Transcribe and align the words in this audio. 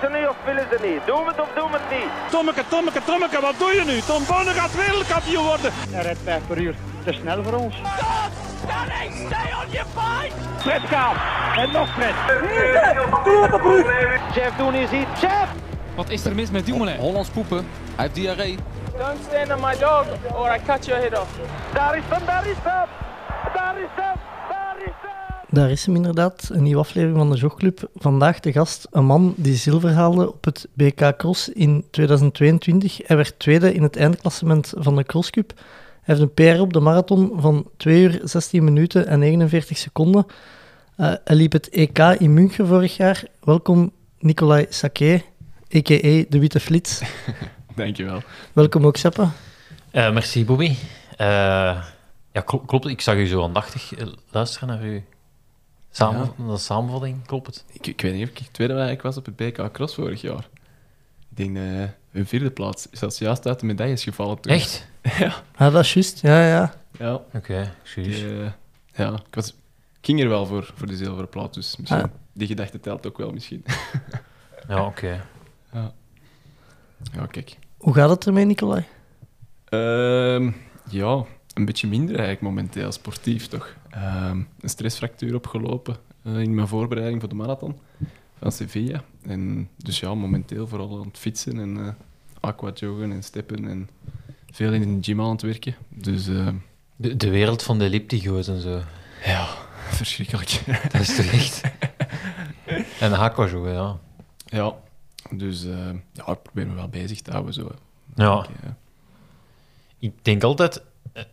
Willen 0.00 0.14
ze 0.14 0.20
nu 0.20 0.26
of 0.26 0.36
willen 0.44 0.66
ze 0.70 0.86
niet? 0.86 1.06
Doen 1.06 1.24
we 1.24 1.30
het 1.30 1.40
of 1.40 1.48
doen 1.54 1.70
we 1.70 1.78
het 1.80 1.98
niet? 1.98 2.30
Tommeke, 2.30 2.62
Tommeke, 2.68 3.04
Tommeke, 3.04 3.40
wat 3.40 3.54
doe 3.58 3.72
je 3.72 3.84
nu? 3.84 4.00
Tom 4.00 4.22
Bonne 4.26 4.50
gaat 4.50 4.74
wereldkampioen 4.74 5.44
worden. 5.44 5.72
Hij 5.90 6.02
rijdt 6.02 6.18
5 6.24 6.46
per 6.46 6.58
uur. 6.58 6.74
Te 7.04 7.12
snel 7.12 7.42
voor 7.42 7.52
ons. 7.52 7.74
Fred 10.58 10.82
Kaap. 10.88 11.16
En 11.56 11.72
nog 11.72 11.88
Fred. 11.94 12.14
Jeff 14.34 14.56
Doen 14.56 14.74
is 14.74 14.90
hier. 14.90 15.06
Jeff! 15.20 15.48
Wat 15.94 16.08
is 16.08 16.24
er 16.24 16.34
mis 16.34 16.50
met 16.50 16.66
Dumoulin? 16.66 16.96
Hollands 16.96 17.28
poepen. 17.28 17.68
Hij 17.94 18.04
heeft 18.04 18.14
diarree. 18.14 18.58
Don't 18.98 19.18
stand 19.28 19.52
on 19.52 19.60
my 19.60 19.76
dog 19.78 20.06
or 20.34 20.54
I 20.54 20.58
cut 20.66 20.86
your 20.86 21.00
head 21.00 21.20
off. 21.20 21.30
Daar 21.72 21.96
is 21.96 22.02
hem, 22.08 22.26
daar 22.26 22.46
is 22.46 22.56
hem! 22.62 22.88
Daar 23.54 23.76
is 23.76 23.76
hem, 23.76 23.76
daar 23.76 23.78
is 23.78 23.88
hem! 23.94 24.25
Daar 25.56 25.70
is 25.70 25.86
hem 25.86 25.96
inderdaad, 25.96 26.48
een 26.52 26.62
nieuwe 26.62 26.80
aflevering 26.80 27.18
van 27.18 27.30
de 27.30 27.36
Jogclub. 27.36 27.90
Vandaag 27.94 28.40
de 28.40 28.52
gast, 28.52 28.86
een 28.90 29.04
man 29.04 29.34
die 29.36 29.54
zilver 29.54 29.92
haalde 29.92 30.32
op 30.32 30.44
het 30.44 30.68
BK 30.74 31.16
Cross 31.16 31.48
in 31.48 31.84
2022. 31.90 33.00
Hij 33.06 33.16
werd 33.16 33.38
tweede 33.38 33.74
in 33.74 33.82
het 33.82 33.96
eindklassement 33.96 34.72
van 34.76 34.96
de 34.96 35.04
Cross 35.04 35.30
Cup. 35.30 35.52
Hij 36.02 36.14
heeft 36.16 36.20
een 36.20 36.54
PR 36.54 36.60
op 36.60 36.72
de 36.72 36.80
marathon 36.80 37.32
van 37.36 37.70
2 37.76 38.02
uur 38.02 38.20
16 38.24 38.64
minuten 38.64 39.06
en 39.06 39.18
49 39.18 39.78
seconden. 39.78 40.26
Eh, 40.96 41.12
hij 41.24 41.36
liep 41.36 41.52
het 41.52 41.68
EK 41.68 41.98
in 41.98 42.34
München 42.34 42.66
vorig 42.66 42.96
jaar. 42.96 43.24
Welkom 43.44 43.92
Nicolai 44.18 44.66
Saké, 44.68 45.22
a.k.a. 45.76 46.24
De 46.28 46.38
Witte 46.38 46.60
Flits. 46.60 47.02
Dankjewel. 47.76 48.22
Welkom 48.52 48.86
ook 48.86 48.96
Seppe. 48.96 49.28
Eh, 49.90 50.12
merci, 50.12 50.44
Bobby. 50.44 50.74
Eh, 51.16 51.26
ja, 52.32 52.40
kl- 52.44 52.56
klopt. 52.56 52.86
Ik 52.86 53.00
zag 53.00 53.16
u 53.16 53.26
zo 53.26 53.42
aandachtig 53.42 53.92
luisteren 54.30 54.68
naar 54.68 54.80
uw 54.80 55.00
samen, 55.96 56.32
naar 56.36 56.48
de 56.48 56.58
samenvatting. 56.58 57.26
Klopt 57.26 57.46
het? 57.46 57.64
Ik, 57.72 57.86
ik 57.86 58.00
weet 58.00 58.14
niet 58.14 58.22
of 58.22 58.28
ik 58.28 58.46
tweede 58.50 58.74
was, 58.74 58.90
ik 58.90 59.02
was 59.02 59.16
op 59.16 59.26
het 59.26 59.36
BK 59.36 59.72
Cross 59.72 59.94
vorig 59.94 60.20
jaar. 60.20 60.48
Ik 61.30 61.36
denk 61.36 61.56
uh, 61.56 61.80
een 62.12 62.26
vierde 62.26 62.50
plaats. 62.50 62.88
Is 62.90 62.98
dat 62.98 63.18
juist 63.18 63.46
uit 63.46 63.60
de 63.60 63.66
medailles 63.66 64.02
gevallen 64.02 64.40
toen? 64.40 64.52
Echt? 64.52 64.86
ja. 65.18 65.42
Ah, 65.56 65.72
dat 65.72 65.84
is 65.84 65.94
juist. 65.94 66.20
Ja, 66.20 66.46
ja. 66.46 66.74
Ja. 66.98 67.14
Oké, 67.14 67.36
okay, 67.36 67.72
Die, 67.94 68.24
uh, 68.24 68.50
ja, 68.92 69.12
ik, 69.12 69.34
was, 69.34 69.54
ging 70.00 70.22
er 70.22 70.28
wel 70.28 70.46
voor, 70.46 70.72
voor 70.74 70.86
de 70.86 70.96
zilveren 70.96 71.28
plaat, 71.28 71.54
dus 71.54 71.76
misschien, 71.76 72.02
ah. 72.02 72.10
die 72.32 72.46
gedachte 72.46 72.80
telt 72.80 73.06
ook 73.06 73.18
wel 73.18 73.30
misschien. 73.30 73.64
ja, 74.68 74.86
oké. 74.86 74.86
Okay. 74.86 75.20
Ja. 75.72 75.92
ja, 77.12 77.26
kijk. 77.26 77.56
Hoe 77.76 77.94
gaat 77.94 78.10
het 78.10 78.26
ermee, 78.26 78.44
Nicolai? 78.44 78.84
Uh, 79.70 80.52
ja, 80.88 81.24
een 81.56 81.64
beetje 81.64 81.88
minder 81.88 82.14
eigenlijk 82.14 82.40
momenteel, 82.40 82.92
sportief 82.92 83.46
toch. 83.46 83.76
Uh, 83.94 84.30
een 84.60 84.68
stressfractuur 84.68 85.34
opgelopen 85.34 85.96
uh, 86.22 86.38
in 86.38 86.54
mijn 86.54 86.68
voorbereiding 86.68 87.20
voor 87.20 87.28
de 87.28 87.34
marathon 87.34 87.78
van 88.38 88.52
Sevilla. 88.52 89.04
En 89.22 89.68
dus 89.76 90.00
ja, 90.00 90.14
momenteel 90.14 90.66
vooral 90.66 90.98
aan 90.98 91.06
het 91.06 91.18
fietsen 91.18 91.58
en 91.58 91.76
uh, 91.76 91.88
aquajoggen 92.40 93.12
en 93.12 93.22
steppen 93.22 93.68
en 93.68 93.88
veel 94.50 94.72
in 94.72 95.00
de 95.00 95.04
gym 95.04 95.20
aan 95.20 95.30
het 95.30 95.42
werken. 95.42 95.74
Dus, 95.88 96.28
uh, 96.28 96.48
de, 96.96 97.16
de 97.16 97.30
wereld 97.30 97.62
van 97.62 97.78
de 97.78 97.84
elliptigo's 97.84 98.48
en 98.48 98.60
zo. 98.60 98.80
Ja, 99.24 99.48
verschrikkelijk. 100.00 100.62
Dat 100.92 101.00
is 101.00 101.16
toch 101.16 101.26
echt... 101.26 101.60
en 103.00 103.12
aquajoggen, 103.12 103.72
ja. 103.72 103.98
Ja, 104.46 104.74
dus 105.30 105.62
ja, 106.12 106.26
ik 106.26 106.42
probeer 106.42 106.66
me 106.66 106.74
wel 106.74 106.88
bezig 106.88 107.20
te 107.20 107.30
houden. 107.30 107.54
Zo. 107.54 107.70
Ja. 108.14 108.46
Ik 109.98 110.24
denk 110.24 110.42
altijd, 110.42 110.82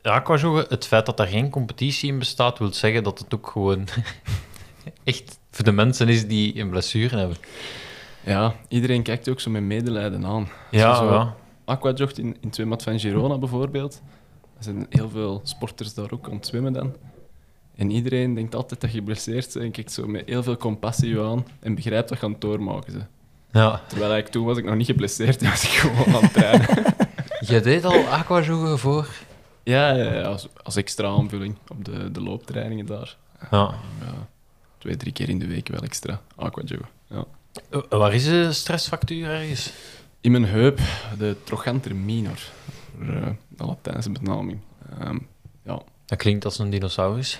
aquajoggen, 0.01 0.65
het 0.69 0.85
feit 0.85 1.05
dat 1.05 1.19
er 1.19 1.27
geen 1.27 1.49
competitie 1.49 2.11
in 2.11 2.19
bestaat, 2.19 2.59
wil 2.59 2.73
zeggen 2.73 3.03
dat 3.03 3.19
het 3.19 3.33
ook 3.33 3.47
gewoon 3.47 3.87
echt 5.03 5.39
voor 5.51 5.65
de 5.65 5.71
mensen 5.71 6.09
is 6.09 6.27
die 6.27 6.59
een 6.59 6.69
blessure 6.69 7.17
hebben. 7.17 7.37
Ja, 8.25 8.55
iedereen 8.67 9.03
kijkt 9.03 9.29
ook 9.29 9.39
zo 9.39 9.49
met 9.49 9.63
medelijden 9.63 10.25
aan. 10.25 10.49
Ja, 10.71 10.95
zo 10.95 11.13
ja. 11.13 11.35
Aquajogt 11.65 12.17
in, 12.17 12.37
in 12.41 12.53
Zwembad 12.53 12.83
van 12.83 12.99
Girona 12.99 13.37
bijvoorbeeld. 13.37 14.01
Er 14.57 14.63
zijn 14.63 14.85
heel 14.89 15.09
veel 15.09 15.41
sporters 15.43 15.93
daar 15.93 16.11
ook 16.11 16.27
aan 16.27 16.35
het 16.35 16.47
zwemmen 16.47 16.73
dan. 16.73 16.93
En 17.75 17.91
iedereen 17.91 18.33
denkt 18.33 18.55
altijd 18.55 18.81
dat 18.81 18.91
je 18.91 18.97
geblesseerd 18.97 19.53
bent 19.53 19.65
en 19.65 19.71
kijkt 19.71 19.91
zo 19.91 20.07
met 20.07 20.23
heel 20.25 20.43
veel 20.43 20.57
compassie 20.57 21.19
aan 21.19 21.45
en 21.59 21.75
begrijpt 21.75 22.09
dat 22.09 22.19
je 22.19 22.25
aan 22.25 22.31
het 22.31 22.41
doormaken 22.41 22.91
ze. 22.91 22.99
Ja. 23.51 23.81
Terwijl 23.87 24.17
ik 24.17 24.27
toen 24.27 24.45
was 24.45 24.57
ik 24.57 24.65
nog 24.65 24.75
niet 24.75 24.85
geblesseerd 24.85 25.41
en 25.41 25.49
was 25.55 25.63
ik 25.63 25.69
gewoon 25.69 26.15
aan 26.15 26.23
het 26.23 26.33
trainen. 26.33 26.67
Je 27.47 27.59
deed 27.59 27.85
al 27.85 28.07
aquajoggen 28.07 28.79
voor? 28.79 29.07
Ja, 29.63 29.91
ja, 29.91 30.13
ja 30.13 30.21
als, 30.21 30.47
als, 30.63 30.75
extra 30.75 31.07
aanvulling 31.07 31.57
op 31.67 31.85
de, 31.85 32.11
de 32.11 32.21
looptrainingen 32.21 32.85
daar. 32.85 33.17
Ja. 33.51 33.75
ja. 33.99 34.27
Twee, 34.77 34.97
drie 34.97 35.13
keer 35.13 35.29
in 35.29 35.39
de 35.39 35.47
week 35.47 35.67
wel 35.67 35.81
extra 35.81 36.21
aquajoggen. 36.35 36.89
Ja. 37.07 37.25
Uh, 37.69 37.81
waar 37.89 38.13
is 38.13 38.23
de 38.23 38.53
stressfactuur 38.53 39.29
ergens? 39.29 39.73
In 40.21 40.31
mijn 40.31 40.45
heup, 40.45 40.79
de 41.17 41.35
trochanter 41.43 41.95
minor. 41.95 42.39
Uh, 42.99 43.27
de 43.47 43.65
Latijnse 43.65 44.11
benaming. 44.11 44.59
Um, 45.01 45.27
ja. 45.63 45.81
Dat 46.05 46.17
klinkt 46.17 46.45
als 46.45 46.59
een 46.59 46.69
dinosaurus. 46.69 47.39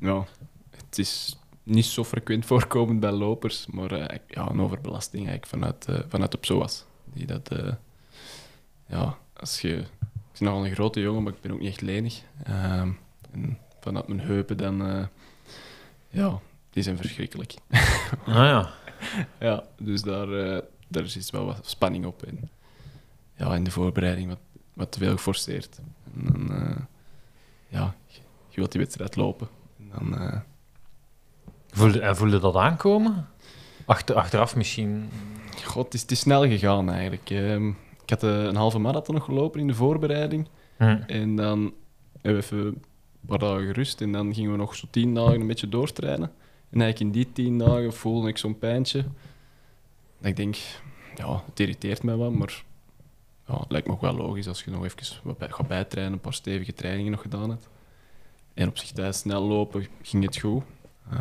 Ja, 0.00 0.24
het 0.70 0.98
is 0.98 1.36
niet 1.62 1.84
zo 1.84 2.04
frequent 2.04 2.46
voorkomend 2.46 3.00
bij 3.00 3.10
lopers, 3.10 3.66
maar 3.66 3.92
uh, 3.92 4.18
ja, 4.28 4.48
een 4.50 4.60
overbelasting 4.60 5.28
eigenlijk 5.28 5.46
vanuit, 5.46 5.86
uh, 5.90 6.08
vanuit 6.08 6.30
de 6.30 6.38
psoas. 6.38 6.84
Die 7.04 7.26
dat, 7.26 7.52
uh, 7.52 7.72
ja, 8.86 9.18
als 9.36 9.60
je, 9.60 9.84
ik 10.36 10.42
ben 10.42 10.48
nogal 10.48 10.66
een 10.66 10.74
grote 10.74 11.00
jongen, 11.00 11.22
maar 11.22 11.32
ik 11.32 11.40
ben 11.40 11.52
ook 11.52 11.60
niet 11.60 11.68
echt 11.68 11.80
lenig. 11.80 12.22
Um, 12.48 12.98
en 13.32 13.58
vanuit 13.80 14.08
mijn 14.08 14.20
heupen 14.20 14.56
dan, 14.56 15.08
ja, 16.08 16.40
die 16.70 16.82
zijn 16.82 16.96
verschrikkelijk. 16.96 17.54
ah 18.26 18.34
ja. 18.34 18.70
ja, 19.48 19.64
dus 19.78 20.02
daar, 20.02 20.26
daar 20.88 21.04
is 21.04 21.30
wel 21.30 21.44
wat 21.44 21.68
spanning 21.68 22.06
op. 22.06 22.22
En 22.22 22.50
ja, 23.36 23.54
in 23.54 23.64
de 23.64 23.70
voorbereiding 23.70 24.28
wat, 24.28 24.38
wat 24.72 24.92
te 24.92 24.98
veel 24.98 25.12
geforceerd. 25.12 25.80
En 26.14 26.24
dan, 26.24 26.86
ja, 27.68 27.94
je 28.48 28.56
wilt 28.56 28.72
die 28.72 28.80
wedstrijd 28.80 29.16
lopen. 29.16 29.48
En 29.78 29.90
dan... 29.98 30.22
Uh... 30.22 30.40
Voelde, 31.70 32.00
en 32.00 32.16
voelde 32.16 32.38
dat 32.38 32.56
aankomen? 32.56 33.28
Achter, 33.84 34.16
achteraf 34.16 34.56
misschien? 34.56 35.10
God, 35.64 35.84
het 35.84 35.94
is, 35.94 36.04
is 36.04 36.18
snel 36.18 36.48
gegaan 36.48 36.90
eigenlijk. 36.90 37.30
Um, 37.30 37.76
ik 38.06 38.20
had 38.20 38.24
uh, 38.24 38.44
een 38.44 38.56
halve 38.56 38.78
marathon 38.78 39.14
nog 39.14 39.24
gelopen 39.24 39.60
in 39.60 39.66
de 39.66 39.74
voorbereiding. 39.74 40.48
Hm. 40.76 40.98
En 41.06 41.36
dan 41.36 41.74
hebben 42.22 42.40
we 42.40 42.46
even 42.46 42.58
een 42.58 42.82
paar 43.26 43.38
dagen 43.38 43.66
gerust. 43.66 44.00
En 44.00 44.12
dan 44.12 44.34
gingen 44.34 44.50
we 44.50 44.56
nog 44.56 44.74
zo 44.74 44.86
tien 44.90 45.14
dagen 45.14 45.40
een 45.40 45.46
beetje 45.46 45.68
doortrainen. 45.68 46.32
En 46.70 46.80
eigenlijk 46.80 47.00
in 47.00 47.10
die 47.10 47.32
tien 47.32 47.58
dagen 47.58 47.92
voelde 47.92 48.28
ik 48.28 48.38
zo'n 48.38 48.58
pijntje. 48.58 49.02
Dat 50.18 50.28
ik 50.30 50.36
denk, 50.36 50.56
ja, 51.16 51.42
het 51.46 51.60
irriteert 51.60 52.02
mij 52.02 52.16
wat, 52.16 52.32
maar 52.32 52.64
ja, 53.46 53.58
het 53.58 53.70
lijkt 53.70 53.86
me 53.86 53.92
ook 53.92 54.00
wel 54.00 54.16
logisch 54.16 54.48
als 54.48 54.64
je 54.64 54.70
nog 54.70 54.84
even 54.84 55.16
wat 55.22 55.38
bij, 55.38 55.48
gaat 55.50 55.68
bijtrainen, 55.68 56.12
een 56.12 56.20
paar 56.20 56.34
stevige 56.34 56.72
trainingen 56.72 57.12
nog 57.12 57.20
gedaan 57.20 57.50
hebt. 57.50 57.68
En 58.54 58.68
op 58.68 58.78
zich 58.78 58.92
tijdens 58.92 59.18
snel 59.18 59.42
lopen 59.42 59.86
ging 60.02 60.24
het 60.24 60.38
goed. 60.38 60.62
Uh, 61.12 61.20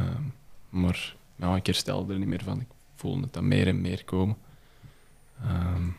maar 0.69 1.15
ja, 1.35 1.55
ik 1.55 1.65
herstelde 1.65 2.13
er 2.13 2.19
niet 2.19 2.27
meer 2.27 2.43
van. 2.43 2.59
Ik 2.59 2.67
voelde 2.95 3.21
het 3.21 3.33
dan 3.33 3.47
meer 3.47 3.67
en 3.67 3.81
meer 3.81 4.03
komen. 4.03 4.37
Um, 5.45 5.95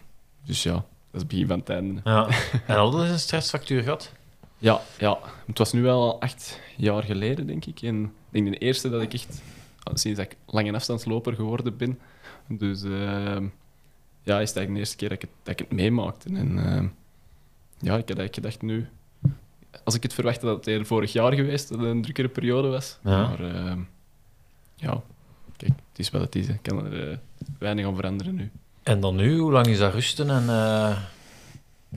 dus 0.47 0.63
ja, 0.63 0.73
dat 0.73 0.85
is 1.13 1.21
het 1.21 1.29
begin 1.29 1.47
van 1.47 1.59
het 1.59 1.69
einde. 1.69 2.01
Ja. 2.05 2.29
En 2.67 2.77
al 2.77 3.05
een 3.05 3.19
stressfactuur 3.19 3.83
gehad? 3.83 4.13
Ja, 4.59 4.81
ja, 4.99 5.19
het 5.47 5.59
was 5.59 5.73
nu 5.73 5.83
wel 5.83 6.21
acht 6.21 6.61
jaar 6.77 7.03
geleden, 7.03 7.47
denk 7.47 7.65
ik. 7.65 7.83
En 7.83 8.05
ik 8.31 8.45
denk 8.45 8.51
de 8.51 8.59
eerste 8.59 8.91
dat 8.91 9.03
ik 9.03 9.15
echt, 9.15 9.43
sinds 9.95 10.19
dat 10.19 10.31
ik 10.31 10.37
lange 10.47 10.73
afstandsloper 10.73 11.35
geworden 11.35 11.77
ben. 11.77 11.99
Dus 12.49 12.85
uh, 12.85 13.37
ja, 14.23 14.41
is 14.41 14.49
het 14.49 14.57
eigenlijk 14.57 14.73
de 14.73 14.79
eerste 14.79 14.97
keer 14.97 15.09
dat 15.09 15.23
ik 15.23 15.29
het, 15.29 15.31
dat 15.43 15.53
ik 15.53 15.59
het 15.59 15.73
meemaakte. 15.73 16.29
En 16.29 16.57
uh, 16.57 16.89
ja, 17.79 17.97
ik 17.97 18.09
had 18.09 18.19
eigenlijk 18.19 18.35
gedacht 18.35 18.63
nu, 18.63 18.89
als 19.85 19.95
ik 19.95 20.03
het 20.03 20.15
verwachtte 20.15 20.47
dat 20.47 20.57
het 20.57 20.67
eerder 20.67 20.87
vorig 20.87 21.13
jaar 21.13 21.33
geweest, 21.33 21.69
dat 21.69 21.79
het 21.79 21.89
een 21.89 22.03
drukkere 22.03 22.29
periode 22.29 22.69
was. 22.69 22.99
Ja. 23.03 23.29
Maar 23.29 23.41
uh, 23.41 23.77
ja, 24.75 25.03
kijk, 25.57 25.73
het 25.89 25.99
is 25.99 26.11
wat 26.11 26.21
het 26.21 26.35
is. 26.35 26.49
Ik 26.49 26.63
kan 26.63 26.85
er 26.85 27.11
uh, 27.11 27.17
weinig 27.59 27.87
aan 27.87 27.95
veranderen 27.95 28.35
nu. 28.35 28.51
En 28.87 29.01
dan 29.01 29.17
nu, 29.17 29.39
hoe 29.39 29.53
lang 29.53 29.67
is 29.67 29.79
dat 29.79 29.93
rusten? 29.93 30.31
En, 30.31 30.43
uh... 30.43 30.99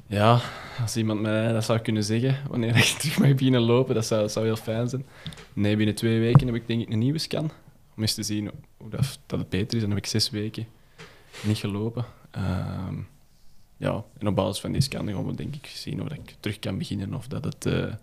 Ja, 0.08 0.42
als 0.82 0.98
iemand 0.98 1.22
mij 1.22 1.52
dat 1.52 1.64
zou 1.64 1.80
kunnen 1.80 2.04
zeggen, 2.04 2.38
wanneer 2.48 2.76
ik 2.78 2.84
terug 2.84 3.20
mag 3.20 3.34
beginnen 3.34 3.62
lopen, 3.62 3.96
dat 3.96 4.06
zou, 4.06 4.22
dat 4.22 4.32
zou 4.32 4.46
heel 4.46 4.56
fijn 4.56 4.90
zijn. 4.90 5.06
Nee, 5.54 5.76
binnen 5.76 5.96
twee 5.96 6.20
weken 6.20 6.48
heb 6.48 6.56
ik 6.56 6.68
denk 6.68 6.82
ik 6.82 6.90
een 6.90 7.00
nieuwe 7.00 7.18
scan. 7.18 7.52
Om 7.96 8.02
eens 8.02 8.14
te 8.14 8.24
zien 8.24 8.52
hoe 8.78 8.90
dat, 8.90 9.20
dat 9.26 9.40
het 9.40 9.50
beter 9.50 9.76
is. 9.76 9.82
Dan 9.82 9.90
heb 9.90 10.00
ik 10.00 10.06
zes 10.06 10.30
weken 10.30 10.68
niet 11.44 11.58
gelopen. 11.58 12.06
Uh, 12.38 12.88
ja, 13.78 14.04
en 14.18 14.28
op 14.28 14.36
basis 14.36 14.62
van 14.62 14.72
die 14.72 14.82
scan 14.82 15.08
gaan 15.08 15.26
we 15.26 15.36
denk 15.36 15.56
ik 15.56 15.66
zien 15.66 16.02
of 16.02 16.12
ik 16.12 16.36
terug 16.40 16.60
kan 16.60 16.78
beginnen 16.78 17.14
of 17.14 17.28
dat 17.28 17.44
het 17.44 17.66
uh, 17.66 17.94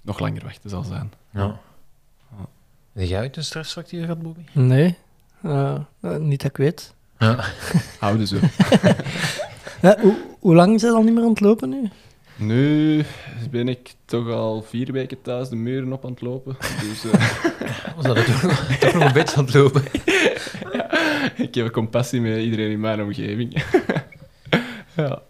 nog 0.00 0.18
langer 0.18 0.42
wachten 0.42 0.70
zal 0.70 0.82
zijn. 0.82 1.12
Ja. 1.30 1.60
ja. 2.30 2.48
Heb 2.92 3.08
jij 3.08 3.20
uit 3.20 3.36
een 3.36 3.44
stressfactuur 3.44 4.00
gehad, 4.00 4.22
Bobby? 4.22 4.42
Nee, 4.52 4.96
uh, 5.42 5.78
niet 6.18 6.40
dat 6.40 6.50
ik 6.50 6.56
weet. 6.56 6.96
Ja. 7.18 7.44
Houden 8.00 8.26
zo. 8.26 8.36
ja, 9.82 9.96
hoe, 10.00 10.16
hoe 10.40 10.54
lang 10.54 10.74
is 10.74 10.82
hij 10.82 10.90
al 10.90 11.02
niet 11.02 11.14
meer 11.14 11.22
aan 11.22 11.28
het 11.28 11.40
lopen 11.40 11.68
nu? 11.68 11.88
Nu 12.36 13.04
ben 13.50 13.68
ik 13.68 13.94
toch 14.04 14.28
al 14.30 14.62
vier 14.62 14.92
weken 14.92 15.22
thuis 15.22 15.48
de 15.48 15.56
muren 15.56 15.92
op 15.92 16.04
aan 16.04 16.10
het 16.10 16.20
lopen. 16.20 16.56
Dus 16.80 17.04
eh, 17.10 17.38
Was 17.96 18.04
dat 18.04 18.16
toch, 18.26 18.42
nog- 18.42 18.76
toch 18.78 18.92
nog 18.94 19.04
een 19.04 19.12
beetje 19.12 19.36
aan 19.36 19.44
het 19.44 19.54
lopen? 19.54 19.82
ik 21.36 21.54
heb 21.54 21.70
compassie 21.72 22.20
met 22.20 22.38
iedereen 22.42 22.70
in 22.70 22.80
mijn 22.80 23.02
omgeving. 23.02 23.62
ja. 24.96 25.22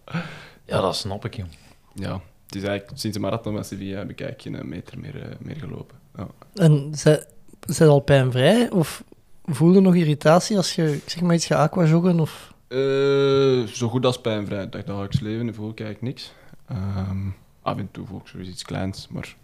Ja, 0.65 0.81
dat 0.81 0.97
snap 0.97 1.25
ik, 1.25 1.35
jong. 1.37 1.49
ja, 1.95 2.13
het 2.47 2.55
is 2.55 2.63
eigenlijk 2.63 2.99
sinds 2.99 3.17
de 3.17 3.23
marathon 3.23 3.55
van 3.55 3.65
Sevilla 3.65 3.99
heb 3.99 4.11
ik 4.11 4.21
eigenlijk 4.21 4.57
geen 4.59 4.69
meter 4.69 4.99
meer, 4.99 5.23
eh, 5.23 5.29
meer 5.39 5.57
gelopen. 5.57 5.97
Ja. 6.17 6.27
En 6.55 6.91
zij, 6.95 7.25
zij 7.61 7.87
al 7.87 8.01
pijnvrij? 8.01 8.71
Of 8.71 9.05
voel 9.49 9.73
je 9.73 9.81
nog 9.81 9.95
irritatie 9.95 10.57
als 10.57 10.75
je 10.75 10.95
ik 10.95 11.11
zeg 11.11 11.23
maar 11.23 11.35
iets 11.35 11.47
gaat 11.47 11.59
aquajoggen? 11.59 12.21
Of... 12.21 12.55
Eh, 12.69 13.67
zo 13.67 13.89
goed 13.89 14.07
als 14.07 14.21
pijnvrij. 14.21 14.61
Het 14.61 14.87
dagelijks 14.87 15.21
leven 15.21 15.55
voel 15.55 15.71
ik 15.71 15.81
eigenlijk 15.81 16.15
niks. 16.15 16.33
Ehm, 16.69 17.29
af 17.63 17.79
en 17.79 17.89
toe 17.91 18.07
voel 18.07 18.19
ik 18.19 18.27
zoiets 18.27 18.51
iets 18.51 18.63
kleins, 18.63 19.09
maar 19.11 19.37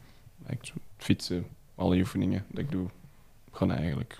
eigenlijk 0.47 0.79
fietsen, 0.97 1.47
alle 1.75 1.99
oefeningen 1.99 2.45
dat 2.49 2.59
ik 2.65 2.71
doe, 2.71 2.87
gaan 3.53 3.73
eigenlijk 3.73 4.19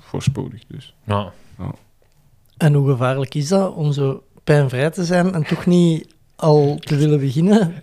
voorspoedig. 0.00 0.62
Dus. 0.66 0.94
Ja. 1.04 1.32
En 2.56 2.74
hoe 2.74 2.90
gevaarlijk 2.90 3.34
is 3.34 3.48
dat 3.48 3.74
om 3.74 3.92
zo 3.92 4.22
pijnvrij 4.44 4.90
te 4.90 5.04
zijn 5.04 5.34
en 5.34 5.44
toch 5.46 5.66
niet 5.66 6.14
al 6.36 6.76
te 6.80 6.96
willen 6.96 7.20
beginnen? 7.20 7.82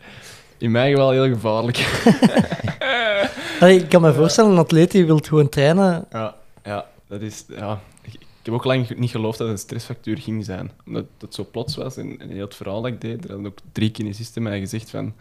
In 0.58 0.72
mijn 0.72 0.92
geval 0.92 1.12
heel 1.12 1.28
gevaarlijk. 1.28 1.78
Allee, 3.60 3.80
ik 3.80 3.90
kan 3.90 4.02
me 4.02 4.14
voorstellen, 4.14 4.52
een 4.52 4.58
atleet 4.58 4.92
die 4.92 5.06
wil 5.06 5.20
gewoon 5.24 5.50
trainen. 5.50 6.06
Ja, 6.12 6.36
ja, 6.64 6.86
dat 7.14 7.22
is... 7.22 7.46
Ja. 7.48 7.82
Ik, 8.02 8.20
heb 8.44 8.54
ook 8.54 8.64
lang 8.64 8.96
niet 8.96 9.10
geloofd 9.10 9.38
dat 9.38 9.48
het 9.48 9.58
een 9.58 9.64
stressfactuur 9.64 10.18
ging 10.18 10.46
zijn. 10.46 10.72
Omdat 10.86 11.06
het 11.20 11.34
zo 11.34 11.48
plots 11.52 11.76
was 11.76 11.98
en, 11.98 12.30
heel 12.30 12.46
het 12.46 12.56
verhaal 12.56 12.82
dat 12.82 12.92
ik 12.92 13.02
deed, 13.02 13.24
er 13.24 13.32
hadden 13.32 13.52
ook 13.52 13.58
drie 13.72 13.92
kinesisten 13.92 14.44
mij 14.44 14.60
gezegd 14.60 14.90
van... 14.90 15.14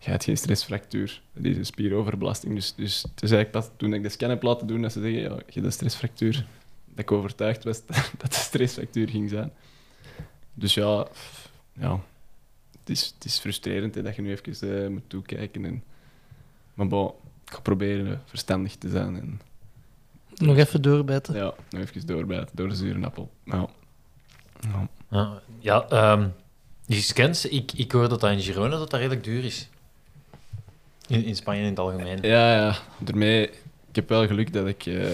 Je 0.00 0.10
hebt 0.10 0.24
geen 0.24 0.36
stressfractuur, 0.36 1.22
dat 1.32 1.44
is 1.44 1.56
een 1.56 1.66
spieroverbelasting. 1.66 2.54
Dus, 2.54 2.74
dus 2.74 3.02
het 3.02 3.22
is 3.22 3.30
eigenlijk 3.30 3.70
toen 3.76 3.92
ik 3.92 4.02
de 4.02 4.08
scan 4.08 4.30
heb 4.30 4.42
laten 4.42 4.66
doen 4.66 4.82
dat 4.82 4.92
ze 4.92 5.00
zeggen, 5.00 5.20
ja, 5.20 5.34
je 5.34 5.52
hebt 5.52 5.66
een 5.66 5.72
stressfractuur. 5.72 6.46
Dat 6.88 6.98
ik 6.98 7.12
overtuigd 7.12 7.64
was 7.64 7.86
dat 7.86 7.96
het 8.18 8.34
een 8.34 8.40
stressfractuur 8.40 9.08
ging 9.08 9.30
zijn. 9.30 9.52
Dus 10.54 10.74
ja, 10.74 11.06
ja 11.72 12.00
het, 12.80 12.90
is, 12.90 13.14
is 13.24 13.38
frustrerend 13.38 13.94
hè, 13.94 14.02
dat 14.02 14.16
je 14.16 14.22
nu 14.22 14.30
even 14.30 14.84
eh, 14.84 14.88
moet 14.88 15.08
toekijken. 15.08 15.64
En, 15.64 15.82
maar 16.74 16.86
ik 16.86 17.12
ga 17.44 17.60
proberen 17.60 18.12
eh, 18.12 18.18
verstandig 18.24 18.76
te 18.76 18.88
zijn 18.88 19.16
en 19.16 19.40
Nog 20.38 20.56
even 20.56 20.82
doorbijten. 20.82 21.34
ja, 21.34 21.52
nog 21.70 21.80
even 21.82 22.06
doorbijten, 22.06 22.48
door 22.52 22.68
de 22.68 22.74
zure 22.74 23.04
appel. 23.04 23.30
Nou. 23.44 23.68
Ja. 24.60 24.88
Ja, 25.10 25.40
ja 25.60 25.86
ehm, 25.88 26.28
die 26.86 27.02
scans, 27.02 27.46
ik, 27.46 27.72
ik 27.72 27.92
hoor 27.92 28.08
dat 28.08 28.20
dat 28.20 28.30
in 28.30 28.40
Girona 28.40 28.76
dat 28.76 28.90
dat 28.90 29.00
redelijk 29.00 29.24
duur 29.24 29.44
is. 29.44 29.68
In, 31.06 31.24
in 31.24 31.36
Spanje 31.36 31.60
in 31.62 31.68
het 31.68 31.78
algemeen. 31.78 32.18
ja, 32.22 32.54
ja, 32.56 32.76
daarmee... 32.98 33.50
Ik 33.88 33.94
heb 33.94 34.08
wel 34.08 34.26
geluk 34.26 34.52
dat 34.52 34.66
ik 34.66 34.86
eh, 34.86 35.06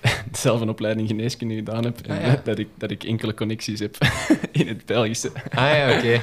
zelf 0.32 0.60
een 0.60 0.68
opleiding 0.68 1.08
geneeskunde 1.08 1.54
gedaan 1.54 1.84
heb 1.84 2.00
en 2.00 2.16
Ah, 2.16 2.22
ja. 2.24 2.40
dat, 2.44 2.58
ik, 2.58 2.68
dat 2.78 2.90
ik 2.90 3.04
enkele 3.04 3.34
connecties 3.34 3.80
heb 3.80 3.96
in 4.52 4.68
het 4.68 4.86
Belgische. 4.86 5.30
Ah 5.50 5.76
ja, 5.76 5.96
oké. 5.96 6.20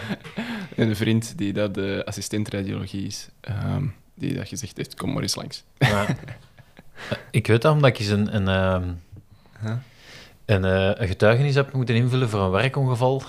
En 0.75 0.87
een 0.89 0.95
vriend 0.95 1.37
die 1.37 1.53
dat 1.53 1.73
de 1.73 2.01
assistent 2.05 2.49
radiologie 2.49 3.05
is, 3.05 3.27
ehm, 3.39 3.85
die 4.15 4.33
dat 4.33 4.47
gezegd 4.47 4.77
heeft, 4.77 4.95
kom 4.95 5.13
maar 5.13 5.21
eens 5.21 5.35
langs. 5.35 5.63
Ja. 5.77 6.05
Ik 7.31 7.47
weet 7.47 7.61
dat 7.61 7.73
omdat 7.73 7.89
ik 7.89 7.99
eens 7.99 8.07
een, 8.07 8.35
een, 8.35 8.47
ehm, 8.47 8.83
Huh? 9.61 9.73
een, 10.45 10.65
eh, 10.65 10.91
een 11.01 11.07
getuigenis 11.07 11.55
heb 11.55 11.73
moeten 11.73 11.95
invullen 11.95 12.29
voor 12.29 12.39
een 12.39 12.49
werkongeval. 12.51 13.21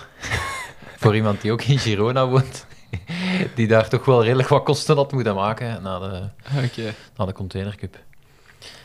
voor 1.00 1.16
iemand 1.16 1.40
die 1.40 1.52
ook 1.52 1.62
in 1.62 1.78
Girona 1.78 2.28
woont. 2.28 2.66
die 3.54 3.66
daar 3.66 3.88
toch 3.88 4.04
wel 4.04 4.22
redelijk 4.24 4.48
wat 4.48 4.62
kosten 4.62 4.96
had 4.96 5.12
moeten 5.12 5.34
maken 5.34 5.82
na 5.82 5.98
de, 5.98 6.22
Oké. 6.64 6.94
na 7.16 7.24
de 7.24 7.32
containercup. 7.32 7.98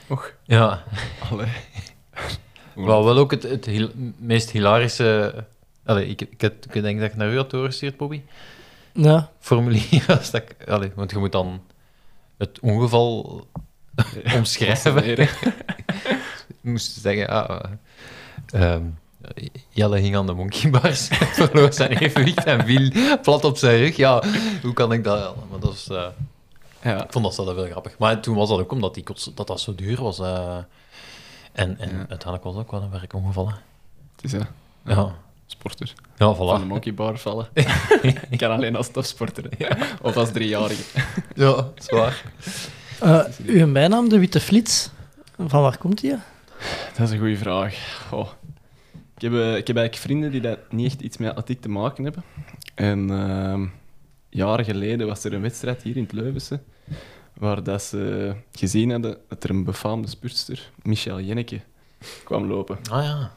Och, 0.07 0.31
Ja, 0.44 0.83
allee. 1.31 1.47
wel, 2.75 3.06
wel 3.06 3.18
ook 3.18 3.31
het, 3.31 3.44
het 3.44 3.65
hil- 3.65 3.92
meest 4.18 4.50
hilarische... 4.51 5.33
Allee, 5.86 6.07
ik, 6.07 6.21
ik, 6.21 6.42
heb- 6.42 6.65
ik 6.74 6.81
denk 6.81 7.00
dat 7.00 7.09
ik 7.09 7.15
naar 7.15 7.31
u 7.31 7.36
had 7.36 7.50
doorgestuurd, 7.50 7.97
Bobby. 7.97 8.21
Ja, 8.94 9.30
Formulier 9.39 10.03
was 10.07 10.31
dat 10.31 10.42
ik... 10.42 10.69
Allee, 10.69 10.92
want 10.95 11.12
je 11.12 11.18
moet 11.18 11.31
dan 11.31 11.62
het 12.38 12.59
ongeval 12.59 13.47
omschrijven. 14.36 15.27
Moest 16.62 16.92
zeggen, 17.01 17.27
ah, 17.27 17.63
eh, 18.53 18.74
ehm, 18.74 18.83
Jelle 19.69 20.00
ging 20.01 20.15
aan 20.15 20.25
de 20.25 20.33
monkeybars, 20.33 21.07
verloor 21.38 21.74
zijn 21.74 21.92
evenwicht 21.97 22.44
en 22.44 22.65
viel 22.65 22.92
plat 23.21 23.44
op 23.44 23.57
zijn 23.57 23.77
rug. 23.77 23.95
Ja, 23.95 24.24
hoe 24.62 24.74
kan 24.74 24.94
ik 24.94 25.03
dat? 25.03 25.36
Maar 25.50 25.59
dat 25.59 25.88
eh, 25.92 26.06
Ja. 26.81 27.03
ik 27.03 27.12
vond 27.12 27.36
dat 27.36 27.56
wel 27.56 27.65
grappig. 27.65 27.97
Maar 27.97 28.21
toen 28.21 28.36
was 28.36 28.50
dat 28.50 28.59
ook 28.59 28.71
omdat 28.71 28.94
die 28.94 29.03
kots, 29.03 29.31
dat, 29.36 29.47
dat 29.47 29.62
zo 29.62 29.75
duur 29.75 30.01
was. 30.01 30.19
eh, 30.19 30.57
en 31.53 31.80
en 31.80 31.89
Ja. 31.89 31.97
uiteindelijk 31.97 32.44
was 32.44 32.56
ook 32.56 32.71
wel 32.71 32.81
een 32.81 32.89
werkongeval. 32.92 33.47
hè. 33.47 33.53
Het 34.15 34.24
is 34.25 34.31
een 34.31 34.45
Ja, 34.86 35.15
sporter. 35.47 35.94
ja 36.18 36.33
Van 36.33 36.57
de 36.57 36.63
voilà. 36.63 36.68
monkeybar 36.68 37.18
vallen. 37.18 37.47
ik 38.30 38.38
kan 38.38 38.51
alleen 38.51 38.75
als 38.75 38.92
topsporter. 38.92 39.50
Of 40.01 40.15
als 40.18 40.31
driejarige. 40.31 40.83
Ja, 41.36 41.68
zwaar. 41.77 42.24
Eh, 43.00 43.25
uw 43.45 43.71
bijnaam, 43.71 44.09
de 44.09 44.19
Witte 44.19 44.39
Flits, 44.39 44.89
van 45.38 45.62
waar 45.62 45.77
komt 45.77 46.01
die? 46.01 46.15
Dat 46.97 47.07
is 47.07 47.12
een 47.12 47.19
goede 47.19 47.38
vraag. 47.38 48.06
Goh. 48.09 48.30
Ik, 49.15 49.21
heb, 49.21 49.31
ik 49.31 49.68
heb 49.68 49.77
eigenlijk 49.77 49.95
vrienden 49.95 50.31
die 50.31 50.42
dat 50.42 50.59
niet 50.71 50.86
echt 50.86 51.01
iets 51.01 51.18
met 51.18 51.30
atletiek 51.30 51.62
te 51.62 51.69
maken 51.69 52.03
hebben. 52.03 52.24
En 52.75 53.09
ehm, 53.09 53.65
jaren 54.30 54.65
geleden 54.65 55.07
was 55.07 55.24
er 55.24 55.33
een 55.33 55.42
wedstrijd 55.42 55.83
hier 55.83 55.95
in 55.95 56.03
het 56.03 56.12
Leuvense, 56.12 56.59
waar 57.33 57.63
dat 57.63 57.83
ze 57.83 58.33
gezien 58.51 58.92
hadden 58.92 59.18
dat 59.30 59.44
er 59.44 59.50
een 59.50 59.63
befaamde 59.63 60.07
spurtster, 60.07 60.71
Michel 60.83 61.21
Jenneke, 61.21 61.62
kwam 62.24 62.45
lopen. 62.45 62.77
Ah 62.89 63.03
ja. 63.03 63.31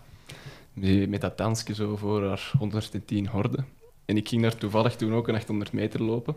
Die, 0.75 1.09
met 1.09 1.21
dat 1.21 1.39
dansje 1.39 1.75
zo 1.75 1.97
voor 1.97 2.27
haar 2.27 2.51
110 2.59 3.27
horde. 3.27 3.65
En 4.05 4.17
ik 4.17 4.29
ging 4.29 4.43
daar 4.43 4.57
toevallig 4.57 4.97
toen 4.97 5.15
ook 5.15 5.29
een 5.29 5.35
800 5.35 5.73
meter 5.73 6.03
lopen. 6.03 6.37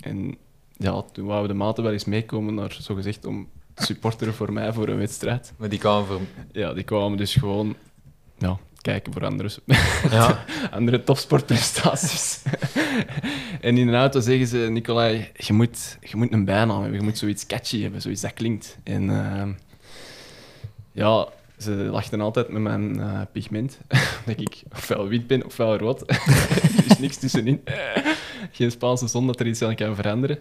En 0.00 0.36
ja, 0.76 1.02
toen 1.12 1.26
wouden 1.26 1.48
de 1.48 1.64
maten 1.64 1.82
wel 1.82 1.92
eens 1.92 2.04
meekomen 2.04 2.54
naar, 2.54 2.76
zogezegd, 2.80 3.24
om 3.24 3.48
te 3.74 3.84
supporteren 3.84 4.34
voor 4.34 4.52
mij 4.52 4.72
voor 4.72 4.88
een 4.88 4.98
wedstrijd. 4.98 5.52
Maar 5.56 5.68
die 5.68 5.78
kwamen 5.78 6.06
voor... 6.06 6.20
Ja, 6.52 6.72
die 6.72 6.84
kwamen 6.84 7.18
dus 7.18 7.34
gewoon 7.34 7.76
ja, 8.38 8.58
kijken 8.80 9.12
voor 9.12 9.24
andere, 9.24 9.50
Ja, 10.10 10.44
andere 10.70 11.04
topsportprestaties. 11.04 12.42
en 13.60 13.78
in 13.78 13.86
de 13.86 13.96
auto 13.96 14.20
zeggen 14.20 14.46
ze, 14.46 14.56
Nicolai, 14.56 15.30
je 15.36 15.52
moet, 15.52 15.98
je 16.00 16.16
moet 16.16 16.32
een 16.32 16.44
bijnaam 16.44 16.80
hebben, 16.80 16.98
je 16.98 17.04
moet 17.04 17.18
zoiets 17.18 17.46
catchy 17.46 17.82
hebben, 17.82 18.00
zoiets 18.00 18.20
dat 18.20 18.32
klinkt. 18.32 18.78
En 18.82 19.10
ehm, 19.10 19.52
ja, 20.92 21.28
ze 21.58 21.70
lachten 21.70 22.20
altijd 22.20 22.48
met 22.48 22.62
mijn 22.62 23.00
eh, 23.00 23.20
pigment, 23.32 23.78
dat 24.26 24.40
ik 24.40 24.62
ofwel 24.72 25.08
wit 25.08 25.26
ben 25.26 25.44
ofwel 25.44 25.76
rood. 25.76 26.02
er 26.10 26.84
is 26.88 26.98
niks 26.98 27.16
tussenin. 27.16 27.62
Geen 28.50 28.70
Spaanse 28.70 29.06
zon 29.06 29.26
dat 29.26 29.40
er 29.40 29.46
iets 29.46 29.62
aan 29.62 29.74
kan 29.74 29.94
veranderen. 29.94 30.38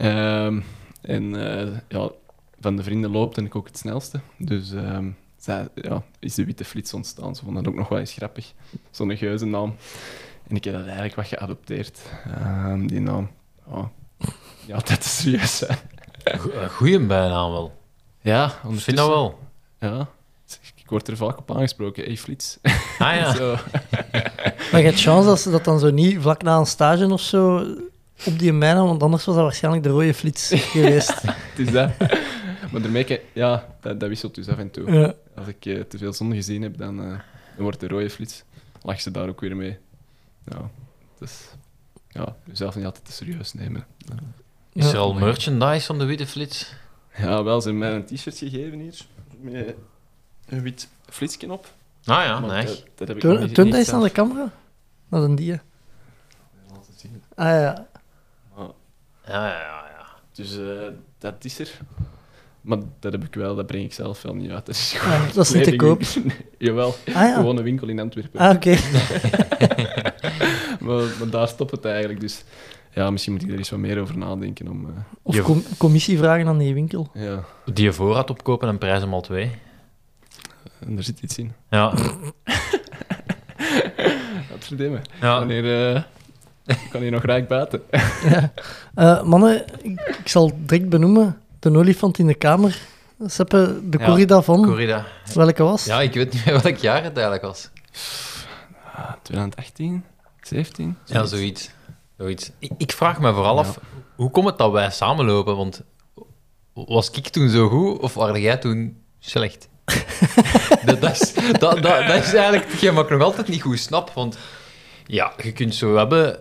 Ehm, 0.00 0.60
en 1.00 1.48
eh, 1.48 1.78
ja, 1.88 2.10
van 2.60 2.76
de 2.76 2.82
vrienden 2.82 3.10
loopt 3.10 3.36
en 3.36 3.44
ik 3.44 3.56
ook 3.56 3.66
het 3.66 3.78
snelste. 3.78 4.20
Dus 4.36 4.72
ehm, 4.72 5.10
zij, 5.36 5.68
ja, 5.74 6.02
is 6.18 6.34
de 6.34 6.44
witte 6.44 6.64
flits 6.64 6.94
ontstaan. 6.94 7.36
Ze 7.36 7.44
vonden 7.44 7.62
dat 7.62 7.72
ook 7.72 7.78
nog 7.78 7.88
wel 7.88 7.98
eens 7.98 8.12
grappig. 8.12 8.52
Zo'n 8.90 9.16
geuzennaam. 9.16 9.74
En 10.48 10.56
ik 10.56 10.64
heb 10.64 10.74
dat 10.74 10.84
eigenlijk 10.84 11.14
wat 11.14 11.26
geadopteerd, 11.26 12.00
ehm, 12.24 12.86
die 12.86 13.00
naam. 13.00 13.30
Ja, 13.70 13.90
ja 14.66 14.76
dat 14.76 14.98
is 14.98 15.20
serieus 15.20 15.64
een 16.24 16.70
goeie 16.70 17.06
bijnaam 17.06 17.50
wel. 17.50 17.78
Ja, 18.20 18.44
Ik 18.68 18.80
vind 18.80 18.96
dat 18.96 19.08
wel. 19.08 19.38
Ja, 19.80 20.08
ik 20.74 20.90
word 20.90 21.08
er 21.08 21.16
vaak 21.16 21.38
op 21.38 21.56
aangesproken. 21.56 22.04
Hey, 22.04 22.16
flits. 22.16 22.58
Ah 22.98 23.14
ja. 23.14 23.34
Maar 24.70 24.80
je 24.80 24.86
hebt 24.86 25.00
chance 25.00 25.28
dat 25.28 25.40
ze 25.40 25.50
dat 25.50 25.64
dan 25.64 25.78
zo 25.78 25.90
niet 25.90 26.20
vlak 26.20 26.42
na 26.42 26.56
een 26.56 26.66
stage 26.66 27.12
of 27.12 27.20
zo 27.20 27.66
op 28.26 28.38
die 28.38 28.58
bijnaam, 28.58 28.86
want 28.86 29.02
anders 29.02 29.24
was 29.24 29.34
dat 29.34 29.44
waarschijnlijk 29.44 29.84
de 29.84 29.90
rode 29.90 30.14
flits 30.14 30.52
geweest. 30.54 31.22
Het 31.50 31.58
is 31.66 31.72
dat. 31.72 31.90
maar 32.72 32.82
daarmee, 32.82 33.20
ja, 33.32 33.68
dat, 33.80 34.00
dat 34.00 34.08
wisselt 34.08 34.34
dus 34.34 34.48
af 34.48 34.58
en 34.58 34.70
toe. 34.70 34.92
Ja. 34.92 35.14
Als 35.34 35.46
ik 35.46 35.66
eh, 35.66 35.80
te 35.80 35.98
veel 35.98 36.12
zon 36.12 36.32
gezien 36.34 36.62
heb, 36.62 36.76
dan, 36.78 37.00
eh, 37.00 37.08
dan 37.08 37.18
wordt 37.62 37.80
de 37.80 37.88
rode 37.88 38.10
flits. 38.10 38.44
Lag 38.82 39.00
ze 39.00 39.10
daar 39.10 39.28
ook 39.28 39.40
weer 39.40 39.56
mee. 39.56 39.78
Ja, 40.44 40.70
dus 41.18 41.32
ja, 42.08 42.36
jezelf 42.44 42.76
niet 42.76 42.84
altijd 42.84 43.04
te 43.04 43.12
serieus 43.12 43.52
nemen. 43.52 43.86
Is 44.72 44.92
er 44.92 44.98
al 44.98 45.12
merchandise 45.14 45.86
van 45.86 45.98
de 45.98 46.04
Witte 46.04 46.26
Flits? 46.26 46.74
Ja, 47.16 47.42
wel, 47.42 47.60
ze 47.60 47.68
hebben 47.68 47.88
mij 47.88 47.96
een 47.98 48.04
t-shirt 48.04 48.38
gegeven 48.38 48.78
hier. 48.78 48.94
Met 49.40 49.74
een 50.46 50.62
wit 50.62 50.88
flitsje 51.08 51.52
op. 51.52 51.72
Ah 52.04 52.24
ja, 52.24 52.40
Maar 52.40 52.50
nee. 52.50 52.66
dat, 52.66 52.84
dat 52.94 53.08
heb 53.08 53.16
ik 53.16 53.22
nog 53.22 53.32
Toon 53.32 53.42
niet- 53.44 53.54
toon 53.54 53.64
niet 53.64 53.74
dat 53.74 53.82
eens 53.84 53.92
aan 53.92 54.02
de 54.02 54.10
camera. 54.10 54.52
Dat 55.08 55.22
is 55.22 55.28
een 55.28 55.34
die. 55.34 55.60
laten 56.70 56.92
zien. 56.96 57.22
Ah 57.34 57.46
ja. 57.46 57.86
Ja, 59.30 59.46
ja, 59.46 59.84
ja. 59.96 60.06
dus 60.34 60.58
eh, 60.58 60.64
dat 61.18 61.44
is 61.44 61.58
er. 61.58 61.70
Maar 62.60 62.78
dat 63.00 63.12
heb 63.12 63.24
ik 63.24 63.34
wel, 63.34 63.54
dat 63.54 63.66
breng 63.66 63.84
ik 63.84 63.92
zelf 63.92 64.22
wel 64.22 64.34
niet 64.34 64.50
uit. 64.50 64.66
Dat 64.66 64.74
is, 64.74 64.96
Ah, 65.02 65.32
dat 65.34 65.44
is 65.46 65.52
niet 65.52 65.64
te 65.64 65.76
koop. 65.76 66.02
Jawel, 66.58 66.94
Ah 67.06 67.12
ja. 67.14 67.34
gewoon 67.34 67.56
een 67.56 67.62
winkel 67.62 67.88
in 67.88 68.00
Antwerpen. 68.00 68.40
Ah, 68.40 68.54
oké. 68.54 68.70
maar, 70.84 71.02
maar 71.18 71.30
daar 71.30 71.48
stopt 71.48 71.70
het 71.70 71.84
eigenlijk. 71.84 72.20
Dus 72.20 72.44
ja, 72.94 73.10
misschien 73.10 73.32
moet 73.32 73.42
ik 73.42 73.50
er 73.50 73.56
eens 73.58 73.70
wat 73.70 73.78
meer 73.78 74.00
over 74.00 74.18
nadenken. 74.18 74.68
Om, 74.68 74.84
eh, 74.86 74.92
Of 75.22 75.34
Je- 75.34 75.42
com- 75.42 75.64
commissie 75.78 76.18
vragen 76.18 76.46
aan 76.46 76.58
die 76.58 76.74
winkel. 76.74 77.10
ja, 77.14 77.44
Die 77.72 77.84
je 77.84 77.92
voorraad 77.92 78.30
opkopen 78.30 78.68
en 78.68 78.78
prijs 78.78 79.00
hem 79.00 79.12
al 79.14 79.20
twee. 79.20 79.50
en 80.80 80.96
er 80.96 81.02
zit 81.02 81.20
iets 81.20 81.38
in. 81.38 81.52
Ja, 81.70 81.92
Wat 84.50 84.64
verdienen. 84.64 85.02
ja. 85.20 85.38
Wanneer 85.38 85.64
eh, 86.66 86.76
kan 86.90 87.00
hier 87.00 87.10
nog 87.10 87.24
rijk 87.24 87.48
buiten? 87.48 87.82
Eh, 88.94 89.22
mannen, 89.22 89.64
ik, 89.82 90.00
ik 90.20 90.28
zal 90.28 90.52
direct 90.56 90.88
benoemen. 90.88 91.40
De 91.58 91.76
olifant 91.76 92.18
in 92.18 92.26
de 92.26 92.34
kamer. 92.34 92.78
Seppe, 93.26 93.80
de 93.84 93.98
Ja, 93.98 94.04
corrida 94.04 94.42
van. 94.42 94.64
corrida. 94.64 95.06
Welke 95.34 95.62
was? 95.62 95.84
Ja, 95.84 96.00
ik 96.00 96.14
weet 96.14 96.32
niet 96.32 96.44
meer 96.44 96.62
welk 96.62 96.76
jaar 96.76 97.02
het 97.02 97.12
eigenlijk 97.12 97.42
was. 97.42 97.68
Ah, 98.94 99.12
2018, 99.22 100.04
17? 100.42 100.96
Ja, 101.04 101.24
zoiets. 101.24 101.70
zoiets. 102.18 102.50
Ik, 102.58 102.70
ik 102.76 102.92
vraag 102.92 103.20
me 103.20 103.32
vooral 103.34 103.58
af, 103.58 103.78
hoe 104.16 104.30
komt 104.30 104.46
het 104.46 104.58
dat 104.58 104.72
wij 104.72 104.90
samenlopen? 104.90 105.56
Want 105.56 105.82
was 106.74 107.10
ik 107.10 107.28
toen 107.28 107.48
zo 107.48 107.68
goed 107.68 107.98
of 107.98 108.14
was 108.14 108.38
jij 108.38 108.56
toen 108.56 108.96
slecht? 109.18 109.68
dat, 110.84 111.00
dat, 111.00 111.20
is, 111.20 111.32
dat, 111.34 111.60
dat, 111.60 111.82
dat 111.82 112.24
is 112.24 112.34
eigenlijk 112.34 112.70
hetgeen 112.70 112.94
wat 112.94 113.04
ik 113.04 113.10
nog 113.10 113.22
altijd 113.22 113.48
niet 113.48 113.62
goed 113.62 113.78
snap. 113.78 114.10
Want 114.14 114.38
ja, 115.10 115.32
je 115.42 115.52
kunt 115.52 115.74
zo 115.74 115.96
hebben... 115.96 116.40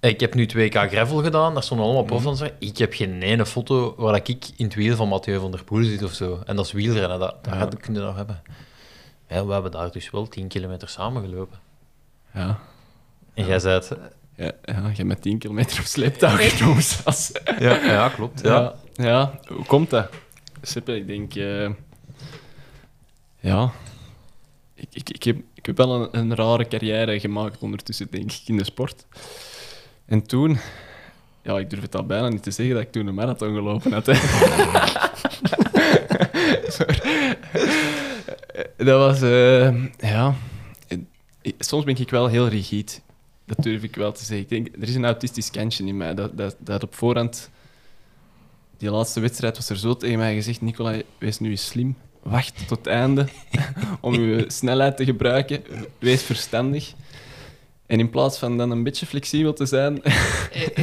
Ik 0.00 0.20
heb 0.20 0.34
nu 0.34 0.46
2K 0.56 0.68
gravel 0.70 1.22
gedaan, 1.22 1.54
daar 1.54 1.62
stonden 1.62 1.86
allemaal 1.86 2.04
profdansers. 2.04 2.50
Ik 2.58 2.78
heb 2.78 2.92
geen 2.94 3.22
ene 3.22 3.46
foto 3.46 3.94
waar 3.96 4.14
ik 4.14 4.28
in 4.56 4.64
het 4.64 4.74
wiel 4.74 4.96
van 4.96 5.08
Mathieu 5.08 5.38
van 5.40 5.50
der 5.50 5.64
Poel 5.64 5.84
zit 5.84 6.02
of 6.02 6.12
zo. 6.12 6.42
En 6.46 6.56
dat 6.56 6.64
is 6.64 6.72
wielrennen, 6.72 7.18
dat, 7.18 7.44
dat 7.44 7.54
Ja. 7.54 7.68
kun 7.80 7.94
je 7.94 8.00
nog 8.00 8.16
hebben. 8.16 8.42
Ja, 9.28 9.46
we 9.46 9.52
hebben 9.52 9.70
daar 9.70 9.90
dus 9.90 10.10
wel 10.10 10.28
10 10.28 10.48
kilometer 10.48 10.88
samengelopen. 10.88 11.58
Ja. 12.34 12.58
En 13.34 13.46
jij 13.46 13.58
zei 13.58 13.74
het... 13.74 13.88
Ja, 14.36 14.44
ja, 14.44 14.52
je 14.74 14.80
hebt 14.82 15.04
met 15.04 15.22
10 15.22 15.38
kilometer 15.38 15.78
op 15.78 15.84
sleeptouw 15.84 16.36
genomen 16.36 16.82
zelfs. 16.82 17.32
Ja, 17.58 17.84
ja 17.84 18.08
klopt. 18.08 18.40
Ja. 18.40 18.74
ja, 18.94 19.38
hoe 19.46 19.64
komt 19.66 19.90
dat? 19.90 20.08
Sippe, 20.62 20.96
ik 20.96 21.06
denk... 21.06 21.34
eh, 21.34 21.70
ja... 23.40 23.70
Ik, 24.90 25.22
heb, 25.22 25.36
ik 25.54 25.66
heb 25.66 25.76
wel 25.76 26.14
een, 26.14 26.34
rare 26.34 26.68
carrière 26.68 27.20
gemaakt 27.20 27.62
ondertussen, 27.62 28.06
denk 28.10 28.32
ik, 28.32 28.42
in 28.46 28.56
de 28.56 28.64
sport. 28.64 29.06
En 30.06 30.22
toen... 30.22 30.58
Ja, 31.42 31.58
ik 31.58 31.70
durf 31.70 31.82
het 31.82 31.94
al 31.94 32.06
bijna 32.06 32.28
niet 32.28 32.42
te 32.42 32.50
zeggen 32.50 32.74
dat 32.74 32.84
ik 32.84 32.92
toen 32.92 33.06
een 33.06 33.14
marathon 33.14 33.54
gelopen 33.54 33.92
had. 33.92 34.06
hè. 34.06 34.12
Dat 38.76 38.98
was... 38.98 39.22
eh, 39.22 39.84
ja... 39.98 40.34
Soms 41.58 41.84
ben 41.84 42.00
ik 42.00 42.10
wel 42.10 42.26
heel 42.26 42.48
rigide. 42.48 42.92
Dat 43.46 43.62
durf 43.62 43.82
ik 43.82 43.96
wel 43.96 44.12
te 44.12 44.24
zeggen. 44.24 44.38
Ik 44.38 44.48
denk, 44.48 44.82
er 44.82 44.88
is 44.88 44.94
een 44.94 45.04
autistisch 45.04 45.50
kantje 45.50 45.84
in 45.84 45.96
mij. 45.96 46.14
Dat, 46.14 46.36
dat, 46.36 46.56
dat 46.58 46.82
op 46.82 46.94
voorhand... 46.94 47.50
Die 48.76 48.90
laatste 48.90 49.20
wedstrijd 49.20 49.56
was 49.56 49.70
er 49.70 49.76
zo 49.78 49.96
tegen 49.96 50.18
mij 50.18 50.34
gezegd... 50.34 50.60
Nicola, 50.60 51.00
wees 51.18 51.38
nu 51.38 51.50
eens 51.50 51.66
slim. 51.66 51.96
Wacht 52.24 52.68
tot 52.68 52.78
het 52.78 52.86
einde 52.86 53.28
om 54.00 54.14
je 54.14 54.44
snelheid 54.48 54.96
te 54.96 55.04
gebruiken. 55.04 55.64
Wees 55.98 56.22
verstandig. 56.22 56.92
En 57.86 57.98
in 57.98 58.10
plaats 58.10 58.38
van 58.38 58.58
dan 58.58 58.70
een 58.70 58.82
beetje 58.82 59.06
flexibel 59.06 59.52
te 59.52 59.66
zijn... 59.66 60.02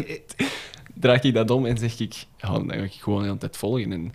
draag 0.94 1.22
ik 1.22 1.34
dat 1.34 1.52
om 1.52 1.66
en 1.66 1.78
zeg 1.78 2.00
ik... 2.00 2.26
Ja, 2.38 2.48
dan 2.48 2.72
ga 2.72 2.76
ik 2.76 2.94
gewoon 2.94 3.20
de 3.20 3.26
hele 3.26 3.38
tijd 3.38 3.58
volgen. 3.58 3.92
En 3.92 4.14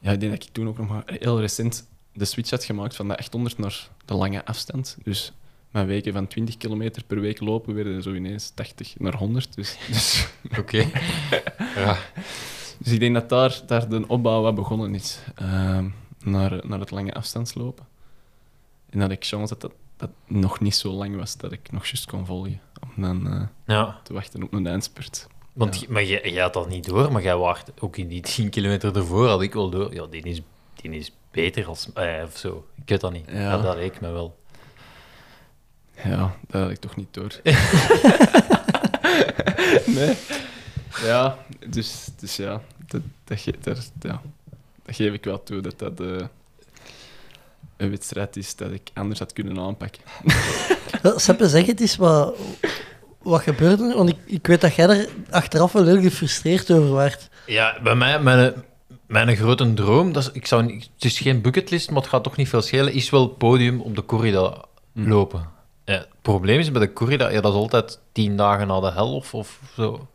ja, 0.00 0.12
ik 0.12 0.20
denk 0.20 0.32
dat 0.32 0.42
ik 0.42 0.48
toen 0.52 0.68
ook 0.68 0.78
nog 0.78 0.88
maar 0.88 1.02
heel 1.06 1.40
recent 1.40 1.86
de 2.12 2.24
switch 2.24 2.50
had 2.50 2.64
gemaakt 2.64 2.96
van 2.96 3.08
de 3.08 3.16
800 3.16 3.58
naar 3.58 3.88
de 4.04 4.14
lange 4.14 4.44
afstand. 4.44 4.96
Dus 5.02 5.32
mijn 5.70 5.86
weken 5.86 6.12
van 6.12 6.26
20 6.26 6.56
kilometer 6.56 7.04
per 7.04 7.20
week 7.20 7.40
lopen 7.40 7.74
werden 7.74 8.02
zo 8.02 8.14
ineens 8.14 8.50
80 8.54 8.94
naar 8.98 9.14
100. 9.14 9.54
Dus, 9.54 9.76
dus, 9.88 10.28
Oké. 10.58 10.90
Ja. 11.74 11.98
Dus 12.78 12.92
ik 12.92 13.00
denk 13.00 13.14
dat 13.14 13.28
daar, 13.28 13.60
daar 13.66 13.88
de 13.88 14.04
opbouw 14.06 14.42
wat 14.42 14.54
begonnen 14.54 14.94
is. 14.94 15.18
ehm, 15.34 15.88
naar, 16.22 16.60
naar 16.66 16.80
het 16.80 16.90
lange 16.90 17.14
afstandslopen. 17.14 17.86
En 18.90 18.98
dat 18.98 19.10
ik 19.10 19.24
chance 19.24 19.56
dat 19.58 19.60
dat, 19.60 19.72
dat 19.96 20.10
nog 20.26 20.60
niet 20.60 20.74
zo 20.74 20.90
lang 20.90 21.16
was 21.16 21.36
dat 21.36 21.52
ik 21.52 21.72
nog 21.72 21.84
juist 21.86 22.06
kon 22.06 22.26
volgen. 22.26 22.60
Om 22.82 23.02
dan 23.02 23.32
eh, 23.32 23.42
ja. 23.66 24.00
te 24.02 24.12
wachten 24.12 24.42
op 24.42 24.52
een 24.52 24.66
eindspurt. 24.66 25.26
Want, 25.52 25.80
Ja. 25.80 25.86
Maar 25.88 26.04
jij, 26.04 26.30
jij 26.32 26.42
had 26.42 26.52
dat 26.52 26.68
niet 26.68 26.84
door, 26.84 27.12
maar 27.12 27.22
jij 27.22 27.36
waart 27.36 27.70
ook 27.80 27.96
in 27.96 28.08
die 28.08 28.20
10 28.20 28.50
kilometer 28.50 28.96
ervoor, 28.96 29.28
had 29.28 29.42
ik 29.42 29.52
wel 29.52 29.70
door. 29.70 29.94
Ja, 29.94 30.06
die 30.06 30.22
is, 30.22 30.40
die 30.74 30.90
is 30.90 31.12
beter 31.30 31.66
als... 31.66 31.88
Eh, 31.94 32.22
of 32.24 32.36
zo. 32.36 32.66
Ik 32.74 32.88
weet 32.88 33.00
dat 33.00 33.12
niet. 33.12 33.24
Ja. 33.26 33.40
Ja. 33.40 33.58
dat 33.58 33.76
leek 33.76 34.00
me 34.00 34.10
wel. 34.10 34.38
Ja, 36.04 36.36
dat 36.48 36.62
had 36.62 36.70
ik 36.70 36.78
toch 36.78 36.96
niet 36.96 37.14
door. 37.14 37.40
nee. 39.96 40.16
Ja, 41.04 41.38
dus, 41.68 42.08
dus 42.20 42.36
ja, 42.36 42.60
dat, 42.86 43.00
dat, 43.24 43.40
ge- 43.40 43.54
daar, 43.60 43.76
ja, 44.00 44.20
dat 44.84 44.94
geef 44.96 45.12
ik 45.12 45.24
wel 45.24 45.42
toe 45.42 45.60
dat 45.60 45.78
dat 45.78 46.00
eh, 46.00 46.06
een 47.76 47.90
wedstrijd 47.90 48.36
is 48.36 48.56
dat 48.56 48.72
ik 48.72 48.90
anders 48.94 49.18
had 49.18 49.32
kunnen 49.32 49.58
aanpakken. 49.58 50.02
Seppe, 51.16 51.48
zeg 51.48 51.66
het 51.66 51.80
eens, 51.80 51.96
wat, 51.96 52.34
wat 53.22 53.42
gebeurde 53.42 53.88
er? 53.88 53.96
Want 53.96 54.08
ik, 54.08 54.16
ik 54.24 54.46
weet 54.46 54.60
dat 54.60 54.74
jij 54.74 54.88
er 54.88 55.08
achteraf 55.30 55.72
wel 55.72 55.86
heel 55.86 56.00
gefrustreerd 56.00 56.70
over 56.70 56.88
waart. 56.90 57.28
Ja, 57.46 57.80
bij 57.82 57.94
mij, 57.94 58.20
mijn, 58.20 58.54
mijn 59.06 59.36
grote 59.36 59.74
droom, 59.74 60.12
dat 60.12 60.22
is, 60.22 60.30
ik 60.32 60.46
zou, 60.46 60.62
niet- 60.64 60.90
het 60.94 61.04
is 61.04 61.18
geen 61.18 61.40
bucketlist, 61.42 61.90
maar 61.90 62.00
het 62.00 62.10
gaat 62.10 62.22
toch 62.24 62.36
niet 62.36 62.48
veel 62.48 62.62
schelen, 62.62 62.92
is 62.92 63.10
wel 63.10 63.28
podium 63.28 63.80
op 63.80 63.94
de 63.96 64.04
corrida 64.04 64.64
Hm. 64.92 65.08
lopen. 65.08 65.48
Ja, 65.84 65.94
het 65.94 66.08
probleem 66.22 66.58
is 66.58 66.70
bij 66.72 66.80
de 66.80 66.92
corrida, 66.92 67.28
ja, 67.28 67.40
dat 67.40 67.52
is 67.52 67.58
altijd 67.58 67.98
tien 68.12 68.36
dagen 68.36 68.66
na 68.66 68.80
de 68.80 68.92
hel 68.92 69.14
of, 69.14 69.34
of 69.34 69.60
zo. 69.76 70.08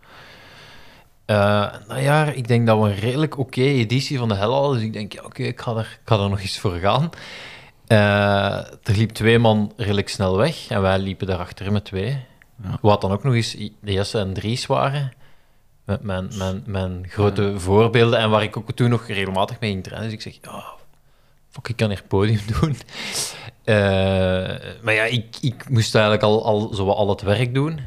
Eh 1.25 1.73
dat 1.87 2.01
jaar, 2.01 2.35
ik 2.35 2.47
denk 2.47 2.67
dat 2.67 2.79
we 2.79 2.83
een 2.85 2.95
redelijk 2.95 3.37
oké 3.37 3.61
editie 3.61 4.17
van 4.17 4.27
de 4.27 4.35
hel 4.35 4.53
hadden, 4.53 4.73
dus 4.73 4.83
ik 4.83 4.93
denk, 4.93 5.13
ja, 5.13 5.23
oké, 5.23 5.43
ik, 5.43 5.61
ga 5.61 5.71
er- 5.75 5.99
ik 6.01 6.07
ga 6.07 6.19
er 6.19 6.29
nog 6.29 6.41
eens 6.41 6.59
voor 6.59 6.73
gaan. 6.75 7.09
Eh, 7.87 8.57
er 8.83 8.95
liep 8.95 9.09
twee 9.11 9.39
man 9.39 9.73
redelijk 9.77 10.09
snel 10.09 10.37
weg 10.37 10.67
en 10.69 10.81
wij 10.81 10.99
liepen 10.99 11.27
daarachter 11.27 11.71
met 11.71 11.85
twee. 11.85 12.09
Ja. 12.63 12.77
Wat 12.81 13.01
dan 13.01 13.11
ook 13.11 13.23
nog 13.23 13.33
eens 13.33 13.51
de 13.81 13.91
Jesse 13.93 14.19
en 14.19 14.33
Dries 14.33 14.65
waren. 14.65 15.13
Met 15.85 16.03
mijn, 16.03 16.27
mijn, 16.37 16.63
mijn 16.65 17.05
grote 17.09 17.59
voorbeelden 17.59 18.19
en 18.19 18.29
waar 18.29 18.43
ik 18.43 18.57
ook 18.57 18.71
toen 18.71 18.89
nog 18.89 19.07
regelmatig 19.07 19.59
mee 19.59 19.71
ging 19.71 19.83
trainen. 19.83 20.09
Dus 20.09 20.25
ik 20.25 20.33
zeg, 20.33 20.51
ja, 20.53 20.63
fuck, 21.49 21.67
ik 21.67 21.75
kan 21.75 21.89
hier 21.89 22.03
podium 22.07 22.39
doen. 22.59 22.75
Eh, 23.63 23.75
maar 24.81 24.93
ja, 24.93 25.03
ik, 25.03 25.25
ik 25.41 25.69
moest 25.69 25.93
eigenlijk 25.95 26.23
al, 26.23 26.45
al, 26.45 26.73
zo 26.73 26.89
al 26.89 27.09
het 27.09 27.21
werk 27.21 27.53
doen. 27.53 27.79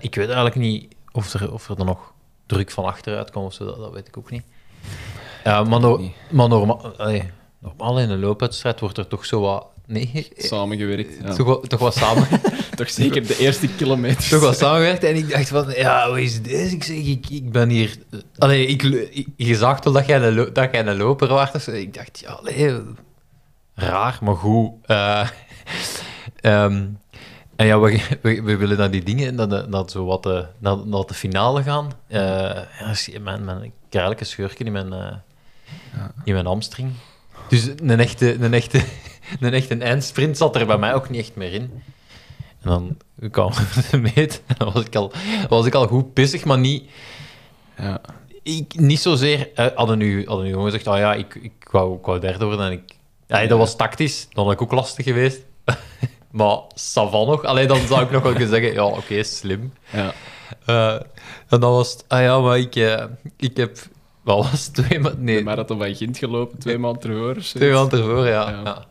Ik 0.00 0.14
weet 0.14 0.26
eigenlijk 0.26 0.54
niet 0.56 0.94
of 1.12 1.34
er, 1.34 1.52
of 1.52 1.68
er 1.68 1.76
dan 1.76 1.86
nog 1.86 2.12
druk 2.46 2.70
van 2.70 2.84
achteruit 2.84 3.30
kwam 3.30 3.44
of 3.44 3.54
zo, 3.54 3.64
dat, 3.64 3.76
dat 3.78 3.92
weet 3.92 4.08
ik 4.08 4.16
ook 4.16 4.30
niet. 4.30 4.42
Ja, 5.44 5.62
maar, 5.64 5.80
no- 5.80 5.96
niet. 5.96 6.12
maar 6.30 6.48
norma 6.48 6.72
allee, 6.96 7.22
normaal 7.58 8.00
in 8.00 8.10
een 8.10 8.20
loopwedstrijd 8.20 8.80
wordt 8.80 8.98
er 8.98 9.06
toch 9.06 9.26
zo 9.26 9.40
wat... 9.40 9.66
Nee, 9.86 10.28
Samengewerkt. 10.36 11.16
Ja. 11.22 11.34
toch, 11.34 11.46
wat, 11.46 11.68
toch 11.68 11.80
wat 11.80 11.94
samen... 11.94 12.26
Toch 12.76 12.90
zeker 12.90 13.26
de 13.26 13.38
eerste 13.38 13.68
kilometer. 13.68 14.28
toch 14.28 14.40
wat 14.40 14.56
samengewerkt. 14.58 15.04
En 15.04 15.16
ik 15.16 15.30
dacht 15.30 15.48
van, 15.48 15.72
ja, 15.76 16.08
hoe 16.08 16.22
is 16.22 16.42
deze? 16.42 16.74
Ik 16.74 16.84
zeg, 16.84 16.96
ik, 16.96 17.28
ik 17.30 17.50
ben 17.52 17.68
hier... 17.68 17.96
Allee, 18.38 18.66
ik, 18.66 18.82
ik- 18.82 19.26
je 19.36 19.54
zag 19.56 19.80
toch 19.80 19.94
dat 19.94 20.06
jij 20.06 20.22
een, 20.22 20.52
dat 20.52 20.68
jij 20.72 20.86
een 20.86 20.96
loper 20.96 21.28
was? 21.28 21.64
zo. 21.64 21.70
Ik 21.70 21.94
dacht, 21.94 22.18
ja, 22.20 22.30
allee, 22.30 22.80
raar, 23.74 24.18
maar 24.22 24.34
goed. 24.34 24.70
Eh, 24.82 25.28
ehm, 26.40 26.84
en 27.56 27.66
ja, 27.66 27.80
we, 27.80 28.00
we, 28.22 28.42
we 28.42 28.56
willen 28.56 28.78
naar 28.78 28.90
die 28.90 29.02
dingen, 29.02 29.34
naar, 29.34 29.48
de, 29.48 29.64
naar, 29.68 29.90
zo 29.90 30.04
wat 30.04 30.22
de, 30.22 30.46
naar, 30.58 30.86
naar 30.86 31.04
de 31.04 31.14
finale 31.14 31.62
gaan. 31.62 31.92
Eh, 32.06 32.20
ja, 32.20 33.20
mijn, 33.20 33.44
mijn, 33.44 33.72
een 33.90 34.26
scheurtje 34.26 34.64
in 34.64 34.72
mijn, 34.72 34.92
eh, 34.92 35.14
in 36.24 36.32
mijn 36.32 36.46
hamstring. 36.46 36.92
Dus 37.48 37.68
een 37.76 38.00
echte, 38.00 38.34
een, 38.34 38.54
echte, 38.54 38.82
een 39.40 39.54
echte 39.54 39.76
eindsprint 39.76 40.36
zat 40.36 40.56
er 40.56 40.66
bij 40.66 40.78
mij 40.78 40.94
ook 40.94 41.10
niet 41.10 41.20
echt 41.20 41.36
meer 41.36 41.52
in. 41.52 41.82
En 42.60 42.70
dan 42.70 42.96
kwam 43.30 43.52
de 43.90 43.98
meet 44.14 44.42
en 44.46 44.54
dan 44.58 44.72
was 44.72 44.84
ik 44.84 44.96
al, 44.96 45.12
was 45.48 45.66
ik 45.66 45.74
al 45.74 45.86
goed 45.86 46.12
pissig, 46.12 46.44
maar 46.44 46.58
niet, 46.58 46.90
Ja. 47.76 48.00
ik, 48.42 48.78
niet 48.78 49.00
zozeer... 49.00 49.50
eh, 49.54 49.66
hadden 49.74 49.98
nu, 49.98 50.26
hadden 50.26 50.44
nu 50.44 50.50
gewoon 50.50 50.70
gezegd, 50.70 50.86
oh 50.86 50.96
ja, 50.96 51.14
ik, 51.14 51.34
ik, 51.34 51.68
wou, 51.70 51.96
ik 51.96 52.04
wou 52.04 52.20
derde 52.20 52.44
worden 52.44 52.66
en 52.66 52.72
ik... 52.72 52.94
Ja, 53.26 53.46
dat 53.46 53.58
was 53.58 53.76
tactisch, 53.76 54.26
dan 54.30 54.44
had 54.44 54.52
ik 54.52 54.62
ook 54.62 54.72
lastig 54.72 55.04
geweest. 55.04 55.44
Maar 56.36 56.58
savan 56.74 57.26
nog. 57.26 57.44
Alleen 57.44 57.68
dan 57.68 57.86
zou 57.86 58.02
ik 58.02 58.10
nog 58.10 58.22
wel 58.22 58.32
kunnen 58.32 58.48
zeggen, 58.48 58.72
ja, 58.72 58.84
oké, 58.84 59.22
slim. 59.22 59.72
Ja. 59.92 60.12
Eh, 60.66 61.00
en 61.48 61.60
dan 61.60 61.72
was 61.72 61.92
het, 61.92 62.04
ah 62.08 62.20
ja, 62.22 62.40
maar 62.40 62.58
ik, 62.58 62.76
eh, 62.76 63.04
ik 63.36 63.56
heb... 63.56 63.78
Wat 64.22 64.50
was 64.50 64.64
het? 64.64 64.74
Twee 64.74 64.98
maanden... 64.98 65.26
De 65.26 65.32
Nee, 65.32 65.42
marathon 65.42 65.78
van 65.78 65.94
Gint 65.94 66.18
gelopen, 66.18 66.58
twee 66.58 66.78
maanden 66.78 67.10
ervoor. 67.10 67.36
twee 67.36 67.72
maanden 67.72 67.98
ervoor, 67.98 68.26
ja. 68.26 68.50
Ja. 68.50 68.60
ja. 68.64 68.86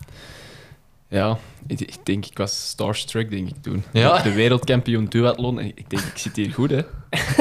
Ja, 1.08 1.38
ik, 1.68 1.80
ik 1.80 1.98
denk, 2.04 2.26
ik 2.26 2.38
was 2.38 2.70
starstruck, 2.70 3.30
denk 3.30 3.50
ik, 3.50 3.56
toen. 3.62 3.84
Ja? 3.92 4.22
De 4.22 4.34
wereldkampioen 4.34 5.06
duathlon. 5.06 5.60
En 5.60 5.66
ik 5.66 5.90
denk, 5.90 6.04
ik 6.04 6.18
zit 6.18 6.36
hier 6.36 6.52
goed, 6.52 6.70
hè. 6.70 6.80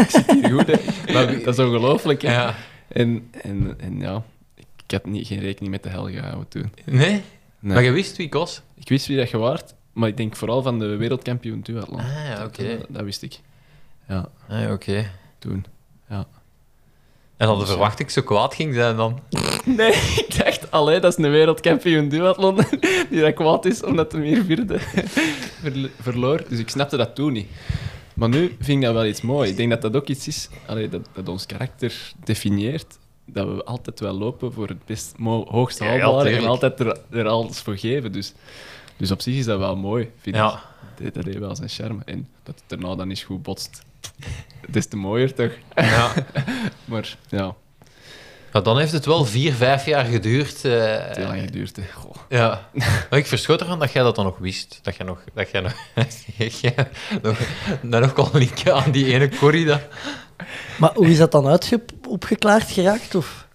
ik 0.02 0.06
zit 0.08 0.30
hier 0.32 0.50
goed, 0.52 0.66
hè. 0.66 1.12
Maar 1.12 1.26
dat 1.44 1.58
is 1.58 1.64
ongelooflijk, 1.64 2.23
hè. 2.23 2.32
Ja. 2.32 2.54
En, 2.88 3.30
en, 3.42 3.75
en 3.78 4.00
ja, 4.00 4.23
ik 4.56 4.90
had 4.90 5.06
niet, 5.06 5.26
geen 5.26 5.40
rekening 5.40 5.73
met 5.73 5.82
de 5.82 5.88
hel 5.88 6.08
gehouden 6.08 6.49
toen. 6.49 6.73
Nee? 6.84 7.11
Nee. 7.11 7.23
Maar 7.75 7.82
je 7.82 7.90
wist 7.90 8.16
wie 8.16 8.26
ik 8.26 8.32
was? 8.32 8.62
Ik 8.75 8.88
wist 8.88 9.06
wie 9.06 9.16
dat 9.16 9.30
je 9.30 9.38
waart, 9.38 9.75
maar 9.94 10.08
ik 10.08 10.16
denk 10.16 10.36
vooral 10.36 10.62
van 10.62 10.78
de 10.78 10.86
wereldkampioen 10.96 11.60
duathlon. 11.62 11.98
Ah, 12.00 12.06
ja, 12.28 12.44
oké. 12.44 12.78
Dat, 12.78 12.86
dat 12.88 13.02
wist 13.02 13.22
ik. 13.22 13.40
Ja, 14.08 14.28
Ah, 14.48 14.70
Oké. 14.72 15.10
toen. 15.38 15.64
En 17.36 17.46
dan 17.46 17.58
de 17.58 17.66
verwachting 17.66 18.10
zo 18.10 18.22
kwaad 18.22 18.54
ging 18.54 18.74
zijn 18.74 18.96
dan. 18.96 19.20
Nee, 19.64 19.92
ik 19.92 20.34
dacht, 20.44 20.70
allee, 20.70 21.00
dat 21.00 21.18
is 21.18 21.24
een 21.24 21.30
wereldkampioen 21.30 22.08
duathlon 22.08 22.56
die 23.10 23.20
dat 23.20 23.34
kwaad 23.34 23.64
is 23.64 23.82
omdat 23.82 24.12
hij 24.12 24.20
meer 24.20 24.44
vierde 24.44 24.78
verlo- 25.62 25.88
verloor. 26.00 26.44
Dus 26.48 26.58
ik 26.58 26.68
snapte 26.68 26.96
dat 26.96 27.14
toen 27.14 27.32
niet. 27.32 27.48
Maar 28.14 28.28
nu 28.28 28.56
vind 28.60 28.78
ik 28.78 28.84
dat 28.84 28.94
wel 28.94 29.06
iets 29.06 29.20
mooi. 29.20 29.50
Ik 29.50 29.56
denk 29.56 29.70
dat 29.70 29.82
dat 29.82 29.96
ook 29.96 30.08
iets 30.08 30.26
is 30.28 30.48
allee, 30.66 30.88
dat, 30.88 31.08
dat 31.12 31.28
ons 31.28 31.46
karakter 31.46 32.12
definieert. 32.24 32.98
Dat 33.26 33.46
we 33.46 33.64
altijd 33.64 34.00
wel 34.00 34.12
lopen 34.14 34.52
voor 34.52 34.68
het 34.68 34.84
best 34.84 35.14
hoogste 35.46 35.84
Ja, 35.84 35.92
ja, 35.94 36.00
haalbare 36.00 36.36
en 36.36 36.46
altijd 36.46 36.80
er, 36.80 36.98
er 37.10 37.26
alles 37.28 37.60
voor 37.60 37.76
geven. 37.76 38.12
Dus, 38.12 38.32
dus 38.96 39.10
op 39.10 39.20
zich 39.20 39.34
is 39.34 39.44
dat 39.44 39.58
wel 39.58 39.76
mooi, 39.76 40.10
vind 40.20 40.36
Ja. 40.36 40.52
ik. 40.52 41.04
Dat, 41.04 41.14
dat 41.14 41.24
heeft 41.24 41.38
wel 41.38 41.56
zijn 41.56 41.68
charme. 41.68 42.02
En 42.04 42.28
dat 42.42 42.54
het 42.54 42.64
daarna 42.66 42.94
dan 42.94 43.08
eens 43.10 43.22
goed 43.22 43.42
botst. 43.42 43.82
Het 44.66 44.76
is 44.76 44.86
te 44.86 44.96
mooier, 44.96 45.34
toch? 45.34 45.52
Ja. 45.74 46.12
Maar 46.84 47.16
ja, 47.28 47.54
Maar 48.52 48.62
dan 48.62 48.78
heeft 48.78 48.92
het 48.92 49.04
wel 49.06 49.24
vier, 49.24 49.52
vijf 49.52 49.86
jaar 49.86 50.04
geduurd. 50.04 50.64
eh, 50.64 50.72
heel 51.16 51.26
lang 51.26 51.40
geduurd. 51.40 51.76
Hè. 51.76 51.82
Goh. 51.94 52.14
Ja, 52.28 52.68
maar 53.10 53.18
ik 53.18 53.26
verschot 53.26 53.60
ervan 53.60 53.78
dat 53.78 53.92
jij 53.92 54.02
dat 54.02 54.14
dan 54.16 54.24
nog 54.24 54.38
wist. 54.38 54.78
Dat 54.82 54.96
jij 54.96 55.06
nog, 55.06 55.24
dat 55.34 55.50
jij 55.50 55.60
nog, 55.60 55.74
jij 56.60 56.74
nog, 57.22 57.38
dat 57.82 58.00
nog 58.00 58.12
kon 58.12 58.28
linken 58.32 58.74
aan 58.74 58.90
die 58.90 59.06
ene 59.12 59.28
Corrie. 59.28 59.66
Dat... 59.66 59.80
Maar 60.78 60.92
hoe 60.94 61.06
is 61.06 61.18
dat 61.18 61.32
dan 61.32 61.46
uitge 61.46 61.82
opgeklaard 62.08 62.70
geraakt? 62.70 63.14
Of? 63.14 63.46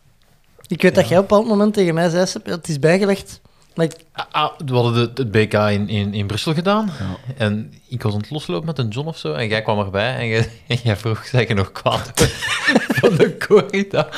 Ik 0.67 0.81
weet 0.81 0.95
dat 0.95 1.07
jij 1.07 1.17
op 1.17 1.23
een 1.23 1.29
bepaald 1.29 1.47
moment 1.47 1.73
tegen 1.73 1.93
mij 1.93 2.09
zei, 2.09 2.25
het 2.43 2.67
is 2.67 2.79
bijgelegd. 2.79 3.41
Maar 3.79 3.87
ik- 3.87 4.05
Ah, 4.11 4.25
ah, 4.31 4.51
we 4.65 4.73
hadden 4.73 4.93
het, 4.95 5.17
het 5.17 5.31
BK 5.31 5.53
in, 5.53 5.89
in, 5.89 6.13
in 6.13 6.27
Brussel 6.27 6.53
gedaan. 6.53 6.91
Ja. 6.99 7.15
En 7.37 7.73
ik 7.87 8.01
was 8.03 8.13
aan 8.13 8.19
het 8.19 8.29
loslopen 8.29 8.65
met 8.65 8.77
een 8.77 8.87
John 8.87 9.07
of 9.07 9.17
zo. 9.17 9.33
En 9.33 9.47
jij 9.47 9.61
kwam 9.61 9.79
erbij 9.79 10.15
en 10.15 10.27
jij, 10.27 10.49
en 10.67 10.77
jij 10.83 10.95
vroeg, 10.97 11.25
zeg 11.25 11.47
je 11.47 11.53
nog 11.53 11.71
kwaad 11.71 12.11
van 12.99 13.15
de 13.15 13.37
Corrie? 13.47 13.87
dat- 13.89 14.15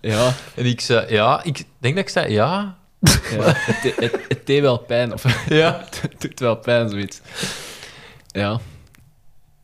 Ja, 0.00 0.32
En 0.54 0.66
ik 0.66 0.80
zei, 0.80 1.12
ja. 1.12 1.42
Ik 1.42 1.64
denk 1.78 1.94
dat 1.94 2.04
ik 2.04 2.10
zei, 2.10 2.32
ja. 2.32 2.76
Ja, 3.00 3.42
het, 3.42 3.96
het, 3.96 4.18
het 4.28 4.46
deed 4.46 4.60
wel 4.60 4.78
pijn. 4.78 5.12
Of, 5.12 5.48
Ja. 5.48 5.84
het 6.00 6.14
doet 6.20 6.40
wel 6.40 6.56
pijn, 6.56 6.88
zoiets. 6.88 7.20
Ja, 8.26 8.58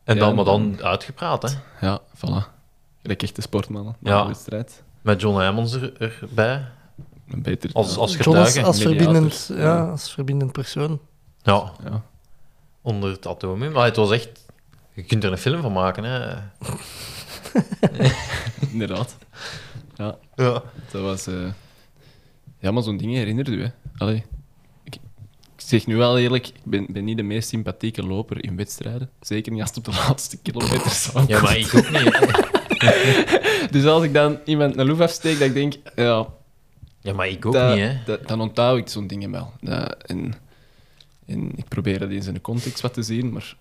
En 0.03 0.17
dan, 0.17 0.29
Ja, 0.29 0.35
maar 0.35 0.45
dan 0.45 0.79
uitgepraat, 0.83 1.41
hè. 1.41 1.49
ja, 1.87 1.99
voilà. 2.17 2.59
Echte 3.03 3.41
sportmannen 3.41 3.95
na 3.99 4.11
Ja. 4.11 4.21
de 4.21 4.27
wedstrijd. 4.27 4.83
Met 5.01 5.21
John 5.21 5.37
Heijmans 5.37 5.73
er, 5.73 5.93
erbij. 6.21 6.65
Beter... 7.35 7.69
Als, 7.73 7.97
als 7.97 8.15
John 8.17 8.37
als, 8.37 8.81
verbindend, 8.81 9.49
ja, 9.53 9.57
Ja. 9.61 9.89
als 9.89 10.11
verbindend 10.13 10.51
persoon. 10.51 10.99
Ja, 11.43 11.71
Ja. 11.83 12.03
onder 12.81 13.11
het 13.11 13.27
atoom. 13.27 13.61
hè. 13.61 13.69
Maar 13.69 13.85
het 13.85 13.95
was 13.95 14.11
echt... 14.11 14.29
Je 14.93 15.03
kunt 15.03 15.23
er 15.23 15.31
een 15.31 15.37
film 15.37 15.61
van 15.61 15.71
maken, 15.73 16.03
hè. 16.03 16.19
Inderdaad. 18.71 19.15
Ja, 19.95 20.17
Ja. 20.35 20.63
dat 20.91 21.01
was... 21.01 21.27
eh, 21.27 21.33
Ja, 22.59 22.71
maar 22.71 22.83
zo'n 22.83 22.97
ding 22.97 23.13
herinnert 23.13 23.47
u, 23.47 23.61
hè. 23.63 23.69
Allee. 23.97 24.23
Ik, 24.83 24.95
ik 24.95 25.01
zeg 25.55 25.85
nu 25.87 25.95
wel 25.95 26.17
eerlijk, 26.19 26.47
ik 26.47 26.53
ben, 26.63 26.85
ben 26.89 27.03
niet 27.03 27.17
de 27.17 27.23
meest 27.23 27.49
sympathieke 27.49 28.03
loper 28.03 28.43
in 28.43 28.55
wedstrijden. 28.55 29.09
Zeker 29.21 29.51
niet 29.51 29.61
als 29.61 29.69
het 29.69 29.77
op 29.77 29.85
de 29.93 29.99
laatste 30.07 30.37
kilometer 30.37 30.89
staat. 30.91 31.27
Ja, 31.27 31.41
maar 31.41 31.57
ik 31.57 31.73
ook 31.75 31.89
niet. 31.91 32.49
Dus 33.71 33.85
als 33.85 34.03
ik 34.03 34.13
dan 34.13 34.39
iemand 34.45 34.77
een 34.77 34.85
loef 34.87 34.99
afsteek, 34.99 35.39
dat 35.39 35.47
ik 35.47 35.53
denk... 35.53 35.73
Ja, 35.95 36.27
Ja, 37.01 37.13
maar 37.13 37.27
ik 37.27 37.45
ook 37.45 37.53
dat, 37.53 37.69
niet, 37.75 37.83
hè. 37.83 37.93
dat- 38.05 38.27
dan 38.27 38.41
onthoud 38.41 38.77
ik 38.77 38.87
zo'n 38.89 39.07
dingen 39.07 39.31
wel. 39.31 39.51
Dat- 39.61 39.95
en, 40.05 40.33
en 41.27 41.51
ik 41.55 41.67
probeer 41.67 41.99
dat 41.99 42.09
in 42.09 42.23
zijn 42.23 42.41
context 42.41 42.81
wat 42.81 42.93
te 42.93 43.03
zien, 43.03 43.31
maar 43.31 43.55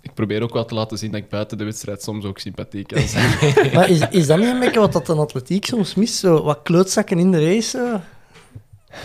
ik 0.00 0.14
probeer 0.14 0.42
ook 0.42 0.52
wel 0.52 0.64
te 0.64 0.74
laten 0.74 0.98
zien 0.98 1.10
dat 1.10 1.20
ik 1.20 1.28
buiten 1.28 1.58
de 1.58 1.64
wedstrijd 1.64 2.02
soms 2.02 2.24
ook 2.24 2.38
sympathiek 2.38 2.86
kan 2.88 3.02
zijn. 3.08 3.30
Maar 3.74 3.88
is, 3.90 4.00
is 4.10 4.26
dat 4.26 4.38
niet 4.38 4.48
een 4.48 4.60
beetje 4.60 4.80
wat 4.80 4.92
dat 4.92 5.08
een 5.08 5.18
atletiek 5.18 5.64
soms 5.64 5.94
mist? 5.94 6.14
Zo 6.14 6.42
wat 6.42 6.60
klootzakken 6.62 7.18
in 7.18 7.30
de 7.30 7.44
race? 7.44 8.00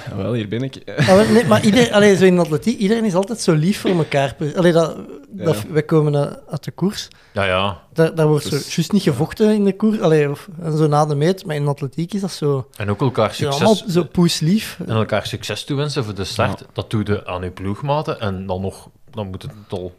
Zo? 0.09 0.15
Wel, 0.15 0.33
hier 0.33 0.47
ben 0.47 0.61
ik. 0.63 0.81
Maar, 0.85 1.17
we- 1.17 1.31
nee, 1.33 1.45
maar 1.45 1.65
iedereen, 1.65 1.93
allee, 1.93 2.15
zo 2.17 2.25
in 2.25 2.35
de 2.35 2.41
atletiek, 2.41 2.79
iedereen 2.79 3.03
is 3.05 3.15
altijd 3.15 3.39
zo 3.41 3.53
lief 3.53 3.79
voor 3.81 3.89
elkaar. 3.89 4.35
Allee, 4.55 4.71
dat, 4.71 4.97
dat, 5.29 5.55
Ja. 5.55 5.71
wij 5.73 5.83
komen 5.83 6.39
uit 6.49 6.63
de 6.63 6.71
koers. 6.71 7.07
Ja, 7.33 7.45
ja. 7.45 7.81
Daar, 7.93 8.15
daar 8.15 8.27
wordt 8.27 8.43
zo 8.43 8.49
Dus- 8.49 8.75
juist 8.75 8.91
niet 8.91 9.01
gevochten 9.01 9.53
in 9.53 9.63
de 9.63 9.75
koers. 9.75 9.99
Allee, 9.99 10.29
of, 10.29 10.47
en 10.61 10.77
zo 10.77 10.87
na 10.87 11.05
de 11.05 11.15
meet. 11.15 11.45
Maar 11.45 11.55
in 11.55 11.63
de 11.63 11.69
atletiek 11.69 12.13
is 12.13 12.21
dat 12.21 12.31
zo... 12.31 12.69
En 12.77 12.89
ook 12.89 13.01
elkaar 13.01 13.29
Ze 13.29 13.35
zijn 13.35 13.49
allemaal 13.51 13.75
succes, 13.75 13.93
zo 13.93 14.03
poeslief. 14.03 14.79
en 14.85 14.95
elkaar 14.95 15.25
succes 15.27 15.63
toewensen 15.63 16.03
voor 16.03 16.15
de 16.15 16.23
start. 16.23 16.65
Dat 16.73 16.89
doe 16.91 17.01
je 17.05 17.25
aan 17.25 17.43
je 17.43 17.49
ploegmaten. 17.49 18.19
En 18.19 18.45
dan 18.45 18.61
nog... 18.61 18.89
Dan 19.11 19.27
moet 19.27 19.41
het 19.41 19.51
al 19.69 19.95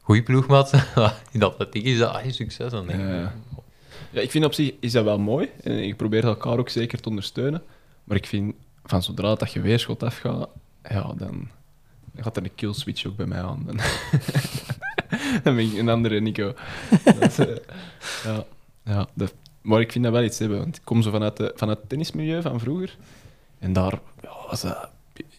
goede 0.00 0.22
ploegmaat 0.22 0.68
zijn. 0.68 0.82
In 1.32 1.38
de 1.40 1.46
atletiek 1.46 1.84
is 1.84 1.98
dat 1.98 2.12
ah, 2.12 2.22
succes. 2.28 2.70
Dan 2.70 2.86
denk 2.86 3.00
ik, 3.00 3.06
Ja. 3.08 3.32
Ja, 4.12 4.20
ik 4.20 4.30
vind 4.30 4.44
op 4.44 4.54
zich 4.54 4.72
is 4.80 4.92
dat 4.92 5.04
wel 5.04 5.18
mooi. 5.18 5.48
En 5.62 5.78
ik 5.78 5.96
probeer 5.96 6.24
elkaar 6.24 6.58
ook 6.58 6.68
zeker 6.68 7.00
te 7.00 7.08
ondersteunen. 7.08 7.62
Maar 8.04 8.16
ik 8.16 8.26
vind, 8.26 8.54
van 8.90 9.02
zodra 9.02 9.34
dat 9.34 9.52
je 9.52 9.60
weerschot 9.60 10.02
afgaat, 10.02 10.48
ja, 10.88 11.12
dan, 11.16 11.48
gaat 12.16 12.36
er 12.36 12.44
een 12.44 12.54
kill 12.54 12.72
switch 12.72 13.06
ook 13.06 13.16
bij 13.16 13.26
mij 13.26 13.42
aan. 13.42 13.62
Dan, 13.66 13.76
ben 15.56 15.58
ik 15.58 15.78
een 15.78 15.88
andere 15.88 16.20
Nico. 16.20 16.54
Eh, 17.04 17.56
ja, 18.24 18.44
ja, 18.84 19.08
maar 19.60 19.80
ik 19.80 19.92
vind 19.92 20.04
dat 20.04 20.12
wel 20.12 20.22
iets 20.22 20.38
hebben. 20.38 20.58
Want 20.58 20.76
ik 20.76 20.82
kom 20.84 21.02
zo 21.02 21.10
vanuit, 21.10 21.36
de, 21.36 21.52
vanuit 21.54 21.78
het 21.78 21.88
tennismilieu 21.88 22.42
van 22.42 22.60
vroeger. 22.60 22.96
En 23.58 23.72
daar 23.72 24.00
was 24.48 24.60
dat 24.60 24.88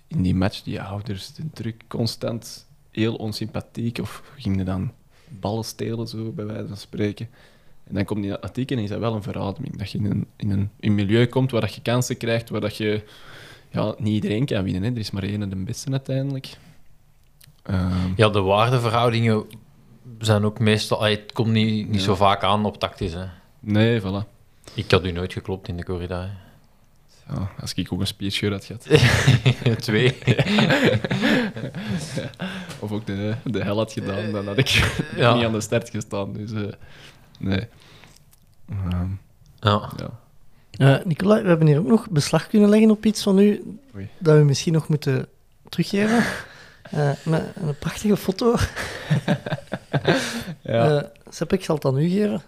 in 0.07 0.21
die 0.21 0.35
match, 0.35 0.63
die 0.63 0.81
ouders, 0.81 1.33
de 1.33 1.43
druk 1.53 1.83
constant 1.87 2.67
heel 2.91 3.15
onsympathiek. 3.15 3.99
Of 3.99 4.23
gingen 4.37 4.65
dan 4.65 4.91
ballen 5.27 5.63
stelen, 5.63 6.07
zo 6.07 6.31
bij 6.31 6.45
wijze 6.45 6.67
van 6.67 6.77
spreken. 6.77 7.29
En 7.83 7.95
dan 7.95 8.05
komt 8.05 8.21
die 8.21 8.33
atletiek 8.33 8.71
en 8.71 8.77
is 8.77 8.89
dat 8.89 8.99
wel 8.99 9.15
een 9.15 9.23
verademing. 9.23 9.77
Dat 9.77 9.91
je 9.91 9.97
in 9.97 10.05
een, 10.05 10.27
in 10.35 10.49
een, 10.49 10.69
in 10.79 10.89
een 10.89 10.95
milieu 10.95 11.25
komt 11.25 11.51
waar 11.51 11.61
dat 11.61 11.75
je 11.75 11.81
kansen 11.81 12.17
krijgt, 12.17 12.49
waar 12.49 12.61
dat 12.61 12.77
je... 12.77 13.03
Ja, 13.71 13.95
niet 13.97 14.13
iedereen 14.13 14.45
kan 14.45 14.63
winnen. 14.63 14.83
Hè. 14.83 14.89
Er 14.89 14.97
is 14.97 15.11
maar 15.11 15.23
één 15.23 15.41
en 15.41 15.49
de 15.49 15.55
beste 15.55 15.91
uiteindelijk. 15.91 16.49
Ehm, 17.63 18.11
Ja, 18.15 18.29
de 18.29 18.41
waardeverhoudingen 18.41 19.45
zijn 20.19 20.45
ook 20.45 20.59
meestal... 20.59 21.01
Het 21.03 21.31
komt 21.31 21.51
niet, 21.51 21.87
niet 21.87 21.99
Ja. 21.99 22.05
zo 22.05 22.15
vaak 22.15 22.43
aan 22.43 22.65
op 22.65 22.77
tactisch, 22.79 23.13
hè. 23.13 23.25
nee, 23.59 24.01
voilà. 24.01 24.27
Ik 24.73 24.91
had 24.91 25.05
u 25.05 25.11
nooit 25.11 25.33
geklopt 25.33 25.67
in 25.67 25.77
de 25.77 25.83
corrida. 25.83 26.21
hè. 26.21 26.27
Ja, 27.35 27.51
als 27.59 27.73
ik 27.73 27.93
ook 27.93 27.99
een 27.99 28.07
spierscheur 28.07 28.51
had 28.51 28.65
gehad. 28.65 28.87
Twee. 29.81 30.17
Of 32.79 32.91
ook 32.91 33.05
de, 33.05 33.35
de 33.43 33.63
hel 33.63 33.77
had 33.77 33.91
gedaan, 33.93 34.31
dan 34.31 34.47
had 34.47 34.57
ik 34.57 34.67
Ja. 35.15 35.33
niet 35.33 35.45
aan 35.45 35.51
de 35.51 35.61
start 35.61 35.89
gestaan. 35.89 36.33
Dus 36.33 36.51
eh, 36.51 36.61
nee. 37.39 37.67
Ehm, 38.69 39.07
Ja. 39.59 39.89
ja. 39.97 40.19
Eh, 40.81 40.95
Nicola, 41.05 41.41
we 41.41 41.47
hebben 41.47 41.67
hier 41.67 41.77
ook 41.79 41.87
nog 41.87 42.09
beslag 42.09 42.47
kunnen 42.47 42.69
leggen 42.69 42.89
op 42.91 43.05
iets 43.05 43.23
van 43.23 43.39
u 43.39 43.77
Oei. 43.95 44.09
dat 44.17 44.37
we 44.37 44.43
misschien 44.43 44.73
nog 44.73 44.87
moeten 44.87 45.27
teruggeven. 45.69 46.23
Eh, 46.91 47.09
met 47.23 47.43
een 47.55 47.77
prachtige 47.79 48.17
foto. 48.17 48.55
Ja. 50.61 50.97
Eh, 50.99 51.03
Sepp, 51.29 51.53
ik 51.53 51.63
zal 51.63 51.75
het 51.75 51.85
aan 51.85 51.97
u 51.97 52.09
geven. 52.09 52.41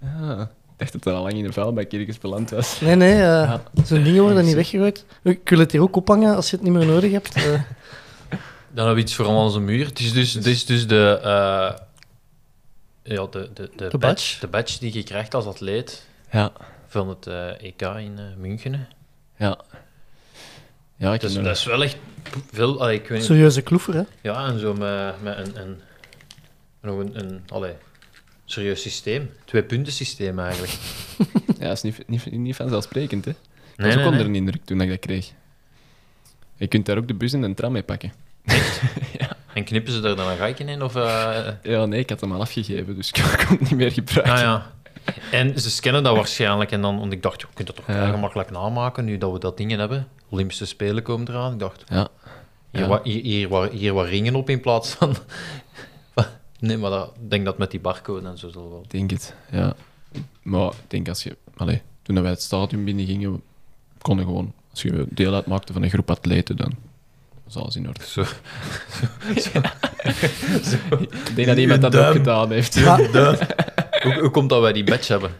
Ja. 0.00 0.40
Ik 0.42 0.76
dacht 0.76 0.92
dat 0.92 1.04
het 1.04 1.14
al 1.14 1.22
lang 1.22 1.34
in 1.34 1.42
de 1.44 1.52
vuilbak 1.52 1.92
ergens 1.92 2.18
beland 2.18 2.50
was. 2.50 2.80
Nee, 2.80 2.94
nee, 2.94 3.12
eh, 3.12 3.18
Ja. 3.18 3.62
zo'n 3.84 4.02
dingen 4.02 4.22
worden 4.22 4.44
niet 4.44 4.54
weggegooid. 4.54 5.04
Ik 5.22 5.48
wil 5.48 5.58
het 5.58 5.72
hier 5.72 5.80
ook 5.80 5.96
ophangen 5.96 6.36
als 6.36 6.50
je 6.50 6.56
het 6.56 6.64
niet 6.64 6.74
meer 6.74 6.86
nodig 6.86 7.12
hebt. 7.12 7.34
Eh, 7.34 7.42
Dan 8.72 8.86
hebben 8.86 8.94
we 8.94 9.00
iets 9.00 9.14
voor 9.14 9.26
aan 9.26 9.34
onze 9.34 9.60
muur. 9.60 9.86
Het 9.86 9.98
is 9.98 10.12
dus, 10.12 10.32
het 10.32 10.46
is 10.46 10.66
dus 10.66 10.86
de, 10.86 11.20
eh, 11.22 11.72
ja, 13.14 13.26
de, 13.30 13.50
de, 13.54 13.70
de, 13.76 13.82
badge, 13.84 13.98
badge. 13.98 14.40
de 14.40 14.46
badge 14.46 14.78
die 14.78 14.94
je 14.94 15.02
krijgt 15.02 15.34
als 15.34 15.44
atleet 15.46 16.06
Ja. 16.30 16.52
Van 16.88 17.08
het 17.08 17.26
eh, 17.26 17.62
EK 17.62 17.82
in 17.82 18.18
eh, 18.18 18.24
München. 18.36 18.88
Ja. 19.36 19.58
Ja, 20.96 21.14
ik 21.14 21.20
Dus 21.20 21.34
dat 21.34 21.46
is 21.56 21.64
wel 21.64 21.82
echt 21.82 21.96
veel... 22.52 22.80
allee, 22.80 22.94
ik 22.94 23.08
weet 23.08 23.18
niet, 23.18 23.26
serieuze 23.26 23.62
kloefer, 23.62 23.94
hè? 23.94 24.02
ja, 24.20 24.46
en 24.46 24.58
zo 24.58 24.74
met, 24.74 25.22
met 25.22 25.38
een, 25.38 25.60
een, 25.60 25.80
nog 26.80 26.98
een, 26.98 27.18
een 27.20 27.42
allee, 27.48 27.74
serieus 28.44 28.82
systeem. 28.82 29.30
Twee 29.44 29.62
punten 29.62 29.92
systeem 29.92 30.38
eigenlijk. 30.38 30.72
Ja, 31.58 31.64
dat 31.68 31.76
is 31.76 31.82
niet, 31.82 32.08
niet, 32.08 32.30
niet 32.30 32.56
vanzelfsprekend, 32.56 33.24
hè. 33.24 33.30
Ik 33.30 33.36
Nee, 33.76 33.86
was 33.86 33.96
ook 33.96 33.96
nee, 33.96 34.10
onder 34.10 34.18
nee. 34.28 34.28
een 34.28 34.46
indruk 34.46 34.64
toen 34.64 34.80
ik 34.80 34.88
dat 34.88 34.98
kreeg. 34.98 35.32
Je 36.56 36.66
kunt 36.66 36.86
daar 36.86 36.96
ook 36.98 37.08
de 37.08 37.14
bus 37.14 37.32
en 37.32 37.40
de 37.40 37.54
tram 37.54 37.72
mee 37.72 37.82
pakken. 37.82 38.12
En 39.58 39.64
knippen 39.64 39.92
ze 39.92 40.02
er 40.02 40.16
dan 40.16 40.28
een 40.28 40.36
gaatje 40.36 40.64
in? 40.64 40.82
Of, 40.82 40.96
eh, 40.96 41.46
Ja, 41.62 41.86
nee, 41.86 42.00
ik 42.00 42.08
had 42.10 42.20
hem 42.20 42.32
al 42.32 42.40
afgegeven, 42.40 42.96
dus 42.96 43.08
ik 43.10 43.22
kon 43.46 43.56
het 43.58 43.60
niet 43.60 43.76
meer 43.76 43.92
gebruiken. 43.92 44.32
Ah 44.32 44.40
ja. 44.40 44.72
En 45.32 45.60
ze 45.60 45.70
scannen 45.70 46.02
dat 46.02 46.16
waarschijnlijk. 46.16 46.70
En 46.72 46.80
dan, 46.82 46.98
want 46.98 47.12
ik 47.12 47.22
dacht, 47.22 47.40
je 47.40 47.46
kunt 47.54 47.66
dat 47.66 47.76
toch 47.76 47.86
Ja. 47.86 48.10
gemakkelijk 48.10 48.50
namaken 48.50 49.04
nu 49.04 49.18
dat 49.18 49.32
we 49.32 49.38
dat 49.38 49.56
dingen 49.56 49.78
hebben. 49.78 50.08
Olympische 50.28 50.66
Spelen 50.66 51.02
komen 51.02 51.28
eraan. 51.28 51.52
Ik 51.52 51.58
dacht, 51.58 51.84
Ja. 51.88 52.08
hier, 52.70 52.80
Ja. 52.82 52.88
wa- 52.88 53.00
hier, 53.02 53.48
hier, 53.70 53.94
wat 53.94 54.06
ringen 54.08 54.34
op 54.34 54.50
in 54.50 54.60
plaats 54.60 54.90
van. 54.90 55.14
nee, 56.60 56.76
maar 56.76 56.90
dat, 56.90 57.12
ik 57.22 57.30
denk 57.30 57.44
dat 57.44 57.58
met 57.58 57.70
die 57.70 57.80
barcode 57.80 58.28
en 58.28 58.38
zo 58.38 58.48
zal 58.48 58.68
wel. 58.70 58.80
Ik 58.84 58.90
denk 58.90 59.10
het, 59.10 59.34
ja. 59.50 59.74
Maar 60.42 60.66
ik 60.68 60.74
denk 60.88 61.08
als 61.08 61.22
je... 61.22 61.36
Allee, 61.56 61.82
toen 62.02 62.22
wij 62.22 62.30
het 62.30 62.42
stadion 62.42 62.84
binnen 62.84 63.06
gingen, 63.06 63.42
kon 64.00 64.18
je 64.18 64.24
gewoon... 64.24 64.52
Als 64.70 64.82
je 64.82 65.06
deel 65.10 65.34
uitmaakte 65.34 65.72
van 65.72 65.82
een 65.82 65.90
groep 65.90 66.10
atleten, 66.10 66.56
dan 66.56 66.72
is 67.48 67.56
alles 67.56 67.76
in 67.76 67.88
orde. 67.88 68.00
Zo. 68.10 68.20
Ik 71.00 71.34
denk 71.34 71.46
dat 71.48 71.56
iemand 71.56 71.82
dat 71.82 71.96
ook 71.96 72.12
gedaan 72.12 72.50
heeft. 72.50 72.74
hoe, 74.12 74.20
hoe 74.20 74.30
komt 74.30 74.48
dat 74.50 74.60
wij 74.60 74.72
die 74.72 74.84
badge 74.84 75.12
hebben? 75.12 75.30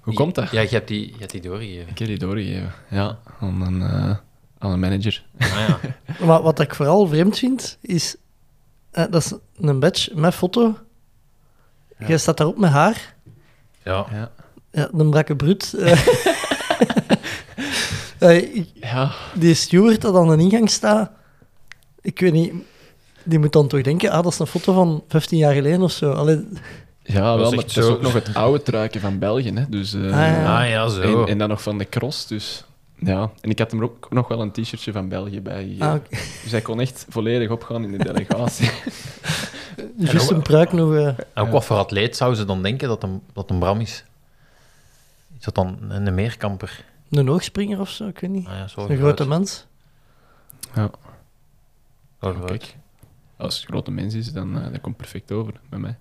Hoe 0.00 0.14
komt 0.14 0.34
dat? 0.34 0.50
Ja, 0.50 0.60
je 0.60 0.68
hebt 0.68 0.88
die, 0.88 1.06
je 1.06 1.18
hebt 1.18 1.30
die 1.30 1.40
doorgegeven. 1.40 1.88
Ik 1.88 1.98
heb 1.98 2.08
die 2.08 2.18
doorgegeven. 2.18 2.72
Ja, 2.90 3.18
aan 3.40 3.62
een, 3.62 3.82
eh, 3.82 4.16
aan 4.58 4.70
een 4.70 4.80
manager. 4.80 5.24
Ah, 5.38 5.48
ja. 5.68 5.78
Maar 6.26 6.42
wat 6.42 6.60
ik 6.60 6.74
vooral 6.74 7.06
vreemd 7.06 7.38
vind, 7.38 7.78
is... 7.80 8.16
eh, 8.90 9.04
dat 9.10 9.24
is 9.24 9.32
een 9.56 9.80
badge 9.80 10.10
met 10.14 10.34
foto. 10.34 10.78
Jij 12.06 12.18
staat 12.18 12.36
daarop 12.36 12.58
met 12.58 12.70
haar. 12.70 13.14
ja. 13.84 14.06
Ja. 14.12 14.30
Ja, 14.70 14.88
een 14.92 15.10
brakke 15.10 15.36
brut. 15.36 15.74
eh. 15.78 16.06
Ja, 18.74 19.12
die 19.34 19.54
steward 19.54 20.00
dat 20.00 20.14
aan 20.16 20.36
de 20.36 20.42
ingang 20.42 20.70
staat... 20.70 21.10
Ik 22.00 22.20
weet 22.20 22.32
niet... 22.32 22.52
Die 23.24 23.38
moet 23.38 23.52
dan 23.52 23.68
toch 23.68 23.82
denken, 23.82 24.10
ah, 24.10 24.22
dat 24.22 24.32
is 24.32 24.38
een 24.38 24.46
foto 24.46 24.72
van 24.72 25.04
15 25.08 25.38
jaar 25.38 25.54
geleden 25.54 25.82
of 25.82 25.92
zo. 25.92 26.12
Allee, 26.12 26.48
ja 27.02 27.36
wel, 27.38 27.50
maar 27.50 27.58
het 27.58 27.66
is 27.66 27.72
zo. 27.72 27.90
ook 27.92 28.00
nog 28.02 28.12
het 28.12 28.34
oude 28.34 28.62
truikje 28.62 29.00
van 29.00 29.18
België. 29.18 29.52
Hè, 29.52 29.68
dus, 29.68 29.94
eh, 29.94 30.02
Ah, 30.02 30.10
ja. 30.10 30.60
Ah 30.62 30.68
ja, 30.68 30.88
zo. 30.88 31.22
en, 31.22 31.28
en 31.28 31.38
dan 31.38 31.48
nog 31.48 31.62
van 31.62 31.78
de 31.78 31.88
cross. 31.88 32.26
Dus, 32.26 32.64
ja. 32.98 33.30
En 33.40 33.50
ik 33.50 33.58
had 33.58 33.70
hem 33.70 33.82
ook 33.82 34.06
nog 34.10 34.28
wel 34.28 34.40
een 34.40 34.50
t-shirtje 34.52 34.92
van 34.92 35.08
België 35.08 35.40
bij 35.40 35.76
ah. 35.78 35.94
Dus 36.42 36.50
hij 36.50 36.60
kon 36.60 36.80
echt 36.80 37.06
volledig 37.08 37.50
opgaan 37.50 37.84
in 37.84 37.92
de 37.92 38.04
delegatie. 38.04 38.70
Juist 39.96 40.30
een 40.30 40.42
pruik 40.42 40.72
nog... 40.72 40.94
eh, 40.94 41.06
En 41.06 41.16
ook 41.34 41.50
wat 41.50 41.64
voor 41.64 41.76
atleet 41.76 42.16
zou 42.16 42.34
ze 42.34 42.44
dan 42.44 42.62
denken 42.62 42.88
dat 42.88 43.02
een, 43.02 43.22
dat 43.32 43.50
een 43.50 43.58
Bram 43.58 43.80
is? 43.80 44.04
Is 45.38 45.44
dat 45.44 45.54
dan 45.54 45.78
een, 45.88 46.06
een 46.06 46.14
meerkamper? 46.14 46.84
een 47.10 47.28
hoogspringer 47.28 47.80
of 47.80 47.88
zo, 47.90 48.06
ik 48.06 48.18
weet 48.18 48.30
niet. 48.30 48.46
Ah 48.46 48.52
ja, 48.52 48.68
zo 48.68 48.80
Een 48.80 48.86
groot. 48.86 48.98
grote 48.98 49.26
mens. 49.26 49.66
ja, 50.74 50.90
kijk. 52.46 52.76
Als 53.36 53.54
het 53.54 53.62
een 53.64 53.68
grote 53.70 53.90
mens 53.90 54.14
is, 54.14 54.32
dan 54.32 54.62
eh, 54.62 54.72
dat 54.72 54.80
komt 54.80 54.96
perfect 54.96 55.32
over 55.32 55.52
bij 55.68 55.78
mij. 55.78 55.96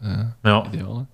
Eh, 0.00 0.20
Ja. 0.42 0.66
Ideaal? 0.66 1.06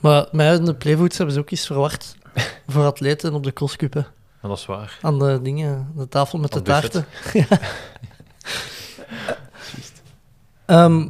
Maar 0.00 0.26
mij 0.32 0.54
in 0.54 0.64
de 0.64 0.74
playfoods 0.74 1.16
hebben 1.16 1.34
ze 1.34 1.40
ook 1.40 1.50
iets 1.50 1.66
verward 1.66 2.16
voor 2.68 2.84
atleten 2.84 3.34
op 3.34 3.42
de 3.42 3.52
crosscup. 3.52 3.92
hè. 3.94 4.02
Dat 4.42 4.58
is 4.58 4.66
waar. 4.66 4.98
Aan 5.02 5.18
de 5.18 5.40
dingen, 5.42 5.92
de 5.96 6.08
tafel 6.08 6.38
met 6.38 6.52
de 6.52 6.62
taarten. 6.62 7.04
ja. 7.32 7.46
Ehm, 10.66 11.08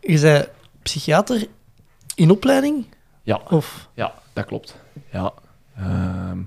je 0.00 0.18
zei 0.18 0.44
psychiater 0.82 1.46
in 2.14 2.30
opleiding? 2.30 2.86
Ja. 3.22 3.40
Of, 3.50 3.88
Ja, 3.94 4.14
dat 4.32 4.44
klopt. 4.44 4.76
Ja. 5.10 5.32
Ehm, 5.76 6.40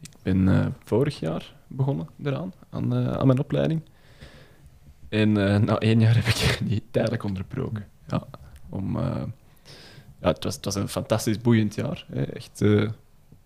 ik 0.00 0.16
ben 0.22 0.48
eh, 0.48 0.66
vorig 0.84 1.20
jaar 1.20 1.52
begonnen 1.66 2.08
eraan, 2.24 2.52
aan, 2.70 2.94
eh, 2.96 3.12
aan 3.12 3.26
mijn 3.26 3.38
opleiding. 3.38 3.80
En 5.08 5.36
eh, 5.52 5.56
na 5.60 5.78
één 5.78 6.00
jaar 6.00 6.14
heb 6.14 6.24
ik 6.26 6.58
die 6.68 6.82
tijdelijk 6.90 7.24
onderbroken. 7.24 7.86
Ja, 8.10 8.26
om, 8.68 8.96
eh, 8.96 9.22
ja, 10.20 10.28
het, 10.28 10.44
was, 10.44 10.54
het 10.54 10.64
was 10.64 10.74
een 10.74 10.88
fantastisch 10.88 11.38
boeiend 11.40 11.74
jaar. 11.74 12.06
Echt 12.32 12.60
eh, 12.62 12.88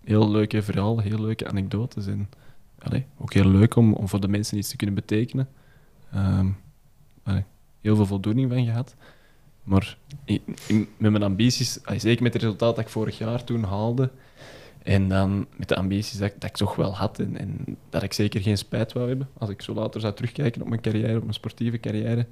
heel 0.05 0.31
leuke 0.31 0.63
verhalen, 0.63 1.05
heel 1.05 1.21
leuke 1.21 1.49
anekdotes. 1.49 2.07
En 2.07 2.29
allee, 2.79 3.07
ook 3.19 3.33
heel 3.33 3.49
leuk 3.49 3.77
om, 3.77 3.93
om 3.93 4.09
voor 4.09 4.21
de 4.21 4.29
mensen 4.29 4.59
iets 4.59 4.69
te 4.69 4.77
kunnen 4.77 4.95
betekenen. 4.95 5.49
Ehm, 6.13 6.49
heel 7.81 7.97
veel 7.97 8.07
voldoening 8.07 8.51
van 8.53 8.65
gehad. 8.65 8.95
Maar 9.63 9.97
in, 10.25 10.43
met 10.97 11.11
mijn 11.11 11.23
ambities, 11.23 11.73
zeker 11.97 12.23
met 12.23 12.33
het 12.33 12.43
resultaat 12.43 12.77
dat 12.77 12.85
ik 12.85 12.91
vorig 12.91 13.19
jaar 13.19 13.45
toen 13.45 13.63
haalde, 13.65 14.11
en 14.83 15.09
dan 15.09 15.47
met 15.57 15.69
de 15.69 15.77
ambities 15.77 16.19
dat, 16.19 16.29
ik- 16.31 16.41
dat 16.41 16.51
ik 16.51 16.57
toch 16.57 16.77
wel 16.77 16.95
had 16.97 17.19
en, 17.19 17.37
en 17.39 17.77
dat 17.91 18.03
ik 18.03 18.13
zeker 18.13 18.41
geen 18.41 18.59
spijt 18.59 18.93
wou 18.93 19.09
hebben, 19.09 19.29
als 19.39 19.51
ik 19.51 19.63
zo 19.63 19.75
later 19.75 20.01
zou 20.01 20.15
terugkijken 20.15 20.63
op 20.63 20.69
mijn 20.69 20.81
carrière, 20.81 21.17
op 21.17 21.23
mijn 21.23 21.35
sportieve 21.35 21.81
carrière, 21.81 22.27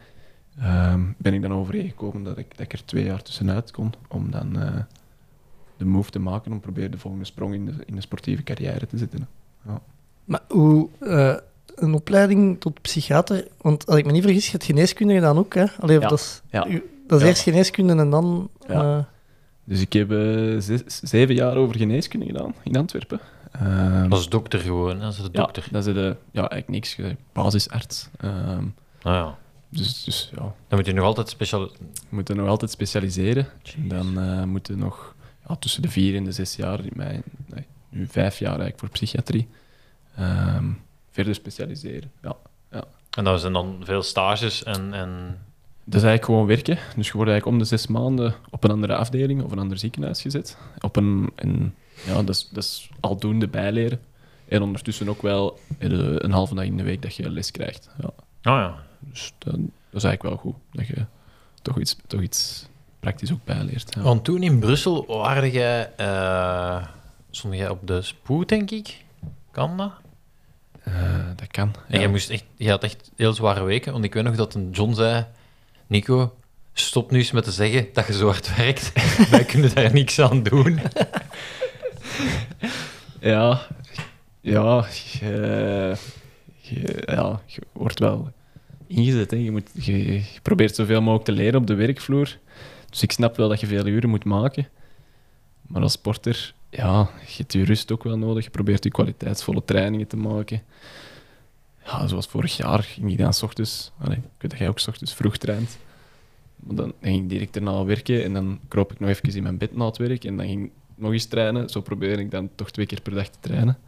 ehm, 0.60 1.00
ben 1.16 1.34
ik 1.34 1.42
dan 1.42 1.52
overeengekomen 1.52 2.22
dat 2.22 2.38
ik, 2.38 2.46
dat 2.50 2.60
ik 2.60 2.72
er 2.72 2.84
twee 2.84 3.04
jaar 3.04 3.22
tussenuit 3.22 3.70
kon 3.70 3.92
om 4.08 4.30
dan 4.30 4.60
eh, 4.60 4.70
de 5.76 5.84
move 5.84 6.10
te 6.10 6.18
maken 6.18 6.52
om 6.52 6.60
proberen 6.60 6.90
de 6.90 6.98
volgende 6.98 7.24
sprong 7.26 7.54
in 7.54 7.66
de, 7.66 7.72
in 7.86 7.94
de 7.94 8.00
sportieve 8.00 8.42
carrière 8.42 8.86
te 8.86 8.98
zetten. 8.98 9.28
hè. 9.66 9.72
maar 10.24 10.40
hoe, 10.48 10.88
eh, 11.00 11.34
een 11.74 11.94
opleiding 11.94 12.60
tot 12.60 12.80
psychiater, 12.82 13.48
want 13.60 13.86
als 13.86 13.96
ik 13.98 14.06
me 14.06 14.12
niet 14.12 14.22
vergis, 14.22 14.44
je 14.44 14.50
hebt 14.52 14.64
geneeskunde 14.64 15.14
gedaan 15.14 15.38
ook, 15.38 15.54
hè? 15.54 15.64
Allee, 15.80 16.00
Ja, 16.00 16.08
dat 16.08 16.18
is, 16.18 16.42
ja. 16.50 16.66
u- 16.66 16.90
dat 17.06 17.18
is 17.18 17.24
Ja. 17.24 17.30
eerst 17.30 17.42
geneeskunde 17.42 17.94
en 17.96 18.10
dan... 18.10 18.48
Ja. 18.68 18.96
eh, 18.98 19.04
Dus 19.64 19.80
ik 19.80 19.92
heb 19.92 20.10
zes- 20.58 21.00
zeven 21.02 21.34
jaar 21.34 21.56
over 21.56 21.76
geneeskunde 21.76 22.26
gedaan 22.26 22.54
in 22.62 22.76
Antwerpen. 22.76 23.20
Ehm, 23.52 24.08
Dat 24.08 24.18
is 24.18 24.28
dokter 24.28 24.58
gewoon, 24.58 24.98
dat 25.00 25.12
is 25.12 25.22
de 25.22 25.30
dokter. 25.30 25.62
Ja, 25.62 25.68
dat 25.72 25.86
is 25.86 25.94
de, 25.94 26.16
ja, 26.30 26.48
eigenlijk 26.48 26.68
niks. 26.68 26.98
Basisarts. 27.32 28.08
Ehm, 28.20 28.64
Ah, 29.02 29.12
ja. 29.14 29.38
Dus, 29.72 30.04
dus 30.04 30.30
ja, 30.32 30.40
Dan 30.68 30.78
moet 30.78 30.87
je 30.87 30.92
nog 30.92 31.04
altijd 31.04 31.28
speciaal... 31.28 31.68
we 31.68 32.08
moeten 32.08 32.37
nog 32.37 32.48
altijd 32.48 32.70
specialiseren. 32.70 33.48
Dan 33.76 34.18
eh 34.18 34.42
moeten 34.42 34.78
nog 34.78 35.14
ja, 35.48 35.56
tussen 35.56 35.82
de 35.82 35.88
vier 35.88 36.16
en 36.16 36.24
de 36.24 36.32
zes 36.32 36.56
jaar, 36.56 36.80
in 36.80 36.92
mijn, 36.94 37.22
nee, 37.46 37.66
nu 37.88 38.06
vijf 38.06 38.38
jaar 38.38 38.50
eigenlijk 38.50 38.78
voor 38.78 38.88
psychiatrie, 38.88 39.48
ehm, 40.16 40.70
verder 41.11 41.35
specialiseren. 41.35 42.11
Ja. 42.22 42.37
En 43.11 43.24
dat 43.24 43.40
zijn 43.40 43.52
dan 43.52 43.80
veel 43.85 44.02
stages 44.02 44.62
en... 44.62 44.92
en... 44.92 45.38
Dat 45.85 46.00
is 46.00 46.06
eigenlijk 46.06 46.24
gewoon 46.24 46.46
werken. 46.46 46.78
Dus 46.96 47.06
je 47.06 47.12
wordt 47.12 47.30
eigenlijk 47.30 47.46
om 47.46 47.58
de 47.58 47.64
zes 47.64 47.87
maanden 47.87 48.35
op 48.50 48.64
een 48.64 48.70
andere 48.70 48.96
afdeling 48.96 49.42
of 49.42 49.52
een 49.52 49.58
ander 49.58 49.78
ziekenhuis 49.78 50.22
gezet. 50.22 50.56
Op 50.80 50.96
een, 50.96 51.32
en, 51.35 51.74
ja, 52.06 52.14
dat, 52.14 52.28
is, 52.28 52.48
dat 52.52 52.64
is 52.64 52.90
aldoende 53.00 53.48
bijleren. 53.48 54.00
En 54.48 54.62
ondertussen 54.62 55.08
ook 55.08 55.22
wel 55.22 55.58
eh, 55.78 55.88
een 56.16 56.30
halve 56.30 56.54
dag 56.54 56.64
in 56.64 56.76
de 56.76 56.82
week 56.82 57.02
dat 57.02 57.14
je 57.14 57.30
les 57.30 57.50
krijgt. 57.50 57.90
Ja. 58.00 58.06
Oh 58.06 58.12
ja. 58.42 58.82
Dus 59.12 59.33
dat, 59.38 59.53
dat 59.55 59.62
is 59.92 60.05
eigenlijk 60.05 60.22
wel 60.22 60.37
goed. 60.37 60.55
Dat 60.72 60.87
je 60.87 61.05
toch 61.62 61.79
iets, 61.79 61.96
toch 62.07 62.20
iets 62.20 62.66
praktisch 63.01 63.33
ook 63.33 63.44
bijleert. 63.44 63.94
Ja. 63.94 64.03
Want 64.03 64.25
toen 64.25 64.42
in 64.42 64.59
Brussel 64.59 65.07
waarde 65.07 65.51
jij... 65.51 65.90
stond 67.31 67.55
jij 67.55 67.68
op 67.68 67.87
de 67.87 68.03
spoed, 68.03 68.48
denk 68.48 68.70
ik? 68.70 69.05
Kan 69.51 69.77
dat? 69.77 69.92
Eh, 70.83 71.27
dat 71.37 71.46
kan. 71.51 71.68
En 71.68 71.94
ja. 71.94 71.98
jij, 71.98 72.09
moest 72.09 72.31
echt, 72.31 72.44
jij 72.57 72.70
had 72.70 72.83
echt 72.85 73.11
heel 73.16 73.33
zware 73.33 73.62
weken. 73.64 73.92
Want 73.92 74.05
ik 74.05 74.14
weet 74.14 74.25
nog 74.25 74.37
dat 74.37 74.55
een 74.55 74.70
John 74.70 74.94
zei... 74.94 75.27
Nico, 75.87 76.35
stop 76.72 77.11
nu 77.11 77.18
eens 77.18 77.31
met 77.31 77.44
te 77.44 77.53
zeggen 77.53 77.88
dat 77.92 78.07
je 78.07 78.12
zo 78.12 78.27
hard 78.27 78.57
werkt. 78.57 78.92
Wij 79.31 79.44
kunnen 79.44 79.75
daar 79.75 79.92
niks 79.92 80.18
aan 80.18 80.42
doen. 80.42 80.81
Ja, 83.20 83.66
ja, 84.40 84.87
je, 85.20 85.96
je- 86.61 87.03
ja, 87.07 87.40
je 87.46 87.62
wordt 87.72 87.98
wel 87.98 88.33
ingezet. 88.92 89.31
Hè. 89.31 89.37
Je, 89.37 89.50
moet, 89.50 89.70
probeert 90.42 90.74
zoveel 90.74 91.00
mogelijk 91.00 91.24
te 91.24 91.33
leren 91.33 91.61
op 91.61 91.66
de 91.66 91.74
werkvloer. 91.74 92.38
Dus 92.90 93.02
ik 93.02 93.12
snap 93.12 93.37
wel 93.37 93.48
dat 93.48 93.61
je 93.61 93.66
veel 93.66 93.87
uren 93.87 94.11
moet 94.11 94.24
maken. 94.24 94.68
Maar 95.62 95.83
als 95.83 95.92
sporter, 95.92 96.55
ja, 96.70 97.11
je 97.26 97.35
hebt 97.37 97.52
je 97.52 97.64
rust 97.64 97.92
ook 97.92 98.05
wel 98.05 98.18
nodig. 98.18 98.44
Je 98.44 98.50
probeert 98.50 98.85
je 98.85 98.90
kwaliteitsvolle 98.90 99.64
trainingen 99.64 100.07
te 100.07 100.16
maken. 100.16 100.62
Ja, 101.85 102.07
zoals 102.07 102.26
vorig 102.26 102.57
jaar 102.57 102.83
ging 102.83 103.11
ik 103.11 103.18
dan 103.18 103.33
ochtends... 103.42 103.92
Dat 104.38 104.59
jij 104.59 104.68
ook 104.68 104.81
ochtends 104.88 105.14
vroeg 105.14 105.37
traint. 105.37 105.78
Maar 106.57 106.76
dan, 106.76 106.92
ging 107.00 107.22
ik 107.22 107.28
direct 107.28 107.57
erna 107.57 107.85
werken 107.85 108.24
en 108.24 108.33
dan 108.33 108.61
kroop 108.68 108.92
ik 108.92 109.00
nog 109.00 109.09
even 109.09 109.35
in 109.35 109.42
mijn 109.42 109.59
bed 109.59 109.76
na 109.76 109.87
het 109.87 109.96
werk 109.96 110.24
en 110.24 110.37
dan 110.37 110.46
ging 110.46 110.64
ik 110.64 110.70
nog 110.94 111.12
eens 111.12 111.26
trainen. 111.26 111.68
Zo 111.68 111.81
probeer 111.81 112.18
ik 112.18 112.31
dan 112.31 112.50
toch 112.55 112.70
twee 112.70 112.87
keer 112.87 113.00
per 113.00 113.14
dag 113.14 113.28
te 113.28 113.38
trainen. 113.40 113.78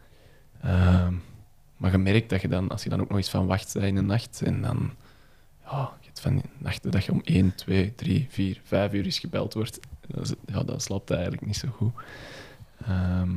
Ehm, 0.61 1.13
maar 1.77 1.91
je 1.91 1.97
merkt 1.97 2.29
dat 2.29 2.41
je 2.41 2.47
dan, 2.47 2.69
als 2.69 2.83
je 2.83 2.89
dan 2.89 3.01
ook 3.01 3.07
nog 3.09 3.17
eens 3.17 3.29
van 3.29 3.45
wacht 3.47 3.73
bent 3.73 3.85
in 3.85 3.95
de 3.95 4.01
nacht, 4.01 4.41
en 4.45 4.61
dan, 4.61 4.91
ja, 5.63 5.91
je 5.99 6.05
hebt 6.05 6.19
van 6.19 6.33
die 6.33 6.43
nachten 6.57 6.91
dat 6.91 7.05
je 7.05 7.11
om 7.11 7.21
1, 7.23 7.55
2, 7.55 7.93
3, 7.95 8.27
4, 8.29 8.61
5 8.63 8.93
uur 8.93 9.05
is 9.05 9.19
gebeld 9.19 9.53
wordt, 9.53 9.79
dat, 10.07 10.23
is, 10.25 10.33
ja, 10.53 10.63
dat 10.63 10.81
slaapt 10.83 11.11
eigenlijk 11.11 11.45
niet 11.45 11.57
zo 11.57 11.67
goed. 11.67 11.93
Ehm, 12.85 13.29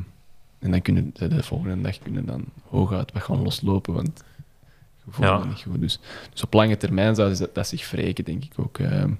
en 0.58 0.70
dan 0.70 0.82
kunnen 0.82 1.10
de, 1.14 1.28
de 1.28 1.42
volgende 1.42 1.80
dag 1.80 1.98
kunnen 1.98 2.26
dan 2.26 2.44
hooguit 2.68 3.12
wat 3.12 3.22
gaan 3.22 3.42
loslopen, 3.42 3.94
want 3.94 4.22
je 5.04 5.10
voelt 5.10 5.28
Ja. 5.28 5.38
je 5.38 5.44
niet 5.46 5.62
goed. 5.62 5.80
Dus, 5.80 6.00
dus 6.32 6.42
op 6.44 6.52
lange 6.52 6.76
termijn 6.76 7.14
zou 7.14 7.36
dat, 7.36 7.54
dat 7.54 7.66
zich 7.68 7.90
wreken, 7.90 8.24
denk 8.24 8.44
ik 8.44 8.52
ook. 8.56 8.78
ehm. 8.78 9.10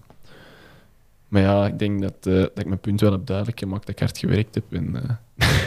maar 1.28 1.42
ja, 1.42 1.66
ik 1.66 1.78
denk 1.78 2.02
dat, 2.02 2.14
eh, 2.26 2.32
dat 2.34 2.58
ik 2.58 2.66
mijn 2.66 2.80
punt 2.80 3.00
wel 3.00 3.12
heb 3.12 3.26
duidelijk 3.26 3.58
gemaakt, 3.58 3.80
dat 3.86 3.94
ik 3.94 3.98
hard 3.98 4.18
gewerkt 4.18 4.54
heb. 4.54 4.72
En, 4.72 4.96
eh, 5.02 5.10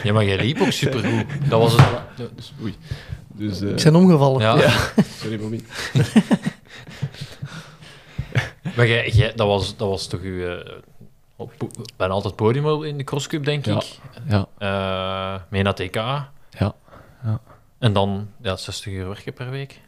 Ja, 0.02 0.12
maar 0.12 0.24
jij 0.24 0.36
liep 0.44 0.60
ook 0.60 0.70
supergoed. 0.72 1.24
Dat 1.48 1.60
was 1.60 1.72
het. 1.72 1.80
ja, 2.18 2.26
dus, 2.36 2.52
oei. 2.62 2.74
Dus, 3.34 3.60
eh, 3.60 3.68
Ik 3.68 3.82
ben 3.82 3.94
omgevallen. 3.96 4.40
Ja. 4.40 4.70
Sorry, 5.20 5.38
Bobby. 5.38 5.60
Maar 8.76 8.86
jij, 8.86 9.08
jij, 9.10 9.32
dat, 9.34 9.46
was, 9.46 9.76
dat 9.76 9.88
was 9.88 10.06
toch 10.06 10.20
uw... 10.20 10.46
eh, 10.46 10.72
op, 11.36 11.52
bijna 11.96 12.12
altijd 12.14 12.36
podium 12.36 12.84
in 12.84 12.96
de 12.98 13.04
crosscup, 13.04 13.44
denk 13.44 13.66
Ja. 13.66 13.76
ik. 13.76 13.98
Ja, 14.28 14.46
Eh 14.58 15.40
mee 15.50 15.62
naar 15.62 15.74
TK. 15.74 15.94
ja. 15.94 16.30
ja. 17.24 17.40
En 17.78 17.92
dan 17.92 18.28
ja, 18.42 18.56
60 18.56 18.92
uur 18.92 19.08
werken 19.08 19.32
per 19.32 19.50
week. 19.50 19.80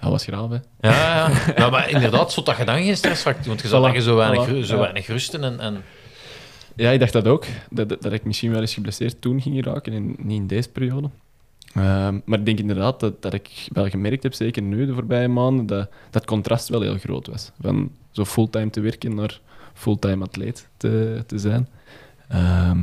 Dat 0.00 0.10
was 0.10 0.24
graaf, 0.24 0.50
hè. 0.50 0.56
Ja, 0.80 1.28
ja. 1.28 1.52
ja 1.56 1.70
maar 1.70 1.90
inderdaad, 1.90 2.32
zodat 2.32 2.56
je 2.56 2.64
dan 2.64 2.76
geen 2.76 2.96
stressfactor... 2.96 3.46
Want 3.46 3.60
je 3.60 3.68
zou 3.68 3.92
Voilà, 3.92 4.02
zo 4.02 4.16
weinig, 4.16 4.48
voilà, 4.48 4.64
zo 4.66 4.74
ja. 4.74 4.80
weinig 4.80 5.06
rusten 5.06 5.44
en... 5.44 5.60
en 5.60 5.84
Ja, 6.76 6.90
ik 6.90 7.00
dacht 7.00 7.12
dat 7.12 7.26
ook. 7.26 7.44
Dat, 7.70 7.88
dat, 7.88 8.02
dat 8.02 8.12
ik 8.12 8.24
misschien 8.24 8.50
wel 8.52 8.60
eens 8.60 8.74
geblesseerd 8.74 9.20
toen 9.20 9.40
ging 9.40 9.64
raken 9.64 9.92
en 9.92 10.14
niet 10.18 10.40
in 10.40 10.46
deze 10.46 10.68
periode. 10.68 11.10
Ehm, 11.74 12.20
maar 12.24 12.38
ik 12.38 12.44
denk 12.44 12.58
inderdaad 12.58 13.00
dat, 13.00 13.22
dat 13.22 13.34
ik 13.34 13.68
wel 13.72 13.88
gemerkt 13.88 14.22
heb, 14.22 14.34
zeker 14.34 14.62
nu 14.62 14.86
de 14.86 14.94
voorbije 14.94 15.28
maanden, 15.28 15.66
dat 15.66 15.90
dat 16.10 16.24
contrast 16.24 16.68
wel 16.68 16.80
heel 16.80 16.98
groot 16.98 17.26
was. 17.26 17.50
Van 17.60 17.90
zo 18.10 18.24
fulltime 18.24 18.70
te 18.70 18.80
werken 18.80 19.14
naar 19.14 19.40
fulltime 19.74 20.24
atleet 20.24 20.68
te, 20.76 21.22
te 21.26 21.38
zijn. 21.38 21.68
Ehm, 22.28 22.82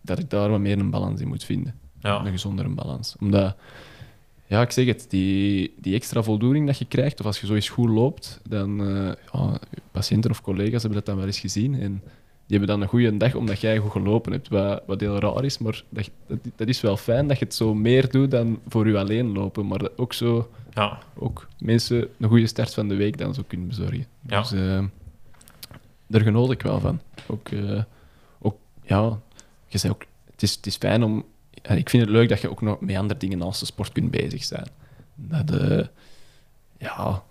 dat 0.00 0.18
ik 0.18 0.30
daar 0.30 0.50
wat 0.50 0.60
meer 0.60 0.78
een 0.78 0.90
balans 0.90 1.20
in 1.20 1.28
moet 1.28 1.44
vinden. 1.44 1.74
Ja. 2.00 2.24
Een 2.24 2.30
gezondere 2.30 2.68
balans. 2.68 3.16
Omdat, 3.20 3.56
ja, 4.46 4.62
ik 4.62 4.70
zeg 4.70 4.86
het, 4.86 5.06
die, 5.08 5.74
die 5.80 5.94
extra 5.94 6.22
voldoening 6.22 6.66
dat 6.66 6.78
je 6.78 6.84
krijgt, 6.84 7.20
of 7.20 7.26
als 7.26 7.40
je 7.40 7.46
zo 7.46 7.54
eens 7.54 7.68
goed 7.68 7.88
loopt, 7.88 8.40
dan 8.48 8.76
ja, 9.32 9.58
patiënten 9.90 10.30
of 10.30 10.40
collega's 10.40 10.82
hebben 10.82 10.98
dat 10.98 11.06
dan 11.06 11.16
wel 11.16 11.26
eens 11.26 11.40
gezien. 11.40 11.80
En 11.80 12.02
die 12.46 12.58
hebben 12.58 12.68
dan 12.68 12.80
een 12.82 12.88
goede 12.88 13.16
dag 13.16 13.34
omdat 13.34 13.60
jij 13.60 13.78
goed 13.78 13.90
gelopen 13.90 14.32
hebt. 14.32 14.48
Wat, 14.48 14.82
wat 14.86 15.00
heel 15.00 15.18
raar 15.18 15.44
is, 15.44 15.58
maar 15.58 15.84
dat, 15.88 16.10
dat, 16.26 16.38
dat 16.56 16.68
is 16.68 16.80
wel 16.80 16.96
fijn 16.96 17.28
dat 17.28 17.38
je 17.38 17.44
het 17.44 17.54
zo 17.54 17.74
meer 17.74 18.10
doet 18.10 18.30
dan 18.30 18.60
voor 18.68 18.88
je 18.88 18.98
alleen 18.98 19.32
lopen. 19.32 19.66
Maar 19.66 19.78
dat 19.78 19.98
ook 19.98 20.12
zo 20.12 20.50
Ja. 20.74 20.98
ook 21.14 21.48
mensen 21.58 22.08
een 22.18 22.28
goede 22.28 22.46
start 22.46 22.74
van 22.74 22.88
de 22.88 22.94
week 22.94 23.18
dan 23.18 23.34
zo 23.34 23.42
kunnen 23.46 23.68
bezorgen. 23.68 24.06
Ja. 24.26 24.40
Dus 24.40 24.52
eh, 24.52 24.84
daar 26.06 26.20
genoot 26.20 26.50
ik 26.50 26.62
wel 26.62 26.80
van. 26.80 27.00
Ook, 27.26 27.48
eh, 27.48 27.82
ook 28.38 28.56
ja, 28.82 29.18
je 29.66 29.78
zei 29.78 29.92
ook, 29.92 30.04
het 30.30 30.42
is, 30.42 30.54
het 30.54 30.66
is 30.66 30.76
fijn 30.76 31.02
om. 31.02 31.24
ik 31.62 31.90
vind 31.90 32.02
het 32.02 32.12
leuk 32.12 32.28
dat 32.28 32.40
je 32.40 32.50
ook 32.50 32.62
nog 32.62 32.80
met 32.80 32.96
andere 32.96 33.20
dingen 33.20 33.38
naast 33.38 33.60
de 33.60 33.66
sport 33.66 33.92
kunt 33.92 34.10
bezig 34.10 34.44
zijn. 34.44 34.68
Dat, 35.14 35.50
eh, 35.50 35.86
ja, 36.78 37.22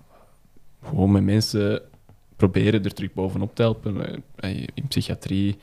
gewoon 0.85 1.11
met 1.11 1.23
mensen 1.23 1.81
proberen 2.35 2.83
er 2.83 2.93
terug 2.93 3.13
bovenop 3.13 3.55
te 3.55 3.61
helpen. 3.61 4.23
Eh, 4.35 4.67
In 4.73 4.87
psychiatrie, 4.87 5.57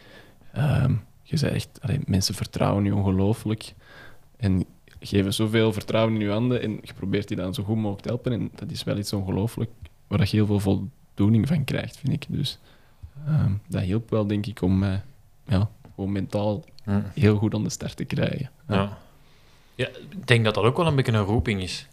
ehm, 0.52 0.94
je 1.22 1.37
zei 1.37 1.54
echt, 1.54 1.68
allee, 1.80 2.00
mensen 2.06 2.35
vertrouwen 2.35 2.85
je 2.85 2.94
ongelooflijk. 2.94 3.74
En 4.37 4.64
geven 5.00 5.35
zoveel 5.35 5.72
vertrouwen 5.72 6.14
in 6.14 6.20
je 6.20 6.30
handen 6.30 6.62
en 6.62 6.70
je 6.83 6.92
probeert 6.94 7.28
die 7.28 7.37
dan 7.37 7.54
zo 7.54 7.62
goed 7.62 7.76
mogelijk 7.76 8.02
te 8.02 8.09
helpen. 8.09 8.33
En 8.33 8.50
dat 8.54 8.70
is 8.70 8.85
wel 8.85 8.98
iets 8.98 9.12
ongelooflijk 9.12 9.70
waar 10.06 10.20
je 10.20 10.26
heel 10.37 10.46
veel 10.46 10.61
voldoening 10.61 11.48
van 11.48 11.64
krijgt, 11.64 11.96
vind 11.96 12.12
ik. 12.12 12.24
Dus 12.28 12.59
ehm, 13.26 13.52
dat 13.68 13.83
hielp 13.83 14.11
wel, 14.11 14.26
denk 14.26 14.46
ik, 14.46 14.62
om 14.62 14.78
mij 14.78 15.02
ja, 15.46 15.70
gewoon 15.94 16.12
mentaal 16.12 16.64
heel 17.14 17.37
goed 17.37 17.54
aan 17.54 17.62
de 17.64 17.70
start 17.70 17.96
te 17.96 18.04
krijgen. 18.04 18.50
Ja. 18.68 18.98
ja. 19.74 19.88
Ik 20.09 20.26
denk 20.26 20.44
dat 20.44 20.54
dat 20.54 20.64
ook 20.64 20.76
wel 20.76 20.87
een 20.87 20.96
beetje 20.96 21.12
een 21.12 21.24
roeping 21.24 21.62
is. 21.62 21.87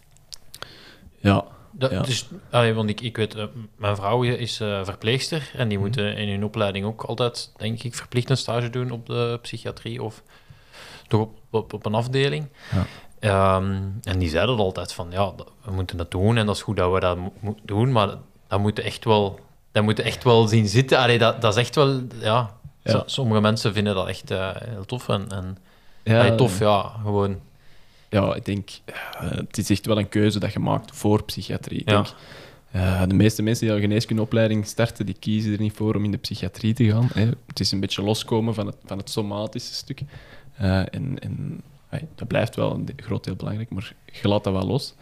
Ja, 1.20 1.44
Dat, 1.78 1.90
Ja. 1.90 2.00
dus, 2.02 2.26
allee, 2.50 2.74
want 2.74 2.88
ik, 2.90 3.00
ik 3.00 3.16
weet, 3.16 3.34
eh, 3.34 3.44
mijn 3.76 3.96
vrouw 3.96 4.22
is 4.22 4.60
eh, 4.60 4.84
verpleegster 4.84 5.50
en 5.56 5.68
die 5.68 5.78
moeten 5.78 6.16
in 6.16 6.28
hun 6.28 6.44
opleiding 6.44 6.84
ook 6.86 7.02
altijd, 7.02 7.52
denk 7.56 7.82
ik, 7.82 7.94
verplicht 7.94 8.30
een 8.30 8.36
stage 8.36 8.70
doen 8.70 8.90
op 8.90 9.06
de 9.06 9.38
psychiatrie 9.42 10.02
of 10.02 10.22
toch 11.08 11.20
op, 11.20 11.38
op, 11.50 11.72
op 11.72 11.86
een 11.86 11.94
afdeling. 11.94 12.48
Ja. 12.72 12.86
Ehm, 13.20 13.72
en 14.02 14.18
die 14.18 14.28
zeiden 14.28 14.56
altijd 14.58 14.92
van, 14.92 15.06
ja, 15.10 15.32
we 15.64 15.70
moeten 15.72 15.96
dat 15.96 16.10
doen 16.10 16.36
en 16.36 16.46
dat 16.46 16.54
is 16.56 16.62
goed 16.62 16.76
dat 16.76 16.92
we 16.92 17.00
dat 17.00 17.16
mo- 17.16 17.32
moeten 17.40 17.66
doen, 17.66 17.92
maar 17.92 18.08
dat 18.48 18.58
moet 18.60 18.78
echt 18.78 19.04
wel, 19.04 19.40
dat 19.72 19.82
moet 19.82 19.98
echt 20.00 20.24
wel 20.24 20.46
zien 20.48 20.68
zitten. 20.68 20.98
Allee, 20.98 21.18
dat, 21.18 21.40
dat 21.40 21.52
is 21.56 21.60
echt 21.60 21.74
wel, 21.74 22.00
ja, 22.20 22.56
Ja. 22.82 22.90
so- 22.92 23.02
sommige 23.06 23.40
mensen 23.40 23.72
vinden 23.72 23.94
dat 23.94 24.08
echt 24.08 24.30
eh, 24.30 24.50
heel 24.54 24.84
tof 24.84 25.08
en, 25.08 25.26
en 25.30 25.58
allee, 26.16 26.34
tof, 26.34 26.58
ja, 26.58 26.92
gewoon. 27.02 27.40
Ja, 28.10 28.34
ik 28.34 28.44
denk, 28.44 28.70
eh, 28.84 29.30
het 29.30 29.58
is 29.58 29.70
echt 29.70 29.86
wel 29.86 29.98
een 29.98 30.08
keuze 30.08 30.38
dat 30.38 30.52
je 30.52 30.58
maakt 30.58 30.96
voor 30.96 31.24
psychiatrie. 31.24 31.80
Ik 31.80 31.88
Ja. 31.90 31.94
denk, 32.02 32.14
eh, 32.70 33.02
de 33.06 33.14
meeste 33.14 33.42
mensen 33.42 33.66
die 33.66 33.74
al 33.74 33.80
geneeskundeopleiding 33.80 34.66
starten, 34.66 35.06
die 35.06 35.16
kiezen 35.18 35.52
er 35.52 35.60
niet 35.60 35.72
voor 35.72 35.94
om 35.94 36.04
in 36.04 36.10
de 36.10 36.16
psychiatrie 36.16 36.74
te 36.74 36.84
gaan. 36.90 37.08
Hè. 37.12 37.28
Het 37.46 37.60
is 37.60 37.72
een 37.72 37.80
beetje 37.80 38.02
loskomen 38.02 38.54
van 38.54 38.66
het, 38.66 38.76
van 38.84 38.98
het 38.98 39.10
somatische 39.10 39.74
stuk. 39.74 40.00
Eh, 40.56 40.78
en 40.78 41.18
en 41.18 41.60
hey, 41.88 42.06
dat 42.14 42.28
blijft 42.28 42.56
wel 42.56 42.72
een 42.74 42.88
groot 42.96 43.24
deel 43.24 43.36
belangrijk, 43.36 43.70
maar 43.70 43.92
je 44.22 44.28
laat 44.28 44.44
dat 44.44 44.52
wel 44.52 44.66
los. 44.66 44.94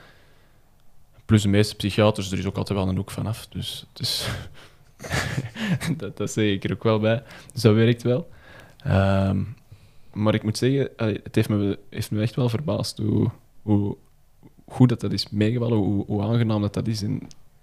Plus 1.24 1.42
de 1.42 1.48
meeste 1.48 1.74
psychiaters, 1.74 2.32
er 2.32 2.38
is 2.38 2.44
ook 2.46 2.56
altijd 2.56 2.78
wel 2.78 2.88
een 2.88 2.96
hoek 2.96 3.10
vanaf. 3.10 3.46
Dus, 3.46 3.84
dus 3.92 4.28
dat, 5.96 6.16
dat 6.16 6.30
zeg 6.30 6.44
ik 6.52 6.64
er 6.64 6.72
ook 6.72 6.82
wel 6.82 6.98
bij. 6.98 7.22
Dus 7.52 7.62
dat 7.62 7.74
werkt 7.74 8.02
wel. 8.02 8.28
Ehm, 8.84 9.42
maar 10.16 10.34
ik 10.34 10.42
moet 10.42 10.56
zeggen, 10.58 10.90
allee, 10.96 11.20
het 11.22 11.34
heeft 11.34 11.48
me, 11.48 11.78
heeft 11.90 12.10
me 12.10 12.20
echt 12.22 12.34
wel 12.36 12.48
verbaasd 12.48 12.98
hoe, 12.98 13.30
hoe 13.62 13.96
goed 14.68 14.88
dat, 14.88 15.00
dat 15.00 15.12
is 15.12 15.30
meegevallen, 15.30 15.78
hoe, 15.78 16.04
hoe 16.06 16.22
aangenaam 16.22 16.60
dat, 16.60 16.74
dat 16.74 16.88
is. 16.88 17.02
En 17.02 17.20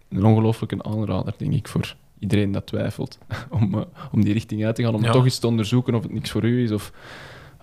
een 0.09 0.25
ongelooflijke 0.25 0.83
aanrader, 0.83 1.33
denk 1.37 1.53
ik, 1.53 1.67
voor 1.67 1.95
iedereen 2.19 2.51
dat 2.51 2.65
twijfelt 2.65 3.17
om, 3.59 3.73
eh, 3.73 3.81
om 4.11 4.23
die 4.23 4.33
richting 4.33 4.65
uit 4.65 4.75
te 4.75 4.83
gaan, 4.83 4.95
om 4.95 5.03
Ja. 5.03 5.11
toch 5.11 5.23
eens 5.23 5.39
te 5.39 5.47
onderzoeken 5.47 5.95
of 5.95 6.03
het 6.03 6.13
niks 6.13 6.31
voor 6.31 6.43
u 6.43 6.63
is. 6.63 6.71
Of, 6.71 6.91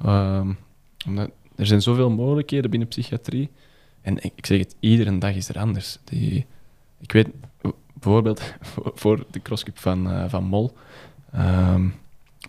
ehm, 0.02 0.52
omdat, 1.06 1.30
er 1.56 1.66
zijn 1.66 1.82
zoveel 1.82 2.10
mogelijkheden 2.10 2.70
binnen 2.70 2.88
psychiatrie. 2.88 3.50
En 4.00 4.24
ik, 4.24 4.46
zeg 4.46 4.58
het, 4.58 4.76
iedere 4.80 5.18
dag 5.18 5.34
is 5.34 5.48
er 5.48 5.58
anders. 5.58 5.98
Die, 6.04 6.46
ik 7.00 7.12
weet 7.12 7.28
bijvoorbeeld 7.92 8.54
voor- 8.60 8.92
voor 8.94 9.24
de 9.30 9.42
crosscup 9.42 9.78
van, 9.78 10.10
eh, 10.10 10.24
van 10.28 10.44
Mol. 10.44 10.72
ehm, 11.32 11.88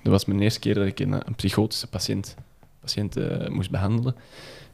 dat 0.03 0.11
was 0.11 0.25
mijn 0.25 0.41
eerste 0.41 0.59
keer 0.59 0.73
dat 0.73 0.85
ik 0.85 0.99
een, 0.99 1.11
een 1.13 1.35
psychotische 1.35 1.87
patiënt, 1.87 2.35
patiënt 2.79 3.17
eh, 3.17 3.47
moest 3.47 3.71
behandelen. 3.71 4.15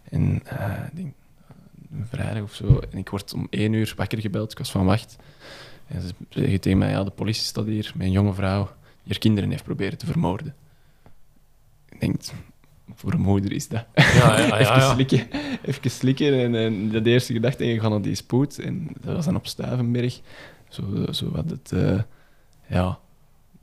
En 0.10 0.42
eh, 0.46 0.86
ik 0.90 0.96
denk, 0.96 1.13
een 1.92 2.08
vrijdag 2.10 2.44
of 2.44 2.54
zo. 2.54 2.80
En 2.92 2.98
ik 2.98 3.10
word 3.10 3.34
om 3.34 3.48
één 3.50 3.74
uur 3.74 3.94
wakker 3.96 4.22
gebeld. 4.22 4.52
Ik 4.52 4.58
was 4.58 4.72
van 4.72 4.86
wacht. 4.86 5.16
En 5.88 6.02
ze 6.02 6.13
zeggen 6.30 6.62
tegen 6.62 6.78
mij, 6.78 6.90
ja, 6.90 7.04
de 7.04 7.10
politie 7.10 7.44
staat 7.44 7.66
hier 7.66 7.94
een 8.00 8.12
jonge 8.12 8.34
vrouw 8.34 8.63
die 9.04 9.12
haar 9.12 9.18
kinderen 9.18 9.50
heeft 9.50 9.63
proberen 9.63 9.98
te 9.98 10.06
vermoorden. 10.06 10.56
Ik 11.90 12.00
denk, 12.00 12.22
voor 12.96 13.13
een 13.13 13.22
moeder 13.22 13.52
is 13.52 13.68
dat. 13.68 13.86
Ja, 13.96 14.06
ja, 14.40 14.46
ja, 14.48 14.60
even 14.60 14.82
slikken. 14.82 15.28
Even 15.63 15.92
slikken. 15.92 16.34
En, 16.34 16.56
en 16.56 16.92
dat 16.92 17.06
eerste 17.06 17.34
gedachte, 17.34 17.63
en 17.63 17.70
je 17.70 17.80
gaat 17.80 17.90
naar 17.90 18.02
die 18.02 18.16
spoed. 18.16 18.60
En 18.60 18.88
dat 19.02 19.16
was 19.16 19.26
dan 19.26 19.36
op 19.36 19.48
Stuivenberg. 19.48 20.20
Zo, 20.70 21.06
zo 21.12 21.32
wat 21.32 21.50
het... 21.50 21.72
eh, 21.72 22.00
ja, 22.68 23.00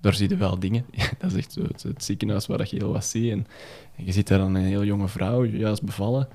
daar 0.05 0.14
zie 0.14 0.29
je 0.29 0.37
wel 0.37 0.59
dingen. 0.59 0.87
dat 1.19 1.33
is 1.33 1.37
echt 1.37 1.53
zo 1.53 1.62
het, 1.62 2.05
ziekenhuis 2.05 2.47
waar 2.47 2.67
je 2.71 2.77
heel 2.77 2.93
wat 2.93 3.05
ziet. 3.05 3.31
En 3.31 3.47
je 3.97 4.12
ziet 4.12 4.29
daar 4.29 4.38
dan 4.38 4.55
een 4.55 4.64
heel 4.64 4.85
jonge 4.85 5.09
vrouw, 5.09 5.45
juist 5.45 5.83
bevallen, 5.83 6.29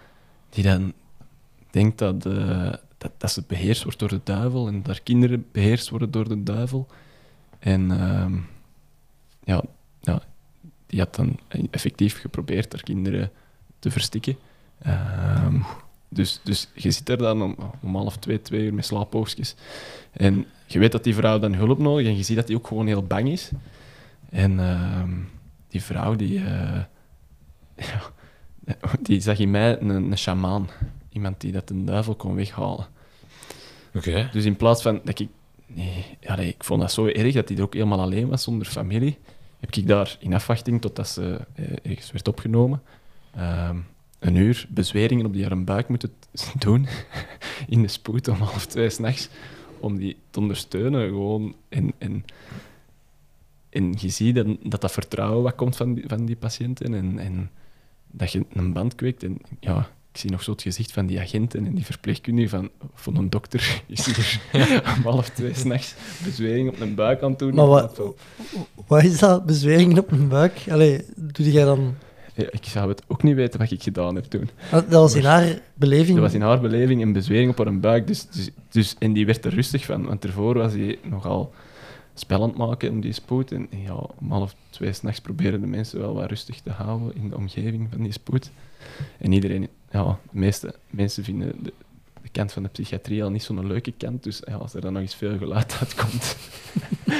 die 0.50 0.64
dan 0.64 0.94
denkt 1.70 1.98
dat, 1.98 2.26
eh, 2.26 2.74
dat, 2.98 3.12
dat 3.18 3.32
ze 3.32 3.44
beheerst 3.48 3.84
wordt 3.84 4.00
door 4.00 4.10
de 4.10 4.22
duivel 4.24 4.68
en 4.68 4.78
dat 4.78 4.88
haar 4.88 5.02
kinderen 5.02 5.46
beheerst 5.52 5.90
worden 5.90 6.12
door 6.12 6.28
de 6.28 6.44
duivel. 6.44 6.88
En 7.60 7.92
ehm, 7.92 8.38
ja, 9.44 9.64
ja, 10.02 10.22
die 10.86 11.00
had 11.00 11.16
dan 11.16 11.40
effectief 11.72 12.20
geprobeerd 12.20 12.72
haar 12.72 12.84
kinderen 12.84 13.32
te 13.80 13.92
verstikken. 13.92 14.38
Ehm, 14.82 15.60
dus, 16.08 16.40
dus 16.44 16.70
je 16.74 16.92
zit 16.92 17.10
er 17.10 17.18
dan 17.18 17.42
om, 17.42 17.56
om 17.82 17.96
half 17.96 18.18
twee, 18.18 18.42
twee 18.42 18.62
uur 18.62 18.74
met 18.74 18.86
slaapoogstjes. 18.86 19.56
En 20.12 20.46
je 20.72 20.80
weet 20.80 20.92
dat 20.92 21.04
die 21.04 21.16
vrouw 21.16 21.40
dan 21.40 21.54
hulp 21.54 21.80
nodig 21.80 22.08
en 22.08 22.18
je 22.18 22.24
ziet 22.24 22.36
dat 22.36 22.48
die 22.48 22.56
ook 22.56 22.68
gewoon 22.68 22.88
heel 22.88 23.04
bang 23.04 23.30
is. 23.30 23.52
En 24.30 24.60
ehm, 24.60 25.12
die 25.68 25.84
vrouw, 25.84 26.16
die, 26.16 26.44
eh, 26.44 26.84
die 29.02 29.22
zag 29.22 29.40
in 29.40 29.52
mij 29.52 29.80
een, 29.80 29.90
een 29.90 30.18
shamaan. 30.18 30.70
Iemand 31.12 31.42
die 31.42 31.52
dat 31.52 31.68
de 31.68 31.84
duivel 31.84 32.16
kon 32.16 32.36
weghalen. 32.36 32.88
Oké. 33.94 34.30
Dus 34.32 34.46
in 34.46 34.56
plaats 34.56 34.82
van 34.82 35.02
dat 35.04 35.20
ik... 35.20 35.30
Nee, 35.66 36.06
ja, 36.20 36.36
nee, 36.36 36.48
ik 36.48 36.64
vond 36.64 36.82
dat 36.82 36.92
zo 36.92 37.06
erg 37.06 37.34
dat 37.34 37.50
hij 37.50 37.58
er 37.58 37.64
ook 37.64 37.74
helemaal 37.74 38.02
alleen 38.02 38.28
was, 38.28 38.44
zonder 38.44 38.68
familie. 38.68 39.18
Heb 39.60 39.76
ik 39.76 39.88
daar 39.88 40.18
in 40.20 40.34
afwachting 40.34 40.82
totdat 40.82 41.08
ze 41.08 41.40
eh, 41.56 41.66
ergens 41.84 42.12
werd 42.12 42.28
opgenomen, 42.28 42.82
ehm, 43.36 43.78
een 44.20 44.36
uur 44.36 44.66
bezweringen 44.70 45.26
op 45.26 45.34
die 45.34 45.46
haar 45.46 45.64
buik 45.64 45.88
moeten 45.88 46.14
doen 46.66 46.88
in 47.68 47.82
de 47.82 47.88
spoed 47.88 48.28
om 48.28 48.36
half 48.36 48.66
twee 48.66 48.90
s'nachts, 48.90 49.30
om 49.80 49.98
die 49.98 50.18
te 50.30 50.40
ondersteunen. 50.40 51.08
Gewoon. 51.08 51.56
En, 51.70 51.94
en, 51.98 52.26
en 53.70 53.94
je 53.98 54.10
ziet 54.10 54.36
dat, 54.36 54.48
dat 54.64 54.82
dat 54.82 54.92
vertrouwen 54.92 55.44
wat 55.44 55.56
komt 55.56 55.76
van 55.76 55.94
die, 55.94 56.04
van 56.08 56.26
die 56.26 56.36
patiënten 56.36 56.94
en, 56.94 57.20
en 57.20 57.50
dat 58.12 58.32
je 58.32 58.46
een 58.54 58.74
band 58.74 58.96
kweekt. 58.96 59.24
En 59.24 59.38
ja, 59.60 59.90
ik 60.12 60.20
zie 60.20 60.32
nog 60.32 60.44
zo 60.44 60.52
het 60.52 60.62
gezicht 60.62 60.92
van 60.92 61.06
die 61.06 61.20
agenten 61.20 61.66
en 61.66 61.76
die 61.76 61.86
verpleegkundige 61.86 62.50
van, 62.50 62.70
van 62.94 63.16
een 63.16 63.30
dokter 63.30 63.82
is 63.88 64.06
hier 64.06 64.84
om 64.98 65.04
half 65.04 65.30
twee 65.30 65.54
s'nachts 65.54 65.96
bezwering 66.24 66.70
op 66.70 66.80
een 66.80 66.96
buik 66.96 67.22
aan 67.22 67.30
het 67.30 67.40
doen. 67.40 67.56
Maar 67.56 67.68
wat, 67.68 68.02
wat 68.88 69.04
is 69.04 69.20
dat, 69.20 69.46
bezweringen 69.46 70.00
op 70.00 70.12
mijn 70.12 70.28
buik? 70.28 70.66
Allee, 70.70 71.06
doe 71.16 71.52
jij 71.52 71.64
dan... 71.64 71.96
Ja, 72.40 72.48
ik 72.52 72.66
zou 72.66 72.90
het 72.90 73.04
ook 73.08 73.24
niet 73.24 73.36
weten 73.36 73.60
wat 73.60 73.72
ik 73.72 73.84
gedaan 73.84 74.16
heb 74.16 74.24
toen. 74.24 74.50
Dat 74.72 74.88
was 74.88 75.16
in 75.16 75.26
haar 75.26 75.60
beleving... 75.74 76.14
Dat 76.14 76.26
was 76.26 76.34
in 76.34 76.42
haar 76.42 76.62
beleving 76.62 77.02
een 77.02 77.14
bezwering 77.14 77.52
op 77.52 77.58
haar 77.58 77.80
buik. 77.80 78.08
Dus, 78.08 78.28
dus, 78.28 78.50
dus, 78.70 78.96
en 79.00 79.14
die 79.14 79.26
werd 79.26 79.46
er 79.46 79.54
rustig 79.54 79.86
van, 79.86 80.06
want 80.06 80.24
ervoor 80.24 80.58
was 80.58 80.74
hij 80.74 81.00
nogal 81.04 81.54
spel 82.14 82.42
aan 82.42 82.50
het 82.50 82.58
maken 82.58 82.90
in 82.90 83.02
die 83.02 83.14
spoed. 83.14 83.52
En 83.52 83.68
ja, 83.70 83.94
om 83.94 84.32
half 84.32 84.56
twee 84.70 84.94
s'nachts 84.94 85.22
proberen 85.22 85.62
de 85.62 85.68
mensen 85.68 86.00
wel 86.00 86.14
wat 86.14 86.30
rustig 86.30 86.60
te 86.60 86.70
houden 86.70 87.16
in 87.16 87.30
de 87.30 87.36
omgeving 87.36 87.88
van 87.92 88.04
die 88.04 88.12
spoed. 88.12 88.52
En 89.18 89.32
iedereen, 89.32 89.68
ja, 89.92 90.20
de 90.32 90.40
meeste 90.40 90.76
mensen 90.90 91.24
vinden 91.24 91.64
de, 91.64 91.74
de 92.22 92.30
kant 92.32 92.52
van 92.52 92.64
de 92.64 92.70
psychiatrie 92.70 93.24
al 93.24 93.30
niet 93.30 93.44
zo'n 93.44 93.68
leuke 93.68 93.92
kant. 93.92 94.24
Dus 94.24 94.42
ja, 94.48 94.56
als 94.56 94.74
er 94.74 94.82
dan 94.82 94.94
nog 94.94 95.02
eens 95.02 95.16
veel 95.16 95.38
geluid 95.38 95.78
uitkomt. 95.80 96.38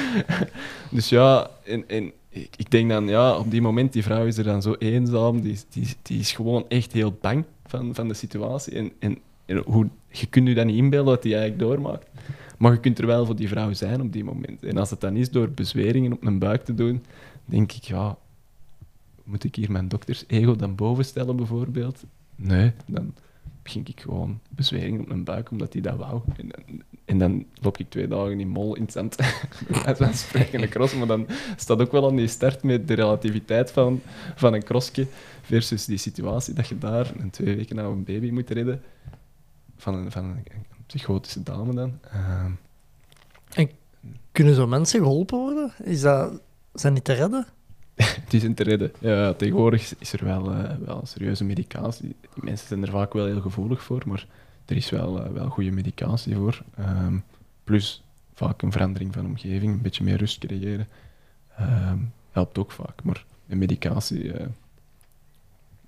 dus 0.96 1.08
ja, 1.08 1.50
en, 1.64 1.88
en 1.88 2.12
ik, 2.30 2.70
denk 2.70 2.90
dan, 2.90 3.08
ja, 3.08 3.36
op 3.36 3.50
die 3.50 3.60
moment, 3.60 3.92
die 3.92 4.02
vrouw 4.02 4.26
is 4.26 4.38
er 4.38 4.44
dan 4.44 4.62
zo 4.62 4.74
eenzaam. 4.78 5.40
Die, 5.40 5.58
die, 5.68 5.88
die 6.02 6.18
is 6.18 6.32
gewoon 6.32 6.64
echt 6.68 6.92
heel 6.92 7.18
bang 7.20 7.44
van, 7.66 7.94
van 7.94 8.08
de 8.08 8.14
situatie. 8.14 8.74
En, 8.74 8.92
en, 8.98 9.18
en 9.46 9.56
hoe, 9.56 9.88
je 10.08 10.26
kunt 10.26 10.48
je 10.48 10.54
dat 10.54 10.66
niet 10.66 10.76
inbeelden 10.76 11.14
wat 11.14 11.22
hij 11.22 11.32
eigenlijk 11.32 11.62
doormaakt. 11.62 12.08
Maar 12.58 12.72
je 12.72 12.80
kunt 12.80 12.98
er 12.98 13.06
wel 13.06 13.26
voor 13.26 13.36
die 13.36 13.48
vrouw 13.48 13.72
zijn 13.72 14.00
op 14.00 14.12
die 14.12 14.24
moment. 14.24 14.62
En 14.62 14.76
als 14.76 14.90
het 14.90 15.00
dan 15.00 15.16
is 15.16 15.30
door 15.30 15.50
bezweringen 15.50 16.12
op 16.12 16.24
een 16.24 16.38
buik 16.38 16.64
te 16.64 16.74
doen, 16.74 17.02
denk 17.44 17.72
ik, 17.72 17.82
ja, 17.82 18.16
moet 19.24 19.44
ik 19.44 19.54
hier 19.54 19.72
mijn 19.72 19.88
dokters-ego 19.88 20.56
dan 20.56 20.74
boven 20.74 21.04
stellen 21.04 21.36
bijvoorbeeld? 21.36 22.04
Nee, 22.36 22.72
dan 22.86 23.14
begin 23.62 23.82
ik 23.86 24.00
gewoon 24.00 24.40
bezweringen 24.48 25.00
op 25.00 25.06
mijn 25.06 25.24
buik, 25.24 25.50
omdat 25.50 25.72
hij 25.72 25.82
dat 25.82 25.96
wou. 25.96 26.20
En, 26.36 26.50
en 27.04 27.18
dan 27.18 27.46
loop 27.60 27.78
ik 27.78 27.90
twee 27.90 28.08
dagen 28.08 28.40
in 28.40 28.48
mol 28.48 28.76
in 28.76 28.82
het 28.82 28.92
zand. 28.92 29.16
Uit 29.86 30.00
een 30.52 30.68
cross, 30.68 30.94
maar 30.94 31.06
dan 31.06 31.26
staat 31.56 31.80
ook 31.80 31.92
wel 31.92 32.08
aan 32.08 32.16
die 32.16 32.28
start 32.28 32.62
met 32.62 32.88
de 32.88 32.94
relativiteit 32.94 33.70
van, 33.70 34.00
van 34.34 34.54
een 34.54 34.64
crossje 34.64 35.06
versus 35.42 35.84
die 35.84 35.98
situatie 35.98 36.54
dat 36.54 36.68
je 36.68 36.78
daar 36.78 37.12
een 37.18 37.30
twee 37.30 37.56
weken 37.56 37.76
na 37.76 37.82
een 37.82 38.04
baby 38.04 38.30
moet 38.30 38.50
redden 38.50 38.82
van 39.76 39.94
een, 39.94 40.10
van 40.10 40.24
een, 40.24 40.42
een 40.44 40.66
psychotische 40.86 41.42
dame 41.42 41.74
dan. 41.74 41.98
Ehm, 42.10 42.52
Kunnen 44.32 44.54
zo 44.54 44.66
mensen 44.66 45.00
geholpen 45.00 45.38
worden? 45.38 45.72
Is 45.82 46.00
dat, 46.00 46.40
zijn 46.72 46.94
die 46.94 47.02
te 47.02 47.12
redden? 47.12 47.46
Het 48.24 48.34
is 48.34 48.44
in 48.44 48.54
te 48.54 48.62
redden. 48.62 48.92
Ja, 48.98 49.32
tegenwoordig 49.32 49.94
is 49.98 50.12
er 50.12 50.24
wel, 50.24 50.52
eh, 50.52 50.76
wel 50.84 51.00
serieuze 51.06 51.44
medicatie. 51.44 52.16
Die 52.20 52.44
mensen 52.44 52.68
zijn 52.68 52.82
er 52.82 52.90
vaak 52.90 53.12
wel 53.12 53.26
heel 53.26 53.40
gevoelig 53.40 53.82
voor, 53.82 54.02
maar 54.06 54.26
er 54.64 54.76
is 54.76 54.90
wel, 54.90 55.24
eh, 55.24 55.32
wel 55.32 55.48
goede 55.48 55.70
medicatie 55.70 56.34
voor. 56.34 56.62
Ehm, 56.76 57.18
plus 57.64 58.02
vaak 58.34 58.62
een 58.62 58.72
verandering 58.72 59.12
van 59.14 59.26
omgeving, 59.26 59.72
een 59.72 59.82
beetje 59.82 60.04
meer 60.04 60.16
rust 60.16 60.38
creëren. 60.38 60.88
Ehm, 61.56 61.98
helpt 62.30 62.58
ook 62.58 62.72
vaak, 62.72 63.02
maar 63.02 63.24
de 63.46 63.56
medicatie 63.56 64.32
eh 64.32 64.46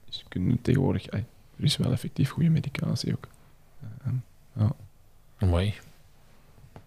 is, 0.09 0.25
kunnen 0.29 0.63
tegenwoordig... 0.63 1.07
er 1.07 1.25
is 1.57 1.77
wel 1.77 1.93
effectief 1.93 2.31
goede 2.31 2.51
medicatie 2.51 3.13
ook. 3.13 3.29
Ehm, 4.05 4.15
ja. 4.57 4.73
Mooi. 5.47 5.75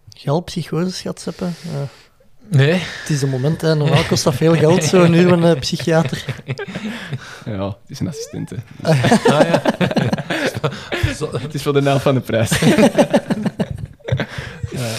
Geld, 0.08 0.44
psychoses 0.44 1.00
gehad, 1.00 1.20
Seppe? 1.20 1.50
Nee. 2.50 2.72
het 2.72 3.08
is 3.10 3.22
een 3.22 3.28
moment, 3.28 3.60
hè. 3.60 3.74
normaal 3.74 4.04
kost 4.04 4.24
dat 4.24 4.34
veel 4.34 4.54
geld, 4.54 4.92
uur 4.92 5.38
met 5.38 5.54
een 5.54 5.58
psychiater. 5.58 6.24
ja, 7.44 7.66
het 7.66 7.76
is 7.86 8.00
een 8.00 8.08
assistente. 8.08 8.56
Ah, 8.82 9.02
ja. 9.24 9.62
Zo- 11.18 11.38
het 11.38 11.54
is 11.54 11.62
voor 11.62 11.72
de 11.72 11.80
naam 11.80 11.98
van 12.00 12.14
de 12.14 12.20
prijs. 12.20 12.50
ja. 14.70 14.94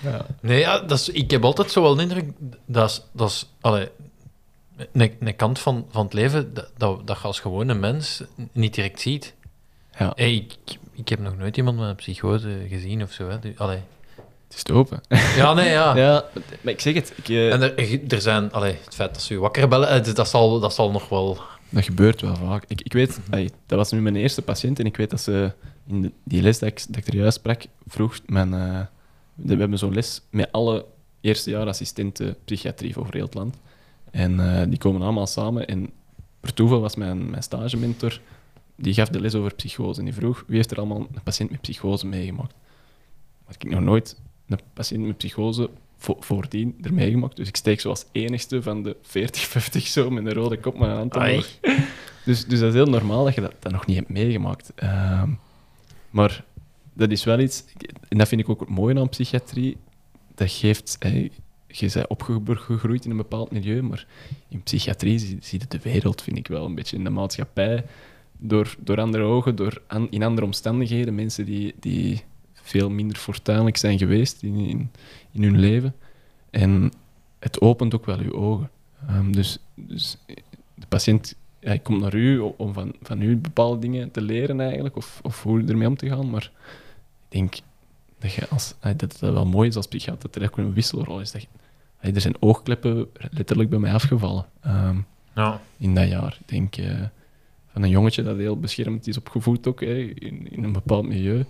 Ja. 0.00 0.26
Nee, 0.40 0.58
ja, 0.58 0.78
dat 0.78 0.98
is, 0.98 1.08
ik 1.08 1.30
heb 1.30 1.44
altijd 1.44 1.70
zo 1.70 1.82
wel 1.82 1.94
de 1.94 2.02
indruk, 2.02 2.24
dat 2.66 2.90
is, 2.90 3.02
dat 3.12 3.28
is 3.30 3.46
allee, 3.60 3.88
een, 4.92 5.12
een 5.20 5.36
kant 5.36 5.58
van, 5.58 5.86
van 5.90 6.04
het 6.04 6.12
leven 6.14 6.54
dat, 6.54 6.70
dat, 6.76 7.06
dat 7.06 7.16
je 7.16 7.22
als 7.26 7.40
gewone 7.40 7.74
mens 7.74 8.22
niet 8.52 8.74
direct 8.74 9.00
ziet. 9.00 9.34
Ja. 9.98 10.12
Hey, 10.16 10.34
ik, 10.34 10.54
ik 10.92 11.08
heb 11.08 11.18
nog 11.18 11.36
nooit 11.36 11.56
iemand 11.56 11.78
met 11.78 11.88
een 11.88 11.94
psychose 11.94 12.66
gezien 12.68 13.02
of 13.02 13.12
zo. 13.12 13.28
Hè. 13.28 13.38
Du- 13.38 13.54
Allee. 13.56 13.78
Het 14.54 14.56
is 14.56 14.62
te 14.62 14.72
open. 14.72 15.00
Ja, 15.36 15.54
nee, 15.54 15.70
ja. 15.70 15.96
Ja, 15.96 16.24
maar 16.60 16.72
ik 16.72 16.80
zeg 16.80 16.94
het. 16.94 17.12
Ik, 17.16 17.28
eh, 17.28 17.52
En 17.52 17.62
er, 17.62 18.00
er 18.12 18.20
zijn, 18.20 18.52
allee, 18.52 18.76
het 18.84 18.94
feit 18.94 19.14
dat 19.14 19.22
ze 19.22 19.34
je 19.34 19.40
wakker 19.40 19.68
bellen, 19.68 19.88
eh, 19.88 20.14
dat 20.14 20.28
zal, 20.28 20.60
dat 20.60 20.74
zal 20.74 20.90
nog 20.90 21.08
wel. 21.08 21.38
Dat 21.68 21.84
gebeurt 21.84 22.20
wel 22.20 22.36
vaak. 22.36 22.64
Ik, 22.68 22.80
ik 22.80 22.92
weet, 22.92 23.20
dat 23.66 23.78
was 23.78 23.92
nu 23.92 24.00
mijn 24.00 24.16
eerste 24.16 24.42
patiënt 24.42 24.78
en 24.78 24.86
ik 24.86 24.96
weet 24.96 25.10
dat 25.10 25.20
ze 25.20 25.52
in 25.86 26.02
de- 26.02 26.10
die 26.24 26.42
les 26.42 26.58
dat 26.58 26.68
ik, 26.68 26.84
dat 26.88 26.96
ik 26.96 27.06
er 27.06 27.14
juist 27.16 27.36
sprak, 27.36 27.62
vroeg 27.86 28.18
mijn, 28.26 28.54
eh, 28.54 28.80
we 29.34 29.56
hebben 29.56 29.78
zo'n 29.78 29.94
les 29.94 30.20
met 30.30 30.52
alle 30.52 30.84
eerstejaarassistenten 31.20 32.36
psychiatrie 32.44 32.96
over 32.98 33.14
heel 33.14 33.24
het 33.24 33.34
land. 33.34 33.56
En 34.10 34.40
eh, 34.60 34.66
die 34.68 34.78
komen 34.78 35.02
allemaal 35.02 35.26
samen 35.26 35.66
en 35.66 35.90
per 36.40 36.54
toeval 36.54 36.80
was 36.80 36.94
mijn, 36.96 37.30
mijn 37.30 37.42
stagementor, 37.42 38.20
die 38.76 38.94
gaf 38.94 39.08
de 39.08 39.20
les 39.20 39.34
over 39.34 39.54
psychose 39.54 39.98
en 39.98 40.04
die 40.04 40.14
vroeg 40.14 40.44
wie 40.46 40.56
heeft 40.56 40.70
er 40.70 40.76
allemaal 40.78 40.98
een 41.14 41.22
patiënt 41.24 41.50
met 41.50 41.60
psychose 41.60 42.06
meegemaakt. 42.06 42.54
Had 43.44 43.54
ik 43.54 43.70
nog 43.70 43.80
nooit 43.80 44.16
een 44.60 44.66
patiënt 44.72 45.06
met 45.06 45.16
psychose 45.16 45.70
vo- 45.96 46.16
voordien 46.20 46.74
er 46.82 46.94
meegemaakt. 46.94 47.36
Dus 47.36 47.48
ik 47.48 47.56
steek 47.56 47.80
zoals 47.80 48.04
enigste 48.12 48.62
van 48.62 48.82
de 48.82 48.96
40, 49.02 49.42
50 49.42 49.86
zo 49.96 50.10
met 50.10 50.26
een 50.26 50.32
rode 50.32 50.58
kop 50.58 50.78
mijn 50.78 50.96
hand 50.96 51.16
Ai. 51.16 51.30
omhoog. 51.30 51.48
Dus, 52.24 52.46
dus 52.46 52.58
dat 52.60 52.68
is 52.68 52.74
heel 52.74 52.86
normaal 52.86 53.24
dat 53.24 53.34
je 53.34 53.40
dat, 53.40 53.54
dat 53.58 53.72
nog 53.72 53.86
niet 53.86 53.96
hebt 53.96 54.08
meegemaakt. 54.08 54.72
Ehm, 54.74 55.30
maar 56.10 56.44
dat 56.92 57.10
is 57.10 57.24
wel 57.24 57.38
iets, 57.40 57.64
en 58.08 58.18
dat 58.18 58.28
vind 58.28 58.40
ik 58.40 58.48
ook 58.48 58.60
het 58.60 58.68
mooie 58.68 58.98
aan 59.00 59.08
psychiatrie, 59.08 59.76
dat 60.34 60.50
geeft, 60.50 60.96
hey, 60.98 61.30
je 61.68 61.90
bent 61.92 62.06
opgegroeid 62.08 63.04
in 63.04 63.10
een 63.10 63.16
bepaald 63.16 63.50
milieu, 63.50 63.82
maar 63.82 64.06
in 64.48 64.62
psychiatrie 64.62 65.18
zie, 65.18 65.38
zie 65.40 65.60
je 65.60 65.66
de 65.68 65.90
wereld, 65.90 66.22
vind 66.22 66.36
ik 66.38 66.46
wel, 66.48 66.64
een 66.64 66.74
beetje 66.74 66.96
in 66.96 67.04
de 67.04 67.10
maatschappij, 67.10 67.84
door, 68.38 68.74
door 68.78 69.00
andere 69.00 69.24
ogen, 69.24 69.56
door 69.56 69.82
an- 69.86 70.10
in 70.10 70.22
andere 70.22 70.46
omstandigheden, 70.46 71.14
mensen 71.14 71.44
die, 71.44 71.74
die 71.80 72.22
veel 72.64 72.90
minder 72.90 73.16
fortuinlijk 73.16 73.76
zijn 73.76 73.98
geweest 73.98 74.42
in, 74.42 74.56
in, 74.56 74.90
in 75.32 75.42
hun 75.42 75.58
leven. 75.58 75.94
En 76.50 76.92
het 77.38 77.60
opent 77.60 77.94
ook 77.94 78.06
wel 78.06 78.18
uw 78.18 78.32
ogen. 78.32 78.70
Ehm, 79.06 79.32
dus, 79.32 79.58
dus 79.74 80.16
de 80.74 80.86
patiënt 80.88 81.34
hij 81.60 81.78
komt 81.78 82.00
naar 82.00 82.14
u 82.14 82.38
om 82.38 82.72
van, 82.72 82.94
van 83.02 83.22
u 83.22 83.36
bepaalde 83.36 83.78
dingen 83.78 84.10
te 84.10 84.20
leren 84.20 84.60
eigenlijk, 84.60 84.96
of, 84.96 85.20
of 85.22 85.42
hoe 85.42 85.64
ermee 85.64 85.88
om 85.88 85.96
te 85.96 86.08
gaan. 86.08 86.30
Maar 86.30 86.50
ik 87.28 87.40
denk 87.40 87.54
dat, 88.18 88.32
je 88.32 88.48
als, 88.48 88.74
dat 88.80 89.00
het 89.00 89.18
wel 89.18 89.46
mooi 89.46 89.68
is 89.68 89.76
als 89.76 89.86
psychiater 89.86 90.30
dat 90.30 90.42
er 90.42 90.48
ook 90.48 90.58
een 90.58 90.72
wisselrol 90.72 91.20
is. 91.20 91.32
Dat 91.32 91.42
je, 92.00 92.12
er 92.12 92.20
zijn 92.20 92.36
oogkleppen 92.40 93.06
letterlijk 93.30 93.70
bij 93.70 93.78
mij 93.78 93.92
afgevallen 93.92 94.46
ehm, 94.60 94.96
Ja. 95.34 95.60
in 95.76 95.94
dat 95.94 96.08
jaar. 96.08 96.38
Ik 96.40 96.48
denk 96.48 96.76
eh, 96.76 97.02
van 97.72 97.82
een 97.82 97.88
jongetje 97.88 98.22
dat 98.22 98.36
heel 98.36 98.58
beschermd 98.60 99.06
is 99.06 99.18
opgevoed 99.18 99.66
ook, 99.66 99.82
in, 99.82 100.52
in 100.52 100.64
een 100.64 100.72
bepaald 100.72 101.06
milieu, 101.06 101.44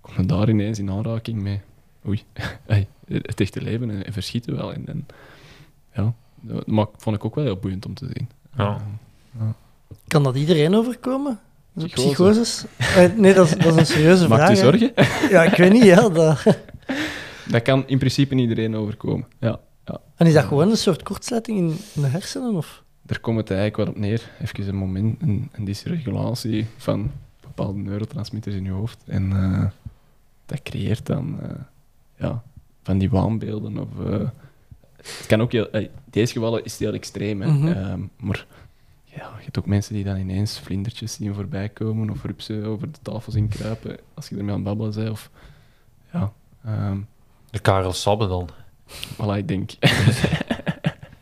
komt 0.00 0.16
men 0.16 0.26
daar 0.26 0.48
ineens 0.48 0.78
in 0.78 0.90
aanraking 0.90 1.42
mee. 1.42 1.60
Oei, 2.06 2.22
hey, 2.66 2.88
het 3.06 3.40
echte 3.40 3.62
leven 3.62 3.90
en, 3.90 4.04
en 4.06 4.12
verschieten 4.12 4.56
wel. 4.56 4.72
En, 4.72 4.86
en, 4.86 5.06
ja, 5.94 6.12
dat 6.40 6.66
maak- 6.66 6.94
vond 6.96 7.16
ik 7.16 7.24
ook 7.24 7.34
wel 7.34 7.44
heel 7.44 7.56
boeiend 7.56 7.86
om 7.86 7.94
te 7.94 8.10
zien. 8.14 8.28
Ja. 8.56 8.80
Kan 10.06 10.22
dat 10.22 10.36
iedereen 10.36 10.74
overkomen? 10.74 11.40
Psychose. 11.74 12.06
Psychoses? 12.06 12.64
Eh, 12.78 13.12
nee, 13.16 13.34
dat 13.34 13.46
is, 13.46 13.56
dat 13.56 13.66
is 13.66 13.76
een 13.76 13.86
serieuze 13.86 14.26
vraag. 14.26 14.38
Maakt 14.38 14.50
u 14.50 14.54
hè. 14.54 14.60
zorgen? 14.60 14.92
Ja, 15.34 15.42
ik 15.42 15.56
weet 15.56 15.72
niet, 15.72 15.84
ja. 15.84 16.08
Dat... 16.08 16.42
Dat 17.50 17.62
kan 17.62 17.86
in 17.86 17.98
principe 17.98 18.34
iedereen 18.34 18.76
overkomen. 18.76 19.26
Ja, 19.40 19.60
ja. 19.84 20.00
En 20.16 20.26
is 20.26 20.32
dat 20.32 20.44
gewoon 20.44 20.70
een 20.70 20.76
soort 20.76 21.02
kortsluiting 21.02 21.58
in, 21.58 21.78
in 21.94 22.02
de 22.02 22.08
hersenen? 22.08 22.54
Of? 22.54 22.82
Daar 23.02 23.20
komt 23.20 23.36
het 23.36 23.50
eigenlijk 23.50 23.76
wel 23.76 23.88
op 23.88 23.96
neer. 23.96 24.30
Even 24.40 24.68
een 24.68 24.74
moment, 24.74 25.22
een, 25.22 25.48
een 25.52 25.64
dysregulatie 25.64 26.66
van 26.76 27.10
bepaalde 27.40 27.78
neurotransmitters 27.78 28.54
in 28.54 28.64
je 28.64 28.70
hoofd. 28.70 28.98
En 29.06 29.32
eh, 29.32 29.64
dat 30.50 30.62
creëert 30.62 31.06
dan 31.06 31.38
eh, 31.42 31.50
ja, 32.16 32.42
van 32.82 32.98
die 32.98 33.10
waanbeelden. 33.10 33.78
Of, 33.78 34.06
eh, 34.06 34.28
het 34.96 35.24
kan 35.26 35.40
ook 35.40 35.52
heel, 35.52 35.70
eh, 35.70 35.80
in 35.82 35.90
deze 36.10 36.32
gevallen 36.32 36.64
is 36.64 36.72
het 36.72 36.80
heel 36.80 36.92
extreem. 36.92 37.42
Hè. 37.42 37.48
Mhm. 37.48 37.66
Ehm, 37.66 38.00
maar 38.16 38.46
ja, 39.04 39.30
je 39.38 39.44
hebt 39.44 39.58
ook 39.58 39.66
mensen 39.66 39.94
die 39.94 40.04
dan 40.04 40.16
ineens 40.16 40.58
vlindertjes 40.58 41.12
zien 41.12 41.34
voorbij 41.34 41.68
komen 41.68 42.10
of 42.10 42.24
rupsen 42.24 42.64
over 42.64 42.92
de 42.92 42.98
tafel 43.02 43.32
zien 43.32 43.48
kruipen 43.48 43.96
als 44.14 44.28
je 44.28 44.36
ermee 44.36 44.50
aan 44.54 44.60
het 44.60 44.64
babbelen 44.68 44.94
bent. 44.94 45.10
Of, 45.10 45.30
ja, 46.12 46.32
ehm 46.64 46.98
De 47.50 47.58
Karel 47.58 47.92
Sabbe 47.92 48.26
dan. 48.28 48.48
voilà, 49.14 49.36
ik 49.36 49.48
denk. 49.48 49.70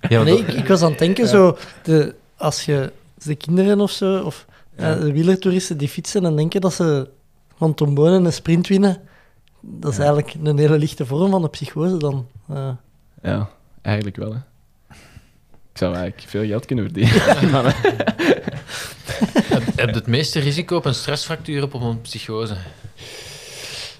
Ja, 0.08 0.22
Nee, 0.22 0.38
ik, 0.38 0.48
ik 0.52 0.66
was 0.66 0.82
aan 0.82 0.90
het 0.90 0.98
denken, 0.98 1.28
zo, 1.28 1.56
de, 1.82 2.14
als 2.36 2.64
je 2.64 2.92
de 3.24 3.34
kinderen 3.34 3.80
of 3.80 3.90
zo, 3.90 4.22
of 4.22 4.46
Ja. 4.76 4.94
de 4.94 5.12
wielertoeristen 5.12 5.78
die 5.78 5.88
fietsen 5.88 6.24
en 6.24 6.36
denken 6.36 6.60
dat 6.60 6.72
ze 6.74 7.08
van 7.56 7.74
trombonen 7.74 8.24
een 8.24 8.32
sprint 8.32 8.66
winnen, 8.68 9.00
dat 9.60 9.90
is 9.90 9.96
Ja. 9.98 10.02
eigenlijk 10.04 10.34
een 10.42 10.58
hele 10.58 10.78
lichte 10.78 11.06
vorm 11.06 11.30
van 11.30 11.42
de 11.42 11.48
psychose 11.48 11.96
dan. 11.96 12.26
eh. 12.48 12.70
Ja, 13.22 13.48
eigenlijk 13.82 14.16
wel. 14.16 14.32
Hè. 14.32 14.38
Ik 15.72 15.84
zou 15.84 15.94
eigenlijk 15.96 16.28
veel 16.30 16.46
geld 16.46 16.66
kunnen 16.66 16.84
verdienen. 16.84 17.50
Maar, 17.52 17.64
eh, 17.64 17.82
heb, 19.42 19.62
heb 19.76 19.88
je 19.88 19.94
het 19.94 20.06
meeste 20.06 20.38
risico 20.40 20.76
op 20.76 20.84
een 20.84 20.94
stressfractuur 20.94 21.62
op 21.62 21.74
een 21.74 22.00
psychose? 22.00 22.56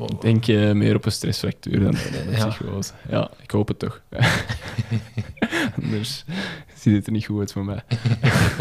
ik 0.07 0.21
denk 0.21 0.47
eh, 0.49 0.73
meer 0.73 0.95
op 0.95 1.05
een 1.05 1.13
stressfractuur 1.13 1.81
dan 1.81 1.89
op 1.89 2.27
een 2.27 2.31
Ja. 2.31 2.47
psychose. 2.47 2.93
Ja, 3.09 3.31
ik 3.43 3.51
hoop 3.51 3.69
het 3.69 3.79
toch. 3.79 4.01
Anders 5.83 6.25
ziet 6.75 6.95
het 6.95 7.07
er 7.07 7.13
niet 7.13 7.27
goed 7.27 7.39
uit 7.41 7.53
voor 7.53 7.65
mij. 7.65 7.83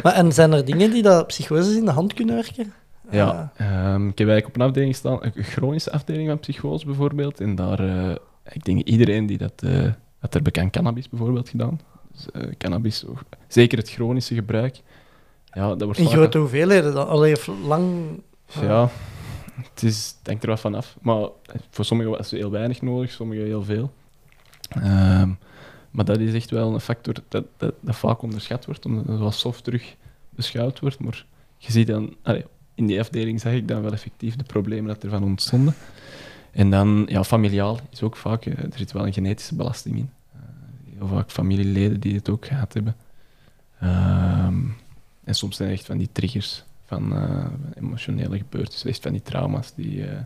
Maar, 0.04 0.14
en 0.14 0.32
zijn 0.32 0.52
er 0.54 0.66
dingen 0.66 0.92
die 0.92 1.02
dat 1.04 1.28
psychoses 1.28 1.76
in 1.76 1.86
de 1.86 1.92
hand 1.92 2.14
kunnen 2.14 2.36
werken? 2.36 2.74
Ja, 3.12 3.52
ehm, 3.58 4.08
ik 4.08 4.18
heb 4.18 4.28
eigenlijk 4.28 4.48
op 4.48 4.56
een 4.56 4.68
afdeling 4.68 4.96
staan, 4.96 5.18
een 5.22 5.44
chronische 5.44 5.92
afdeling 5.92 6.28
van 6.28 6.40
psychose 6.40 6.86
bijvoorbeeld. 6.86 7.40
En 7.40 7.56
daar, 7.56 7.80
eh, 7.80 8.16
ik 8.52 8.64
denk 8.66 8.82
iedereen 8.84 9.26
die 9.26 9.38
dat, 9.38 9.64
eh 9.64 9.92
dat 10.20 10.36
er 10.36 10.42
bekend 10.42 10.72
cannabis 10.72 11.10
bijvoorbeeld 11.10 11.50
gedaan. 11.50 11.80
Dus, 12.12 12.32
eh, 12.32 12.52
cannabis, 12.58 13.06
ook- 13.06 13.22
zeker 13.48 13.78
het 13.78 13.90
chronische 13.90 14.34
gebruik. 14.34 14.82
Ja, 15.52 15.68
dat 15.68 15.82
wordt 15.82 16.00
in 16.00 16.06
vaak- 16.06 16.14
grote 16.14 16.38
hoeveelheden 16.38 16.94
dan? 16.94 17.08
Allee, 17.08 17.34
of 17.34 17.50
lang... 17.68 17.94
Ja, 18.62 18.90
het, 19.74 19.84
is, 19.84 20.16
het 20.18 20.28
hangt 20.28 20.44
er 20.44 20.50
wat 20.50 20.60
van 20.60 20.76
af. 20.76 20.98
Maar 21.02 21.28
voor 21.70 21.86
sommigen 21.86 22.12
was 22.14 22.32
het 22.32 22.40
heel 22.40 22.52
weinig 22.52 22.82
nodig, 22.82 23.12
sommigen 23.12 23.46
heel 23.46 23.64
veel. 23.64 23.92
Ehm, 24.70 25.30
maar 25.92 26.06
dat 26.06 26.18
is 26.20 26.34
echt 26.34 26.50
wel 26.50 26.74
een 26.74 26.80
factor 26.80 27.14
dat, 27.28 27.44
dat, 27.58 27.74
dat 27.80 27.96
vaak 27.96 28.22
onderschat 28.22 28.66
wordt, 28.66 28.86
omdat 28.86 29.06
het 29.08 29.20
als 29.20 29.40
soft 29.40 29.64
terug 29.64 29.96
beschouwd 30.30 30.80
wordt. 30.80 31.00
Maar 31.00 31.26
je 31.58 31.72
ziet 31.72 31.88
dan, 31.88 32.16
allee, 32.24 32.46
in 32.78 32.86
die 32.86 33.00
afdeling 33.00 33.40
zag 33.40 33.54
ik 33.54 33.68
dan 33.68 33.82
wel 33.82 33.92
effectief 33.92 34.36
de 34.36 34.44
problemen 34.44 34.88
dat 34.88 35.04
er 35.04 35.10
van 35.10 35.24
ontstonden. 35.24 35.76
En 36.52 36.70
dan, 36.70 37.06
ja, 37.10 37.24
familiaal 37.24 37.80
is 37.90 38.02
ook 38.02 38.16
vaak, 38.16 38.46
er 38.46 38.70
zit 38.76 38.92
wel 38.92 39.06
een 39.06 39.14
genetische 39.14 39.56
belasting 39.56 39.96
in. 39.98 40.10
Eh, 40.34 40.40
heel 40.98 41.08
vaak 41.08 41.32
familieleden 41.32 42.00
die 42.00 42.16
het 42.16 42.30
ook 42.30 42.46
gehad 42.46 42.74
hebben. 42.74 42.96
Ehm, 43.80 44.64
en 45.24 45.36
soms 45.36 45.56
zijn 45.56 45.70
echt 45.70 45.86
van 45.86 45.98
die 45.98 46.10
triggers 46.12 46.64
van 46.86 47.16
eh, 47.16 47.46
emotionele 47.76 48.38
gebeurtenissen, 48.38 48.90
echt 48.90 49.02
van 49.02 49.12
die 49.12 49.22
trauma's 49.22 49.74
die, 49.76 50.06
eh, 50.06 50.24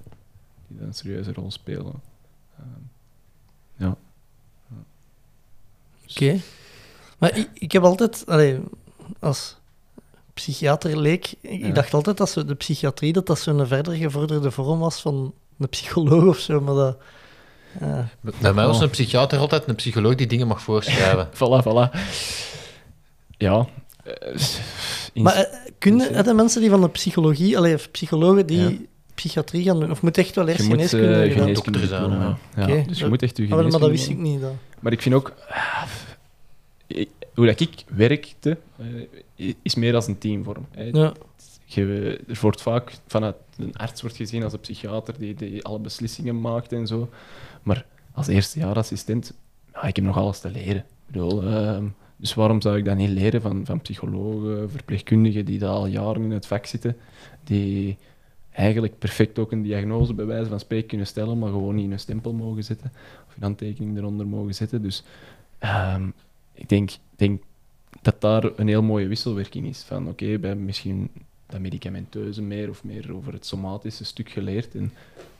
die 0.67 0.77
dan 0.77 0.87
een 0.87 0.93
serieuze 0.93 1.33
rol 1.33 1.51
spelen. 1.51 2.01
Ehm, 2.57 2.81
ja. 3.75 3.97
Oké. 6.09 6.39
Maar 7.17 7.37
ik, 7.37 7.49
ik 7.53 7.71
heb 7.71 7.83
altijd, 7.83 8.25
als 9.19 9.60
psychiater 10.33 10.97
leek, 10.99 11.33
ik 11.41 11.65
Ja. 11.65 11.71
dacht 11.73 11.93
altijd 11.93 12.17
dat 12.17 12.29
zo 12.29 12.45
de 12.45 12.55
psychiatrie 12.55 13.13
dat 13.13 13.27
dat 13.27 13.39
zo'n 13.39 13.67
verder 13.67 13.93
gevorderde 13.93 14.51
vorm 14.51 14.79
was 14.79 15.01
van 15.01 15.33
een 15.59 15.69
psycholoog 15.69 16.23
of 16.25 16.37
zo, 16.37 16.61
maar 16.61 16.73
dat... 16.75 16.97
ja. 17.79 18.09
Bij 18.41 18.53
mij 18.53 18.65
was 18.65 18.79
een 18.81 18.89
psychiater 18.89 19.39
altijd 19.39 19.67
een 19.67 19.75
psycholoog 19.75 20.15
die 20.15 20.27
dingen 20.27 20.47
mag 20.47 20.61
voorschrijven. 20.61 21.29
Voilà, 21.39 21.63
voilà. 21.65 21.99
Ja. 23.37 23.67
eh, 24.03 24.33
in- 25.13 25.23
Maar 25.23 25.37
uh, 25.37 25.43
kunnen 25.77 26.13
er 26.13 26.23
de 26.23 26.33
mensen 26.33 26.61
die 26.61 26.69
van 26.69 26.81
de 26.81 26.89
psychologie, 26.89 27.57
allee, 27.57 27.73
of 27.75 27.91
psychologen 27.91 28.45
die 28.45 28.59
Ja. 28.69 28.71
psychiatrie 29.15 29.63
gaan 29.63 29.79
doen, 29.79 29.91
of 29.91 30.01
moet 30.01 30.17
echt 30.17 30.35
wel 30.35 30.47
eerst 30.47 30.57
je 30.61 30.63
moet 30.67 30.73
geneeskunde 30.75 31.07
geneeskunde 31.29 31.53
dokter 31.53 31.87
zijn, 31.87 32.01
diploma, 32.01 32.37
ja. 32.55 32.63
Oké. 32.63 32.83
Dus 32.87 32.99
je 32.99 33.07
moet 33.07 33.21
echt 33.21 33.37
je 33.37 33.43
Ah, 33.43 33.49
wel, 33.49 33.57
maar 33.61 33.71
dat 33.71 33.81
geneeskunde 33.81 33.97
wist 33.97 34.09
ik 34.09 34.15
doen. 34.15 34.31
niet. 34.31 34.41
Dat. 34.41 34.53
Maar 34.79 34.91
ik 34.91 35.01
vind 35.01 35.15
ook... 35.15 35.33
ik- 36.87 37.09
hoe 37.41 37.49
dat 37.49 37.59
ik 37.59 37.83
werkte, 37.87 38.57
eh, 39.35 39.53
is 39.61 39.75
meer 39.75 39.95
als 39.95 40.07
een 40.07 40.17
teamvorm. 40.17 40.65
Ja. 40.91 41.13
Je, 41.65 42.19
er 42.27 42.37
wordt 42.41 42.61
vaak 42.61 42.93
vanuit 43.07 43.35
een 43.57 43.75
arts 43.75 44.01
wordt 44.01 44.15
gezien 44.15 44.43
als 44.43 44.53
een 44.53 44.59
psychiater 44.59 45.15
die, 45.17 45.33
die 45.35 45.63
alle 45.63 45.79
beslissingen 45.79 46.41
maakt 46.41 46.71
en 46.73 46.87
zo. 46.87 47.09
Maar 47.63 47.85
als 48.13 48.27
eerstejaarassistent, 48.27 49.33
ja, 49.73 49.83
ik 49.83 49.95
heb 49.95 50.05
nog 50.05 50.17
alles 50.17 50.39
te 50.39 50.49
leren. 50.49 50.75
Ik 50.75 51.05
bedoel, 51.05 51.43
ehm, 51.43 51.85
dus 52.15 52.33
waarom 52.33 52.61
zou 52.61 52.77
ik 52.77 52.85
dat 52.85 52.95
niet 52.95 53.09
leren 53.09 53.41
van, 53.41 53.65
van 53.65 53.81
psychologen, 53.81 54.71
verpleegkundigen 54.71 55.45
die 55.45 55.59
daar 55.59 55.69
al 55.69 55.85
jaren 55.85 56.23
in 56.23 56.31
het 56.31 56.45
vak 56.45 56.65
zitten, 56.65 56.97
die 57.43 57.97
eigenlijk 58.51 58.97
perfect 58.97 59.39
ook 59.39 59.51
een 59.51 59.61
diagnose 59.61 60.13
bij 60.13 60.25
wijze 60.25 60.49
van 60.49 60.59
spreken 60.59 60.87
kunnen 60.87 61.07
stellen, 61.07 61.39
maar 61.39 61.49
gewoon 61.49 61.75
niet 61.75 61.85
in 61.85 61.91
een 61.91 61.99
stempel 61.99 62.33
mogen 62.33 62.63
zetten 62.63 62.91
of 63.27 63.35
een 63.35 63.43
handtekening 63.43 63.97
eronder 63.97 64.27
mogen 64.27 64.55
zetten. 64.55 64.81
Dus 64.81 65.03
ehm, 65.57 66.07
ik 66.53 66.69
denk, 66.69 66.91
denk 67.15 67.41
dat 68.01 68.21
daar 68.21 68.43
een 68.55 68.67
heel 68.67 68.83
mooie 68.83 69.07
wisselwerking 69.07 69.67
is. 69.67 69.83
Van 69.83 70.07
oké, 70.07 70.25
we 70.25 70.47
hebben 70.47 70.65
misschien 70.65 71.11
dat 71.45 71.59
medicamenteuze 71.59 72.41
meer 72.41 72.69
of 72.69 72.83
meer 72.83 73.15
over 73.15 73.33
het 73.33 73.45
somatische 73.45 74.05
stuk 74.05 74.29
geleerd. 74.29 74.75
En, 74.75 74.93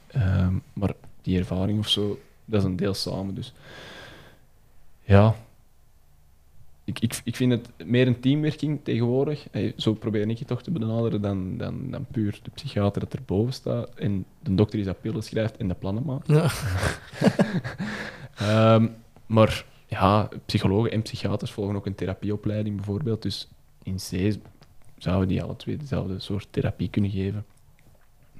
ehm, 0.07 0.53
maar 0.73 0.93
die 1.21 1.37
ervaring 1.37 1.79
of 1.79 1.89
zo, 1.89 2.19
dat 2.45 2.59
is 2.59 2.65
een 2.65 2.75
deel 2.75 2.93
samen. 2.93 3.35
Dus 3.35 3.53
ja, 5.03 5.35
ik, 6.83 6.99
ik, 6.99 7.21
ik 7.23 7.35
vind 7.35 7.51
het 7.51 7.87
meer 7.87 8.07
een 8.07 8.19
teamwerking 8.19 8.79
tegenwoordig. 8.83 9.47
Hey, 9.51 9.73
zo 9.77 9.93
probeer 9.93 10.29
ik 10.29 10.39
het 10.39 10.47
toch 10.47 10.63
te 10.63 10.71
benaderen 10.71 11.21
dan, 11.21 11.57
dan, 11.57 11.91
dan 11.91 12.05
puur 12.11 12.39
de 12.43 12.49
psychiater 12.49 13.01
dat 13.01 13.13
erboven 13.13 13.53
staat 13.53 13.89
en 13.95 14.25
de 14.39 14.55
dokter 14.55 14.77
die 14.77 14.85
dat 14.85 15.01
pillen 15.01 15.23
schrijft 15.23 15.57
en 15.57 15.67
de 15.67 15.73
plannen 15.73 16.03
maakt. 16.05 16.27
Ja. 16.27 16.51
Ehm, 18.35 18.87
maar 19.25 19.65
ja, 19.91 20.29
psychologen 20.45 20.91
en 20.91 21.01
psychiaters 21.01 21.51
volgen 21.51 21.75
ook 21.75 21.85
een 21.85 21.95
therapieopleiding 21.95 22.75
bijvoorbeeld. 22.75 23.21
Dus 23.21 23.47
in 23.83 23.95
C 23.95 24.37
zouden 24.97 25.27
die 25.27 25.43
alle 25.43 25.55
twee 25.55 25.77
dezelfde 25.77 26.19
soort 26.19 26.47
therapie 26.49 26.89
kunnen 26.89 27.11
geven. 27.11 27.45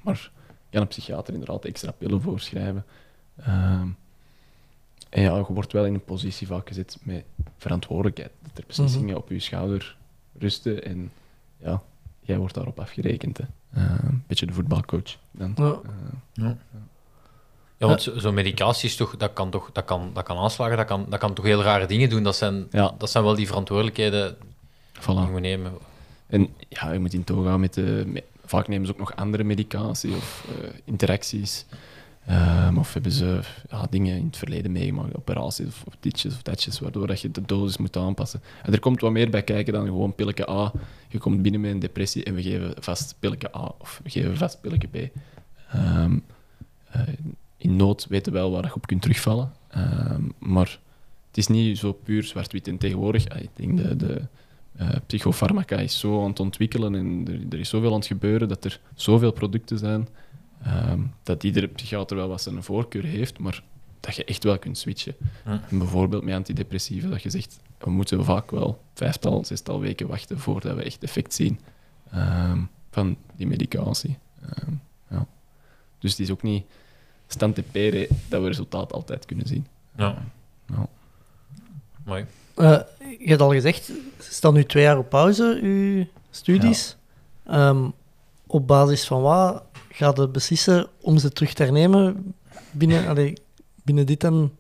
Maar 0.02 0.32
kan 0.70 0.82
een 0.82 0.88
psychiater 0.88 1.34
inderdaad 1.34 1.66
extra 1.66 1.92
pillen 1.92 2.22
voorschrijven. 2.22 2.86
Ehm, 3.36 3.88
en 5.10 5.22
ja, 5.22 5.36
je 5.38 5.46
wordt 5.54 5.72
wel 5.74 5.86
in 5.86 5.94
een 5.94 6.04
positie 6.04 6.48
vaak 6.48 6.68
gezet 6.68 6.98
met 7.04 7.24
verantwoordelijkheid. 7.58 8.32
Dat 8.42 8.58
er 8.58 8.64
beslissingen 8.68 9.18
op 9.18 9.30
je 9.30 9.40
schouder 9.40 9.98
rusten 10.38 10.84
en 10.84 11.12
ja, 11.58 11.82
jij 12.22 12.38
wordt 12.38 12.54
daarop 12.54 12.80
afgerekend. 12.80 13.38
Hè. 13.38 13.44
Ehm, 13.74 14.06
Een 14.06 14.24
beetje 14.28 14.46
de 14.46 14.54
voetbalcoach 14.54 15.18
dan. 15.32 15.54
Ja. 15.56 15.72
Ehm, 15.84 16.16
Ja, 16.34 16.58
want 17.88 18.02
zo- 18.02 18.20
zo'n 18.20 18.34
medicatie 18.34 18.90
is 18.90 18.96
toch, 18.96 19.18
dat 19.18 19.34
kan 19.34 19.50
toch, 19.50 19.70
dat 19.74 19.86
kan, 19.86 20.12
dat 20.14 20.24
kan 20.24 20.38
aanslagen, 20.38 20.78
dat 20.78 20.86
kan, 20.86 21.06
dat 21.10 21.20
kan 21.20 21.34
toch 21.34 21.46
heel 21.46 21.62
rare 21.64 21.86
dingen 21.86 22.10
doen. 22.10 22.24
Dat 22.24 22.36
zijn, 22.36 22.68
Ja. 22.72 22.94
dat 22.98 23.10
zijn 23.10 23.24
wel 23.24 23.36
die 23.36 23.48
verantwoordelijkheden 23.48 24.36
die 25.06 25.16
moet 25.16 25.42
nemen. 25.42 25.72
En 26.28 26.48
ja, 26.70 26.92
je 26.92 27.00
moet 27.00 27.14
in 27.14 27.24
toon 27.24 27.46
gaan 27.46 27.60
met 27.60 27.74
de... 27.74 28.04
met- 28.08 28.24
vaak 28.46 28.68
nemen 28.68 28.86
ze 28.86 28.92
ook 28.94 29.00
nog 29.00 29.16
andere 29.16 29.44
medicatie 29.44 30.16
of 30.16 30.46
eh, 30.62 30.70
interacties. 30.86 31.66
Ehm, 32.26 32.78
of 32.78 32.94
hebben 32.94 33.12
ze 33.12 33.40
ja, 33.70 33.88
dingen 33.90 34.18
in 34.18 34.26
het 34.26 34.38
verleden 34.38 34.72
meegemaakt, 34.72 35.16
operaties 35.16 35.66
of, 35.68 35.84
of 35.88 35.94
ditjes 36.00 36.34
of 36.34 36.42
datjes, 36.42 36.80
waardoor 36.80 37.08
dat 37.08 37.22
je 37.22 37.32
de 37.32 37.42
dosis 37.46 37.78
moet 37.78 37.98
aanpassen. 37.98 38.42
En 38.64 38.74
er 38.74 38.80
komt 38.80 39.02
wat 39.02 39.12
meer 39.12 39.30
bij 39.30 39.44
kijken 39.44 39.74
dan 39.74 39.86
gewoon 39.86 40.16
pilletje 40.16 40.50
A. 40.50 40.72
Je 41.10 41.18
komt 41.18 41.42
binnen 41.42 41.62
met 41.62 41.72
een 41.72 41.80
depressie 41.80 42.24
en 42.24 42.36
we 42.36 42.42
geven 42.42 42.74
vast 42.80 43.16
pilletje 43.20 43.56
A 43.56 43.72
of 43.78 44.00
we 44.04 44.10
geven 44.10 44.38
vast 44.38 44.62
pilletje 44.62 44.88
B. 44.88 44.96
Ehm, 45.72 46.18
eh, 46.92 47.02
in 47.62 47.76
nood 47.76 48.08
weten 48.10 48.34
we 48.34 48.40
wel 48.40 48.52
waar 48.52 48.66
je 48.66 48.76
op 48.76 48.88
kunt 48.88 49.02
terugvallen. 49.02 49.54
Ehm, 49.68 50.22
maar 50.40 50.80
het 51.28 51.38
is 51.38 51.48
niet 51.48 51.78
zo 51.78 51.92
puur 51.92 52.24
zwart-wit. 52.24 52.68
En 52.68 52.78
tegenwoordig, 52.78 53.30
ah, 53.30 53.42
ik 53.42 53.50
denk 53.54 53.78
de, 53.78 53.96
de 53.96 54.22
eh, 54.76 54.90
psychofarmaca 55.06 55.78
is 55.78 56.00
zo 56.00 56.22
aan 56.24 56.30
het 56.30 56.40
ontwikkelen 56.40 56.96
en 56.96 57.28
er, 57.28 57.54
er 57.54 57.60
is 57.60 57.70
zoveel 57.70 57.90
aan 57.90 57.98
het 58.00 58.06
gebeuren 58.06 58.48
dat 58.48 58.66
er 58.66 58.80
zoveel 58.96 59.32
producten 59.32 59.78
zijn 59.78 60.08
ehm, 60.64 61.00
dat 61.24 61.44
iedere 61.44 61.68
psychiater 61.68 62.18
wel 62.18 62.28
wat 62.28 62.42
zijn 62.42 62.64
voorkeur 62.64 63.04
heeft, 63.04 63.40
maar 63.40 63.64
dat 64.00 64.16
je 64.16 64.26
echt 64.26 64.44
wel 64.44 64.60
kunt 64.60 64.78
switchen. 64.78 65.16
Ja. 65.46 65.62
Bijvoorbeeld 65.70 66.24
met 66.24 66.36
antidepressiva, 66.36 67.08
dat 67.08 67.22
je 67.22 67.30
zegt, 67.30 67.60
we 67.78 67.90
moeten 67.90 68.26
vaak 68.26 68.52
wel 68.52 68.82
vijftal, 68.94 69.46
zestal 69.46 69.80
weken 69.80 70.08
wachten 70.08 70.40
voordat 70.40 70.76
we 70.76 70.84
echt 70.84 71.04
effect 71.04 71.34
zien 71.34 71.60
ehm, 72.12 72.60
van 72.92 73.18
die 73.36 73.48
medicatie. 73.48 74.18
Ja. 75.10 75.28
Dus 76.00 76.12
het 76.12 76.20
is 76.20 76.32
ook 76.32 76.44
niet 76.44 76.66
stand 77.32 77.56
te 77.56 77.64
peren 77.72 78.08
dat 78.30 78.42
we 78.42 78.48
resultaat 78.48 78.94
altijd 78.94 79.26
kunnen 79.26 79.48
zien. 79.48 79.68
Ja. 79.98 80.24
Ja. 80.68 80.88
Mooi. 82.06 82.26
Eh, 82.56 82.80
je 83.20 83.28
hebt 83.28 83.42
al 83.42 83.52
gezegd, 83.52 83.86
ze 84.20 84.34
staan 84.34 84.54
nu 84.54 84.64
twee 84.64 84.84
jaar 84.84 84.98
op 84.98 85.10
pauze, 85.10 85.60
uw 85.62 86.06
studies. 86.30 86.96
Ehm, 87.46 87.90
op 88.48 88.68
basis 88.68 89.06
van 89.06 89.22
wat 89.22 89.64
gaat 89.90 90.18
je 90.18 90.28
beslissen 90.28 90.88
om 91.02 91.18
ze 91.18 91.30
terug 91.30 91.54
te 91.54 91.64
hernemen 91.64 92.34
binnen, 92.72 93.08
allee, 93.08 93.34
binnen 93.84 94.06
dit 94.06 94.24
en 94.24 94.52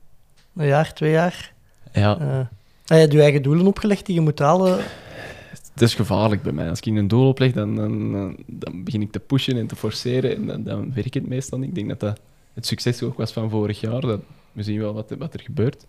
een 0.55 0.65
jaar, 0.65 0.93
twee 0.93 1.11
jaar? 1.11 1.53
Ja. 1.93 2.19
Eh, 2.19 2.39
ah, 2.39 2.47
je 2.86 2.95
hebt 2.95 3.13
je 3.13 3.22
eigen 3.22 3.41
doelen 3.41 3.67
opgelegd 3.67 4.05
die 4.05 4.15
je 4.15 4.22
moet 4.22 4.39
halen. 4.39 4.80
Het 5.74 5.82
is 5.82 5.95
gevaarlijk 5.95 6.41
bij 6.41 6.51
mij. 6.51 6.69
Als 6.69 6.80
ik 6.80 6.95
een 6.95 7.07
doel 7.07 7.28
opleg, 7.28 7.51
dan, 7.51 7.76
dan, 7.76 8.11
dan, 8.11 8.38
dan 8.45 8.84
begin 8.84 9.01
ik 9.01 9.11
te 9.11 9.19
pushen 9.19 9.57
en 9.57 9.67
te 9.67 9.76
forceren 9.76 10.36
en 10.36 10.45
dan, 10.45 10.63
dan 10.63 10.93
werkt 10.93 11.13
het 11.13 11.28
meestal 11.28 11.59
niet. 11.59 11.67
Ik 11.67 11.76
denk 11.76 11.89
dat 11.89 11.99
dat 11.99 12.19
het 12.53 12.65
succes 12.65 13.03
ook 13.03 13.17
was 13.17 13.31
van 13.31 13.49
vorig 13.49 13.79
jaar. 13.79 14.01
We 14.51 14.63
zien 14.63 14.79
wel 14.79 14.93
wat, 14.93 15.33
er 15.33 15.39
gebeurt. 15.39 15.85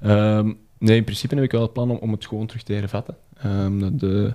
Ehm, 0.00 0.52
nee, 0.78 0.96
in 0.96 1.04
principe 1.04 1.34
heb 1.34 1.44
ik 1.44 1.52
wel 1.52 1.62
het 1.62 1.72
plan 1.72 2.00
om, 2.00 2.12
het 2.12 2.26
gewoon 2.26 2.46
terug 2.46 2.62
te 2.62 2.72
hervatten. 2.72 3.16
Ehm, 3.36 3.78
dat, 3.78 4.00
de, 4.00 4.34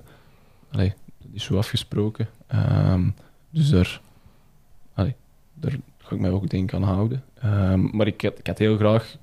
is 1.33 1.43
zo 1.43 1.57
afgesproken. 1.57 2.27
Ehm, 2.47 3.09
dus 3.49 3.69
daar, 3.69 4.01
daar 5.53 5.75
ga 5.97 6.15
ik 6.15 6.21
mij 6.21 6.31
ook 6.31 6.49
denk 6.49 6.73
aan 6.73 6.83
houden. 6.83 7.23
Maar 7.91 8.07
ik 8.07 8.21
had, 8.21 8.39
ik 8.39 8.47
had 8.47 8.57
heel 8.57 8.77
graag 8.77 9.17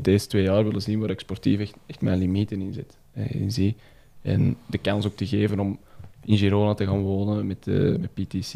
deze 0.00 0.26
twee 0.26 0.42
jaar 0.42 0.64
willen 0.64 0.82
zien 0.82 1.00
waar 1.00 1.10
ik 1.10 1.20
sportief 1.20 1.72
echt, 1.86 2.00
mijn 2.00 2.18
limieten 2.18 2.60
in 2.60 2.72
zit. 2.72 2.98
eh, 3.12 3.30
in 3.30 3.52
zie. 3.52 3.76
En 4.22 4.56
de 4.66 4.78
kans 4.78 5.06
ook 5.06 5.16
te 5.16 5.26
geven 5.26 5.60
om 5.60 5.78
in 6.24 6.38
Girona 6.38 6.74
te 6.74 6.86
gaan 6.86 7.02
wonen 7.02 7.46
met, 7.46 7.68
eh, 7.68 7.74
met 7.74 8.14
PTC. 8.14 8.54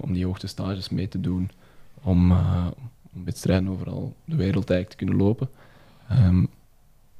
om 0.00 0.12
die 0.12 0.24
hoogtestages 0.24 0.88
mee 0.88 1.08
te 1.08 1.20
doen. 1.20 1.50
Om, 2.02 2.30
eh, 2.30 2.66
om 3.14 3.24
wedstrijden 3.24 3.68
overal 3.68 4.14
de 4.24 4.36
wereld 4.36 4.70
eigenlijk 4.70 4.90
te 4.90 4.96
kunnen 5.06 5.26
lopen. 5.26 5.48
Ehm, 6.08 6.44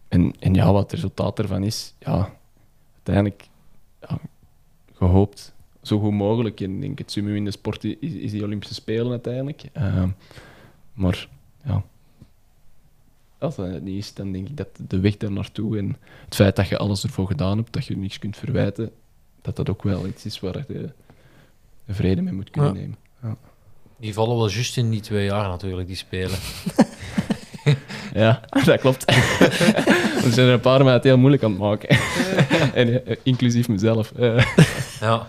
en, 0.08 0.34
en 0.38 0.54
ja, 0.54 0.72
wat 0.72 0.82
het 0.82 0.92
resultaat 0.92 1.38
ervan 1.38 1.62
is, 1.62 1.94
ja, 1.98 2.32
uiteindelijk 2.94 3.48
ja, 4.00 4.18
gehoopt 4.94 5.54
zo 5.82 5.98
goed 5.98 6.12
mogelijk. 6.12 6.60
En 6.60 6.74
ik 6.74 6.80
denk 6.80 6.98
het 6.98 7.10
summum 7.10 7.34
in 7.34 7.44
de 7.44 7.50
sport 7.50 7.84
is, 7.84 7.96
is 8.00 8.30
die 8.30 8.44
Olympische 8.44 8.74
Spelen 8.74 9.10
uiteindelijk. 9.10 9.62
Ehm, 9.72 10.08
maar 10.92 11.28
ja, 11.64 11.82
als 13.38 13.56
dat 13.56 13.66
het 13.72 13.82
niet 13.82 13.96
is, 13.98 14.14
dan 14.14 14.32
denk 14.32 14.48
ik 14.48 14.56
dat 14.56 14.68
de 14.88 15.00
weg 15.00 15.16
daar 15.16 15.32
naartoe 15.32 15.78
en 15.78 15.96
het 16.24 16.34
feit 16.34 16.56
dat 16.56 16.68
je 16.68 16.78
alles 16.78 17.02
ervoor 17.02 17.26
gedaan 17.26 17.56
hebt, 17.56 17.72
dat 17.72 17.86
je 17.86 17.96
niks 17.96 18.18
kunt 18.18 18.36
verwijten, 18.36 18.92
dat 19.42 19.56
dat 19.56 19.68
ook 19.70 19.82
wel 19.82 20.06
iets 20.06 20.24
is 20.24 20.40
waar 20.40 20.64
je 20.68 20.90
de 21.84 21.94
vrede 21.94 22.22
mee 22.22 22.32
moet 22.32 22.50
kunnen 22.50 22.74
Ja. 22.74 22.80
nemen. 22.80 22.96
Die 24.00 24.14
vallen 24.14 24.36
wel 24.36 24.50
juist 24.50 24.76
in 24.76 24.90
die 24.90 25.00
twee 25.00 25.24
jaar 25.24 25.48
natuurlijk, 25.48 25.86
die 25.86 25.96
spelen. 25.96 26.38
Ja, 28.14 28.40
dat 28.64 28.80
klopt. 28.80 29.04
er 30.24 30.32
zijn 30.32 30.46
er 30.46 30.52
een 30.52 30.60
paar 30.60 30.84
mij 30.84 30.92
het 30.92 31.04
heel 31.04 31.18
moeilijk 31.18 31.42
aan 31.42 31.50
het 31.50 31.60
maken. 31.60 31.88
en, 32.74 33.06
eh, 33.06 33.16
inclusief 33.22 33.68
mezelf. 33.68 34.12
Eh, 34.12 34.44
Ja. 35.00 35.26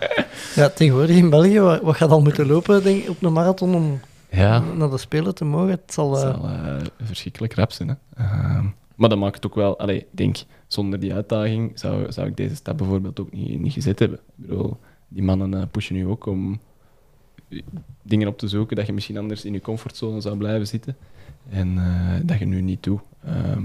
Ja, 0.54 0.68
tegenwoordig 0.68 1.16
in 1.16 1.30
België, 1.30 1.60
wat, 1.60 1.96
gaat 1.96 2.10
al 2.10 2.22
moeten 2.22 2.46
lopen 2.46 2.82
denk 2.82 3.02
ik, 3.02 3.08
op 3.08 3.22
een 3.22 3.32
marathon 3.32 3.74
om 3.74 4.00
Ja, 4.30 4.58
naar 4.58 4.90
de 4.90 4.98
Spelen 4.98 5.34
te 5.34 5.44
mogen? 5.44 5.70
Het 5.70 5.92
zal... 5.92 6.14
het 6.14 6.24
eh, 6.24 6.40
zal 6.40 6.48
eh, 6.48 6.76
verschrikkelijk 7.02 7.54
rap 7.54 7.72
zijn. 7.72 7.88
Hè. 7.88 7.94
Ehm, 8.24 8.66
maar 8.94 9.08
dat 9.08 9.18
maakt 9.18 9.34
het 9.34 9.46
ook 9.46 9.54
wel... 9.54 9.78
Allee, 9.78 9.98
ik 9.98 10.06
denk, 10.10 10.36
zonder 10.66 11.00
die 11.00 11.14
uitdaging 11.14 11.72
zou, 11.74 12.12
zou 12.12 12.28
ik 12.28 12.36
deze 12.36 12.54
stap 12.54 12.76
bijvoorbeeld 12.78 13.20
ook 13.20 13.32
niet, 13.32 13.60
niet 13.60 13.72
gezet 13.72 13.98
hebben. 13.98 14.18
Ik 14.18 14.46
bedoel, 14.46 14.76
die 15.08 15.22
mannen 15.22 15.68
pushen 15.70 15.94
nu 15.94 16.06
ook 16.06 16.26
om 16.26 16.60
dingen 18.02 18.28
op 18.28 18.38
te 18.38 18.48
zoeken 18.48 18.76
dat 18.76 18.86
je 18.86 18.92
misschien 18.92 19.18
anders 19.18 19.44
in 19.44 19.52
je 19.52 19.60
comfortzone 19.60 20.20
zou 20.20 20.36
blijven 20.36 20.66
zitten. 20.66 20.96
En 21.50 21.78
eh, 21.78 22.20
dat 22.22 22.38
je 22.38 22.44
nu 22.46 22.60
niet 22.60 22.82
doet. 22.82 23.00
Ehm, 23.24 23.62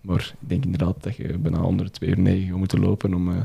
maar 0.00 0.34
ik 0.40 0.48
denk 0.48 0.64
inderdaad 0.64 1.02
dat 1.02 1.16
je 1.16 1.38
bijna 1.38 1.62
onder 1.62 1.86
de 1.86 1.92
2 1.92 2.10
uur 2.10 2.18
9 2.18 2.48
gaat 2.48 2.56
moeten 2.56 2.80
lopen 2.80 3.14
om 3.14 3.30
eh, 3.30 3.36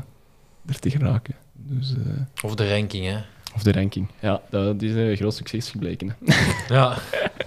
er 0.66 0.78
te 0.78 0.90
geraken. 0.90 1.34
Dus, 1.52 1.94
eh, 1.94 2.44
Of 2.44 2.54
de 2.54 2.68
ranking, 2.74 3.06
hè. 3.06 3.16
of 3.54 3.62
de 3.62 3.72
ranking. 3.72 4.08
Ja, 4.20 4.40
dat 4.50 4.82
is 4.82 4.94
een 4.94 5.16
groot 5.16 5.34
succes 5.34 5.70
gebleken. 5.70 6.08
Hè. 6.08 6.34
Ja. 6.74 6.98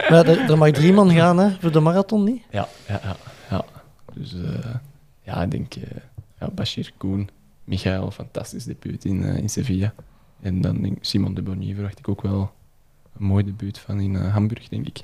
maar 0.10 0.28
er, 0.28 0.40
er 0.50 0.58
mag 0.58 0.72
drie 0.72 0.94
man 0.94 1.12
gaan 1.12 1.38
hè, 1.38 1.52
voor 1.60 1.72
de 1.72 1.80
marathon, 1.80 2.24
niet? 2.24 2.42
Ja, 2.52 2.68
ja, 2.88 3.00
ja. 3.04 3.16
ja. 3.50 3.66
Dus 4.14 4.34
eh, 4.34 4.76
ja, 5.24 5.44
ik 5.44 5.52
denk 5.52 5.76
eh 5.76 5.84
ja, 6.40 6.50
Bashir, 6.52 6.92
Koen, 6.98 7.30
Michael, 7.64 8.12
fantastisch 8.12 8.64
debuut 8.64 9.06
in, 9.06 9.24
in 9.24 9.50
Sevilla. 9.50 9.94
En 10.44 10.62
dan 10.62 10.82
denk 10.82 10.98
ik 10.98 11.04
Simon 11.06 11.34
de 11.34 11.42
Bonnier 11.42 11.74
verwacht 11.74 12.00
ik 12.00 12.08
ook 12.08 12.22
wel 12.22 12.52
een 13.20 13.26
mooi 13.26 13.44
debuut 13.44 13.80
van 13.80 14.00
in 14.00 14.16
eh, 14.16 14.34
Hamburg, 14.34 14.68
denk 14.70 14.88
ik. 14.88 15.04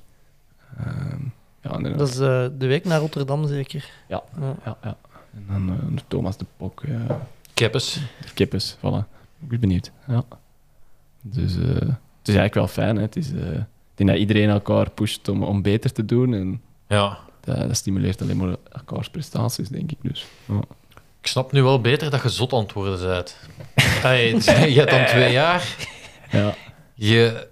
Ehm, 0.78 1.20
ja, 1.62 1.72
en 1.72 1.84
dan, 1.84 1.98
Dat 1.98 2.08
is 2.08 2.20
eh, 2.20 2.48
de 2.58 2.68
week 2.68 2.86
naar 2.86 3.00
Rotterdam 3.00 3.48
zeker. 3.48 3.90
Ja. 4.08 4.24
Ja. 4.40 4.56
ja, 4.66 4.78
ja. 4.84 4.98
En 5.34 5.46
dan 5.48 5.70
eh, 5.70 5.98
Thomas 6.08 6.38
de 6.38 6.46
Pok, 6.58 6.84
eh 6.84 7.10
Keppes. 7.54 7.94
de 8.22 8.34
Kippes, 8.34 8.78
voilà. 8.78 9.06
Ik 9.42 9.48
ben 9.48 9.60
benieuwd. 9.60 9.92
Ja. 10.08 10.24
Dus 11.22 11.56
eh, 11.58 11.64
het 12.20 12.28
is 12.28 12.36
eigenlijk 12.36 12.54
wel 12.54 12.68
fijn. 12.68 12.96
Hè. 12.96 13.02
Het 13.02 13.16
is, 13.16 13.32
eh, 13.34 13.52
ik 13.54 13.66
denk 13.96 14.10
dat 14.10 14.20
iedereen 14.20 14.50
elkaar 14.50 14.90
pusht 14.90 15.28
om, 15.28 15.44
om 15.44 15.62
beter 15.62 15.92
te 15.94 16.06
doen. 16.06 16.34
En 16.34 16.62
Ja. 16.88 17.18
dat, 17.40 17.58
dat 17.58 17.76
stimuleert 17.78 18.22
alleen 18.22 18.38
maar 18.38 18.56
elkaars 18.72 19.10
prestaties, 19.10 19.70
denk 19.70 19.92
ik. 19.92 19.98
Dus, 20.02 20.28
ja. 20.46 20.62
Ik 21.22 21.28
snap 21.28 21.52
nu 21.52 21.64
wel 21.64 21.82
beter 21.82 22.10
dat 22.10 22.22
je 22.24 22.30
zot 22.30 22.74
bent. 22.74 23.38
Hey, 23.76 24.30
je 24.74 24.80
hebt 24.80 24.92
dan 24.92 25.06
twee 25.06 25.32
jaar. 25.32 25.76
Ja. 26.32 26.56
Je, 26.94 27.48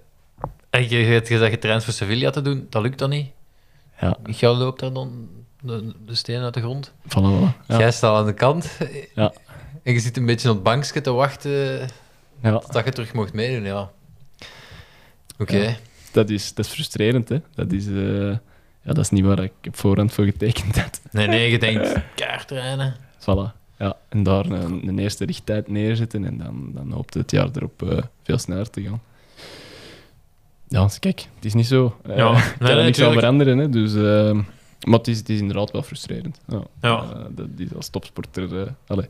en 0.70 0.88
je, 0.88 0.98
je 0.98 1.04
hebt 1.12 1.28
gezegd 1.28 1.50
getraind 1.52 1.84
voor 1.84 1.92
Sevilla 1.92 2.30
te 2.30 2.42
doen. 2.42 2.66
Dat 2.70 2.82
lukt 2.82 2.98
dan 2.98 3.10
niet. 3.10 3.30
Ja, 4.00 4.16
Jij 4.24 4.50
loopt 4.50 4.80
daar 4.80 4.92
dan 4.92 5.28
de, 5.62 5.94
de 6.06 6.14
steen 6.14 6.42
uit 6.42 6.54
de 6.54 6.60
grond. 6.60 6.92
voilà. 7.08 7.22
voilà. 7.22 7.66
Ja. 7.66 7.78
Jij 7.78 7.90
staat 7.92 8.16
aan 8.16 8.26
de 8.26 8.34
kant. 8.34 8.78
Ja. 9.14 9.32
En 9.82 9.92
je 9.92 10.00
zit 10.00 10.16
een 10.16 10.26
beetje 10.26 10.48
op 10.48 10.54
het 10.54 10.64
bankje 10.64 11.00
te 11.00 11.12
wachten 11.12 11.88
Ja. 12.42 12.58
tot 12.58 12.84
je 12.84 12.90
terug 12.92 13.12
mocht 13.12 13.32
meedoen. 13.32 13.64
Ja. 13.64 13.90
Oké. 15.38 15.56
Ja. 15.56 15.74
Dat, 16.12 16.30
is, 16.30 16.54
dat 16.54 16.64
is 16.64 16.72
frustrerend, 16.72 17.28
hè. 17.28 17.38
Dat 17.54 17.72
is, 17.72 17.86
eh, 17.86 18.30
ja, 18.82 18.92
dat 18.92 18.98
is 18.98 19.10
niet 19.10 19.24
waar 19.24 19.38
ik 19.42 19.52
op 19.66 19.76
voorhand 19.76 20.12
voor 20.12 20.24
getekend 20.24 20.76
had. 20.80 21.00
Nee, 21.10 21.26
nee, 21.26 21.50
je 21.50 21.58
denkt 21.58 21.92
kaart 22.14 22.48
trainen. 22.48 22.96
Voilà. 23.20 23.56
Ja, 23.78 23.96
en 24.08 24.22
daar 24.22 24.46
een, 24.46 24.88
een 24.88 24.98
eerste 24.98 25.24
richttijd 25.24 25.68
neerzetten 25.68 26.24
en 26.24 26.38
dan, 26.38 26.70
dan 26.74 26.92
hoopt 26.92 27.14
het 27.14 27.30
jaar 27.30 27.48
erop 27.54 27.82
eh, 27.82 27.98
veel 28.22 28.38
sneller 28.38 28.70
te 28.70 28.82
gaan. 28.82 29.00
Ja, 30.68 30.82
dus 30.84 30.98
kijk, 30.98 31.26
het 31.34 31.44
is 31.44 31.54
niet 31.54 31.66
zo. 31.66 31.96
Eh, 32.02 32.16
Ja, 32.16 32.30
ik 32.36 32.44
nee, 32.44 32.56
kan 32.58 32.68
er 32.68 32.74
nee, 32.74 32.84
niks 32.84 33.00
aan 33.02 33.12
veranderen, 33.12 33.58
hè, 33.58 33.68
dus... 33.68 33.94
eh, 33.94 34.32
maar 34.86 34.98
het 34.98 35.08
is, 35.08 35.18
het 35.18 35.28
is 35.28 35.38
inderdaad 35.40 35.70
wel 35.70 35.82
frustrerend. 35.82 36.40
Ja. 36.48 36.62
Ja. 36.80 37.02
Eh, 37.14 37.24
dat 37.30 37.46
is 37.56 37.74
als 37.74 37.88
topsporter... 37.88 38.60
eh, 38.60 38.70
allee, 38.86 39.08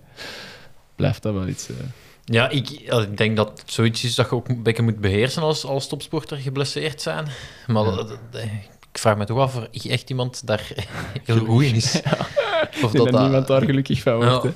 blijft 0.96 1.22
dat 1.22 1.34
wel 1.34 1.48
iets... 1.48 1.68
Ja, 2.24 2.48
ik, 2.48 2.70
ik 2.70 3.16
denk 3.16 3.36
dat 3.36 3.60
het 3.60 3.70
zoiets 3.72 4.04
is 4.04 4.14
dat 4.14 4.28
je 4.30 4.34
ook 4.36 4.48
een 4.48 4.62
beetje 4.62 4.82
moet 4.82 4.98
beheersen 5.00 5.42
als, 5.42 5.64
als 5.64 5.88
topsporter 5.88 6.36
geblesseerd 6.36 7.02
zijn. 7.02 7.26
Maar 7.66 7.84
Ja. 7.84 7.94
dat- 7.96 8.08
dat- 8.30 8.42
ik 8.92 8.98
vraag 8.98 9.16
me 9.16 9.24
toch 9.24 9.38
af 9.38 9.56
of 9.56 9.84
echt 9.86 10.10
iemand 10.10 10.46
daar 10.46 10.70
heel 11.24 11.38
goed 11.44 11.62
in 11.62 11.74
is. 11.74 11.94
Of 12.60 12.74
Ik 12.74 12.80
denk 12.80 12.92
dat, 12.92 13.10
dat- 13.12 13.20
niemand 13.20 13.46
daar 13.46 13.62
gelukkig 13.64 14.02
van 14.02 14.16
wordt. 14.16 14.42
Ja. 14.44 14.50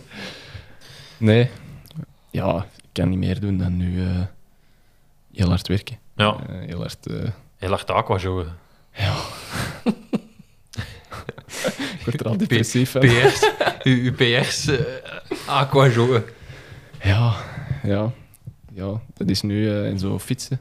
Nee. 1.17 1.51
Ja, 2.31 2.67
ik 2.77 2.89
kan 2.93 3.09
niet 3.09 3.19
meer 3.19 3.41
doen 3.41 3.59
dan 3.59 3.77
nu 3.77 4.03
eh, 4.07 4.21
heel 5.33 5.49
hard 5.49 5.69
werken. 5.69 5.99
Ja, 6.17 6.37
Eh, 6.49 6.55
heel 6.67 6.79
hard... 6.79 7.07
eh, 7.07 7.29
heel 7.57 7.69
hard 7.69 7.91
aquajoggen. 7.91 8.59
ik 11.99 12.01
word 12.05 12.21
er 12.21 12.27
al 12.29 12.37
depressief 12.37 12.91
van. 12.91 13.01
PR's, 13.01 13.51
uw, 13.83 14.03
uw 14.03 14.13
PR's, 14.15 14.71
aquajoggen. 15.47 16.25
Ja, 17.03 17.35
ja, 17.83 18.13
ja, 18.73 19.01
dat 19.15 19.29
is 19.29 19.43
nu 19.43 19.85
in 19.85 19.99
zo 19.99 20.19
fietsen. 20.19 20.61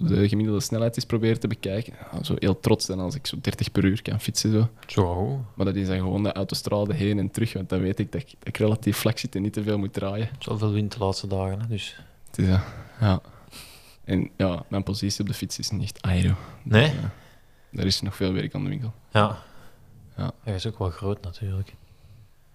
De 0.00 0.28
gemiddelde 0.28 0.60
snelheid 0.60 0.96
is 0.96 1.04
proberen 1.04 1.40
te 1.40 1.46
bekijken. 1.48 1.94
Ja, 2.12 2.22
zo 2.22 2.34
heel 2.38 2.60
trots 2.60 2.84
zijn 2.84 2.98
als 2.98 3.14
ik 3.14 3.26
zo 3.26 3.36
30 3.40 3.72
per 3.72 3.84
uur 3.84 4.02
kan 4.02 4.20
fietsen. 4.20 4.52
Zo. 4.52 4.68
Zo, 4.86 5.44
Maar 5.54 5.66
dat 5.66 5.74
is 5.74 5.86
dan 5.86 5.96
gewoon 5.96 6.22
de 6.22 6.32
autostrade 6.32 6.94
heen 6.94 7.18
en 7.18 7.30
terug, 7.30 7.52
want 7.52 7.68
dan 7.68 7.80
weet 7.80 7.98
ik 7.98 8.12
dat 8.12 8.20
ik, 8.20 8.28
dat 8.38 8.48
ik 8.48 8.56
relatief 8.56 8.96
vlak 8.96 9.18
zit 9.18 9.34
en 9.34 9.42
niet 9.42 9.52
te 9.52 9.62
veel 9.62 9.78
moet 9.78 9.92
draaien. 9.92 10.28
zoveel 10.38 10.72
wind 10.72 10.92
de 10.92 10.98
laatste 10.98 11.26
dagen. 11.26 11.60
Hè, 11.60 11.66
dus. 11.66 12.00
Het 12.26 12.38
is, 12.38 12.48
eh, 12.48 12.62
ja. 13.00 13.20
En 14.04 14.30
ja, 14.36 14.62
mijn 14.68 14.82
positie 14.82 15.20
op 15.20 15.26
de 15.26 15.34
fiets 15.34 15.58
is 15.58 15.70
niet 15.70 15.82
echt 15.82 16.02
aero. 16.02 16.34
Nee? 16.62 16.90
Dus, 16.90 16.98
eh, 16.98 17.04
daar 17.70 17.86
is 17.86 18.00
nog 18.00 18.16
veel 18.16 18.32
werk 18.32 18.54
aan 18.54 18.62
de 18.62 18.68
winkel. 18.68 18.92
Ja. 19.10 19.38
Ja. 20.16 20.32
Hij 20.42 20.54
is 20.54 20.66
ook 20.66 20.78
wel 20.78 20.90
groot 20.90 21.22
natuurlijk. 21.22 21.74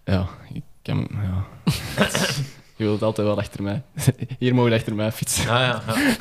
Ja, 0.03 0.27
ik 0.53 0.63
kan... 0.81 1.07
Ja. 1.11 1.45
Je 2.81 2.87
wilt 2.87 3.01
altijd 3.03 3.27
wel 3.27 3.37
achter 3.37 3.63
mij. 3.63 3.81
Hier 4.39 4.55
mogen 4.55 4.73
achter 4.73 4.95
mij 4.95 5.11
fietsen. 5.11 5.43
Ja, 5.45 5.61
ja, 5.63 5.81
ja. 5.87 6.11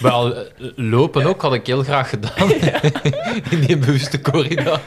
Wel, 0.00 0.34
eh, 0.36 0.50
lopen 0.76 1.24
ook 1.26 1.42
had 1.42 1.54
ik 1.54 1.66
heel 1.66 1.82
graag 1.82 2.08
gedaan. 2.08 2.50
In 3.50 3.60
die 3.66 3.76
bewuste 3.78 4.20
corridor. 4.20 4.80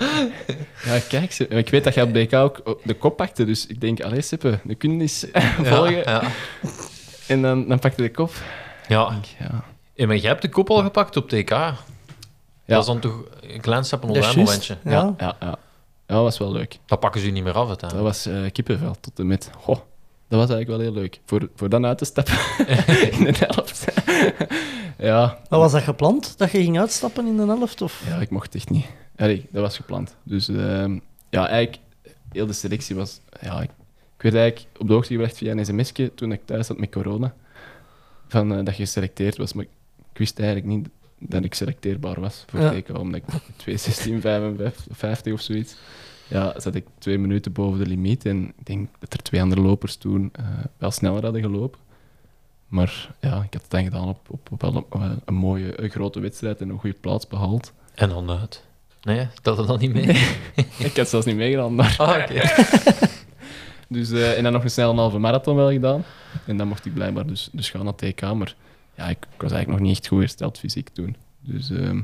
Ja, 0.86 1.00
kijk, 1.10 1.32
ze- 1.32 1.48
ik 1.48 1.70
weet 1.70 1.84
dat 1.84 1.94
jij 1.94 2.04
op 2.04 2.14
BK 2.14 2.34
ook 2.34 2.80
de 2.84 2.94
kop 2.94 3.18
pakte, 3.18 3.46
dus 3.46 3.68
ik 3.68 3.82
denk, 3.82 4.02
allee 4.02 4.22
Sippe, 4.22 4.60
de 4.64 4.76
kunnen 4.76 5.02
eens 5.02 5.26
volgen. 5.64 5.96
Ja, 5.96 6.04
ja. 6.06 6.22
En 7.28 7.42
dan, 7.42 7.68
dan 7.68 7.80
pakte 7.80 8.02
de 8.02 8.12
kop. 8.12 8.32
ja. 8.88 9.20
Ja, 9.96 10.08
maar 10.08 10.16
jij 10.16 10.30
hebt 10.30 10.42
de 10.42 10.50
kop 10.50 10.70
al 10.70 10.82
gepakt 10.82 11.18
op 11.18 11.30
TK. 11.30 11.50
ja, 11.50 11.76
Dat 12.66 12.80
is 12.80 12.86
dan 12.86 13.00
toch 13.00 13.24
een 13.42 13.62
klein 13.62 13.84
stap 13.86 14.02
Dat 14.02 14.16
een 14.16 14.38
momentje. 14.40 14.78
Ja. 14.84 15.14
ja, 15.18 15.36
ja, 15.40 15.56
dat 16.06 16.22
was 16.22 16.38
wel 16.38 16.52
leuk. 16.52 16.78
Dat 16.86 17.00
pakken 17.00 17.22
ze 17.22 17.28
u 17.28 17.32
niet 17.32 17.44
meer 17.44 17.54
af, 17.54 17.68
Dat 17.68 17.82
uiteindelijk. 17.84 18.08
was 18.08 18.26
eh 18.26 18.52
kippenvel 18.52 18.96
tot 19.02 19.20
en 19.20 19.28
met. 19.28 19.50
Goh, 19.58 19.78
dat 20.34 20.48
was 20.48 20.58
eigenlijk 20.58 20.70
wel 20.70 20.80
heel 20.94 21.02
leuk. 21.02 21.20
Voor, 21.26 21.50
voor 21.56 21.70
dan 21.70 21.86
uit 21.86 21.98
te 21.98 22.06
stappen 22.06 22.34
in 23.18 23.24
de 23.24 23.34
helft. 23.38 23.86
ja, 25.10 25.40
Maar 25.50 25.60
was 25.60 25.72
dat 25.72 25.82
gepland, 25.82 26.38
dat 26.38 26.52
je 26.52 26.58
ging 26.58 26.80
uitstappen 26.80 27.28
in 27.28 27.38
de 27.38 27.46
helft? 27.46 27.82
Of? 27.82 28.04
ja, 28.08 28.16
ik 28.18 28.30
mocht 28.30 28.56
echt 28.56 28.70
niet. 28.70 28.86
Allee, 29.16 29.46
dat 29.52 29.62
was 29.62 29.76
gepland. 29.76 30.16
Dus 30.24 30.48
ehm, 30.48 31.00
ja, 31.30 31.48
eigenlijk, 31.48 31.82
heel 32.32 32.46
de 32.46 32.54
selectie 32.54 32.96
was. 32.96 33.20
Ja, 33.42 33.62
ik, 33.62 33.70
ik 34.18 34.22
werd 34.22 34.36
eigenlijk 34.36 34.80
op 34.80 34.88
de 34.88 34.94
hoogte 34.94 35.14
gebracht 35.14 35.38
via 35.38 35.52
een 35.52 35.66
sms'je 35.66 36.14
toen 36.16 36.32
ik 36.32 36.42
thuis 36.46 36.68
zat 36.68 36.78
met 36.78 36.92
corona. 36.92 37.34
Van, 38.28 38.52
eh, 38.52 38.66
dat 38.66 38.76
je 38.78 38.84
geselecteerd 38.84 39.38
was, 39.38 39.54
maar 39.54 39.66
ik 40.12 40.18
wist 40.18 40.40
eigenlijk 40.40 40.68
niet 40.68 40.88
dat 41.20 41.44
ik 41.44 41.54
selecteerbaar 41.54 42.20
was 42.20 42.44
voor 42.48 42.60
Ja. 42.60 42.72
TK, 42.82 42.98
omdat 42.98 43.22
ik 43.22 43.24
2.16, 43.80 44.20
55 44.22 45.34
of 45.34 45.42
zoiets. 45.42 45.76
Ja, 46.28 46.60
zat 46.60 46.76
ik 46.76 46.86
twee 46.98 47.18
minuten 47.18 47.52
boven 47.52 47.80
de 47.80 47.86
limiet 47.86 48.26
en 48.26 48.48
ik 48.58 48.66
denk 48.66 48.90
dat 49.00 49.14
er 49.14 49.22
twee 49.22 49.42
andere 49.42 49.62
lopers 49.62 49.96
toen 49.96 50.30
eh, 50.34 50.46
wel 50.78 50.92
sneller 50.92 51.24
hadden 51.24 51.42
gelopen. 51.42 51.80
Maar 52.68 53.16
ja, 53.20 53.44
ik 53.44 53.54
had 53.54 53.62
het 53.62 53.72
dan 53.72 53.84
gedaan 53.84 54.08
op, 54.08 54.30
op, 54.30 54.52
op 54.52 54.62
wel 54.62 54.76
een, 54.76 55.02
een, 55.02 55.22
een 55.26 55.34
mooie, 55.34 55.82
een 55.82 55.90
grote 55.90 56.20
wedstrijd 56.20 56.62
en 56.62 56.70
een 56.70 56.80
goede 56.80 56.98
plaats 57.00 57.28
behaald. 57.28 57.74
En 57.94 58.10
dan 58.10 58.30
uit. 58.30 58.64
Nee, 59.02 59.28
dat 59.42 59.58
er 59.58 59.68
dan 59.68 59.80
niet 59.80 59.94
mee? 59.94 60.08
ik 60.88 60.98
had 60.98 61.10
zelfs 61.10 61.26
niet 61.26 61.36
meegedaan 61.36 61.78
daar. 61.78 61.96
Ah. 61.98 62.30
Dus, 63.94 64.12
eh, 64.12 64.38
en 64.38 64.44
dan 64.44 64.54
nog 64.54 64.64
een 64.64 64.70
snel 64.70 64.92
een 64.92 64.98
halve 64.98 65.18
marathon 65.18 65.56
wel 65.56 65.72
gedaan. 65.72 66.04
En 66.46 66.58
dan 66.58 66.68
mocht 66.68 66.86
ik 66.86 66.94
blijkbaar 66.94 67.28
dus, 67.28 67.50
dus 67.52 67.70
gaan 67.70 67.84
naar 67.84 67.96
TK. 67.96 68.22
Maar 68.22 68.56
ja, 68.96 69.10
ik, 69.10 69.28
ik 69.34 69.42
was 69.42 69.52
eigenlijk 69.52 69.68
nog 69.68 69.80
niet 69.80 69.98
echt 69.98 70.08
goed 70.08 70.20
hersteld 70.20 70.60
fysiek 70.60 70.90
toen. 70.90 71.16
Dus 71.40 71.70
ehm, 71.70 72.02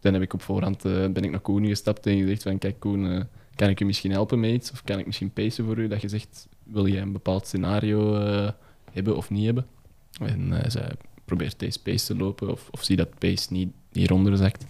dan 0.00 0.12
heb 0.12 0.22
ik 0.22 0.32
op 0.32 0.42
voorhand 0.42 0.84
eh, 0.84 0.92
ben 0.92 1.24
ik 1.24 1.30
naar 1.30 1.40
Koen 1.40 1.66
gestapt 1.66 2.06
en 2.06 2.18
gezegd 2.18 2.42
van 2.42 2.58
kijk 2.58 2.80
Koen, 2.80 3.10
eh, 3.10 3.20
kan 3.54 3.68
ik 3.68 3.80
u 3.80 3.84
misschien 3.84 4.10
helpen 4.10 4.40
met 4.40 4.50
iets? 4.50 4.70
Of 4.72 4.82
kan 4.84 4.98
ik 4.98 5.06
misschien 5.06 5.32
pacen 5.32 5.64
voor 5.64 5.78
u? 5.78 5.88
Dat 5.88 6.00
je 6.00 6.08
zegt, 6.08 6.48
wil 6.62 6.86
jij 6.86 7.02
een 7.02 7.12
bepaald 7.12 7.46
scenario 7.46 8.14
eh, 8.16 8.50
hebben 8.92 9.16
of 9.16 9.30
niet 9.30 9.44
hebben? 9.44 9.66
En 10.20 10.50
hij 10.50 10.70
zei, 10.70 10.88
probeer 11.24 11.52
deze 11.56 11.82
pace 11.82 12.06
te 12.06 12.16
lopen 12.16 12.50
of, 12.50 12.68
of 12.70 12.84
zie 12.84 12.96
dat 12.96 13.18
pace 13.18 13.52
niet 13.52 13.72
hieronder 13.92 14.36
zakt. 14.36 14.64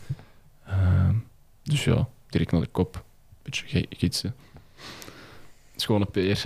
Ehm, 0.66 1.14
dus 1.62 1.84
ja, 1.84 2.08
direct 2.28 2.52
naar 2.52 2.60
de 2.60 2.66
kop. 2.66 3.04
Beetje 3.42 3.66
ge- 3.66 3.86
gidsen. 3.90 4.34
Schone 5.76 6.04
peer. 6.04 6.42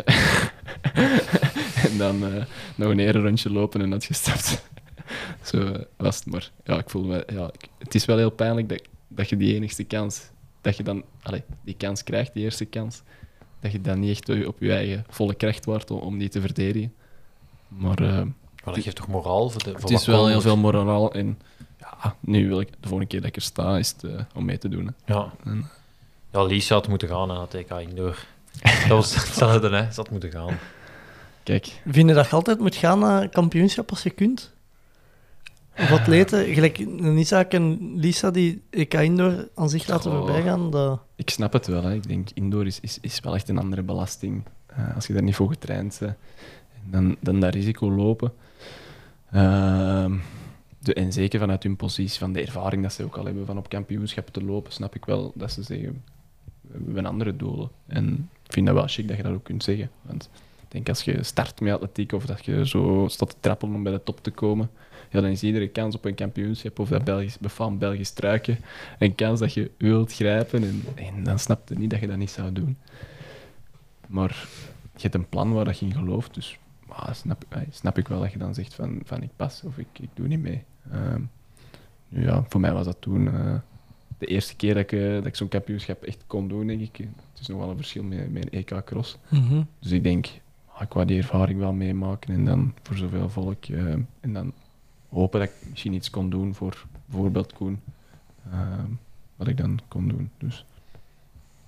en 1.91 1.99
dan 1.99 2.25
eh, 2.25 2.45
nog 2.77 2.91
een 2.91 2.99
ere 2.99 3.21
rondje 3.21 3.51
lopen 3.51 3.81
en 3.81 3.91
dat 3.91 4.05
gestapt. 4.05 4.69
Zo 5.43 5.73
eh, 5.73 5.81
was 5.97 6.17
het 6.17 6.27
maar. 6.27 6.51
Ja, 6.65 6.79
ik 6.79 6.91
voel 6.91 7.05
me, 7.05 7.27
ja, 7.33 7.51
het 7.79 7.95
is 7.95 8.05
wel 8.05 8.17
heel 8.17 8.31
pijnlijk 8.31 8.69
dat, 8.69 8.83
dat 9.09 9.29
je 9.29 9.37
die 9.37 9.55
enigste 9.55 9.85
kans, 9.85 10.31
dat 10.67 10.77
je 10.77 10.83
dan 10.83 11.03
allee, 11.23 11.43
die 11.65 11.75
kans 11.75 12.03
krijgt, 12.03 12.33
die 12.35 12.45
eerste 12.45 12.65
kans, 12.65 13.03
dat 13.61 13.73
je 13.73 13.81
dan 13.81 14.01
niet 14.01 14.11
echt 14.11 14.47
op 14.47 14.57
je 14.61 14.73
eigen 14.73 15.05
volle 15.09 15.35
kracht 15.35 15.65
wordt 15.65 15.91
om, 15.91 16.19
die 16.19 16.29
te 16.29 16.41
verdedigen. 16.41 16.95
Maar 17.69 17.99
eh, 17.99 18.13
Maar 18.65 18.75
dat 18.75 18.79
geeft 18.79 18.97
toch 18.97 19.09
moraal 19.09 19.51
voor 19.51 19.63
de 19.63 19.71
voor 19.71 19.81
Het 19.81 19.91
is 19.91 20.07
wel 20.07 20.27
heel 20.29 20.41
veel 20.41 20.57
moraal 20.57 21.13
en 21.13 21.39
ja, 21.79 22.17
nu 22.21 22.49
wil 22.49 22.61
ik 22.61 22.69
de 22.69 22.89
volgende 22.89 23.07
keer 23.07 23.21
dat 23.21 23.29
ik 23.29 23.37
er 23.37 23.43
sta, 23.43 23.79
is 23.79 23.89
het 23.89 24.05
eh, 24.05 24.21
om 24.35 24.45
mee 24.45 24.59
te 24.59 24.69
doen. 24.69 24.87
Hè. 25.05 25.15
Ja. 25.15 25.33
En- 25.45 25.71
Ja, 26.33 26.43
Lies 26.43 26.69
had 26.69 26.89
moeten 26.89 27.09
gaan 27.09 27.31
aan 27.31 27.41
het 27.41 27.51
TK 27.51 27.71
Indoor. 27.71 28.25
Dat 28.63 28.89
was 28.89 29.15
hetzelfde, 29.15 29.69
hè. 29.71 29.83
Ze 29.93 30.01
had 30.01 30.11
moeten 30.11 30.31
gaan. 30.31 30.59
Kijk, 31.43 31.81
Vind 31.87 32.09
je 32.09 32.15
dat 32.15 32.27
je 32.29 32.33
altijd 32.33 32.59
moet 32.59 32.75
gaan 32.75 32.99
naar 32.99 33.29
kampioenschap 33.29 33.91
als 33.91 34.03
je 34.03 34.11
kunt? 34.11 34.53
Of 35.79 35.93
atleten, 35.93 36.55
gelijk 36.55 36.79
en 37.53 37.99
Lisa 37.99 38.31
die 38.31 38.63
EK 38.71 38.95
Indoor 38.95 39.49
aan 39.55 39.69
zich 39.69 39.87
laten 39.87 40.11
Goh. 40.11 40.21
voorbij 40.21 40.43
gaan, 40.43 40.71
dat... 40.71 41.01
ik 41.15 41.31
snap 41.31 41.53
het 41.53 41.67
wel. 41.67 41.83
Hè. 41.83 41.95
Ik 41.95 42.09
denk, 42.09 42.29
indoor 42.35 42.67
is, 42.67 42.81
is, 42.81 42.99
is 43.01 43.21
wel 43.21 43.35
echt 43.35 43.49
een 43.49 43.59
andere 43.59 43.83
belasting. 43.83 44.43
Eh, 44.67 44.95
als 44.95 45.07
je 45.07 45.13
daar 45.13 45.23
niet 45.23 45.35
voor 45.35 45.49
getraind 45.49 45.97
bent, 46.01 46.17
dan, 46.91 47.17
dan 47.21 47.41
dat 47.41 47.55
risico 47.55 47.91
lopen. 47.91 48.33
Ehm, 49.31 50.15
de, 50.79 50.95
en 50.95 51.13
zeker 51.13 51.41
vanuit 51.41 51.63
hun 51.63 51.77
positie, 51.77 52.19
van 52.19 52.33
de 52.33 52.41
ervaring 52.41 52.83
dat 52.83 52.93
ze 52.93 53.05
ook 53.05 53.17
al 53.17 53.25
hebben 53.25 53.47
van 53.47 53.59
op 53.59 53.69
kampioenschappen 53.69 54.33
te 54.33 54.45
lopen, 54.45 54.73
snap 54.73 54.95
ik 54.95 55.05
wel 55.05 55.33
dat 55.35 55.53
ze 55.53 55.63
zeggen, 55.63 56.03
we 56.61 56.85
hebben 56.85 57.07
andere 57.07 57.37
doelen. 57.37 57.71
En 57.87 58.31
ik 58.45 58.53
vind 58.53 58.67
dat 58.67 58.75
wel 58.75 58.87
chic 58.87 59.09
dat 59.09 59.17
je 59.17 59.23
dat 59.23 59.33
ook 59.33 59.45
kunt 59.45 59.65
zeggen. 59.65 59.91
Want 60.03 60.31
ik 60.63 60.71
denk 60.73 60.89
als 60.89 61.03
je 61.03 61.23
start 61.23 61.61
met 61.61 61.73
atletiek 61.73 62.13
of 62.13 62.27
dat 62.27 62.45
je 62.45 62.67
zo 62.67 63.05
staat 63.09 63.31
te 63.31 63.37
trappelen 63.41 63.75
om 63.75 63.83
bij 63.83 63.93
de 63.93 64.03
top 64.03 64.23
te 64.23 64.31
komen, 64.31 64.71
ja, 65.17 65.23
dan 65.23 65.31
is 65.31 65.43
iedere 65.43 65.69
kans 65.69 65.95
op 65.95 66.05
een 66.05 66.15
kampioenschap 66.15 66.79
of 66.79 66.89
dat 66.89 67.05
Belgisch, 67.05 67.39
befaamd 67.39 67.79
Belgisch 67.79 68.09
struiken 68.09 68.59
een 68.99 69.15
kans 69.15 69.41
dat 69.41 69.55
je 69.55 69.71
wilt 69.79 70.13
grijpen. 70.13 70.63
En, 70.63 70.83
en 70.95 71.25
dan 71.25 71.39
snap 71.39 71.69
je 71.69 71.79
niet 71.79 71.91
dat 71.91 72.01
je 72.01 72.07
dat 72.07 72.17
niet 72.17 72.31
zou 72.31 72.53
doen. 72.53 72.77
Maar 74.07 74.49
je 74.95 75.03
hebt 75.03 75.15
een 75.15 75.29
plan 75.29 75.53
waar 75.53 75.65
dat 75.65 75.79
je 75.79 75.87
in 75.87 75.93
gelooft, 75.93 76.35
dus 76.35 76.59
ah, 76.89 77.13
snap, 77.13 77.45
ah, 77.49 77.61
snap 77.71 77.99
ik 77.99 78.09
wel 78.09 78.21
dat 78.21 78.33
je 78.33 78.39
dan 78.39 78.55
zegt 78.55 78.75
van, 78.75 79.01
van 79.05 79.23
ik 79.23 79.31
pas 79.37 79.63
of 79.65 79.79
ik, 79.79 79.87
ik 80.01 80.09
doe 80.15 80.27
niet 80.27 80.43
mee. 80.43 80.63
Ehm, 80.91 81.21
nu 82.09 82.23
ja, 82.23 82.45
voor 82.49 82.61
mij 82.61 82.73
was 82.73 82.85
dat 82.85 82.97
toen 83.01 83.27
eh, 83.27 83.55
de 84.19 84.27
eerste 84.27 84.57
keer 84.57 84.75
dat 84.75 84.83
ik, 84.83 84.93
eh, 84.93 85.13
dat 85.13 85.27
ik 85.27 85.37
zo'n 85.37 85.49
kampioenschap 85.49 86.03
echt 86.03 86.25
kon 86.27 86.49
doen, 86.49 86.67
denk 86.67 86.81
ik. 86.81 86.97
Het 86.97 87.41
is 87.41 87.47
nog 87.47 87.59
wel 87.59 87.71
een 87.71 87.77
verschil 87.77 88.03
met, 88.03 88.33
met 88.33 88.43
een 88.43 88.59
EK-cross. 88.59 89.19
Mhm. 89.29 89.63
Dus 89.79 89.91
ik 89.91 90.03
denk, 90.03 90.27
ah, 90.67 90.83
ik 90.83 90.93
wou 90.93 91.07
die 91.07 91.19
ervaring 91.19 91.59
wel 91.59 91.73
meemaken 91.73 92.35
en 92.35 92.45
dan 92.45 92.75
voor 92.83 92.97
zoveel 92.97 93.29
volk. 93.29 93.65
eh, 93.65 93.93
en 94.21 94.33
dan 94.33 94.53
hopen 95.09 95.41
dat 95.41 95.49
ik 95.49 95.55
misschien 95.71 95.93
iets 95.93 96.11
kon 96.11 96.31
doen 96.31 96.55
voor 96.55 96.85
bijvoorbeeld 97.07 97.53
Koen. 97.53 97.83
ehm, 98.53 98.91
wat 99.37 99.49
ik 99.49 99.57
dan 99.57 99.81
kon 99.89 100.09
doen. 100.09 100.31
Dus 100.39 100.65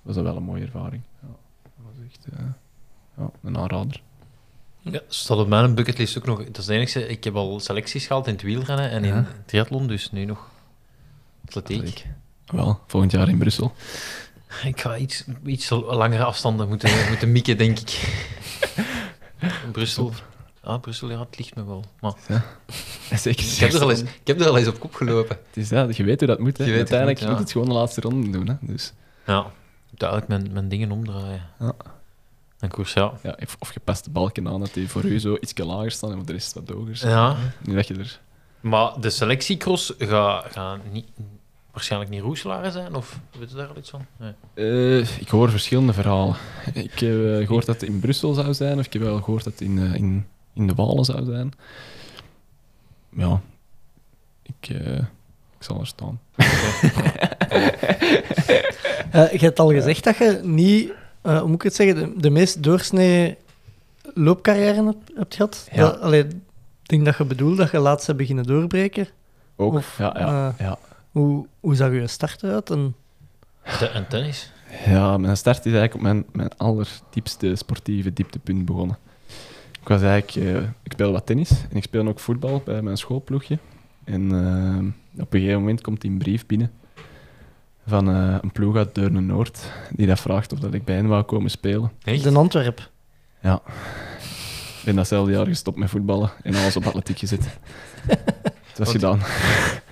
was 0.01 0.15
dat 0.15 0.23
wel 0.23 0.35
een 0.35 0.43
mooie 0.43 0.63
ervaring. 0.63 1.01
Ja, 1.21 1.27
dat 1.63 1.85
was 1.85 2.05
echt 2.05 2.27
eh, 2.33 2.45
ja, 3.17 3.31
een 3.43 3.57
aanrader. 3.57 4.01
Ja, 4.81 5.01
staat 5.07 5.37
op 5.37 5.47
mijn 5.47 5.75
bucketlist 5.75 6.17
ook 6.17 6.25
nog. 6.25 6.37
Dat 6.37 6.57
is 6.57 6.65
het 6.67 6.75
enige. 6.75 7.07
Ik 7.07 7.23
heb 7.23 7.35
al 7.35 7.59
selecties 7.59 8.07
gehaald 8.07 8.27
in 8.27 8.33
het 8.33 8.41
wielrennen 8.41 8.89
en 8.89 9.03
in 9.03 9.25
triathlon, 9.45 9.87
dus 9.87 10.11
nu 10.11 10.25
nog 10.25 10.49
atletiek. 11.45 11.77
Atletiek. 11.79 12.05
Wel, 12.45 12.79
volgend 12.87 13.11
jaar 13.11 13.29
in 13.29 13.37
Brussel. 13.37 13.73
Ik 14.63 14.81
ga 14.81 14.97
iets, 14.97 15.25
iets 15.45 15.69
langere 15.69 16.23
afstanden 16.23 16.67
moeten, 16.67 17.07
moeten 17.07 17.31
mikken, 17.31 17.57
denk 17.57 17.79
ik. 17.79 18.23
Brussel. 19.71 20.13
Ah, 20.63 20.79
Brussel, 20.81 21.09
ja, 21.11 21.19
het 21.19 21.37
ligt 21.37 21.55
me 21.55 21.65
wel. 21.65 21.83
Maar 21.99 22.13
Zeker. 23.15 23.43
ik, 23.53 23.57
heb 23.59 23.73
er 23.73 23.81
al 23.81 23.89
eens, 23.89 24.01
ik 24.01 24.21
heb 24.23 24.39
er 24.41 24.47
al 24.47 24.57
eens 24.57 24.67
op 24.67 24.79
kop 24.79 24.93
gelopen. 24.93 25.37
Het 25.47 25.57
is 25.57 25.69
dat, 25.69 25.97
je 25.97 26.03
weet 26.03 26.19
hoe 26.19 26.27
dat 26.27 26.39
moet. 26.39 26.57
Hè. 26.57 26.63
Je 26.63 26.69
weet 26.71 26.79
hoe 26.79 26.89
het 26.89 26.99
Uiteindelijk 26.99 27.19
moet, 27.19 27.27
moet, 27.29 27.37
ja. 27.37 27.43
het 27.43 27.51
gewoon 27.51 27.67
de 27.67 27.73
laatste 27.73 28.01
ronde 28.01 28.29
doen. 28.29 28.47
Hè. 28.47 28.53
Dus, 28.61 28.93
Ja, 29.25 29.39
ik 29.39 29.91
moet 29.91 30.01
eigenlijk 30.03 30.27
mijn, 30.27 30.53
mijn 30.53 30.69
dingen 30.69 30.91
omdraaien. 30.91 31.41
Ja. 31.59 31.73
En 32.59 32.69
koers, 32.69 32.93
ja. 32.93 33.13
ja, 33.23 33.37
of- 33.43 33.55
of 33.59 33.73
je 33.73 33.79
past 33.79 34.03
de 34.03 34.09
balken 34.09 34.47
aan 34.47 34.59
dat 34.59 34.73
die 34.73 34.89
voor 34.89 35.03
u 35.03 35.19
zo 35.19 35.37
iets 35.41 35.57
lager 35.57 35.91
staan 35.91 36.09
en 36.09 36.15
voor 36.17 36.25
de 36.25 36.31
rest 36.31 36.53
wat 36.53 36.69
hoger 36.69 36.95
staan. 36.97 37.09
Ja, 37.09 37.35
Nu 37.63 37.75
dat 37.75 37.87
je 37.87 37.93
er... 37.95 38.19
maar 38.59 38.99
de 38.99 39.09
selectiecross 39.09 39.93
gaat 39.97 40.51
ga 40.51 40.79
niet, 40.91 41.07
waarschijnlijk 41.71 42.11
niet 42.11 42.21
Roeselaren 42.21 42.71
zijn, 42.71 42.95
of 42.95 43.19
weet 43.39 43.49
je 43.49 43.55
daar 43.55 43.67
al 43.67 43.77
iets 43.77 43.89
van? 43.89 44.05
Nee. 44.17 44.33
Eh, 44.53 45.19
ik 45.19 45.27
hoor 45.27 45.49
verschillende 45.49 45.93
verhalen. 45.93 46.35
Ik 46.73 46.99
heb 46.99 47.25
eh, 47.25 47.45
gehoord 47.47 47.65
dat 47.65 47.81
het 47.81 47.89
in 47.89 47.99
Brussel 47.99 48.33
zou 48.33 48.53
zijn, 48.53 48.79
of 48.79 48.85
ik 48.85 48.93
heb 48.93 49.01
wel 49.01 49.17
gehoord 49.21 49.43
dat 49.43 49.53
het 49.53 49.61
in, 49.61 49.77
eh, 49.79 49.93
in, 49.93 50.25
in 50.59 50.67
de 50.67 50.73
Walen 50.75 51.05
zou 51.05 51.25
zijn. 51.25 51.51
Ja, 53.15 53.41
ik, 54.43 54.69
eh, 54.69 54.97
ik 55.57 55.59
zal 55.59 55.79
er 55.79 55.87
staan. 55.87 56.19
Eh, 59.11 59.31
je 59.31 59.37
hebt 59.39 59.59
al 59.59 59.69
gezegd 59.71 60.03
dat 60.03 60.17
je 60.17 60.39
niet, 60.43 60.91
eh, 61.21 61.37
hoe 61.39 61.47
moet 61.47 61.55
ik 61.55 61.61
het 61.61 61.75
zeggen, 61.75 61.95
de, 61.95 62.13
de 62.21 62.29
meest 62.29 62.63
doorsnee 62.63 63.37
loopcarrière 64.13 64.83
hebt, 64.83 65.11
hebt 65.15 65.35
gehad. 65.35 65.67
Ja. 65.71 65.79
Dat- 65.81 65.99
allee, 66.01 66.23
ik 66.23 66.31
denk 66.83 67.05
dat 67.05 67.17
je 67.17 67.25
bedoelt 67.25 67.57
dat 67.57 67.71
je 67.71 67.79
laatst 67.79 68.05
hebt 68.07 68.17
beginnen 68.19 68.45
doorbreken. 68.45 69.07
Ook, 69.55 69.73
Of, 69.73 69.97
ja, 69.97 70.15
ja, 70.17 70.55
ja. 70.59 70.77
Hoe, 71.11 71.45
hoe 71.59 71.75
zag 71.75 71.91
je 71.91 72.07
start 72.07 72.43
uit? 72.43 72.69
En, 72.69 72.95
en 73.93 74.07
tennis? 74.07 74.51
Ja, 74.85 75.17
mijn 75.17 75.37
start 75.37 75.57
is 75.57 75.63
eigenlijk 75.73 75.93
op 75.95 76.01
mijn, 76.01 76.25
mijn 76.31 76.57
allerdiepste 76.57 77.55
sportieve 77.55 78.13
dieptepunt 78.13 78.65
begonnen. 78.65 78.97
Ik 79.81 79.87
was 79.87 80.01
eigenlijk... 80.01 80.47
eh, 80.47 80.61
ik 80.83 80.91
speel 80.91 81.11
wat 81.11 81.25
tennis 81.25 81.51
en 81.69 81.77
ik 81.77 81.83
speel 81.83 82.07
ook 82.07 82.19
voetbal 82.19 82.61
bij 82.65 82.81
mijn 82.81 82.97
schoolploegje. 82.97 83.57
En 84.03 84.31
eh, 84.31 85.21
op 85.21 85.33
een 85.33 85.39
gegeven 85.39 85.59
moment 85.59 85.81
komt 85.81 86.01
die 86.01 86.11
een 86.11 86.17
brief 86.17 86.45
binnen 86.45 86.71
van 87.87 88.09
eh, 88.09 88.35
een 88.41 88.51
ploeg 88.51 88.75
uit 88.75 88.95
Deurne 88.95 89.21
Noord, 89.21 89.71
die 89.95 90.07
dat 90.07 90.19
vraagt 90.19 90.53
of 90.53 90.59
dat 90.59 90.73
ik 90.73 90.85
bij 90.85 90.95
hen 90.95 91.07
wou 91.07 91.23
komen 91.23 91.49
spelen. 91.51 91.91
Echt? 92.03 92.25
in 92.25 92.35
Antwerp. 92.35 92.89
Ja. 93.41 93.61
Ik 94.79 94.85
ben 94.85 94.95
datzelfde 94.95 95.31
jaar 95.31 95.45
gestopt 95.45 95.77
met 95.77 95.89
voetballen 95.89 96.31
en 96.43 96.55
alles 96.55 96.75
op 96.77 96.85
atletiek 96.85 97.19
gezet. 97.19 97.57
Het 98.07 98.77
was 98.77 98.91
gedaan. 98.91 99.19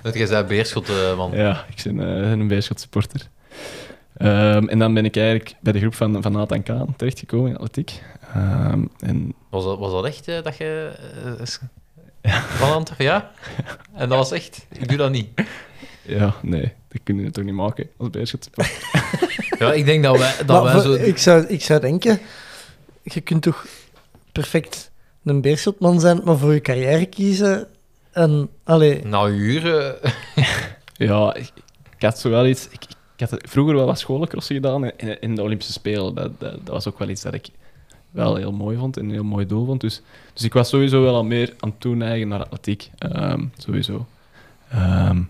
Dat 0.01 0.13
jij 0.13 0.25
zei 0.25 0.43
Beerschot, 0.43 0.89
eh, 0.89 1.17
man. 1.17 1.31
Ja, 1.31 1.65
ik 1.75 1.83
ben 1.83 2.23
eh, 2.23 2.31
een 2.31 2.47
Beerschot 2.47 2.79
supporter. 2.79 3.27
Ehm, 4.17 4.67
en 4.67 4.79
dan 4.79 4.93
ben 4.93 5.05
ik 5.05 5.15
eigenlijk 5.15 5.55
bij 5.59 5.73
de 5.73 5.79
groep 5.79 5.93
van, 5.93 6.21
van 6.21 6.31
Nathan 6.31 6.63
Kaan 6.63 6.95
terechtgekomen 6.95 7.49
in 7.49 7.55
atletiek. 7.57 8.01
Ehm, 8.37 8.85
en 8.99 9.33
Was 9.49 9.63
dat, 9.63 9.79
was 9.79 9.91
dat 9.91 10.05
echt 10.05 10.27
eh, 10.27 10.43
dat 10.43 10.57
je... 10.57 10.91
eh, 12.21 12.33
Van 12.33 12.71
Antwerpen, 12.71 13.05
ja? 13.05 13.31
En 13.95 14.09
dat 14.09 14.17
was 14.17 14.31
echt... 14.31 14.65
Ik 14.71 14.87
doe 14.87 14.97
dat 14.97 15.11
niet. 15.11 15.29
ja, 16.01 16.35
nee, 16.41 16.73
dat 16.87 17.01
kun 17.03 17.19
je 17.19 17.31
toch 17.31 17.43
niet 17.43 17.53
maken 17.53 17.89
als 17.97 18.09
Beerschot 18.09 18.43
supporter. 18.43 18.75
Ja, 19.59 19.73
ik 19.73 19.85
denk 19.85 20.03
dat 20.03 20.17
wij, 20.17 20.35
dat 20.37 20.47
Maar 20.47 20.63
wij 20.63 20.73
voor- 20.73 20.81
zo... 20.97 21.03
ik, 21.03 21.17
zou, 21.17 21.45
ik 21.45 21.61
zou 21.61 21.79
denken, 21.79 22.19
je 23.03 23.21
kunt 23.21 23.41
toch 23.41 23.65
perfect 24.31 24.91
een 25.23 25.41
Beerschotman 25.41 25.99
zijn, 25.99 26.21
maar 26.23 26.37
voor 26.37 26.53
je 26.53 26.61
carrière 26.61 27.05
kiezen. 27.05 27.67
En, 28.11 28.49
allee, 28.63 29.05
Na 29.05 29.27
uren... 29.27 29.95
Ja, 30.93 31.33
ik, 31.35 31.51
ik 31.97 32.01
had 32.01 32.19
zo 32.19 32.29
wel 32.29 32.47
iets... 32.47 32.67
Ik, 32.69 32.83
ik 33.17 33.29
had 33.29 33.41
vroeger 33.49 33.75
wel 33.75 33.85
wat 33.85 33.99
scholencrossen 33.99 34.55
gedaan 34.55 34.91
en, 34.91 35.21
en 35.21 35.35
de 35.35 35.41
Olympische 35.41 35.73
Spelen. 35.73 36.15
Dat, 36.15 36.39
dat, 36.39 36.51
dat 36.51 36.67
was 36.73 36.87
ook 36.87 36.99
wel 36.99 37.09
iets 37.09 37.21
dat 37.21 37.33
ik 37.33 37.47
wel 38.11 38.35
heel 38.35 38.51
mooi 38.51 38.77
vond 38.77 38.97
en 38.97 39.03
een 39.03 39.11
heel 39.11 39.23
mooi 39.23 39.45
doel 39.45 39.65
vond. 39.65 39.81
Dus, 39.81 40.01
dus 40.33 40.43
ik 40.43 40.53
was 40.53 40.69
sowieso 40.69 41.01
wel 41.01 41.15
al 41.15 41.23
meer 41.23 41.53
aan 41.59 41.69
het 41.69 41.79
toeneigen 41.79 42.27
naar 42.27 42.43
atletiek. 42.43 42.89
Ehm, 42.97 43.45
sowieso. 43.57 44.05
Ehm, 44.69 45.21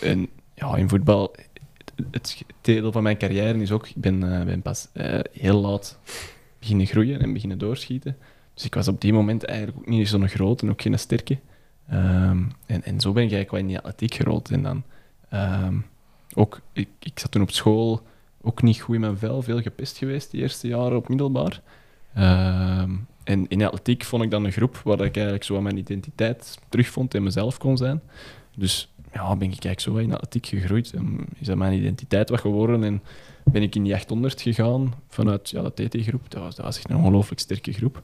en 0.00 0.28
ja, 0.54 0.76
in 0.76 0.88
voetbal... 0.88 1.34
Het, 2.10 2.44
deel 2.60 2.92
van 2.92 3.02
mijn 3.02 3.18
carrière 3.18 3.60
is 3.60 3.70
ook... 3.70 3.88
Ik 3.88 3.96
ben, 3.96 4.38
eh, 4.38 4.44
ben 4.44 4.62
pas 4.62 4.88
eh, 4.92 5.20
heel 5.32 5.60
laat 5.60 5.98
beginnen 6.58 6.86
groeien 6.86 7.20
en 7.20 7.32
beginnen 7.32 7.58
doorschieten. 7.58 8.16
Dus 8.54 8.64
ik 8.64 8.74
was 8.74 8.88
op 8.88 9.00
die 9.00 9.12
moment 9.12 9.44
eigenlijk 9.44 9.78
ook 9.78 9.86
niet 9.86 10.08
zo'n 10.08 10.28
grote 10.28 10.64
en 10.64 10.70
ook 10.70 10.82
geen 10.82 10.98
sterke. 10.98 11.38
Ehm, 11.88 12.42
en, 12.66 12.84
en 12.84 13.00
zo 13.00 13.12
ben 13.12 13.24
ik 13.24 13.32
eigenlijk 13.32 13.50
wel 13.50 13.60
in 13.60 13.66
die 13.66 13.78
atletiek 13.78 14.14
gerold. 14.14 14.50
En 14.50 14.62
dan 14.62 14.82
ook, 16.34 16.60
ik, 16.72 16.88
ik 16.98 17.18
zat 17.18 17.30
toen 17.30 17.42
op 17.42 17.50
school 17.50 18.02
ook 18.42 18.62
niet 18.62 18.80
goed 18.80 18.94
in 18.94 19.00
mijn 19.00 19.18
vel, 19.18 19.42
veel 19.42 19.62
gepest 19.62 19.96
geweest 19.96 20.30
die 20.30 20.40
eerste 20.40 20.68
jaren 20.68 20.96
op 20.96 21.08
middelbaar. 21.08 21.60
Ehm, 22.14 22.90
en 23.24 23.48
in 23.48 23.64
atletiek 23.64 24.04
vond 24.04 24.22
ik 24.22 24.30
dan 24.30 24.44
een 24.44 24.52
groep 24.52 24.80
waar 24.84 25.00
ik 25.00 25.14
eigenlijk 25.14 25.44
zo 25.44 25.56
aan 25.56 25.62
mijn 25.62 25.76
identiteit 25.76 26.58
terugvond 26.68 27.14
en 27.14 27.22
mezelf 27.22 27.58
kon 27.58 27.76
zijn. 27.76 28.00
Dus 28.56 28.92
ja, 29.12 29.36
ben 29.36 29.50
ik 29.52 29.64
eigenlijk 29.64 29.80
zo 29.80 29.96
in 29.96 30.14
atletiek 30.14 30.46
gegroeid. 30.46 30.92
En 30.92 31.18
is 31.38 31.46
dat 31.46 31.56
mijn 31.56 31.72
identiteit 31.72 32.28
wat 32.30 32.40
geworden 32.40 32.84
en 32.84 33.02
ben 33.44 33.62
ik 33.62 33.74
in 33.74 33.82
die 33.82 33.94
800 33.94 34.40
gegaan 34.40 34.94
vanuit 35.08 35.50
ja, 35.50 35.62
de 35.62 35.88
TT-groep. 35.88 36.30
Dat 36.30 36.42
was, 36.42 36.54
dat 36.54 36.66
echt 36.66 36.90
een 36.90 36.96
ongelooflijk 36.96 37.40
sterke 37.40 37.72
groep, 37.72 38.02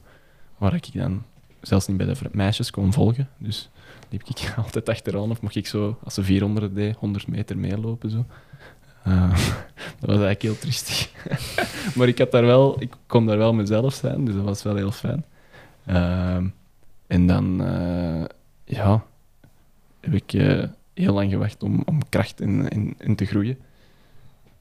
waar 0.57 0.73
ik 0.73 0.93
dan 0.93 1.23
zelfs 1.61 1.87
niet 1.87 1.97
bij 1.97 2.05
de 2.05 2.15
meisjes 2.31 2.71
kon 2.71 2.93
volgen. 2.93 3.29
Dus 3.37 3.69
liep 4.09 4.23
ik 4.23 4.53
altijd 4.63 4.89
achteraan 4.89 5.29
of 5.29 5.41
mocht 5.41 5.55
ik 5.55 5.67
zo, 5.67 5.97
als 6.03 6.13
ze 6.13 6.23
400 6.23 6.75
deed, 6.75 6.95
100 6.95 7.27
meter 7.27 7.57
meelopen. 7.57 8.09
Zo. 8.09 8.25
Eh, 9.03 9.29
dat 9.99 10.09
was 10.09 10.19
eigenlijk 10.19 10.41
heel 10.41 10.57
triestig. 10.57 11.11
maar 11.95 12.07
ik, 12.07 12.17
had 12.17 12.31
daar 12.31 12.45
wel, 12.45 12.81
ik 12.81 12.93
kon 13.07 13.25
daar 13.25 13.37
wel 13.37 13.53
mezelf 13.53 13.93
zijn, 13.93 14.25
dus 14.25 14.35
dat 14.35 14.43
was 14.43 14.63
wel 14.63 14.75
heel 14.75 14.91
fijn. 14.91 15.25
Ehm, 15.85 16.47
en 17.07 17.27
dan 17.27 17.63
eh, 17.63 18.25
ja, 18.63 19.03
heb 19.99 20.13
ik 20.13 20.33
eh, 20.33 20.63
heel 20.93 21.13
lang 21.13 21.31
gewacht 21.31 21.63
om, 21.63 21.81
om 21.85 22.09
kracht 22.09 22.41
in, 22.41 22.95
in, 22.97 23.15
te 23.15 23.25
groeien. 23.25 23.57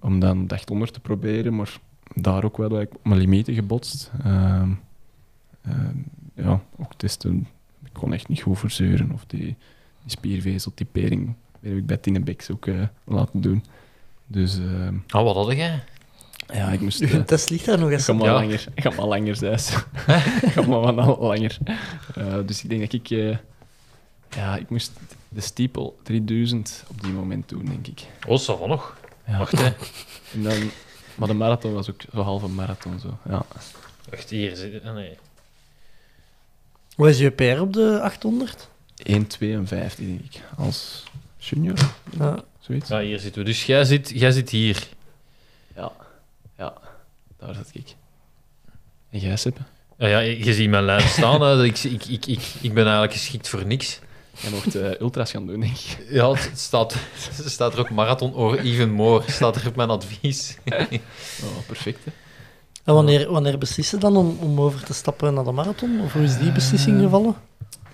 Om 0.00 0.20
dan 0.20 0.46
de 0.46 0.54
800 0.54 0.92
te 0.92 1.00
proberen, 1.00 1.56
maar 1.56 1.78
daar 2.14 2.44
ook 2.44 2.56
wel 2.56 2.70
op 2.70 2.98
mijn 3.02 3.20
limieten 3.20 3.54
gebotst. 3.54 4.10
Ehm, 4.24 4.70
ehm, 5.62 5.96
ja, 6.34 6.60
ook 6.76 6.94
testen 6.94 7.46
ik 7.84 7.92
kon 7.92 8.12
echt 8.12 8.28
niet 8.28 8.42
goed 8.42 8.58
verzeuren. 8.58 9.12
Of 9.12 9.24
die, 9.26 9.40
die 9.40 9.56
spiervezeltypering 10.06 11.34
heb 11.60 11.76
ik 11.76 11.86
bij 11.86 11.96
Tine 11.96 12.20
Beks 12.20 12.50
ook 12.50 12.66
laten 13.04 13.40
doen. 13.40 13.64
Dus 14.30 14.56
ehm, 14.58 14.94
Oh, 15.10 15.22
wat 15.34 15.34
had 15.46 15.56
jij? 15.56 15.84
ja, 16.52 16.68
ik 16.68 16.80
moest... 16.80 17.00
Uw 17.00 17.08
eh, 17.08 17.20
test 17.20 17.50
ligt 17.50 17.64
daar 17.64 17.78
nog 17.78 17.88
ik 17.88 17.94
eens. 17.94 18.04
ga 18.04 18.12
maar 18.12 18.26
Ja. 18.26 18.32
langer, 18.32 18.66
ik 18.74 18.82
ga 18.82 18.90
maar 18.90 19.06
langer 19.06 19.42
ik 20.46 20.52
ga 20.52 20.62
maar 20.66 20.94
wat 20.94 21.18
langer. 21.18 21.58
Eh, 22.14 22.36
dus 22.46 22.62
ik 22.62 22.68
denk 22.68 22.80
dat 22.80 22.92
ik... 22.92 23.10
eh, 23.10 23.36
ja, 24.36 24.56
ik 24.56 24.70
moest 24.70 24.92
de 25.28 25.40
Steeple 25.40 25.92
3000 26.02 26.84
op 26.88 27.00
die 27.02 27.12
moment 27.12 27.48
doen, 27.48 27.64
denk 27.64 27.86
ik. 27.86 28.06
Oh, 28.26 28.40
ça 28.40 28.58
va 28.58 28.66
nog. 28.66 28.96
Ja. 29.26 29.38
Wacht, 29.38 29.58
hè. 29.58 29.64
En 30.34 30.42
dan, 30.42 30.70
maar 31.14 31.28
de 31.28 31.34
marathon 31.34 31.72
was 31.72 31.90
ook 31.90 32.00
zo 32.12 32.20
halve 32.20 32.48
marathon. 32.48 32.98
Zo. 33.00 33.18
Ja. 33.28 33.42
Wacht, 34.10 34.30
hier 34.30 34.56
zit... 34.56 34.84
ah, 34.84 34.94
nee. 34.94 35.16
Wat 36.96 37.08
is 37.08 37.18
je 37.18 37.30
PR 37.30 37.60
op 37.60 37.72
de 37.72 38.00
800? 38.02 38.68
1,52 39.10 39.14
denk 39.96 40.20
ik. 40.20 40.42
Als 40.56 41.04
junior, 41.38 41.78
Ja. 42.18 42.44
Zoiets. 42.68 42.88
Ja, 42.88 43.00
hier 43.00 43.18
zitten 43.18 43.42
we. 43.42 43.48
Dus 43.48 43.66
jij 43.66 43.84
zit, 43.84 44.10
jij 44.14 44.30
zit 44.30 44.50
hier. 44.50 44.88
Ja. 45.76 45.92
ja, 46.58 46.72
daar 47.38 47.54
zat 47.54 47.70
ik. 47.72 47.94
En 49.10 49.18
jij, 49.18 49.36
Seppe? 49.36 49.60
Ja, 49.98 50.06
ja, 50.06 50.18
je 50.18 50.54
ziet 50.54 50.70
mijn 50.70 50.84
lijn 50.84 51.08
staan. 51.08 51.40
hè. 51.42 51.64
Ik, 51.64 51.78
ik, 51.78 52.04
ik, 52.04 52.26
ik, 52.26 52.40
ik 52.60 52.74
ben 52.74 52.82
eigenlijk 52.84 53.12
geschikt 53.12 53.48
voor 53.48 53.66
niks. 53.66 53.98
Jij 54.40 54.50
mocht 54.50 54.74
eh, 54.74 55.00
ultra's 55.00 55.30
gaan 55.30 55.46
doen, 55.46 55.60
denk 55.60 55.72
ik. 55.76 56.06
Ja, 56.10 56.32
het 56.32 56.58
staat, 56.58 56.94
het 57.36 57.50
staat 57.50 57.72
er 57.72 57.78
ook 57.78 57.90
marathon 57.90 58.34
or 58.34 58.58
even 58.58 58.90
more. 58.90 59.30
Staat 59.30 59.56
er 59.56 59.66
op 59.66 59.76
mijn 59.76 59.90
advies. 59.90 60.56
Oh, 61.44 61.58
perfect, 61.66 62.04
hè. 62.04 62.10
En 62.84 62.94
wanneer, 62.94 63.30
wanneer 63.30 63.58
beslis 63.58 63.90
je 63.90 63.96
dan 63.96 64.16
om, 64.16 64.38
om 64.40 64.60
over 64.60 64.82
te 64.84 64.94
stappen 64.94 65.34
naar 65.34 65.44
de 65.44 65.52
marathon? 65.52 66.00
Of 66.00 66.12
hoe 66.12 66.22
is 66.22 66.38
die 66.38 66.52
beslissing 66.52 67.00
gevallen? 67.00 67.34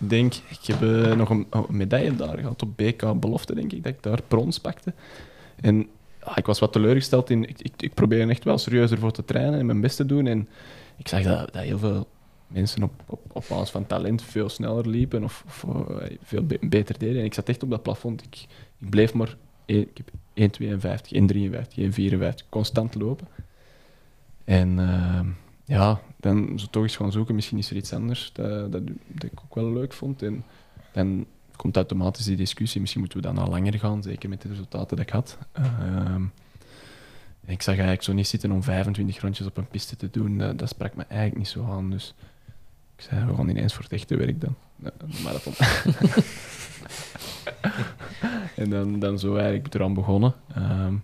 Denk, 0.08 0.34
ik 0.34 0.58
heb 0.66 0.82
eh, 0.82 1.12
nog 1.16 1.30
een, 1.30 1.46
een 1.50 1.64
medaille 1.68 2.16
daar 2.16 2.38
gehad 2.38 2.62
op 2.62 2.76
BK 2.76 3.20
Belofte, 3.20 3.54
denk 3.54 3.72
ik, 3.72 3.82
dat 3.84 3.92
ik 3.92 4.02
daar 4.02 4.20
brons 4.28 4.58
pakte. 4.58 4.92
En 5.60 5.86
ja, 6.26 6.36
ik 6.36 6.46
was 6.46 6.58
wat 6.58 6.72
teleurgesteld 6.72 7.30
in... 7.30 7.48
Ik, 7.48 7.72
ik, 7.76 7.94
probeerde 7.94 8.30
echt 8.30 8.44
wel 8.44 8.58
serieus 8.58 8.90
ervoor 8.90 9.12
te 9.12 9.24
trainen 9.24 9.58
en 9.58 9.66
mijn 9.66 9.80
best 9.80 9.96
te 9.96 10.06
doen. 10.06 10.26
En 10.26 10.48
ik 10.96 11.08
zag 11.08 11.22
dat, 11.22 11.52
dat 11.52 11.62
heel 11.62 11.78
veel 11.78 12.06
mensen 12.46 12.82
op, 12.82 12.92
op, 13.06 13.20
op 13.32 13.44
basis 13.48 13.70
van 13.70 13.86
talent 13.86 14.22
veel 14.22 14.48
sneller 14.48 14.88
liepen 14.88 15.24
of, 15.24 15.44
of 15.46 15.64
eh, 15.88 16.16
veel 16.22 16.46
be- 16.46 16.58
beter 16.60 16.98
deden. 16.98 17.18
En 17.18 17.24
ik 17.24 17.34
zat 17.34 17.48
echt 17.48 17.62
op 17.62 17.70
dat 17.70 17.82
plafond. 17.82 18.22
Ik, 18.22 18.46
ik 18.78 18.90
bleef 18.90 19.14
maar... 19.14 19.36
één- 19.66 19.88
Ik 19.94 20.00
heb 20.34 20.60
1,52, 20.62 21.22
1,53, 21.76 22.10
1,54 22.10 22.48
constant 22.48 22.94
lopen. 22.94 23.26
En 24.44 24.78
ehm, 24.78 25.26
ja, 25.64 26.00
dan 26.24 26.58
zo 26.58 26.66
toch 26.70 26.82
eens 26.82 26.96
gaan 26.96 27.12
zoeken. 27.12 27.34
Misschien 27.34 27.58
is 27.58 27.70
er 27.70 27.76
iets 27.76 27.92
anders 27.92 28.30
dat, 28.32 28.72
dat, 28.72 28.82
ik 29.18 29.40
ook 29.44 29.54
wel 29.54 29.72
leuk 29.72 29.92
vond. 29.92 30.22
En 30.22 30.44
dan 30.92 31.26
komt 31.56 31.76
automatisch 31.76 32.24
die 32.24 32.36
discussie. 32.36 32.80
Misschien 32.80 33.00
moeten 33.02 33.20
we 33.20 33.26
dan 33.26 33.38
al 33.38 33.50
langer 33.50 33.78
gaan, 33.78 34.02
zeker 34.02 34.28
met 34.28 34.42
de 34.42 34.48
resultaten 34.48 34.96
dat 34.96 35.06
ik 35.06 35.12
had. 35.12 35.38
Ehm, 35.52 36.22
ik 37.46 37.62
zag 37.62 37.74
eigenlijk 37.74 38.02
zo 38.02 38.12
niet 38.12 38.26
zitten 38.28 38.52
om 38.52 38.62
25 38.62 39.20
rondjes 39.20 39.46
op 39.46 39.56
een 39.56 39.68
piste 39.68 39.96
te 39.96 40.10
doen. 40.10 40.38
Dat, 40.56 40.68
sprak 40.68 40.94
me 40.94 41.02
eigenlijk 41.08 41.38
niet 41.38 41.48
zo 41.48 41.64
aan. 41.70 41.90
Dus 41.90 42.14
ik 42.96 43.02
zei, 43.02 43.24
we 43.24 43.34
gaan 43.34 43.48
ineens 43.48 43.74
voor 43.74 43.82
het 43.82 43.92
echte 43.92 44.16
werk 44.16 44.40
dan. 44.40 44.54
Marathon. 45.22 45.52
en 48.62 48.70
dan, 48.70 48.98
dan 48.98 49.18
zo 49.18 49.34
eigenlijk 49.36 49.74
eraan 49.74 49.94
begonnen. 49.94 50.34
Ehm, 50.54 50.94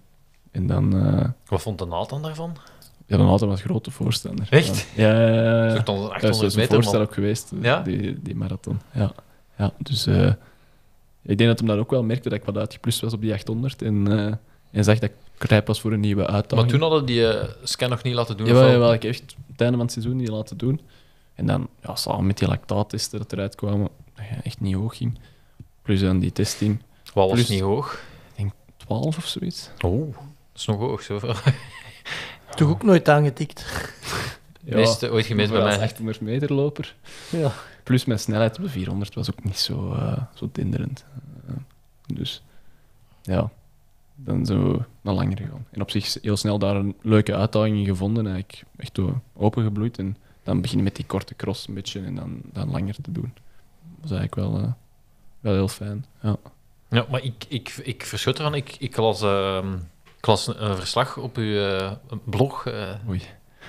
en 0.50 0.66
dan... 0.66 1.06
eh, 1.06 1.28
Wat 1.46 1.62
vond 1.62 1.78
de 1.78 1.86
Nathan 1.86 2.22
daarvan? 2.22 2.56
Ja, 3.10 3.16
dan 3.16 3.26
altijd 3.26 3.50
was 3.50 3.60
grote 3.60 3.90
voorstander. 3.90 4.46
Echt? 4.50 4.86
Ja, 4.94 5.12
ja, 5.12 5.28
ja. 5.28 5.66
ja. 5.66 5.82
Dat 5.82 5.88
is 5.88 5.94
800 6.08 6.20
dus 6.40 6.54
een 6.54 6.60
meter, 6.60 6.74
voorstel 6.74 6.98
man. 6.98 7.08
ook 7.08 7.14
geweest, 7.14 7.52
Ja? 7.60 7.80
die, 7.82 8.22
die 8.22 8.34
marathon. 8.36 8.80
Ja, 8.92 9.12
ja 9.58 9.72
dus 9.78 10.06
eh, 10.06 10.32
ik 11.22 11.38
denk 11.38 11.50
dat 11.50 11.58
hem 11.58 11.68
dat 11.68 11.78
ook 11.78 11.90
wel 11.90 12.02
merkte 12.02 12.28
dat 12.28 12.38
ik 12.38 12.44
wat 12.44 12.56
uitgeplust 12.56 13.00
was 13.00 13.12
op 13.12 13.20
die 13.20 13.32
800 13.32 13.82
en, 13.82 14.18
eh, 14.18 14.34
en 14.70 14.84
zag 14.84 14.98
dat 14.98 15.10
ik 15.10 15.42
rijp 15.48 15.66
was 15.66 15.80
voor 15.80 15.92
een 15.92 16.00
nieuwe 16.00 16.26
uitdaging. 16.26 16.60
Maar 16.60 16.70
toen 16.70 16.80
hadden 16.80 17.04
die 17.06 17.26
eh, 17.26 17.48
scan 17.62 17.90
nog 17.90 18.02
niet 18.02 18.14
laten 18.14 18.36
doen. 18.36 18.46
Of 18.46 18.52
wel? 18.52 18.92
ik 18.92 19.02
heb 19.02 19.12
echt 19.12 19.36
het 19.50 19.60
einde 19.60 19.76
van 19.76 19.84
het 19.86 19.92
seizoen 19.92 20.18
die 20.18 20.30
laten 20.30 20.56
doen. 20.56 20.80
En 21.34 21.46
dan, 21.46 21.68
ja, 21.82 21.94
samen 21.94 22.26
met 22.26 22.38
die 22.38 22.48
lactaattesten 22.48 23.18
dat 23.18 23.32
eruit 23.32 23.54
kwamen, 23.54 23.88
dat 24.14 24.24
je 24.28 24.34
echt 24.42 24.60
niet 24.60 24.74
hoog 24.74 24.96
ging. 24.96 25.18
Plus 25.82 26.00
dan 26.00 26.18
die 26.18 26.32
testing, 26.32 26.82
Wat 27.14 27.28
was 27.28 27.32
Plus- 27.32 27.48
niet 27.48 27.60
hoog? 27.60 28.02
12 28.76 29.16
of 29.16 29.26
zoiets. 29.26 29.70
Oh, 29.80 30.14
dat 30.14 30.22
is 30.54 30.66
nog 30.66 30.78
hoog. 30.78 31.02
Zo. 31.02 31.20
Toch 32.54 32.68
ook 32.68 32.82
nooit 32.82 33.08
aangetikt. 33.08 33.64
Ja, 34.64 34.76
Meeste 34.76 35.10
ooit 35.10 35.26
gemeten 35.26 35.52
bij 35.52 35.62
als 35.62 35.76
mij. 35.76 35.84
800 35.86 36.20
meter 36.20 36.52
loper. 36.52 36.94
Ja. 37.30 37.52
Plus 37.82 38.04
mijn 38.04 38.18
snelheid 38.18 38.56
op 38.58 38.64
de 38.64 38.70
400 38.70 39.14
was 39.14 39.30
ook 39.30 39.44
niet 39.44 39.58
zo, 39.58 39.92
eh, 39.92 40.22
zo 40.34 40.48
dinderend. 40.52 41.04
Eh, 41.46 41.54
dus 42.06 42.42
ja, 43.22 43.50
dan 44.14 44.46
zo 44.46 44.84
naar 45.00 45.14
langer 45.14 45.36
gegaan. 45.36 45.66
En 45.70 45.80
op 45.80 45.90
zich 45.90 46.16
heel 46.22 46.36
snel 46.36 46.58
daar 46.58 46.76
een 46.76 46.96
leuke 47.02 47.34
uitdaging 47.34 47.78
in 47.78 47.84
gevonden. 47.84 48.26
En 48.26 48.36
ik 48.36 48.62
echt 48.76 48.98
opengebloeid. 49.34 49.98
En 49.98 50.16
dan 50.42 50.60
beginnen 50.60 50.84
met 50.84 50.96
die 50.96 51.06
korte 51.06 51.34
cross 51.34 51.68
een 51.68 51.74
beetje 51.74 52.00
en 52.00 52.14
dan, 52.14 52.40
dan 52.52 52.70
langer 52.70 52.94
te 53.02 53.12
doen. 53.12 53.32
Dat 54.00 54.10
was 54.10 54.18
eigenlijk 54.18 54.34
wel, 54.34 54.62
eh, 54.62 54.72
wel 55.40 55.52
heel 55.54 55.68
fijn. 55.68 56.04
Ja. 56.22 56.36
Ja, 56.90 57.06
maar 57.10 57.22
ik, 57.24 57.44
ik, 57.48 57.68
ik 57.82 58.04
verschut 58.04 58.36
ervan. 58.38 58.54
Ik, 58.54 58.76
ik 58.78 58.96
las, 58.96 59.22
ehm, 59.22 59.76
ik 60.20 60.26
las 60.26 60.46
een, 60.46 60.76
verslag 60.76 61.16
op 61.16 61.36
uw 61.36 61.66
eh, 61.66 61.90
blog. 62.24 62.66
eh 62.66 62.88
Oei. 63.08 63.22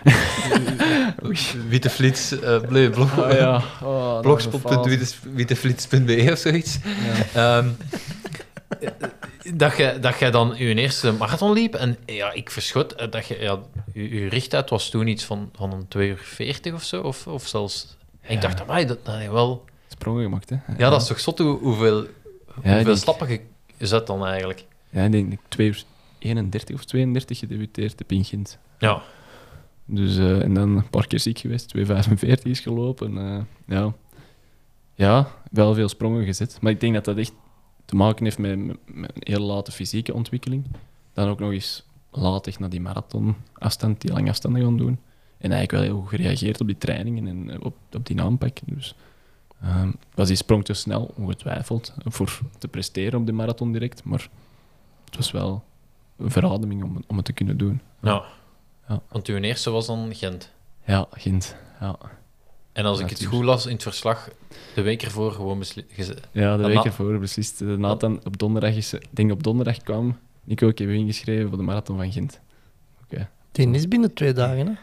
Witteflits, 1.70 2.40
eh 2.40 2.62
nee, 2.70 2.90
blog, 2.90 3.22
Ah, 3.24 3.32
ja. 3.32 3.62
Oh, 3.84 4.20
blogspot.witteflits.be 4.20 6.30
of 6.32 6.38
zoiets. 6.38 6.78
Ehm, 7.34 7.68
dat 9.54 9.78
jij 9.78 10.00
dat 10.00 10.20
jij 10.20 10.32
dan 10.32 10.54
je 10.58 10.76
eerste 10.76 11.12
marathon 11.12 11.52
liep. 11.54 11.76
En 11.76 11.98
ja, 12.06 12.32
ik 12.32 12.52
verschot 12.52 12.94
eh, 12.96 13.12
dat 13.12 13.28
je... 13.28 13.38
Ja, 13.40 13.60
je, 13.94 14.10
je 14.22 14.30
richttijd 14.30 14.70
was 14.70 14.90
toen 14.90 15.08
iets 15.08 15.24
van, 15.24 15.50
van 15.56 15.74
een 15.74 15.88
2 15.88 16.10
uur 16.10 16.20
40 16.24 16.74
of 16.74 16.84
zo. 16.84 17.02
Of, 17.02 17.28
of 17.28 17.48
zelfs... 17.48 17.98
En 18.22 18.34
ik 18.36 18.42
dacht, 18.42 18.62
amai, 18.62 18.86
dat, 18.86 19.06
dat 19.06 19.22
je 19.22 19.32
wel... 19.32 19.66
Sprongen 19.88 20.24
gemaakt, 20.24 20.50
hè? 20.50 20.56
Ja, 20.78 20.90
dat 20.90 21.02
is 21.02 21.08
toch 21.08 21.20
zot 21.20 21.38
hoe- 21.38 21.60
hoeveel, 21.60 22.06
hoeveel 22.54 22.96
stappen 22.96 23.28
je 23.78 23.88
zet 23.88 24.08
dan 24.08 24.26
eigenlijk. 24.26 24.64
Ja, 24.90 25.04
ik 25.04 25.12
denk 25.12 25.24
dat 25.30 25.34
ik 25.34 25.40
2 25.48 25.68
uur 25.68 25.84
31 26.22 26.76
of 26.76 26.86
32 26.86 27.40
gedebuteerd 27.40 28.00
heb 28.00 28.12
in 28.12 28.24
Gent. 28.24 28.60
Ja. 28.80 29.02
Dus, 29.86 30.18
eh, 30.18 30.42
en 30.42 30.54
dan 30.54 30.78
een 30.78 30.90
paar 30.90 31.08
keer 31.08 31.20
ziek 31.20 31.40
geweest, 31.40 31.68
2,45 31.68 32.52
is 32.52 32.60
gelopen. 32.60 33.18
eh, 33.18 33.42
ja. 33.68 33.94
ja, 34.94 35.28
wel 35.52 35.74
veel 35.74 35.90
sprongen 35.90 36.26
gezet. 36.26 36.58
Maar 36.62 36.72
ik 36.72 36.80
denk 36.80 36.94
dat 36.94 37.06
dat 37.06 37.18
echt 37.18 37.34
te 37.86 37.96
maken 37.96 38.24
heeft 38.24 38.38
met, 38.38 38.52
een 38.52 38.78
hele 39.20 39.46
late 39.46 39.72
fysieke 39.72 40.14
ontwikkeling. 40.14 40.66
Dan 41.14 41.30
ook 41.30 41.40
nog 41.40 41.52
eens 41.52 41.86
laat 42.12 42.48
echt 42.48 42.60
naar 42.60 42.70
die 42.70 42.82
marathonafstand, 42.82 44.02
die 44.02 44.12
lange 44.12 44.30
afstanden 44.30 44.62
gaan 44.62 44.78
doen. 44.78 45.00
En 45.38 45.52
eigenlijk 45.52 45.72
wel 45.72 45.82
heel 45.82 46.02
goed 46.02 46.10
gereageerd 46.20 46.62
op 46.62 46.68
die 46.68 46.78
trainingen 46.78 47.28
en 47.28 47.50
eh, 47.50 47.66
op, 47.66 47.76
op 47.92 48.06
die 48.06 48.22
aanpak. 48.22 48.58
Dus 48.66 48.96
ehm, 49.62 49.92
was 50.14 50.28
die 50.28 50.38
sprong 50.38 50.66
te 50.66 50.74
snel, 50.74 51.14
ongetwijfeld, 51.18 51.94
voor 52.06 52.40
te 52.58 52.68
presteren 52.68 53.20
op 53.20 53.26
de 53.26 53.32
marathon 53.32 53.72
direct. 53.72 54.04
Maar 54.04 54.30
het 55.06 55.16
was 55.16 55.32
wel 55.32 55.64
verademing 56.24 56.84
om, 56.84 57.04
om 57.08 57.16
het 57.16 57.26
te 57.26 57.34
kunnen 57.34 57.58
doen. 57.58 57.82
Ja. 58.02 58.24
Ja. 58.88 59.02
Want 59.10 59.28
uw 59.28 59.38
eerste 59.38 59.70
was 59.70 59.86
dan 59.88 60.16
Gent. 60.16 60.52
Ja, 60.86 61.08
Gent. 61.12 61.56
Ja. 61.80 61.96
En 62.74 62.86
als 62.86 63.00
ik 63.00 63.10
het 63.10 63.26
goed 63.26 63.44
las 63.44 63.66
in 63.66 63.72
het 63.74 63.84
verslag, 63.84 64.30
de 64.76 64.82
week 64.82 65.02
ervoor 65.04 65.32
gewoon 65.32 65.60
beslist. 65.60 65.88
Ja, 66.32 66.58
de 66.58 66.64
En 66.64 66.70
week 66.70 66.84
ervoor 66.86 67.20
beslist. 67.20 67.60
De 67.60 67.66
Nathan 67.66 68.20
op 68.24 68.38
donderdag 68.38 68.76
is... 68.76 68.94
Ik 68.94 69.06
denk 69.10 69.32
op 69.32 69.44
donderdag 69.44 69.78
kwam 69.78 70.18
Nico, 70.44 70.68
ik 70.68 70.78
heb 70.78 70.88
u 70.88 70.96
ingeschreven 70.96 71.50
voor 71.50 71.58
de 71.58 71.64
marathon 71.64 71.98
van 71.98 72.12
Gent. 72.12 72.40
Die 73.52 73.72
is 73.72 73.88
binnen 73.88 74.14
twee 74.14 74.34
dagen, 74.34 74.68
hè? 74.68 74.74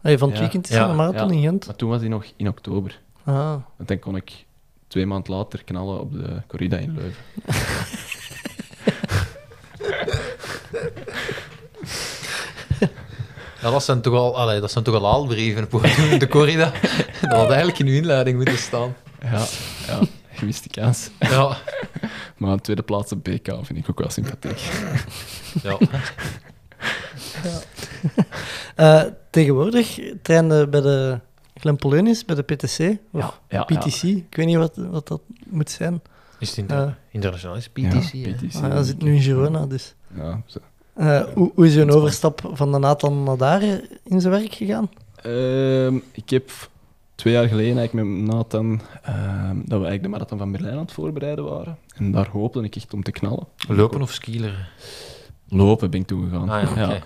Hey, 0.00 0.18
van 0.18 0.28
het 0.28 0.36
Ja. 0.36 0.42
weekend 0.42 0.68
is 0.68 0.76
Ja, 0.76 0.88
een 0.88 0.96
marathon 0.96 1.28
ja. 1.28 1.34
in 1.34 1.40
Gent. 1.40 1.66
Maar 1.66 1.76
toen 1.76 1.88
was 1.88 2.00
hij 2.00 2.08
nog 2.08 2.24
in 2.36 2.48
oktober. 2.48 3.00
Ah. 3.24 3.56
Want 3.76 3.88
dan 3.88 3.98
kon 3.98 4.16
ik 4.16 4.44
twee 4.86 5.06
maanden 5.06 5.34
later 5.34 5.64
knallen 5.64 6.00
op 6.00 6.12
de 6.12 6.42
corrida 6.46 6.76
in 6.76 6.94
Leuven. 6.94 7.22
Ja, 13.62 13.70
dat 13.70 13.84
zijn 13.84 14.00
toch 14.00 14.14
al, 14.14 14.36
allee, 14.38 14.60
dat 14.60 14.70
zijn 14.70 14.84
toch 14.84 14.94
al 14.94 15.06
aalbrieven 15.12 15.66
voor 15.70 15.82
de 16.18 16.26
corrida. 16.30 16.72
Dat 17.20 17.32
had 17.32 17.48
eigenlijk 17.48 17.78
in 17.78 17.86
uw 17.86 17.94
inleiding 17.94 18.36
moeten 18.36 18.58
staan. 18.58 18.94
Ja, 19.22 19.44
ja 19.86 20.00
gemiste 20.32 20.68
kans. 20.68 21.10
Ja. 21.18 21.56
Maar 22.36 22.52
een 22.52 22.60
tweede 22.60 22.82
plaats 22.82 23.12
op 23.12 23.24
BK 23.24 23.46
vind 23.62 23.78
ik 23.78 23.90
ook 23.90 23.98
wel 23.98 24.10
sympathiek. 24.10 24.60
ja. 25.62 25.78
Eh, 28.76 29.02
tegenwoordig 29.30 29.98
trainde 30.22 30.68
bij 30.68 30.80
de 30.80 31.18
Glenpoleunis, 31.54 32.24
bij 32.24 32.36
de 32.36 32.42
PTC, 32.42 32.96
of 33.12 33.40
ja, 33.48 33.64
PTC, 33.64 34.02
ik 34.02 34.34
weet 34.36 34.46
niet 34.46 34.56
wat, 34.56 34.76
wat 34.76 35.08
dat 35.08 35.20
moet 35.46 35.70
zijn. 35.70 36.02
Is 36.38 36.48
het 36.48 36.58
inter- 36.58 36.76
Eh, 36.86 36.92
internationaal? 37.10 37.56
Is 37.56 37.70
het 37.72 37.82
Ja, 37.82 37.88
PTC? 37.98 38.36
PTC. 38.36 38.54
ah, 38.64 38.72
hij 38.72 38.82
zit 38.82 39.02
nu 39.02 39.14
in 39.14 39.20
Girona, 39.20 39.66
dus. 39.66 39.94
Ja, 40.16 40.42
zo. 40.46 40.58
Eh, 41.00 41.20
hoe, 41.34 41.52
hoe 41.54 41.66
is 41.66 41.76
een 41.76 41.90
overstap 41.90 42.50
van 42.52 42.72
de 42.72 42.78
Nathan 42.78 43.22
naar 43.22 43.36
daar 43.36 43.62
in 44.04 44.20
zijn 44.20 44.32
werk 44.32 44.54
gegaan? 44.54 44.90
Ehm, 45.22 45.96
ik 46.12 46.30
heb 46.30 46.50
twee 47.14 47.32
jaar 47.32 47.48
geleden 47.48 47.78
eigenlijk 47.78 48.08
met 48.08 48.34
Nathan, 48.34 48.80
ehm, 49.02 49.54
dat 49.56 49.64
we 49.66 49.86
eigenlijk 49.86 50.02
de 50.02 50.08
marathon 50.08 50.38
van 50.38 50.52
Berlijn 50.52 50.74
aan 50.74 50.80
het 50.80 50.92
voorbereiden 50.92 51.44
waren. 51.44 51.78
En 51.96 52.12
daar 52.12 52.28
hoopte 52.28 52.62
ik 52.62 52.76
echt 52.76 52.94
om 52.94 53.02
te 53.02 53.10
knallen. 53.10 53.46
Lopen 53.68 54.02
of 54.02 54.12
skileren? 54.12 54.66
Lopen 55.48 55.90
ben 55.90 56.00
ik 56.00 56.06
toegegaan. 56.06 56.48
Ah, 56.48 56.76
ja. 56.76 56.98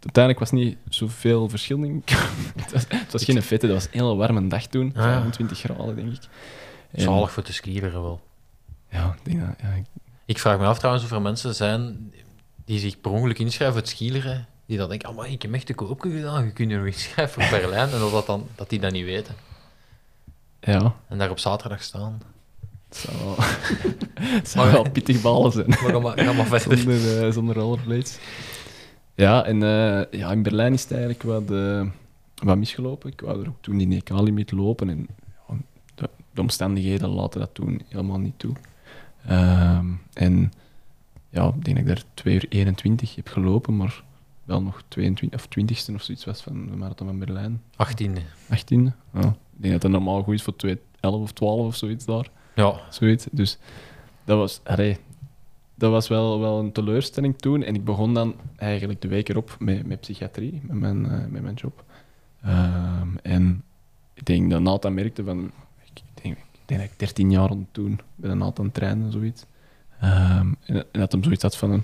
Uiteindelijk 0.00 0.38
was 0.38 0.50
niet 0.50 0.76
zoveel 0.88 1.48
verschil, 1.48 1.80
denk 1.80 2.02
ik. 2.10 2.10
het, 2.62 2.72
was, 2.72 2.84
het 2.88 3.12
was 3.12 3.24
geen 3.24 3.42
vette, 3.42 3.66
dat 3.66 3.76
was 3.76 3.84
een 3.84 3.90
heel 3.92 4.16
warme 4.16 4.46
dag 4.48 4.66
toen. 4.66 4.92
Ah, 4.96 5.02
ja. 5.04 5.12
25 5.12 5.58
graden, 5.58 5.96
denk 5.96 6.12
ik. 6.12 6.22
En- 6.92 7.00
Zalig 7.00 7.32
voor 7.32 7.42
te 7.42 7.52
skileren 7.52 8.02
wel. 8.02 8.20
Ja, 8.90 9.14
ik 9.24 9.30
denk 9.32 9.40
dat... 9.46 9.48
Ja, 9.62 9.68
ik- 9.68 9.86
Ik 10.24 10.38
vraag 10.38 10.58
me 10.58 10.66
af 10.66 10.78
trouwens 10.78 11.04
of 11.04 11.10
er 11.10 11.22
mensen 11.22 11.54
zijn 11.54 12.12
die 12.64 12.78
zich 12.78 13.00
per 13.00 13.10
ongeluk 13.10 13.38
inschrijven 13.38 13.76
voor 13.76 13.86
het 13.86 13.96
skileren, 13.96 14.46
die 14.66 14.78
dan 14.78 14.88
denken, 14.88 15.08
oh, 15.08 15.26
ik 15.26 15.42
heb 15.42 15.52
echt 15.52 15.66
de 15.66 15.74
koopje 15.74 16.10
gedaan, 16.10 16.44
je 16.44 16.52
kunt 16.52 16.70
je 16.70 16.76
nog 16.76 16.86
inschrijven 16.86 17.42
voor 17.42 17.58
Berlijn, 17.58 17.90
en 17.90 17.98
dat, 17.98 18.10
dat, 18.10 18.26
dan, 18.26 18.46
dat 18.54 18.70
die 18.70 18.80
dat 18.80 18.92
niet 18.92 19.04
weten. 19.04 19.34
ja, 20.60 20.94
En 21.08 21.18
daar 21.18 21.30
op 21.30 21.38
zaterdag 21.38 21.82
staan. 21.82 22.22
het 22.88 22.96
zou 22.96 23.16
wel, 23.18 23.34
het 24.38 24.48
zou 24.48 24.70
wel 24.70 24.90
pittig 24.90 25.20
ballen 25.20 25.52
zijn. 25.52 25.68
Maar 25.68 25.78
ga 25.78 25.98
maar, 25.98 26.18
ga 26.18 26.32
maar 26.32 26.46
verder. 26.46 26.78
zonder, 26.78 27.24
eh, 27.24 27.32
zonder 27.32 27.56
rollerblades. 27.56 28.18
Ja, 29.14 29.44
en 29.44 29.62
eh, 29.62 30.20
ja, 30.20 30.30
in 30.30 30.42
Berlijn 30.42 30.72
is 30.72 30.82
het 30.82 30.90
eigenlijk 30.90 31.22
wat, 31.22 31.50
eh, 31.50 31.86
wat 32.34 32.56
misgelopen. 32.56 33.12
Ik 33.12 33.20
wou 33.20 33.42
er 33.42 33.48
ook 33.48 33.60
toen 33.60 33.76
die 33.76 33.96
EK-limiet 33.96 34.52
lopen 34.52 34.88
en 34.88 35.06
ja, 35.48 35.56
de, 35.94 36.08
de 36.32 36.40
omstandigheden 36.40 37.08
laten 37.08 37.40
dat 37.40 37.50
toen 37.52 37.82
helemaal 37.88 38.18
niet 38.18 38.38
toe. 38.38 38.52
Ehm, 39.26 39.86
en 40.12 40.52
ja, 41.30 41.46
ik 41.46 41.64
denk 41.64 41.76
dat 41.76 41.78
ik 41.78 41.86
daar 41.86 42.04
2 42.14 42.34
uur 42.34 42.46
21 42.48 43.14
heb 43.14 43.28
gelopen, 43.28 43.76
maar 43.76 44.02
wel 44.44 44.62
nog 44.62 44.82
22 44.88 45.40
of 45.40 45.46
20ste 45.46 45.94
of 45.94 46.02
zoiets 46.02 46.24
was 46.24 46.42
van 46.42 46.66
de 46.66 46.76
Marathon 46.76 47.06
van 47.06 47.18
Berlijn. 47.18 47.62
18e. 47.72 48.20
18e. 48.54 48.92
Ja. 49.12 49.20
Ik 49.20 49.66
denk 49.66 49.72
dat 49.72 49.82
dat 49.82 49.90
normaal 49.90 50.22
goed 50.22 50.34
is 50.34 50.42
voor 50.42 50.56
2, 50.56 50.78
11 51.00 51.20
of 51.20 51.32
12 51.32 51.66
of 51.66 51.76
zoiets 51.76 52.04
daar. 52.04 52.30
Ja, 52.54 52.80
Zoiets. 52.90 53.26
Dus 53.30 53.58
dat 54.24 54.38
was, 54.38 54.60
allee, 54.64 54.96
dat 55.74 55.90
was 55.90 56.08
wel, 56.08 56.40
wel 56.40 56.58
een 56.58 56.72
teleurstelling 56.72 57.38
toen. 57.38 57.62
En 57.62 57.74
ik 57.74 57.84
begon 57.84 58.14
dan 58.14 58.34
eigenlijk 58.56 59.00
de 59.00 59.08
week 59.08 59.28
erop 59.28 59.56
met, 59.58 59.86
met 59.86 60.00
psychiatrie, 60.00 60.60
met 60.62 60.76
mijn, 60.76 61.10
eh, 61.10 61.26
met 61.26 61.42
mijn 61.42 61.54
job. 61.54 61.84
Ehm, 62.42 63.08
en 63.22 63.62
ik 64.14 64.26
denk 64.26 64.50
dat 64.50 64.60
Nathan 64.60 64.94
merkte 64.94 65.24
van... 65.24 65.50
Ik 65.94 66.02
denk, 66.22 66.36
ik 66.36 66.60
denk 66.66 66.80
dat 66.80 66.90
ik 66.90 66.98
13 66.98 67.30
jaar 67.30 67.50
toen 67.70 68.00
bij 68.14 68.34
Nathan 68.34 68.72
trainen, 68.72 69.12
zoiets. 69.12 69.46
Ehm, 70.00 70.52
en, 70.66 70.84
dat 70.92 71.12
hem 71.12 71.22
zoiets 71.22 71.42
had 71.42 71.56
van... 71.56 71.70
Een, 71.70 71.82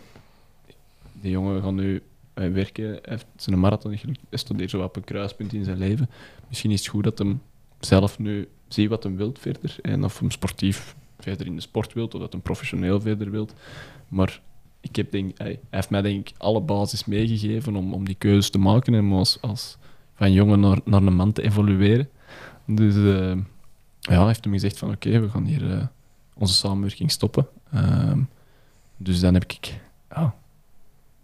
die 1.13 1.31
jongen 1.31 1.63
gaat 1.63 1.73
nu 1.73 2.03
eh, 2.35 2.53
werken, 2.53 2.99
heeft 3.03 3.27
zijn 3.37 3.59
marathon 3.59 3.99
gelukt. 3.99 4.49
Hier 4.57 4.69
zo 4.69 4.83
op 4.83 4.97
een 4.97 5.05
kruispunt 5.05 5.53
in 5.53 5.65
zijn 5.65 5.79
leven. 5.79 6.11
Misschien 6.49 6.71
is 6.71 6.81
het 6.81 6.89
goed 6.89 7.05
dat 7.05 7.19
hem 7.19 7.41
zelf 7.81 8.19
nu 8.19 8.49
ziet 8.69 8.89
wat 8.89 9.03
hem 9.03 9.17
wilt 9.17 9.39
verder. 9.39 9.77
En 9.83 10.05
of 10.05 10.19
hem 10.19 10.31
sportief 10.31 10.95
verder 11.19 11.47
in 11.47 11.55
de 11.55 11.61
sport 11.61 11.93
wilt, 11.93 12.15
of 12.15 12.21
dat 12.21 12.33
hem 12.33 12.43
professioneel 12.43 13.01
verder 13.01 13.31
wilt. 13.31 13.55
Maar 14.09 14.41
ik 14.81 14.97
heb 14.97 15.11
denk, 15.11 15.39
hij 15.39 15.61
heeft 15.71 15.91
mij 15.91 16.03
denk 16.03 16.29
ik 16.29 16.35
alle 16.39 16.61
basis 16.61 17.05
meegegeven 17.05 17.77
om, 17.77 17.95
om 17.95 18.05
die 18.05 18.15
keuzes 18.15 18.51
te 18.51 18.59
maken 18.59 18.95
en 18.95 19.13
als, 19.13 19.41
als 19.41 19.77
van 20.15 20.33
jongen 20.33 20.61
naar, 20.61 20.79
naar 20.85 21.03
een 21.03 21.15
man 21.15 21.33
te 21.33 21.43
evolueren. 21.43 22.09
Dus 22.67 22.95
eh, 22.95 23.37
ja, 24.01 24.19
hij 24.19 24.27
heeft 24.27 24.45
hem 24.45 24.53
gezegd 24.53 24.79
van 24.79 24.91
oké, 24.91 25.21
we 25.21 25.29
gaan 25.29 25.45
hier 25.45 25.71
eh, 25.71 25.87
onze 26.39 26.55
samenwerking 26.55 27.11
stoppen. 27.11 27.47
Ehm, 27.73 28.21
dus 28.97 29.21
dan 29.21 29.35
heb 29.35 29.45
ik 29.45 29.75
ja, 30.11 30.35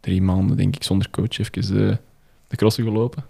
drie 0.00 0.22
maanden 0.22 0.56
denk 0.56 0.76
ik 0.76 0.82
zonder 0.82 1.10
coach 1.10 1.38
even 1.38 1.90
eh, 1.90 1.96
de 2.48 2.56
crossen 2.56 2.84
gelopen. 2.84 3.24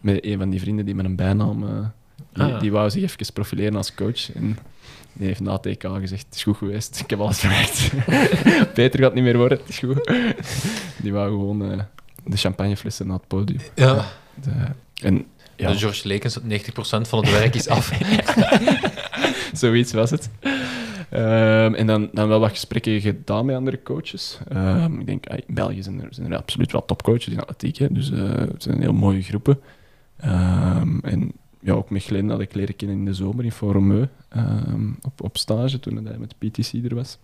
Met 0.00 0.24
een 0.24 0.38
van 0.38 0.50
die 0.50 0.60
vrienden 0.60 0.84
die 0.84 0.94
met 0.94 1.04
een 1.04 1.16
bijnaam... 1.16 1.62
eh, 1.68 1.84
die, 2.32 2.42
Ah, 2.44 2.48
ja. 2.50 2.58
die 2.58 2.72
wou 2.72 2.90
zich 2.90 3.02
even 3.02 3.32
profileren 3.32 3.76
als 3.76 3.94
coach. 3.94 4.32
En 4.32 4.58
die 5.12 5.26
heeft 5.26 5.40
na 5.40 5.52
het 5.52 5.66
EK 5.66 5.82
gezegd, 5.82 6.24
het 6.26 6.34
is 6.34 6.42
goed 6.42 6.56
geweest, 6.56 7.00
ik 7.00 7.10
heb 7.10 7.18
alles 7.20 7.38
verwerkt. 7.38 7.90
Beter 8.74 8.98
gaat 9.00 9.06
het 9.06 9.14
niet 9.14 9.24
meer 9.24 9.36
worden, 9.36 9.58
het 9.58 9.68
is 9.68 9.78
goed. 9.78 10.10
die 11.02 11.12
wou 11.12 11.28
gewoon 11.30 11.70
eh, 11.72 11.80
de 12.24 12.36
champagneflessen 12.36 13.06
naar 13.06 13.16
het 13.16 13.26
podium. 13.28 13.60
ja. 13.74 14.04
De- 14.42 14.50
en 15.02 15.26
ja, 15.56 15.70
Dus 15.70 15.80
George 15.80 16.08
Lekens, 16.08 16.38
90% 16.40 16.42
van 17.08 17.18
het 17.20 17.30
werk 17.30 17.54
is 17.54 17.68
af. 17.68 17.90
zoiets 19.52 19.92
was 19.92 20.10
het. 20.10 20.28
Ehm, 21.10 21.74
en 21.74 21.86
dan, 21.86 22.08
dan 22.12 22.28
wel 22.28 22.40
wat 22.40 22.50
gesprekken 22.50 23.00
gedaan 23.00 23.46
met 23.46 23.56
andere 23.56 23.82
coaches. 23.82 24.38
Ehm, 24.48 25.00
ik 25.00 25.06
denk, 25.06 25.26
ah, 25.26 25.38
in 25.46 25.54
België 25.54 25.82
zijn 25.82 26.02
er, 26.02 26.08
zijn 26.10 26.32
er 26.32 26.38
absoluut 26.38 26.72
wel 26.72 26.84
topcoaches 26.84 27.28
in 27.28 27.40
atletiek. 27.40 27.76
Hè, 27.76 27.92
dus 27.92 28.10
eh, 28.10 28.34
het 28.34 28.62
zijn 28.62 28.80
heel 28.80 28.92
mooie 28.92 29.22
groepen. 29.22 29.60
Ehm, 30.16 30.98
en 30.98 31.32
ja, 31.60 31.72
ook 31.72 31.90
met 31.90 32.08
had 32.08 32.40
ik 32.40 32.54
leren 32.54 32.76
kennen 32.76 32.96
in 32.96 33.04
de 33.04 33.14
zomer 33.14 33.44
in 33.44 33.52
Foromeu, 33.52 34.06
ehm 34.28 34.90
op, 35.02 35.22
op 35.22 35.36
stage, 35.36 35.80
toen 35.80 36.06
hij 36.06 36.18
met 36.18 36.34
PTC 36.38 36.72
er 36.72 36.94
was. 36.94 37.18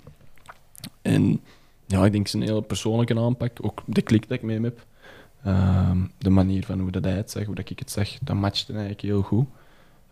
En 1.02 1.40
ja, 1.86 2.04
ik 2.04 2.12
denk 2.12 2.28
zijn 2.28 2.42
hele 2.42 2.62
persoonlijke 2.62 3.18
aanpak, 3.18 3.58
ook 3.60 3.82
de 3.86 4.02
klik 4.02 4.28
dat 4.28 4.38
ik 4.38 4.42
met 4.42 4.54
hem 4.54 4.64
heb, 4.64 4.86
de 6.18 6.30
manier 6.30 6.64
van 6.64 6.80
hoe 6.80 6.90
dat 6.90 7.04
hij 7.04 7.12
het 7.12 7.30
zag, 7.30 7.44
hoe 7.44 7.54
dat 7.54 7.70
ik 7.70 7.78
het 7.78 7.90
zag, 7.90 8.08
dat 8.18 8.36
matchte 8.36 8.72
eigenlijk 8.72 9.02
heel 9.02 9.22
goed. 9.22 9.46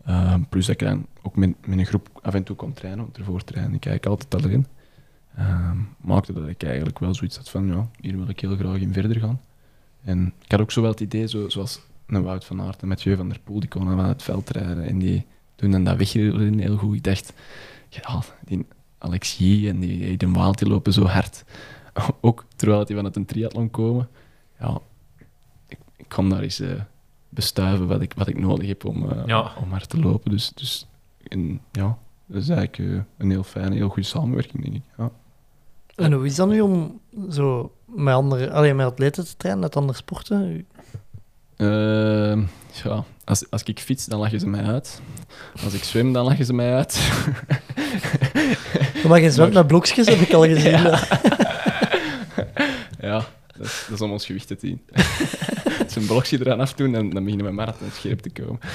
Ehm, 0.05 0.41
plus 0.49 0.65
dat 0.65 0.81
ik 0.81 0.87
dan 0.87 1.05
ook 1.21 1.35
met, 1.35 1.53
een 1.61 1.85
groep 1.85 2.19
af 2.21 2.33
en 2.33 2.43
toe 2.43 2.55
kon 2.55 2.73
trainen, 2.73 3.09
ervoor 3.13 3.43
trainen 3.43 3.75
ik 3.75 3.85
eigenlijk 3.85 4.21
altijd 4.21 4.43
alleen. 4.43 4.67
Ehm, 5.35 5.77
maakte 5.97 6.33
dat 6.33 6.47
ik 6.47 6.63
eigenlijk 6.63 6.99
wel 6.99 7.13
zoiets 7.13 7.37
had 7.37 7.49
van, 7.49 7.67
ja, 7.67 7.89
hier 7.99 8.17
wil 8.17 8.29
ik 8.29 8.39
heel 8.39 8.55
graag 8.55 8.77
in 8.77 8.93
verder 8.93 9.19
gaan. 9.19 9.41
En 10.03 10.33
ik 10.43 10.51
had 10.51 10.61
ook 10.61 10.71
zo 10.71 10.81
wel 10.81 10.91
het 10.91 10.99
idee, 10.99 11.27
zo, 11.27 11.49
zoals 11.49 11.81
een 12.07 12.23
Wout 12.23 12.45
van 12.45 12.61
Aert 12.61 12.81
en 12.81 12.87
Mathieu 12.87 13.15
van 13.15 13.29
der 13.29 13.39
Poel, 13.39 13.59
die 13.59 13.69
konden 13.69 13.95
van 13.95 14.05
het 14.05 14.23
veld 14.23 14.49
rijden 14.49 14.83
en 14.83 14.99
die 14.99 15.25
doen 15.55 15.71
dan 15.71 15.83
dat 15.83 15.97
wegrijden 15.97 16.59
heel 16.59 16.77
goed. 16.77 16.95
Ik 16.95 17.03
dacht, 17.03 17.33
ja, 17.89 18.21
die 18.45 18.65
Alex 18.97 19.37
J 19.37 19.67
en 19.67 19.79
die 19.79 20.17
Waal, 20.27 20.55
die 20.55 20.67
lopen 20.67 20.93
zo 20.93 21.05
hard. 21.05 21.43
Ook 22.21 22.45
terwijl 22.55 22.85
die 22.85 22.95
vanuit 22.95 23.15
een 23.15 23.25
triathlon 23.25 23.69
komen. 23.69 24.09
Ja, 24.59 24.79
ik, 25.67 25.77
ik 25.95 26.05
kan 26.07 26.29
daar 26.29 26.41
eens 26.41 26.59
eh, 26.59 26.81
bestuiven 27.33 27.87
wat 27.87 28.01
ik, 28.01 28.13
wat 28.15 28.27
ik 28.27 28.39
nodig 28.39 28.67
heb 28.67 28.85
om, 28.85 29.09
eh, 29.11 29.25
Ja. 29.25 29.51
om 29.61 29.71
hard 29.71 29.89
te 29.89 29.99
lopen. 29.99 30.31
Dus, 30.31 30.51
dus 30.55 30.87
en, 31.27 31.61
ja, 31.71 31.97
dat 32.25 32.41
is 32.41 32.49
eigenlijk 32.49 32.91
eh, 32.91 32.99
een 33.17 33.29
heel 33.29 33.43
fijne, 33.43 33.75
heel 33.75 33.87
goede 33.87 34.07
samenwerking, 34.07 34.63
denk 34.63 34.75
ik. 34.75 34.81
Ja. 34.97 35.09
En 35.95 36.11
hoe 36.13 36.25
is 36.25 36.35
dat 36.35 36.47
nu 36.47 36.61
om 36.61 36.99
zo 37.29 37.71
met, 37.85 38.13
andere, 38.13 38.51
allee, 38.51 38.73
met 38.73 38.85
atleten 38.85 39.25
te 39.25 39.37
trainen 39.37 39.63
uit 39.63 39.75
andere 39.75 39.97
sporten? 39.97 40.65
Ehm, 41.57 42.43
ja, 42.83 43.03
als, 43.25 43.49
als 43.49 43.63
ik 43.63 43.79
fiets, 43.79 44.05
dan 44.05 44.19
lachen 44.19 44.39
ze 44.39 44.47
mij 44.47 44.63
uit. 44.63 45.01
Als 45.63 45.73
ik 45.73 45.83
zwem, 45.83 46.13
dan 46.13 46.25
lachen 46.25 46.45
ze 46.45 46.53
mij 46.53 46.73
uit. 46.75 47.11
Maar 49.07 49.21
je 49.21 49.31
zwemt 49.31 49.53
met 49.53 49.67
blokjes, 49.67 50.07
heb 50.07 50.19
ik 50.19 50.33
al 50.33 50.43
gezien. 50.53 50.71
ja, 52.99 53.25
dat 53.61 53.71
is, 53.71 53.85
dat 53.89 53.95
is 53.95 54.01
om 54.01 54.11
ons 54.11 54.25
gewicht 54.25 54.47
te 54.47 54.57
zien. 54.59 54.81
Als 55.83 55.93
we 55.93 55.99
een 56.01 56.05
blokje 56.07 56.39
eraan 56.39 56.59
afdoen, 56.59 56.91
dan, 56.91 57.09
dan 57.09 57.23
beginnen 57.23 57.45
we 57.47 57.51
marathon 57.51 57.89
scherp 57.91 58.19
te 58.19 58.29
komen. 58.29 58.59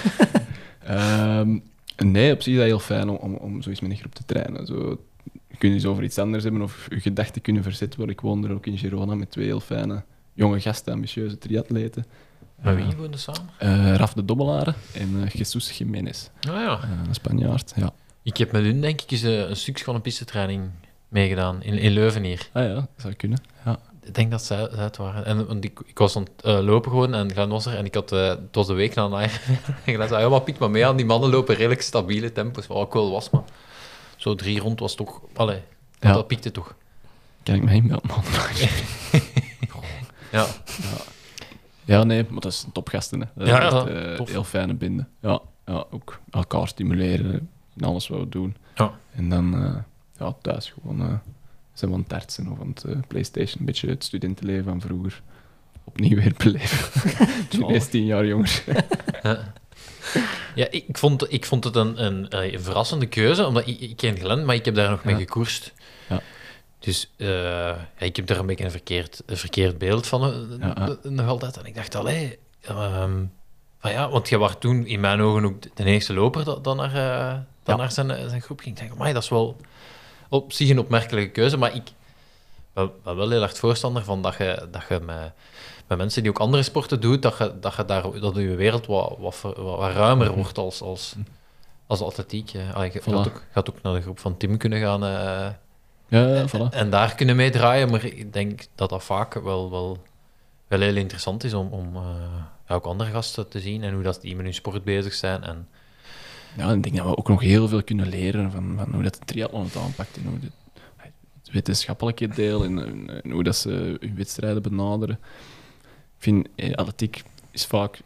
Ehm, 0.84 1.58
nee, 1.96 2.32
op 2.32 2.42
zich 2.42 2.52
is 2.52 2.58
dat 2.58 2.66
heel 2.68 2.78
fijn 2.78 3.08
om, 3.08 3.16
om, 3.16 3.34
om 3.34 3.62
zoiets 3.62 3.80
met 3.80 3.90
een 3.90 3.96
groep 3.96 4.14
te 4.14 4.24
trainen. 4.26 4.66
Zo, 4.66 5.00
je 5.48 5.56
kunt 5.58 5.72
eens 5.74 5.84
over 5.84 6.02
iets 6.04 6.18
anders 6.18 6.42
hebben 6.44 6.62
of 6.62 6.86
je 6.88 7.00
gedachten 7.00 7.42
kunnen 7.42 7.62
verzetten 7.62 7.98
worden. 7.98 8.16
Ik 8.16 8.20
woon 8.22 8.44
er 8.44 8.52
ook 8.52 8.66
in 8.66 8.78
Girona 8.78 9.14
met 9.14 9.30
twee 9.30 9.46
heel 9.46 9.60
fijne 9.60 10.02
jonge 10.34 10.60
gasten, 10.60 10.92
ambitieuze 10.92 11.38
triatleten. 11.38 12.06
Met 12.62 12.76
Eh, 12.76 12.86
wie 12.86 12.96
woonde 12.96 13.16
samen? 13.16 13.42
eh, 13.58 13.94
Raf 13.94 14.12
de 14.12 14.24
Dobbelaren 14.24 14.74
en 14.94 15.22
eh 15.24 15.30
Jesus 15.30 15.70
Jiménez, 15.78 16.28
Ah 16.48 16.54
ja. 16.54 16.80
eh, 16.82 16.88
een 17.08 17.14
Spanjaard. 17.14 17.72
Ja. 17.76 17.92
Ik 18.22 18.36
heb 18.36 18.52
met 18.52 18.62
hun, 18.62 18.80
denk 18.80 19.00
ik, 19.00 19.10
eens 19.10 19.22
eh, 19.22 19.48
een 19.48 19.56
stukje 19.56 19.84
van 19.84 19.94
een 19.94 20.00
pistetraining 20.00 20.62
meegedaan. 21.08 21.62
In, 21.62 21.78
in 21.78 21.90
Leuven 21.92 22.22
hier. 22.22 22.48
Ah 22.52 22.64
ja, 22.64 22.74
dat 22.74 22.88
zou 22.96 23.14
kunnen. 23.14 23.38
Ja. 23.64 23.78
Ik 24.06 24.14
denk 24.14 24.30
dat 24.30 24.42
zij, 24.44 24.68
zij 24.72 24.84
het 24.84 24.96
waren. 24.96 25.24
En, 25.24 25.46
want 25.46 25.64
ik, 25.64 25.80
ik 25.86 25.98
was 25.98 26.16
aan 26.16 26.22
het 26.36 26.44
eh, 26.44 26.58
lopen 26.64 26.90
gewoon 26.90 27.14
en 27.14 27.30
Glenn 27.32 27.50
was 27.50 27.66
er. 27.66 27.74
En 27.76 27.84
ik 27.84 27.94
had, 27.94 28.12
eh 28.12 28.28
het 28.28 28.38
was 28.54 28.66
de 28.66 28.72
week 28.74 28.94
na 28.94 29.04
een. 29.04 29.12
En 29.84 29.94
Glenn 29.94 30.08
zei, 30.08 30.22
ja, 30.22 30.28
maar 30.28 30.40
piek 30.42 30.58
maar 30.58 30.70
mee 30.70 30.86
aan. 30.86 30.96
Die 30.96 31.06
mannen 31.06 31.30
lopen 31.30 31.54
redelijk 31.54 31.82
stabiele 31.82 32.32
tempos. 32.32 32.66
Wat 32.66 32.76
ook 32.76 32.92
wel 32.94 33.10
was, 33.10 33.30
maar 33.30 33.42
zo 34.16 34.34
drie 34.34 34.60
rond 34.60 34.80
was 34.80 34.94
toch... 34.94 35.20
Allee, 35.34 35.60
Ja. 36.00 36.12
dat 36.12 36.26
piekte 36.26 36.50
toch. 36.50 36.74
Ik 37.42 37.62
me 37.62 37.72
inbeelden, 37.74 38.06
man? 38.08 38.22
Ja. 40.32 40.46
Ja, 41.84 42.04
nee, 42.04 42.24
maar 42.28 42.40
dat 42.40 42.52
is 42.52 42.62
een 42.66 42.72
topgasten. 42.72 43.20
Hè. 43.20 43.26
Dat 43.34 43.46
is 43.46 43.52
Ja, 43.52 43.60
echt, 43.60 43.72
ja, 43.72 43.86
eh, 43.86 44.26
heel 44.26 44.44
fijne 44.44 44.74
binden. 44.74 45.08
Ja, 45.20 45.40
ja, 45.66 45.84
ook 45.90 46.18
elkaar 46.30 46.68
stimuleren 46.68 47.48
in 47.76 47.84
alles 47.84 48.08
wat 48.08 48.18
we 48.18 48.28
doen. 48.28 48.56
Ja. 48.74 48.92
En 49.14 49.28
dan 49.28 49.74
ja, 50.18 50.34
thuis 50.42 50.74
gewoon 50.80 51.20
zijn 51.78 51.90
we 51.90 51.96
aan 51.96 52.02
het 52.02 52.08
tartsen 52.12 52.48
of 52.48 52.60
aan 52.60 52.68
het 52.68 52.84
eh, 52.84 52.96
Playstation. 53.08 53.56
Een 53.58 53.64
beetje 53.64 53.88
het 53.88 54.04
studentenleven 54.04 54.64
van 54.64 54.80
vroeger 54.80 55.22
opnieuw 55.84 56.16
weer 56.16 56.34
beleven. 56.36 57.02
Ineens 57.60 57.88
tien 57.88 58.04
jaar 58.04 58.26
jonger. 58.26 58.64
Ja. 59.22 59.52
Ja, 60.54 60.66
ik 60.70 60.98
vond, 60.98 61.32
ik 61.32 61.44
vond 61.44 61.64
het 61.64 61.76
een, 61.76 62.04
een, 62.04 62.28
eh, 62.28 62.52
een 62.52 62.60
verrassende 62.60 63.06
keuze, 63.06 63.46
omdat 63.46 63.66
ik, 63.66 63.80
ik 63.80 63.96
ken 63.96 64.16
Glenn, 64.16 64.44
maar 64.44 64.54
ik 64.54 64.64
heb 64.64 64.74
daar 64.74 64.90
nog 64.90 65.04
mee 65.04 65.14
gekoerst. 65.16 65.72
Ja. 66.08 66.20
Dus 66.78 67.10
eh, 67.16 67.28
ja, 67.28 67.88
ik 67.98 68.16
heb 68.16 68.26
daar 68.26 68.38
een 68.38 68.46
beetje 68.46 68.64
een 68.64 68.70
verkeerd, 68.70 69.22
een 69.26 69.36
verkeerd 69.36 69.78
beeld 69.78 70.06
van 70.06 70.20
nog 71.02 71.26
altijd. 71.26 71.56
En 71.56 71.66
ik 71.66 71.74
dacht, 71.74 71.94
allee, 71.94 72.38
ehm, 72.60 73.24
Ah 73.80 73.92
ja, 73.92 74.10
want 74.10 74.28
je 74.28 74.38
was 74.38 74.54
toen 74.58 74.86
in 74.86 75.00
mijn 75.00 75.20
ogen 75.20 75.44
ook 75.44 75.76
de 75.76 75.84
eerste 75.84 76.14
loper 76.14 76.44
dat, 76.44 76.64
dat 76.64 76.76
naar, 76.76 76.92
dat 77.62 77.74
Ja. 77.74 77.76
naar 77.76 77.92
zijn, 77.92 78.28
zijn 78.28 78.42
groep 78.42 78.60
ging. 78.60 78.74
Ik 78.74 78.80
denk, 78.80 78.92
amai, 78.92 79.12
dat 79.12 79.22
is 79.22 79.28
wel 79.28 79.56
op 80.28 80.52
zich 80.52 80.68
een 80.68 80.78
opmerkelijke 80.78 81.30
keuze, 81.30 81.56
maar 81.56 81.74
ik 81.74 81.82
ben, 82.72 82.90
wel 83.02 83.30
heel 83.30 83.42
erg 83.42 83.56
voorstander 83.56 84.04
van 84.04 84.22
dat 84.22 84.36
je, 84.36 84.68
dat 84.70 84.82
je 84.88 85.00
met, 85.00 85.32
met 85.86 85.98
mensen 85.98 86.22
die 86.22 86.30
ook 86.30 86.38
andere 86.38 86.62
sporten 86.62 87.00
doet, 87.00 87.22
dat 87.22 87.38
je, 87.38 87.52
dat 87.60 87.74
je 87.74 87.84
daar, 87.84 88.20
dat 88.20 88.34
je 88.36 88.54
wereld 88.54 88.86
wat, 88.86 89.16
wat, 89.18 89.40
wat, 89.40 89.56
wat 89.56 89.92
ruimer 89.92 90.32
wordt 90.32 90.58
als, 90.58 90.80
als, 90.80 91.14
als 91.86 92.00
atletiek. 92.00 92.52
Allee, 92.74 92.90
je 92.92 93.00
Voilà. 93.00 93.04
gaat 93.04 93.28
ook, 93.28 93.42
gaat 93.52 93.70
ook 93.70 93.82
naar 93.82 93.94
de 93.94 94.02
groep 94.02 94.18
van 94.18 94.36
Tim 94.36 94.56
kunnen 94.56 94.80
gaan 94.80 95.04
eh, 95.04 95.48
Ja, 96.08 96.48
voilà. 96.48 96.70
en 96.70 96.90
daar 96.90 97.14
kunnen 97.14 97.36
meedraaien, 97.36 97.90
maar 97.90 98.04
ik 98.04 98.32
denk 98.32 98.66
dat 98.74 98.90
dat 98.90 99.04
vaak 99.04 99.34
wel, 99.34 99.70
wel, 99.70 99.98
wel 100.68 100.80
heel 100.80 100.96
interessant 100.96 101.44
is 101.44 101.54
om, 101.54 101.68
om 101.68 101.96
eh, 101.96 102.74
ook 102.76 102.84
andere 102.84 103.10
gasten 103.10 103.48
te 103.48 103.60
zien 103.60 103.82
en 103.82 103.94
hoe 103.94 104.02
dat 104.02 104.20
die 104.20 104.36
met 104.36 104.44
hun 104.44 104.54
sport 104.54 104.84
bezig 104.84 105.14
zijn. 105.14 105.42
En, 105.44 105.68
Ja, 106.56 106.72
ik 106.72 106.82
denk 106.82 106.96
dat 106.96 107.06
we 107.06 107.16
ook 107.16 107.28
nog 107.28 107.40
heel 107.40 107.68
veel 107.68 107.82
kunnen 107.82 108.08
leren 108.08 108.50
van, 108.50 108.74
van 108.76 108.92
hoe 108.94 109.02
dat 109.02 109.14
de 109.14 109.24
triathlon 109.24 109.64
het 109.64 109.76
aanpakt 109.76 110.16
en 110.16 110.22
hoe 110.28 110.38
de, 110.38 110.50
het 111.42 111.50
wetenschappelijke 111.52 112.28
deel 112.28 112.64
en, 112.64 112.78
en- 113.22 113.30
hoe 113.30 113.42
dat 113.42 113.56
ze 113.56 113.96
hun 114.00 114.14
wedstrijden 114.16 114.62
benaderen. 114.62 115.18
Ik 116.16 116.22
vind, 116.22 116.48
eh, 116.54 116.74
atletiek 116.74 117.22
is 117.50 117.66
vaak, 117.66 118.00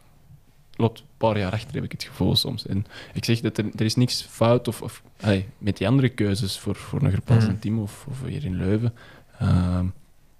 loopt 0.75 0.99
een 0.99 1.05
paar 1.17 1.37
jaar 1.37 1.51
achter, 1.51 1.73
heb 1.73 1.83
ik 1.83 1.91
het 1.91 2.03
gevoel 2.03 2.35
soms. 2.35 2.67
En 2.67 2.85
ik 3.13 3.25
zeg 3.25 3.39
dat 3.39 3.57
er, 3.57 3.65
er 3.75 3.85
is 3.85 3.95
niks 3.95 4.21
fout 4.21 4.67
of, 4.67 4.81
of 4.81 5.03
allee, 5.21 5.45
met 5.57 5.77
die 5.77 5.87
andere 5.87 6.09
keuzes 6.09 6.59
voor, 6.59 6.75
voor 6.75 7.01
een 7.01 7.19
Mhm. 7.27 7.49
een 7.49 7.59
team 7.59 7.79
of, 7.79 8.05
of 8.09 8.23
hier 8.25 8.45
in 8.45 8.55
Leuven. 8.55 8.93
Ehm, 9.39 9.85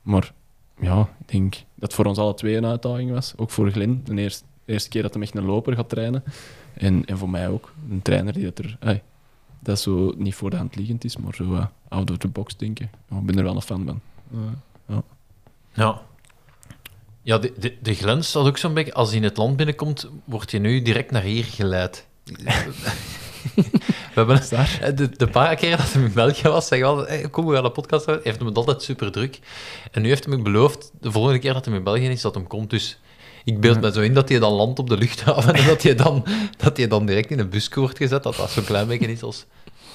maar 0.02 0.34
ja, 0.80 1.02
ik 1.02 1.32
denk 1.32 1.52
dat 1.54 1.64
het 1.76 1.94
voor 1.94 2.06
ons 2.06 2.18
alle 2.18 2.34
twee 2.34 2.56
een 2.56 2.66
uitdaging 2.66 3.12
was. 3.12 3.34
Ook 3.38 3.50
voor 3.50 3.72
Glenn, 3.72 4.02
de 4.06 4.16
eerste, 4.22 4.44
de 4.66 4.72
eerste 4.74 4.90
keer 4.90 5.02
dat 5.02 5.14
hij 5.14 5.24
echt 5.24 5.36
een 5.36 5.46
loper 5.46 5.76
gaat 5.76 5.90
trainen. 5.90 6.24
En, 6.82 7.06
en 7.06 7.18
voor 7.18 7.30
mij 7.30 7.48
ook, 7.48 7.74
een 7.90 8.02
trainer 8.02 8.34
die 8.34 8.44
dat 8.44 8.58
er... 8.60 9.02
dat 9.60 9.80
zo 9.80 10.14
niet 10.18 10.36
voor 10.36 10.50
de 10.50 10.56
hand 10.56 10.76
liggend 10.76 11.04
is, 11.04 11.18
maar 11.18 11.36
zo 11.36 11.56
eh, 11.56 11.66
out 11.88 12.12
of 12.12 12.18
the 12.18 12.28
box 12.28 12.58
denken. 12.58 12.90
Ja, 13.10 13.18
ik 13.18 13.26
ben 13.26 13.38
er 13.38 13.44
wel 13.44 13.56
een 13.56 13.62
fan 13.62 13.86
van. 13.86 14.02
Eh, 14.88 14.98
ja. 15.74 16.02
Ja, 17.22 17.38
de, 17.38 17.54
de, 17.60 17.78
de 17.82 17.94
glens 17.94 18.32
dat 18.32 18.48
ook 18.48 18.58
zo'n 18.58 18.74
beetje, 18.74 18.94
als 18.94 19.10
hij 19.10 19.18
in 19.18 19.24
het 19.24 19.38
land 19.38 19.56
binnenkomt, 19.58 20.10
wordt 20.26 20.52
je 20.52 20.60
nu 20.60 20.82
direct 20.82 21.12
naar 21.12 21.22
hier 21.22 21.44
geleid. 21.44 22.08
We 24.14 24.14
hebben 24.14 24.42
de, 24.96 25.10
de 25.10 25.28
paar 25.28 25.56
keer 25.56 25.78
dat 25.78 25.94
hij 25.94 26.04
in 26.04 26.14
België 26.14 26.48
was, 26.48 26.68
zei 26.68 26.82
hij 26.82 26.90
altijd, 26.90 27.08
hey, 27.08 27.30
kom, 27.30 27.46
we 27.46 27.56
gaan 27.56 27.66
een 27.66 27.72
podcast 27.72 28.06
houden. 28.06 28.28
Heeft 28.28 28.40
hem 28.40 28.54
altijd 28.54 28.82
super 28.82 29.12
druk. 29.12 29.40
En 29.92 30.02
nu 30.02 30.08
heeft 30.08 30.26
hij 30.26 30.38
me 30.38 30.44
beloofd, 30.44 30.92
de 31.02 31.12
volgende 31.12 31.40
keer 31.40 31.54
dat 31.54 31.66
hij 31.66 31.76
in 31.76 31.84
België 31.84 32.08
is, 32.08 32.22
dat 32.22 32.36
hem 32.36 32.48
komt. 32.48 32.70
Dus 32.70 33.00
ik 33.44 33.60
beeld 33.60 33.82
me 33.82 33.92
zo 33.92 34.02
in 34.02 34.14
dat 34.14 34.30
hij 34.30 34.40
dan 34.40 34.52
landt 34.54 34.80
op 34.80 34.90
de 34.90 34.98
luchthaven 34.98 35.54
en 35.54 35.66
dat 35.66 35.82
hij 35.84 35.96
dan, 35.96 36.26
dat 36.58 36.78
hij 36.78 36.88
dan 36.88 37.06
direct 37.06 37.32
in 37.32 37.40
een 37.40 37.50
busje 37.50 37.80
wordt 37.80 37.98
gezet. 37.98 38.24
Dat 38.24 38.36
dat 38.36 38.50
zo'n 38.52 38.64
klein 38.64 38.88
beetje 38.88 39.12
is 39.12 39.24
als 39.24 39.46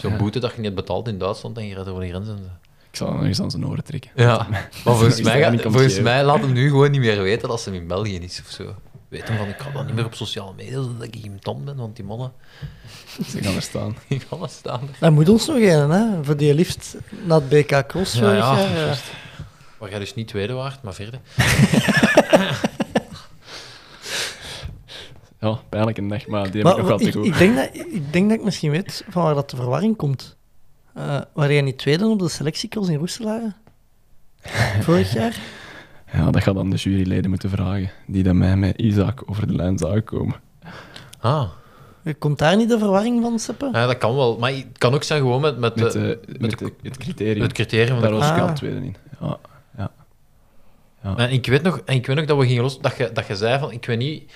zo'n 0.01 0.17
boete 0.17 0.39
dat 0.39 0.53
je 0.55 0.61
niet 0.61 0.75
betaalt 0.75 1.09
in 1.09 1.19
Duitsland 1.19 1.57
en 1.59 1.67
je 1.67 1.75
rijdt 1.75 1.89
over 1.89 2.03
de 2.03 2.09
grens. 2.09 2.29
En 2.29 2.37
zo. 2.37 2.51
ik 2.91 2.97
zal 2.97 3.07
hem 3.07 3.17
nog 3.17 3.27
eens 3.27 3.41
aan 3.41 3.51
zijn 3.51 3.67
oren 3.67 3.85
trekken. 3.85 4.11
Ja, 4.17 4.47
maar 4.51 4.69
volgens, 4.83 5.21
mij, 5.23 5.41
gaat- 5.43 5.63
volgens 5.63 6.01
mij 6.01 6.25
laat 6.25 6.41
hem 6.41 6.53
nu 6.53 6.69
gewoon 6.69 6.91
niet 6.91 7.01
meer 7.01 7.23
weten 7.23 7.49
dat 7.49 7.61
ze 7.61 7.71
hem 7.71 7.81
in 7.81 7.87
België 7.87 8.19
is 8.19 8.43
of 8.47 8.51
zo. 8.53 8.75
Weet 9.09 9.29
hem 9.29 9.37
van, 9.37 9.49
ik 9.49 9.57
ga 9.59 9.71
dan 9.71 9.87
niet 9.87 9.95
meer 9.95 10.05
op 10.05 10.15
sociale 10.15 10.53
media 10.57 10.75
dat 10.77 10.91
ik 11.01 11.17
in 11.17 11.39
tand 11.41 11.65
ben, 11.65 11.77
want 11.77 11.97
die 11.97 12.05
mannen, 12.05 12.33
Ze 13.29 13.43
gaan 13.43 13.55
er 13.55 13.63
staan. 13.63 13.97
die 14.09 14.21
gaan 14.29 14.43
er 14.43 14.49
staan. 14.49 14.81
Dat 15.01 15.13
moet 15.13 15.29
ons 15.29 15.47
nog 15.47 15.57
een, 15.57 15.91
hè, 15.91 16.25
voor 16.25 16.37
die 16.37 16.55
lift 16.55 16.97
naar 17.27 17.41
het 17.41 17.49
BK 17.49 17.87
Cross 17.87 18.15
Ja, 18.15 18.33
ja, 18.35 18.59
ja. 18.59 18.95
Waar 19.79 19.91
jij 19.91 19.99
dus 19.99 20.15
niet 20.15 20.29
tweede 20.29 20.53
waard, 20.53 20.83
maar 20.83 20.95
vierde. 20.95 21.19
Ja, 25.51 25.61
pijnlijk 25.69 25.99
een 25.99 26.09
dag, 26.09 26.27
maar 26.27 26.43
die 26.51 26.53
heb 26.53 26.63
Maar 26.63 26.73
ik 26.73 26.79
nog 26.79 26.89
wel 26.89 26.99
te 26.99 27.13
goed. 27.13 27.27
ik, 27.27 27.39
denk 27.39 27.57
dat, 27.57 27.71
ik 27.75 28.13
denk 28.13 28.29
dat 28.29 28.39
ik 28.39 28.45
misschien 28.45 28.71
weet 28.71 29.05
van 29.09 29.23
waar 29.23 29.35
dat 29.35 29.51
de 29.51 29.57
verwarring 29.57 29.97
komt. 29.97 30.37
Eh 30.95 31.21
waar 31.33 31.53
jij 31.53 31.61
niet 31.63 31.79
tweede 31.79 32.07
op 32.07 32.19
de 32.19 32.29
selectiecross 32.29 32.89
in 32.89 32.99
Roeselare? 32.99 33.53
Vorig 34.81 35.13
jaar? 35.13 35.37
Ja, 36.13 36.31
dat 36.31 36.43
gaat 36.43 36.55
dan 36.55 36.71
de 36.71 36.77
juryleden 36.77 37.31
moeten 37.31 37.51
vragen, 37.51 37.91
die 38.07 38.23
dan 38.23 38.39
mij 38.39 38.57
met 38.57 38.77
Isaac 38.81 39.23
over 39.27 39.47
de 39.47 39.55
lijn 39.55 39.79
zouden 39.79 40.05
komen. 40.05 40.35
Ah, 41.21 41.49
Komt 42.19 42.39
daar 42.39 42.57
niet 42.57 42.69
de 42.69 42.79
verwarring 42.79 43.23
van, 43.23 43.39
Seppe? 43.39 43.69
ja, 43.73 43.87
dat 43.87 43.99
kan 43.99 44.15
wel. 44.17 44.39
Maar 44.39 44.51
het 44.53 44.79
kan 44.79 44.95
ook 44.95 45.03
zijn 45.03 45.21
gewoon 45.21 45.41
met, 45.41 45.59
met, 45.59 45.77
Met, 45.77 45.93
de- 45.93 46.21
eh, 46.29 46.41
met 46.41 46.59
de- 46.59 46.73
het 46.83 46.97
criterium. 46.97 47.43
het 47.43 47.53
criterium 47.53 47.89
van 47.89 48.01
Daar 48.01 48.11
de 48.11 48.17
was 48.17 48.29
ik 48.31 48.37
Ah. 48.37 48.49
al 48.49 48.55
tweede 48.55 48.77
in. 48.77 48.97
Ja, 49.21 49.39
ja. 49.79 49.91
ja. 51.03 51.17
En 51.17 51.31
ik 51.31 51.47
weet 51.47 51.63
nog, 51.63 51.81
en 51.85 51.95
ik 51.95 52.07
weet 52.07 52.17
nog 52.17 52.25
dat 52.25 52.39
we 52.39 52.47
gingen 52.47 52.63
los, 52.63 52.81
dat 52.81 52.97
je, 52.97 53.11
dat 53.13 53.27
je 53.27 53.37
zei 53.37 53.59
van, 53.59 53.73
ik 53.73 53.87
weet 53.87 53.99
niet 53.99 54.33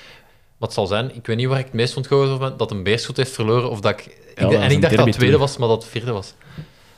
wat 0.61 0.68
het 0.68 0.72
zal 0.72 0.86
zijn, 0.86 1.14
ik 1.14 1.26
weet 1.26 1.36
niet 1.36 1.46
waar 1.46 1.58
ik 1.58 1.64
het 1.64 1.74
meest 1.74 1.92
van 1.92 2.04
gehoord 2.04 2.40
heb, 2.40 2.58
dat 2.58 2.70
een 2.70 2.82
beerschot 2.82 3.16
heeft 3.16 3.30
verloren, 3.32 3.70
of 3.70 3.80
dat 3.80 3.92
ik... 3.92 4.06
ik 4.06 4.16
dat 4.34 4.52
was 4.52 4.62
en 4.62 4.70
ik 4.70 4.80
dacht 4.80 4.96
dat 4.96 5.06
het 5.06 5.14
tweede 5.14 5.32
toen. 5.32 5.40
was, 5.44 5.56
maar 5.56 5.68
dat 5.68 5.82
het 5.82 5.90
vierde 5.92 6.12
was. 6.12 6.34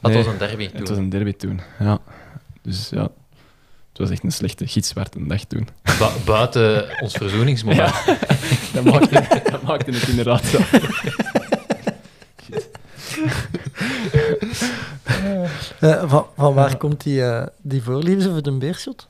Dat 0.01 0.11
Nee, 0.13 0.23
was 0.25 0.33
een 0.33 0.39
derby 0.39 0.69
toen. 0.69 0.79
Het 0.79 0.89
was 0.89 0.99
een 0.99 1.09
derby 1.09 1.33
toen, 1.33 1.61
ja. 1.79 1.99
Dus 2.63 2.89
ja, 2.89 3.03
het 3.03 3.99
was 3.99 4.11
echt 4.11 4.25
een 4.25 4.33
slechte 4.33 4.67
gitzwarte 4.67 5.27
dag 5.27 5.45
toen. 5.45 5.69
Bu- 5.83 6.25
buiten 6.25 6.87
ons 7.01 7.13
verzoeningsmoment. 7.13 7.95
Dat 8.75 8.85
maakte, 8.85 9.43
dat 9.51 9.63
maakte 9.63 9.91
het 9.91 10.09
inderdaad 10.09 10.45
zo. 10.45 10.59
Eh, 15.81 16.09
van, 16.11 16.27
van 16.37 16.55
waar 16.55 16.77
komt 16.77 17.03
die, 17.03 17.25
eh, 17.25 17.47
die 17.63 17.83
voorliefde 17.83 18.31
voor 18.31 18.43
de 18.43 18.53
beerschot? 18.53 19.09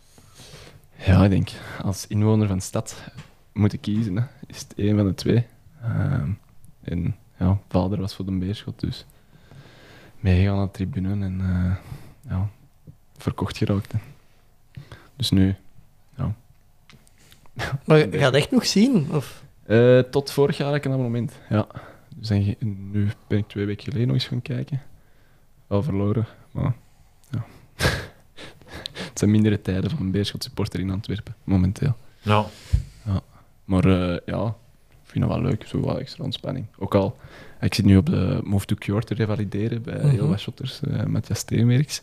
Ja, 1.06 1.24
ik 1.24 1.30
denk, 1.30 1.50
als 1.82 2.06
inwoner 2.06 2.46
van 2.46 2.56
de 2.56 2.62
stad 2.62 2.94
moeten 3.52 3.80
kiezen, 3.80 4.16
hè, 4.16 4.24
is 4.46 4.58
het 4.58 4.74
één 4.76 4.96
van 4.96 5.06
de 5.06 5.14
twee. 5.14 5.46
Ehm, 5.82 6.30
en 6.82 7.16
ja, 7.38 7.58
vader 7.68 8.00
was 8.00 8.14
voor 8.14 8.24
de 8.24 8.32
beerschot, 8.32 8.80
dus 8.80 9.06
meegegaan 10.20 10.56
naar 10.56 10.66
de 10.66 10.70
tribune 10.70 11.24
en 11.24 11.40
eh, 11.40 11.76
ja, 12.30 12.48
verkocht 13.16 13.56
geraakt. 13.56 13.92
hè. 13.92 13.98
Dus 15.16 15.30
nu, 15.30 15.56
Maar 17.86 17.98
je 17.98 18.18
gaat 18.18 18.34
echt 18.34 18.50
nog 18.50 18.66
zien? 18.66 19.06
Of? 19.12 19.44
eh, 19.66 19.98
tot 19.98 20.30
vorig 20.30 20.56
jaar 20.56 20.74
ik 20.74 20.84
een 20.84 20.92
abonnement. 20.92 21.32
Ja. 21.48 21.66
Dus 22.16 22.28
nu 22.58 23.08
ben 23.26 23.38
ik 23.38 23.48
twee 23.48 23.66
weken 23.66 23.84
geleden 23.84 24.06
nog 24.06 24.16
eens 24.16 24.26
gaan 24.26 24.42
kijken. 24.42 24.82
Wel 25.66 25.82
verloren, 25.82 26.26
maar 26.50 26.74
ja. 27.30 27.44
het 28.92 29.18
zijn 29.18 29.30
mindere 29.30 29.62
tijden 29.62 29.90
van 29.90 30.00
een 30.00 30.10
beerschot 30.10 30.44
supporter 30.44 30.80
in 30.80 30.90
Antwerpen, 30.90 31.34
momenteel. 31.44 31.96
Ja. 32.20 32.44
Maar 33.72 33.84
eh, 33.84 34.18
ja, 34.26 34.46
ik 34.90 34.96
vind 35.18 35.24
het 35.24 35.32
wel 35.34 35.42
leuk, 35.42 35.66
zo 35.66 35.80
wat 35.80 35.98
extra 35.98 36.24
ontspanning. 36.24 36.66
Ook 36.78 36.94
al, 36.94 37.16
ik 37.60 37.74
zit 37.74 37.84
nu 37.84 37.96
op 37.96 38.06
de 38.06 38.40
Move 38.44 38.66
to 38.66 38.74
Cure 38.74 39.02
te 39.02 39.14
revalideren 39.14 39.82
bij 39.82 39.98
heel 40.00 40.10
Mhm. 40.22 40.28
wat 40.28 40.40
shotters, 40.40 40.80
Matthias 41.06 41.38
Steenwerks. 41.38 42.02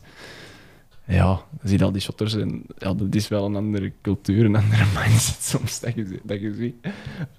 Ja, 1.05 1.26
dan 1.26 1.43
zie 1.63 1.78
je 1.78 1.84
al 1.84 1.91
die 1.91 2.01
shotters 2.01 2.34
en 2.36 2.63
ja, 2.78 2.93
dat 2.93 3.15
is 3.15 3.28
wel 3.28 3.45
een 3.45 3.55
andere 3.55 3.91
cultuur, 4.01 4.45
een 4.45 4.55
andere 4.55 4.84
mindset 4.99 5.43
soms 5.43 5.80
dat 5.80 5.95
je, 5.95 6.20
dat 6.24 6.39
je 6.41 6.53
ziet. 6.53 6.76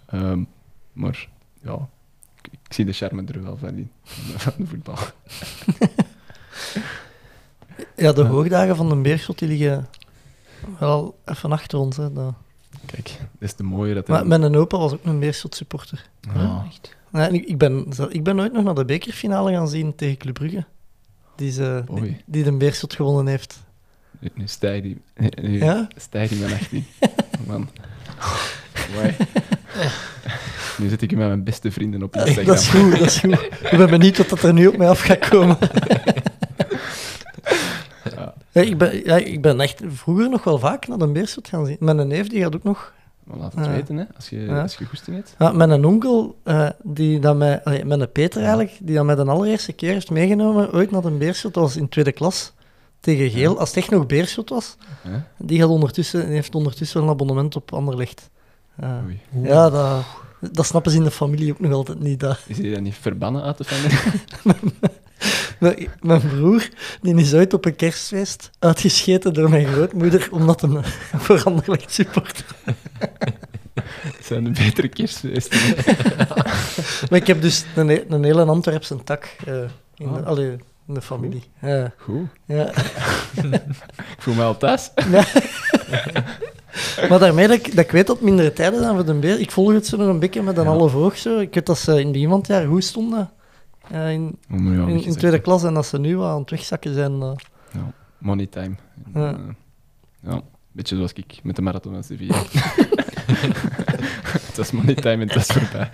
Ehm, 0.07 0.43
maar 0.93 1.28
ja, 1.62 1.89
ik, 2.43 2.53
ik 2.53 2.72
zie 2.72 2.85
de 2.85 2.93
charme 2.93 3.24
er 3.26 3.43
wel 3.43 3.57
van 3.57 3.68
in, 3.76 3.91
van 4.05 4.53
de, 4.59 4.66
voetbal. 4.66 4.97
Ja, 7.97 8.12
de 8.12 8.22
hoogdagen 8.22 8.76
van 8.76 8.89
de 8.89 8.97
beerschot 8.97 9.39
die 9.39 9.49
liggen 9.49 9.89
wel 10.78 11.18
even 11.24 11.53
achter 11.53 11.78
ons. 11.78 11.97
Hè, 11.97 12.12
dat. 12.12 12.35
Kijk, 12.91 13.07
dat 13.18 13.49
is 13.49 13.55
de 13.55 13.62
mooie 13.62 13.95
dat... 13.95 14.09
Maar 14.09 14.26
mijn 14.26 14.57
opa 14.57 14.78
was 14.78 14.93
ook 14.93 15.05
een 15.05 15.18
beerschot 15.18 15.55
supporter. 15.55 16.09
Ja. 16.34 16.64
Nee, 17.11 17.26
en 17.26 17.34
ik, 17.34 17.45
ik, 17.45 17.59
ben, 17.59 17.86
ik 18.09 18.24
ben 18.24 18.36
nooit 18.36 18.53
nog 18.53 18.64
naar 18.64 18.74
de 18.74 18.84
bekerfinale 18.84 19.53
gaan 19.53 19.68
zien 19.68 19.95
tegen 19.95 20.16
Club 20.16 20.34
Brugge. 20.34 20.64
Die, 21.36 21.53
ze, 21.53 21.84
die, 21.95 22.16
die 22.26 22.45
de 22.45 22.53
beerschot 22.53 22.95
gewonnen 22.95 23.26
heeft. 23.26 23.62
Nu, 24.18 24.28
nu 24.34 24.47
stijgt 24.47 24.82
die, 24.82 25.01
nu 25.41 25.59
Ja? 25.59 25.88
stijgt 25.97 26.32
die 26.32 26.41
mijn 26.41 26.53
18. 26.53 26.86
Man. 27.47 27.68
Nu 30.78 30.88
zit 30.88 31.03
ik 31.03 31.11
met 31.11 31.26
mijn 31.26 31.45
beste 31.45 31.70
vrienden 31.70 32.03
op 32.03 32.16
Instagram. 32.16 32.45
Dat 32.45 32.59
is 32.61 32.68
goed, 32.68 32.91
dat 32.91 33.01
is 33.01 33.18
goed. 33.18 33.32
Ik 33.70 33.76
ben 33.78 33.91
benieuwd 33.91 34.16
wat 34.16 34.28
dat 34.28 34.43
er 34.43 34.53
nu 34.53 34.66
op 34.66 34.76
mij 34.76 34.88
af 34.88 35.01
gaat 35.01 35.28
komen. 35.28 35.59
Ja. 38.53 38.61
Ik, 38.61 38.78
ben, 38.78 39.05
ja, 39.05 39.16
ik 39.16 39.42
ben 39.42 39.61
echt 39.61 39.82
vroeger 39.86 40.28
nog 40.30 40.44
wel 40.44 40.59
vaak 40.59 40.88
naar 40.88 40.98
de 40.98 41.07
beerschot 41.07 41.48
gaan 41.48 41.66
zien. 41.66 41.76
Mijn 41.80 42.09
neef 42.09 42.28
die 42.28 42.42
gaat 42.42 42.55
ook 42.55 42.62
nog. 42.62 42.92
Maar 43.24 43.38
laat 43.38 43.55
het 43.55 43.66
weten, 43.66 43.96
hè, 43.96 44.05
als 44.16 44.28
je, 44.28 44.40
Ja. 44.40 44.62
als 44.62 44.76
je 44.76 44.84
goesting 44.84 45.16
hebt. 45.16 45.34
Ja, 45.38 45.53
mijn 45.53 45.84
onkel, 45.84 46.36
eh, 46.42 46.68
die 46.82 47.18
dat 47.18 47.36
mij, 47.36 47.64
allee, 47.64 47.84
mijn 47.84 48.12
Peter 48.12 48.38
eigenlijk, 48.40 48.78
die 48.80 48.94
dat 48.94 49.05
mij 49.05 49.14
de 49.14 49.24
allereerste 49.24 49.72
keer 49.72 49.92
heeft 49.92 50.11
meegenomen 50.11 50.72
ooit 50.72 50.90
naar 50.90 51.03
de 51.03 51.11
beerschot, 51.11 51.55
dat 51.55 51.62
was 51.62 51.76
in 51.76 51.88
tweede 51.88 52.12
klas. 52.12 52.53
Tegen 53.01 53.30
Geel, 53.30 53.59
als 53.59 53.68
het 53.68 53.78
echt 53.78 53.90
nog 53.90 54.07
beerschot 54.07 54.48
was. 54.51 54.76
Die 55.38 55.61
had 55.61 55.70
ondertussen, 55.70 56.26
heeft 56.28 56.55
ondertussen 56.55 57.03
een 57.03 57.09
abonnement 57.09 57.57
op 57.57 57.72
Anderlecht. 57.72 58.30
Oei. 59.05 59.20
ja, 59.42 59.70
dat, 59.70 60.05
dat 60.53 60.66
snappen 60.66 60.90
ze 60.90 60.96
in 60.98 61.05
de 61.05 61.11
familie 61.11 61.53
ook 61.53 61.61
nog 61.61 61.72
altijd 61.72 62.01
niet. 62.01 62.20
Dat. 62.20 62.38
Is 62.46 62.59
hij 62.59 62.70
dan 62.74 62.82
niet 62.82 62.94
verbannen 62.94 63.42
uit 63.42 63.59
de 63.59 63.64
familie? 63.64 63.98
Mijn, 66.01 66.21
broer 66.29 66.68
die 67.03 67.14
is 67.14 67.35
ooit 67.35 67.55
op 67.55 67.64
een 67.64 67.77
kerstfeest 67.77 68.51
uitgescheten 68.59 69.35
door 69.35 69.51
mijn 69.51 69.66
grootmoeder, 69.66 70.29
omdat 70.31 70.61
hij 70.61 70.71
voor 71.25 71.43
Anderlecht 71.45 71.93
supporter 71.93 72.45
zijn 74.23 74.45
de 74.45 74.51
betere 74.51 74.89
kerstfeesten. 74.89 75.59
Maar 77.11 77.18
ik 77.18 77.27
heb 77.27 77.43
dus 77.43 77.64
een, 77.77 77.89
he- 77.89 78.05
een 78.09 78.25
hele 78.25 78.45
Antwerpse 78.45 79.05
tak 79.05 79.37
eh, 79.47 79.55
in, 79.97 80.12
de, 80.12 80.18
Ah. 80.21 80.27
allee, 80.27 80.51
in 80.89 80.95
de 80.95 81.01
familie. 81.03 81.43
Ja. 81.61 81.93
Goed. 81.97 82.27
Ja. 82.47 82.71
Ik 84.16 84.18
voel 84.18 84.35
mij 84.35 84.45
al 84.45 84.57
thuis. 84.57 84.91
Maar 87.09 87.18
daarmee 87.18 87.49
dat 87.49 87.57
ik, 87.57 87.77
dat 87.77 87.85
ik 87.85 87.91
weet 87.91 88.07
dat 88.07 88.16
het 88.16 88.25
mindere 88.25 88.53
tijden 88.53 88.81
zijn 88.81 88.95
voor 88.95 89.05
de 89.05 89.14
beer. 89.14 89.41
Ik 89.41 89.51
volg 89.51 89.73
het 89.73 89.87
zo 89.87 89.97
nog 89.97 90.07
een 90.09 90.18
beetje 90.18 90.43
met 90.43 90.57
een 90.57 90.66
half 90.66 90.95
oog. 90.95 91.16
Zo. 91.18 91.39
Ik 91.39 91.55
weet 91.55 91.66
dat 91.66 91.79
ze 91.79 92.01
in 92.01 92.12
die 92.12 92.21
iemandjaar 92.23 92.66
goed 92.66 92.85
stonden. 92.85 93.31
Eh, 93.91 94.12
in, 94.12 94.38
ja, 94.49 94.57
in, 94.57 94.66
wie 94.84 94.95
in 94.95 94.99
gezegd, 94.99 95.18
tweede 95.18 95.41
klas 95.41 95.62
en 95.64 95.74
dat 95.74 95.86
ze 95.86 95.99
nu 95.99 96.16
wel 96.16 96.28
aan 96.28 96.41
het 96.41 96.51
wegzakken 96.51 96.95
zijn. 96.95 97.22
eh. 97.22 97.32
Money 98.18 98.47
time. 98.47 98.74
En, 99.12 99.20
Ja. 99.20 99.32
eh, 99.32 99.38
ja, 100.32 100.41
beetje 100.72 100.97
zoals 100.97 101.12
ik 101.12 101.41
met 101.43 101.57
de 101.57 101.62
marathon 101.62 101.93
van 101.93 102.03
Sevilla. 102.05 102.34
het 104.47 104.57
was 104.57 104.70
money 104.70 104.95
time 104.95 105.22
en 105.22 105.28
het 105.28 105.34
was 105.34 105.47
voorbij. 105.47 105.91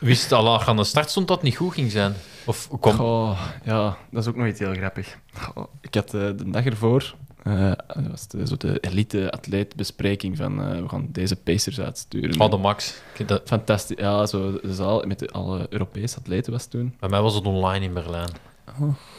Wist 0.00 0.32
al 0.32 0.48
aan 0.60 0.66
aan 0.66 0.76
de 0.76 0.84
start 0.84 1.10
stond 1.10 1.28
dat 1.28 1.36
het 1.36 1.44
niet 1.46 1.56
goed 1.56 1.72
ging 1.74 1.90
zijn? 1.90 2.14
Of 2.44 2.68
kom, 2.80 2.92
Goh, 2.92 3.40
ja, 3.64 3.96
dat 4.10 4.22
is 4.22 4.28
ook 4.28 4.36
nog 4.36 4.46
iets 4.46 4.58
heel 4.58 4.74
grappig. 4.74 5.18
Goh, 5.34 5.64
ik 5.80 5.94
had 5.94 6.14
eh, 6.14 6.20
de 6.20 6.50
dag 6.50 6.64
ervoor, 6.64 7.14
eh, 7.46 7.72
dat 7.86 8.06
was 8.10 8.28
de, 8.28 8.46
zo 8.46 8.56
de 8.56 8.78
elite-atleet-bespreking 8.80 10.36
van 10.36 10.62
eh, 10.62 10.80
we 10.80 10.88
gaan 10.88 11.08
deze 11.12 11.36
pacers 11.36 11.80
uitsturen. 11.80 12.40
oh, 12.40 12.50
de 12.50 12.56
max. 12.56 12.94
Dat- 13.26 13.42
Fantastisch. 13.44 13.98
Ja, 13.98 14.26
zo 14.26 14.60
de 14.60 14.74
zaal 14.74 15.02
met 15.06 15.18
de, 15.18 15.28
alle 15.30 15.66
Europese 15.70 16.16
atleten 16.18 16.52
was 16.52 16.66
toen. 16.66 16.94
bij 17.00 17.08
mij 17.08 17.20
was 17.22 17.34
het 17.34 17.44
online 17.46 17.84
in 17.84 17.92
Berlijn. 17.94 18.28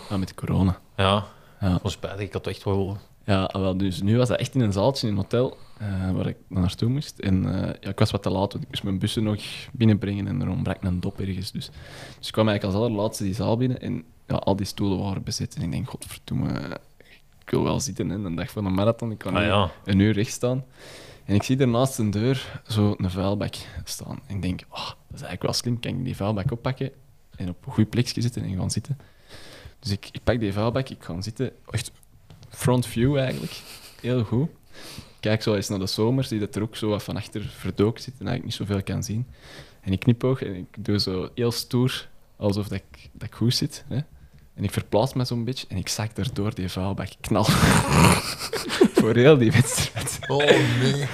Ah, 0.10 0.18
met 0.20 0.34
corona. 0.34 0.80
Ja, 0.96 1.26
Ja. 1.60 1.80
was 1.82 1.92
spijtig. 1.94 2.20
Ik 2.22 2.34
had 2.34 2.48
echt 2.48 2.64
wel... 2.64 2.98
Ja, 3.26 3.44
ah, 3.44 3.62
wel, 3.62 3.78
dus 3.78 4.02
nu 4.02 4.18
was 4.18 4.28
dat 4.28 4.40
echt 4.40 4.56
in 4.56 4.62
een 4.62 4.72
zaaltje 4.72 5.08
in 5.08 5.14
een 5.14 5.20
hotel 5.20 5.58
eh, 5.80 6.12
waar 6.12 6.28
ik 6.28 6.38
naartoe 6.48 6.90
moest. 6.90 7.20
En 7.20 7.46
eh, 7.64 7.74
ja, 7.82 7.90
ik 7.90 8.00
was 8.00 8.12
wat 8.12 8.24
te 8.24 8.30
laat, 8.30 8.52
want 8.54 8.64
ik 8.64 8.70
moest 8.70 8.84
mijn 8.84 9.00
bussen 9.00 9.24
nog 9.24 9.40
binnenbrengen 9.72 10.28
en 10.28 10.42
er 10.42 10.50
ontbrak 10.50 10.84
een 10.84 11.00
dop 11.00 11.20
ergens. 11.20 11.52
Dus, 11.52 11.70
dus 12.18 12.28
ik 12.28 12.34
kwam 12.34 12.48
eigenlijk 12.48 12.78
als 12.78 12.86
allerlaatste 12.86 13.24
die 13.24 13.34
zaal 13.34 13.58
binnen 13.58 13.82
en 13.82 14.04
ja, 14.28 14.36
al 14.36 14.56
die 14.56 14.66
stoelen 14.66 15.00
waren 15.00 15.24
bezet. 15.24 15.56
En 15.56 15.62
ik 15.62 15.72
denk, 15.72 15.90
godverdomme, 15.90 16.80
ik 17.48 17.54
wil 17.54 17.64
wel 17.64 17.80
zitten. 17.80 18.10
Hè. 18.10 18.16
Een 18.16 18.36
dag 18.36 18.52
van 18.52 18.66
een 18.66 18.74
marathon, 18.74 19.12
ik 19.12 19.18
kan 19.18 19.36
Ah 19.36 19.44
ja. 19.44 19.72
een 19.84 20.00
uur 20.00 20.14
recht 20.14 20.32
staan. 20.32 20.66
En 21.26 21.36
ik 21.36 21.44
zie 21.44 21.58
er 21.58 21.68
naast 21.68 21.98
een 21.98 22.12
deur 22.12 22.62
zo 22.68 22.96
een 22.98 23.10
vuilbak 23.10 23.56
staan. 23.84 24.20
En 24.28 24.36
ik 24.36 24.42
denk, 24.42 24.62
oh, 24.70 24.86
dat 24.88 24.96
is 25.14 25.22
eigenlijk 25.22 25.42
wel 25.42 25.54
slim, 25.54 25.80
kan 25.80 25.92
ik 25.92 26.04
die 26.04 26.16
vuilbak 26.16 26.52
oppakken 26.52 26.92
en 27.36 27.50
op 27.50 27.66
een 27.66 27.72
goed 27.72 27.90
plekje 27.90 28.22
zitten 28.22 28.44
en 28.44 28.58
gaan 28.58 28.72
zitten. 28.72 28.98
Dus 29.80 29.92
ik, 29.92 30.10
ik 30.12 30.24
pak 30.24 30.40
die 30.40 30.54
vuilbak, 30.54 30.90
ik 30.90 31.04
ga 31.04 31.22
zitten, 31.22 31.52
echt 31.70 31.92
front 32.50 32.86
view 32.86 33.18
eigenlijk, 33.18 33.62
heel 34.02 34.24
goed. 34.24 34.50
Kijk 35.20 35.42
zo 35.42 35.56
eens 35.56 35.70
naar 35.70 35.80
de 35.80 35.88
zomer, 35.88 36.24
zie 36.24 36.40
dat 36.40 36.56
er 36.56 36.62
ook 36.62 36.76
zo 36.76 36.90
wat 36.90 37.04
van 37.04 37.16
achter 37.16 37.42
verdoken 37.42 38.04
zit 38.04 38.14
en 38.20 38.28
eigenlijk 38.28 38.44
niet 38.44 38.68
zoveel 38.68 38.84
kan 38.84 39.04
zien. 39.04 39.28
En 39.82 39.92
ik 39.92 40.00
knipoog 40.00 40.44
en 40.44 40.56
ik 40.56 40.86
doe 40.86 41.00
zo 41.00 41.30
heel 41.36 41.52
stoer, 41.52 42.10
alsof 42.36 42.68
dat 42.68 42.78
ik, 42.92 43.10
dat 43.14 43.28
ik 43.28 43.36
goed 43.36 43.56
zit. 43.56 43.86
Hè? 43.88 44.00
En 44.58 44.64
ik 44.64 44.72
verplaats 44.72 45.14
me 45.14 45.26
zo'n 45.26 45.44
beetje 45.44 45.68
en 45.70 45.78
ik 45.78 45.88
zak 45.88 46.16
daardoor 46.16 46.56
die 46.56 46.70
vuilbak 46.70 47.10
knal. 47.22 47.44
Voor 48.98 49.16
heel 49.16 49.38
die 49.38 49.52
wedstrijd. 49.52 50.20
Oh, 50.28 50.46
nee. 50.82 51.08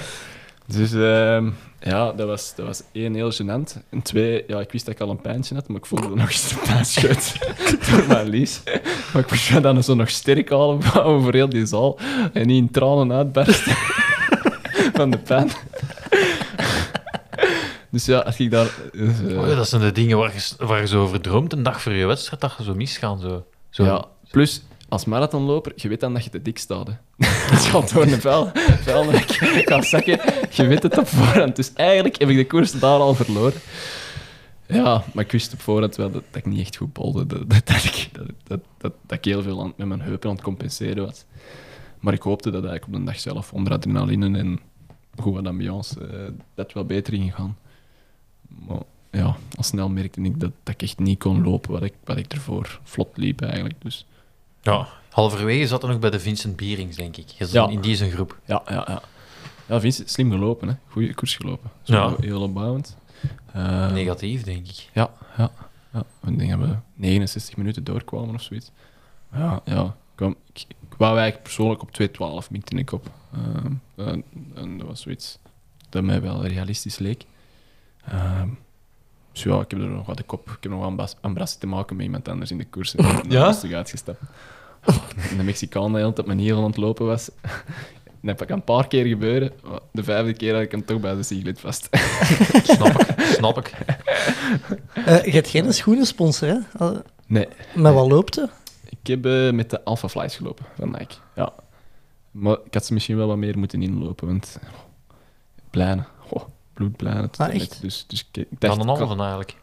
Dus 0.66 0.92
ehm, 0.92 1.50
ja, 1.80 2.12
dat 2.12 2.26
was, 2.26 2.54
dat 2.56 2.66
was 2.66 2.82
één, 2.92 3.14
heel 3.14 3.32
gênant. 3.32 3.76
En 3.88 4.02
twee, 4.02 4.44
ja, 4.46 4.60
ik 4.60 4.72
wist 4.72 4.84
dat 4.84 4.94
ik 4.94 5.00
al 5.00 5.10
een 5.10 5.20
pijntje 5.20 5.54
had, 5.54 5.68
maar 5.68 5.76
ik 5.76 5.86
voelde 5.86 6.14
nog 6.14 6.30
eens 6.30 6.50
een 6.50 6.58
pijnscheut 6.58 7.36
door 7.90 8.04
mijn 8.08 8.28
lies. 8.28 8.60
Maar 9.12 9.22
ik 9.22 9.30
moest 9.30 9.52
me 9.52 9.60
dan 9.60 9.82
zo 9.82 9.94
nog 9.94 10.10
sterk 10.10 10.50
halen 10.50 10.82
voor 11.22 11.32
heel 11.32 11.48
die 11.48 11.66
zaal 11.66 11.98
en 12.32 12.46
niet 12.46 12.62
in 12.62 12.70
tranen 12.70 13.12
uitbarsten 13.12 13.76
van 14.98 15.10
de 15.10 15.18
pijn. 15.18 15.50
Dus 17.94 18.04
ja, 18.04 18.18
als 18.18 18.38
ik 18.38 18.50
daar... 18.50 18.74
dus, 18.92 19.34
Oh, 19.36 19.46
dat 19.46 19.68
zijn 19.68 19.80
de 19.80 19.92
dingen 19.92 20.18
waar 20.18 20.34
je, 20.34 20.66
waar 20.66 20.80
je 20.80 20.86
zo 20.86 21.02
over 21.02 21.20
droomt 21.20 21.52
een 21.52 21.62
dag 21.62 21.82
voor 21.82 21.92
je 21.92 22.06
wedstrijd, 22.06 22.40
dat 22.40 22.54
je 22.58 22.64
zo 22.64 22.74
misgaan. 22.74 23.20
Zo. 23.20 23.46
Zo. 23.70 23.84
Ja, 23.84 24.04
plus 24.30 24.62
als 24.88 25.04
marathonloper, 25.04 25.72
je 25.76 25.88
weet 25.88 26.00
dan 26.00 26.14
dat 26.14 26.24
je 26.24 26.30
te 26.30 26.42
dik 26.42 26.58
staat. 26.58 26.88
Het 27.16 27.64
gaat 27.64 27.90
door 27.92 28.02
een 28.02 28.20
vuil, 28.20 28.50
vuil 28.54 29.04
dat 29.04 29.14
ik 29.60 29.68
ga 29.68 29.82
zakken. 29.82 30.20
Je 30.50 30.66
weet 30.66 30.82
het 30.82 30.98
op 30.98 31.06
voorhand. 31.06 31.56
Dus 31.56 31.72
eigenlijk 31.72 32.18
heb 32.18 32.28
ik 32.28 32.36
de 32.36 32.46
koers 32.46 32.72
daar 32.72 32.98
al 32.98 33.14
verloren. 33.14 33.60
Ja, 34.66 35.04
maar 35.12 35.24
ik 35.24 35.32
wist 35.32 35.52
op 35.52 35.60
voorhand 35.60 35.96
wel 35.96 36.10
dat, 36.10 36.22
dat 36.30 36.36
ik 36.36 36.46
niet 36.46 36.60
echt 36.60 36.76
goed 36.76 36.92
bolde. 36.92 37.26
Dat, 37.26 37.50
dat, 37.50 37.66
dat, 37.72 37.84
ik, 37.84 38.08
dat, 38.12 38.26
dat, 38.44 38.60
dat, 38.78 38.92
dat 39.06 39.18
ik 39.18 39.24
heel 39.24 39.42
veel 39.42 39.62
aan, 39.62 39.72
met 39.76 39.86
mijn 39.86 40.00
heupen 40.00 40.28
aan 40.28 40.34
het 40.34 40.44
compenseren 40.44 41.04
was. 41.04 41.24
Maar 42.00 42.14
ik 42.14 42.22
hoopte 42.22 42.50
dat 42.50 42.64
eigenlijk 42.64 42.94
op 42.94 42.98
de 43.00 43.12
dag 43.12 43.20
zelf, 43.20 43.52
onder 43.52 43.72
adrenaline 43.72 44.38
en 44.38 44.60
goed 45.20 45.34
wat 45.34 45.46
ambiance, 45.46 46.00
eh, 46.00 46.18
dat 46.54 46.72
wel 46.72 46.84
beter 46.84 47.12
ging 47.12 47.34
gaan. 47.34 47.56
Maar 48.68 48.78
ja, 49.10 49.36
al 49.56 49.62
snel 49.62 49.88
merkte 49.88 50.20
ik 50.20 50.40
dat, 50.40 50.50
dat 50.62 50.74
ik 50.74 50.82
echt 50.82 50.98
niet 50.98 51.18
kon 51.18 51.42
lopen 51.42 51.70
wat 51.70 51.82
ik, 51.82 51.94
wat 52.04 52.16
ik 52.16 52.32
ervoor 52.32 52.80
vlot 52.82 53.16
liep 53.16 53.40
eigenlijk. 53.40 53.74
Dus 53.82 54.06
ja. 54.62 54.88
Halverwege 55.10 55.66
zat 55.66 55.82
er 55.82 55.88
nog 55.88 55.98
bij 55.98 56.10
de 56.10 56.20
Vincent 56.20 56.56
Bierings, 56.56 56.96
denk 56.96 57.16
ik. 57.16 57.28
Je 57.28 57.44
zat 57.46 57.52
Ja. 57.52 57.68
In 57.68 57.80
die 57.80 57.96
zijn 57.96 58.10
groep. 58.10 58.38
Ja, 58.44 58.62
ja, 58.68 58.84
ja. 58.88 59.02
Ja, 59.66 59.80
Vincent, 59.80 60.10
slim 60.10 60.30
gelopen, 60.30 60.68
hè. 60.68 60.74
Goeie 60.88 61.14
koers 61.14 61.36
gelopen. 61.36 61.70
Zo 61.82 61.94
Ja. 61.94 62.14
heel 62.20 62.42
opbouwend. 62.42 62.96
Eh, 63.52 63.92
Negatief, 63.92 64.42
denk 64.42 64.66
ik. 64.68 64.88
Ja, 64.92 65.10
ja, 65.36 65.50
ja. 65.92 66.04
Ik 66.26 66.38
denk 66.38 66.50
dat 66.50 66.60
we 66.68 66.76
69 66.94 67.56
minuten 67.56 67.84
doorkwamen 67.84 68.34
of 68.34 68.42
zoiets. 68.42 68.70
Ja, 69.32 69.60
ja. 69.64 69.82
Ik, 69.84 69.90
kwam, 70.14 70.34
ik, 70.52 70.64
ik 70.68 70.94
wou 70.98 71.12
eigenlijk 71.18 71.42
persoonlijk 71.42 71.82
op 71.82 71.90
2.12 72.44 72.50
mikte 72.50 72.76
ik 72.76 72.92
op. 72.92 73.10
En, 73.96 74.24
en 74.54 74.78
dat 74.78 74.86
was 74.86 75.00
zoiets 75.00 75.38
dat 75.88 76.02
mij 76.02 76.20
wel 76.20 76.46
realistisch 76.46 76.98
leek. 76.98 77.24
Ehm, 78.08 78.48
dus 79.32 79.42
ja, 79.42 79.60
ik 79.60 79.70
heb 79.70 79.80
er 79.80 79.86
nog 79.86 80.06
wat 80.06 80.16
de 80.16 80.22
kop. 80.22 80.46
Ik 80.50 80.56
heb 80.60 80.72
nog 80.72 80.80
wel 80.96 81.08
een 81.20 81.34
brassie 81.34 81.58
te 81.60 81.66
maken 81.66 81.96
met 81.96 82.04
iemand 82.04 82.28
anders 82.28 82.50
in 82.50 82.58
de 82.58 82.64
koers. 82.66 82.94
En 82.94 83.04
ik 83.04 83.22
ben 83.22 83.30
Ja? 83.30 83.44
rustig 83.44 83.72
uitgestapt. 83.72 84.20
En 85.30 85.36
de 85.36 85.42
Mexicaan 85.42 85.94
die 85.94 86.04
altijd 86.04 86.26
mijn 86.26 86.38
heel 86.38 86.56
aan 86.58 86.64
het 86.64 86.76
lopen 86.76 87.06
was. 87.06 87.30
Dat 88.20 88.38
heb 88.38 88.48
ik 88.48 88.54
een 88.56 88.62
paar 88.64 88.86
keer 88.88 89.04
gebeuren. 89.06 89.52
maar 89.64 89.78
De 89.92 90.04
vijfde 90.04 90.32
keer 90.34 90.52
had 90.52 90.62
ik 90.62 90.70
hem 90.70 90.84
toch 90.84 91.00
bij 91.00 91.14
de 91.14 91.22
siglet 91.22 91.60
vast. 91.60 91.88
Snap 92.76 92.98
ik. 93.00 93.14
Snap 93.24 93.58
ik. 93.58 93.72
Eh, 94.94 95.24
je 95.24 95.30
hebt 95.30 95.48
geen 95.48 95.72
schoenensponsor, 95.74 96.48
hè? 96.48 96.88
Nee. 97.26 97.48
Met 97.74 97.92
wat 97.94 98.08
loopt 98.10 98.34
je? 98.34 98.48
Ik 98.88 99.06
heb 99.06 99.26
eh, 99.26 99.50
met 99.50 99.70
de 99.70 99.84
Alpha 99.84 100.08
Flies 100.08 100.36
gelopen 100.36 100.64
van 100.76 100.90
Nike. 100.90 101.14
Ja. 101.34 101.52
Maar 102.30 102.56
ik 102.64 102.74
had 102.74 102.86
ze 102.86 102.92
misschien 102.92 103.16
wel 103.16 103.26
wat 103.26 103.36
meer 103.36 103.58
moeten 103.58 103.82
inlopen, 103.82 104.26
want 104.26 104.58
pleinen, 105.70 106.06
tot 106.74 107.40
Ah, 107.40 107.54
echt? 107.54 107.80
Dus, 107.80 108.04
dus 108.06 108.28
ik, 108.32 108.46
dacht... 108.58 108.76
Dan 108.76 108.88
een 108.88 108.96
halve 108.96 109.22
eigenlijk. 109.22 109.56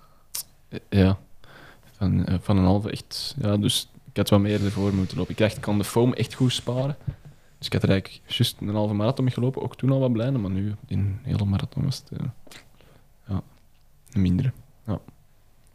Ja. 0.89 1.17
Van, 1.91 2.25
eh, 2.25 2.35
van 2.41 2.57
een 2.57 2.63
halve 2.63 2.91
echt... 2.91 3.35
Ja, 3.41 3.57
dus 3.57 3.89
ik 4.11 4.17
had 4.17 4.29
wat 4.29 4.39
meer 4.39 4.65
ervoor 4.65 4.93
moeten 4.93 5.17
lopen. 5.17 5.31
Ik 5.31 5.37
dacht, 5.37 5.55
ik 5.55 5.61
kan 5.61 5.77
de 5.77 5.83
foam 5.83 6.13
echt 6.13 6.33
goed 6.33 6.53
sparen. 6.53 6.97
Dus 7.57 7.67
ik 7.67 7.73
had 7.73 7.83
er 7.83 7.89
eigenlijk 7.89 8.21
juist 8.25 8.57
een 8.59 8.75
halve 8.75 8.93
marathon 8.93 9.25
mee 9.25 9.33
gelopen. 9.33 9.61
Ook 9.61 9.75
toen 9.75 9.91
al 9.91 9.99
wat 9.99 10.13
blijven, 10.13 10.41
maar 10.41 10.51
nu 10.51 10.75
in 10.87 10.99
een 10.99 11.19
hele 11.23 11.45
marathon 11.45 11.83
was 11.83 12.03
het... 12.09 12.19
eh, 12.19 12.25
ja, 13.27 13.41
een 14.11 14.21
mindere. 14.21 14.51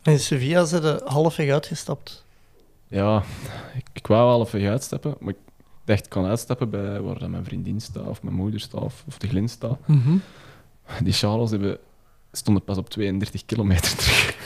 In 0.02 0.18
Sevilla 0.20 0.64
zijn 0.64 0.82
ze 0.82 1.02
halfweg 1.04 1.50
uitgestapt. 1.50 2.24
Ja, 2.88 3.22
ik, 3.74 3.86
ik 3.92 4.06
wou 4.06 4.26
wel 4.26 4.46
even 4.46 4.70
uitstappen, 4.70 5.16
maar 5.20 5.32
ik 5.32 5.38
dacht, 5.84 6.04
ik 6.04 6.10
kan 6.10 6.24
uitstappen 6.24 6.70
bij 6.70 7.00
waar 7.00 7.18
dan 7.18 7.30
mijn 7.30 7.44
vriendin 7.44 7.80
staat, 7.80 8.06
of 8.06 8.22
mijn 8.22 8.34
moeder 8.34 8.60
staat, 8.60 8.80
of, 8.80 9.04
of 9.06 9.18
de 9.18 9.28
Glin 9.28 9.48
staat. 9.48 9.78
Die 11.02 11.12
Charles 11.12 11.50
hebben, 11.50 11.78
stonden 12.32 12.64
pas 12.64 12.76
op 12.76 12.88
32 12.90 13.44
kilometer 13.44 13.96
terug. 13.96 14.36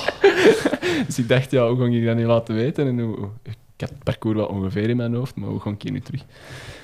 dus 1.06 1.18
ik 1.18 1.28
dacht, 1.28 1.50
ja, 1.50 1.68
hoe 1.68 1.78
ga 1.78 1.84
ik 1.84 2.04
dat 2.04 2.16
nu 2.16 2.26
laten 2.26 2.54
weten? 2.54 2.86
En 2.86 3.00
hoe, 3.00 3.28
ik 3.42 3.56
had 3.76 3.88
het 3.88 4.04
parcours 4.04 4.36
wel 4.36 4.46
ongeveer 4.46 4.88
in 4.88 4.96
mijn 4.96 5.14
hoofd, 5.14 5.34
maar 5.34 5.48
hoe 5.48 5.60
ga 5.60 5.70
ik 5.70 5.82
hier 5.82 5.92
nu 5.92 6.00
terug? 6.00 6.24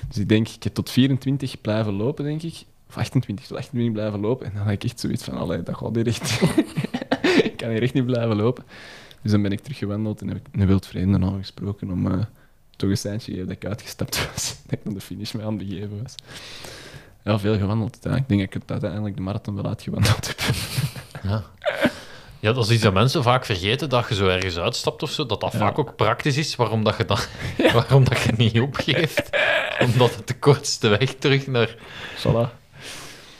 Dus 0.08 0.18
ik 0.18 0.28
denk, 0.28 0.48
ik 0.48 0.62
heb 0.62 0.74
tot 0.74 0.90
24 0.90 1.60
blijven 1.60 1.92
lopen, 1.92 2.24
denk 2.24 2.42
ik. 2.42 2.64
Of 2.88 2.96
28, 2.96 3.46
tot 3.46 3.56
28 3.56 3.92
blijven 3.92 4.20
lopen. 4.20 4.46
En 4.46 4.52
dan 4.54 4.62
had 4.62 4.72
ik 4.72 4.84
echt 4.84 5.00
zoiets 5.00 5.24
van, 5.24 5.34
allee, 5.34 5.62
dat 5.62 5.76
gaat 5.76 5.94
hier 5.94 6.06
echt... 6.06 6.40
ik 7.50 7.56
kan 7.56 7.68
hier 7.68 7.82
echt 7.82 7.94
niet 7.94 8.06
blijven 8.06 8.36
lopen. 8.36 8.64
Dus 9.22 9.30
dan 9.34 9.42
ben 9.42 9.52
ik 9.52 9.60
teruggewandeld 9.60 10.20
en 10.20 10.28
heb 10.28 10.36
ik 10.36 10.46
een 10.52 10.66
wildvreemde 10.66 11.26
aangesproken 11.26 11.90
om 11.90 12.06
eh, 12.06 12.18
toch 12.76 12.90
een 12.90 12.96
seintje 12.96 13.26
te 13.26 13.30
geven 13.30 13.46
dat 13.48 13.56
ik 13.56 13.66
uitgestapt 13.66 14.32
was. 14.32 14.56
dat 14.66 14.78
ik 14.78 14.84
naar 14.84 14.94
de 14.94 15.00
finish 15.00 15.32
mee 15.32 15.44
aan 15.44 15.58
het 15.58 15.68
begeven 15.68 16.02
was. 16.02 16.14
Ja, 17.26 17.38
veel 17.38 17.58
gewandeld. 17.58 17.98
Ja. 18.00 18.10
Ik 18.16 18.28
denk 18.28 18.40
dat 18.40 18.48
ik 18.48 18.52
het 18.52 18.70
uiteindelijk 18.70 19.16
de 19.16 19.22
marathon 19.22 19.54
wel 19.54 19.66
uitgewandeld 19.66 20.26
heb. 20.26 20.40
Ja. 21.22 21.42
ja, 22.40 22.52
dat 22.52 22.64
is 22.64 22.70
iets 22.70 22.82
dat 22.82 22.92
mensen 22.92 23.22
vaak 23.22 23.44
vergeten, 23.44 23.88
dat 23.88 24.08
je 24.08 24.14
zo 24.14 24.28
ergens 24.28 24.58
uitstapt 24.58 25.02
of 25.02 25.10
zo, 25.10 25.26
dat 25.26 25.40
dat 25.40 25.52
Ja. 25.52 25.58
vaak 25.58 25.78
ook 25.78 25.96
praktisch 25.96 26.36
is, 26.36 26.56
waarom, 26.56 26.84
dat 26.84 26.96
je, 26.96 27.04
dan, 27.04 27.18
waarom 27.72 28.04
dat 28.04 28.20
je 28.20 28.32
niet 28.36 28.60
opgeeft. 28.60 29.30
Omdat 29.80 30.14
het 30.14 30.28
de 30.28 30.38
kortste 30.38 30.88
weg 30.88 31.14
terug 31.14 31.46
naar... 31.46 31.74
Voilà. 32.18 32.64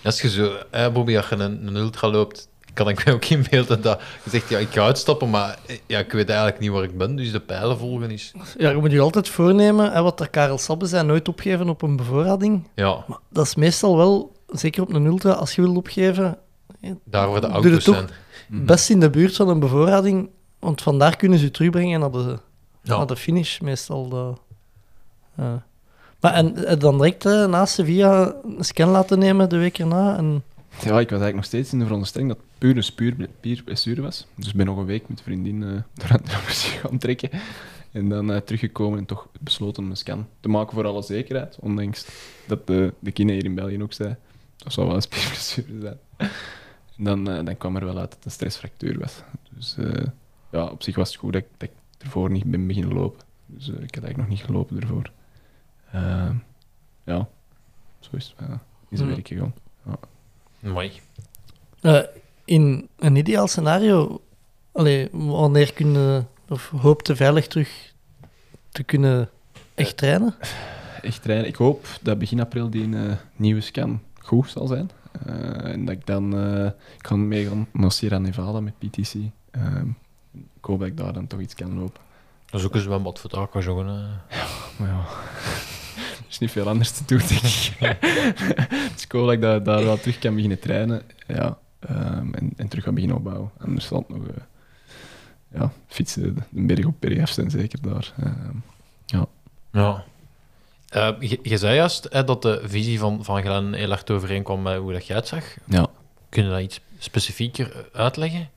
Als 0.04 0.20
je 0.20 0.30
zo, 0.30 0.52
Bobby, 0.92 1.16
als 1.16 1.28
je 1.28 1.34
een, 1.34 1.66
een 1.66 1.76
ultra 1.76 2.08
loopt, 2.08 2.48
kan 2.76 2.88
ik 2.88 3.04
mij 3.04 3.14
ook 3.14 3.24
inbeelden 3.24 3.80
dat 3.82 4.00
je 4.22 4.30
zegt, 4.30 4.48
ja, 4.48 4.58
ik 4.58 4.68
ga 4.68 4.80
uitstappen, 4.84 5.30
maar 5.30 5.58
eh, 5.66 5.76
ja, 5.86 5.98
ik 5.98 6.12
weet 6.12 6.28
eigenlijk 6.28 6.58
niet 6.60 6.70
waar 6.70 6.82
ik 6.82 6.98
ben, 6.98 7.16
dus 7.16 7.32
de 7.32 7.40
pijlen 7.40 7.78
volgen 7.78 8.10
is... 8.10 8.32
Ja, 8.58 8.70
je 8.70 8.76
moet 8.76 8.90
je 8.92 9.00
altijd 9.00 9.28
voornemen, 9.28 9.92
hè, 9.92 10.02
wat 10.02 10.18
de 10.18 10.26
Karel 10.26 10.58
Sabbe 10.58 10.86
zei, 10.86 11.06
nooit 11.06 11.28
opgeven 11.28 11.68
op 11.68 11.82
een 11.82 11.96
bevoorrading. 11.96 12.68
Ja, 12.74 13.04
Maar 13.06 13.18
dat 13.28 13.46
is 13.46 13.54
meestal 13.54 13.96
wel 13.96 14.32
zeker 14.46 14.82
op 14.82 14.92
een 14.94 15.04
ultra, 15.06 15.32
als 15.32 15.54
je 15.54 15.62
wil 15.62 15.76
opgeven, 15.76 16.38
Daar 17.04 17.30
waar 17.30 17.40
de 17.40 17.46
auto's 17.46 17.84
zijn. 17.84 18.08
Mhm. 18.48 18.64
best 18.64 18.90
in 18.90 19.00
de 19.00 19.10
buurt 19.10 19.36
van 19.36 19.48
een 19.48 19.58
bevoorrading, 19.58 20.28
want 20.58 20.82
vandaar 20.82 21.16
kunnen 21.16 21.38
ze 21.38 21.44
je 21.44 21.50
terugbrengen 21.50 22.00
naar 22.00 22.10
de, 22.10 22.38
Ja. 22.82 22.96
naar 22.96 23.06
de 23.06 23.16
finish, 23.16 23.58
meestal. 23.60 24.08
De, 24.08 24.32
ja. 25.36 25.64
Maar 26.20 26.32
en 26.32 26.64
eh, 26.66 26.78
dan 26.78 26.96
direct 26.96 27.26
eh, 27.26 27.46
naast 27.46 27.74
Sevilla 27.74 28.34
een 28.56 28.64
scan 28.64 28.88
laten 28.88 29.18
nemen 29.18 29.48
de 29.48 29.56
week 29.56 29.78
erna. 29.78 30.16
En, 30.16 30.42
Ja, 30.80 31.00
ik 31.00 31.10
was 31.10 31.20
eigenlijk 31.20 31.34
nog 31.34 31.44
steeds 31.44 31.72
in 31.72 31.78
de 31.78 31.84
veronderstelling 31.84 32.30
dat 32.30 32.38
het 32.38 32.58
puur 32.58 32.76
een 32.76 32.82
spuur, 32.82 33.28
puur 33.40 33.62
blessure 33.64 34.02
was. 34.02 34.26
Dus 34.34 34.48
ik 34.48 34.54
ben 34.54 34.66
nog 34.66 34.78
een 34.78 34.84
week 34.84 35.08
met 35.08 35.22
vriendin 35.22 35.62
eh 35.62 35.68
door 35.94 36.10
aan 36.10 36.20
de 36.24 36.30
gaan 36.30 36.98
trekken. 36.98 37.30
En 37.92 38.08
dan 38.08 38.32
eh, 38.32 38.40
teruggekomen 38.40 38.98
en 38.98 39.06
toch 39.06 39.28
besloten 39.40 39.82
om 39.82 39.90
een 39.90 39.96
scan 39.96 40.28
te 40.40 40.48
maken 40.48 40.74
voor 40.74 40.86
alle 40.86 41.02
zekerheid. 41.02 41.56
Ondanks 41.60 42.06
dat 42.46 42.66
de, 42.66 42.94
de 42.98 43.12
kine 43.12 43.32
hier 43.32 43.44
in 43.44 43.54
België 43.54 43.82
ook 43.82 43.92
zei, 43.92 44.16
dat 44.56 44.72
zou 44.72 44.86
wel 44.86 44.96
een 44.96 45.02
spierblessure 45.02 45.80
zijn. 45.80 45.98
En 46.96 47.04
dan, 47.04 47.30
eh, 47.30 47.44
dan 47.44 47.56
kwam 47.56 47.76
er 47.76 47.84
wel 47.84 47.98
uit 47.98 48.08
dat 48.08 48.14
het 48.14 48.24
een 48.24 48.30
stressfractuur 48.30 48.98
was. 48.98 49.22
Dus 49.50 49.76
ja, 50.50 50.66
op 50.66 50.82
zich 50.82 50.96
was 50.96 51.08
het 51.08 51.18
goed 51.18 51.32
dat 51.32 51.42
ik, 51.42 51.48
dat 51.56 51.68
ik 51.68 51.74
ervoor 51.98 52.30
niet 52.30 52.44
ben 52.44 52.66
beginnen 52.66 52.94
lopen. 52.94 53.24
Dus 53.46 53.68
ik 53.68 53.74
had 53.74 53.80
eigenlijk 54.04 54.16
nog 54.16 54.28
niet 54.28 54.44
gelopen 54.44 54.80
ervoor. 54.80 55.10
Ja, 57.04 57.28
zo 58.00 58.16
is 58.16 58.34
het 58.36 58.48
in 58.88 58.96
zijn 58.96 59.08
Hmm. 59.08 59.08
werk 59.08 59.28
gegaan. 59.28 59.54
Mooi. 60.72 60.92
eh, 61.80 62.00
in 62.44 62.88
een 62.98 63.16
ideaal 63.16 63.46
scenario, 63.46 64.20
allee, 64.72 65.08
wanneer 65.12 65.72
kun 65.72 65.92
je, 65.92 66.24
of 66.48 66.68
hoopt 66.80 67.06
je 67.06 67.16
veilig 67.16 67.46
terug 67.46 67.92
te 68.70 68.82
kunnen 68.82 69.30
echt 69.74 69.96
trainen? 69.96 70.34
echt 71.02 71.22
trainen. 71.22 71.46
Ik 71.48 71.56
hoop 71.56 71.86
dat 72.02 72.18
begin 72.18 72.40
april 72.40 72.70
die 72.70 72.96
eh, 72.96 73.12
nieuwe 73.36 73.60
scan 73.60 74.02
goed 74.18 74.50
zal 74.50 74.66
zijn. 74.66 74.90
Eh, 75.26 75.72
en 75.72 75.84
dat 75.84 75.94
ik 75.94 76.06
dan 76.06 76.38
eh, 76.38 76.66
ik 76.66 77.02
kan 77.02 77.28
meegaan 77.28 77.68
naar 77.72 77.92
Sierra 77.92 78.18
Nevada 78.18 78.60
met 78.60 78.78
PTC. 78.78 79.14
Ehm, 79.50 79.88
ik 80.34 80.64
hoop 80.64 80.78
dat 80.78 80.88
ik 80.88 80.96
daar 80.96 81.12
dan 81.12 81.26
toch 81.26 81.40
iets 81.40 81.54
kan 81.54 81.78
lopen. 81.78 82.00
Dan 82.50 82.60
zoeken 82.60 82.80
ze 82.80 82.88
wel 82.88 83.02
wat 83.02 83.20
voor 83.20 83.30
taken 83.30 83.60
joggen. 83.62 83.86
hè. 83.86 84.08
Maar 84.78 84.88
ja, 84.88 85.04
is 86.36 86.42
niet 86.42 86.50
veel 86.50 86.68
anders 86.68 86.90
te 86.90 87.02
doen, 87.06 87.18
denk 87.18 87.42
ik. 87.42 88.00
dus 88.92 89.02
ik 89.04 89.12
hoop 89.12 89.24
dat 89.24 89.32
ik 89.32 89.40
daar, 89.40 89.62
daar 89.62 89.84
wel 89.84 89.98
terug 89.98 90.18
kan 90.18 90.34
beginnen 90.34 90.58
trainen. 90.60 91.02
Ja, 91.26 91.58
ehm, 91.80 92.34
en, 92.34 92.52
en 92.56 92.68
terug 92.68 92.84
gaan 92.84 92.94
beginnen 92.94 93.18
opbouwen. 93.18 93.50
Anders 93.58 93.86
zal 93.86 93.98
het 93.98 94.08
nog 94.08 94.28
eh, 94.28 94.34
ja, 95.54 95.72
fietsen, 95.86 96.34
de 96.34 96.62
berg 96.62 96.84
op 96.86 96.94
berg 96.98 97.20
af 97.20 97.30
zijn, 97.30 97.50
zeker 97.50 97.78
daar. 97.82 98.12
Ehm, 98.20 98.56
Ja. 99.72 100.04
Eh, 100.88 101.10
je, 101.20 101.38
je 101.42 101.56
zei 101.56 101.74
juist 101.76 102.06
hè, 102.10 102.24
dat 102.24 102.42
de 102.42 102.60
visie 102.64 102.98
van, 102.98 103.24
van 103.24 103.42
Glenn 103.42 103.72
heel 103.74 103.90
erg 103.90 104.08
overeenkwam 104.08 104.62
met 104.62 104.78
hoe 104.78 104.92
dat 104.92 105.06
jij 105.06 105.16
het 105.16 105.28
zag. 105.28 105.44
ja. 105.64 105.86
Kun 106.28 106.44
je 106.44 106.50
dat 106.50 106.60
iets 106.60 106.80
specifieker 106.98 107.88
uitleggen? 107.92 108.48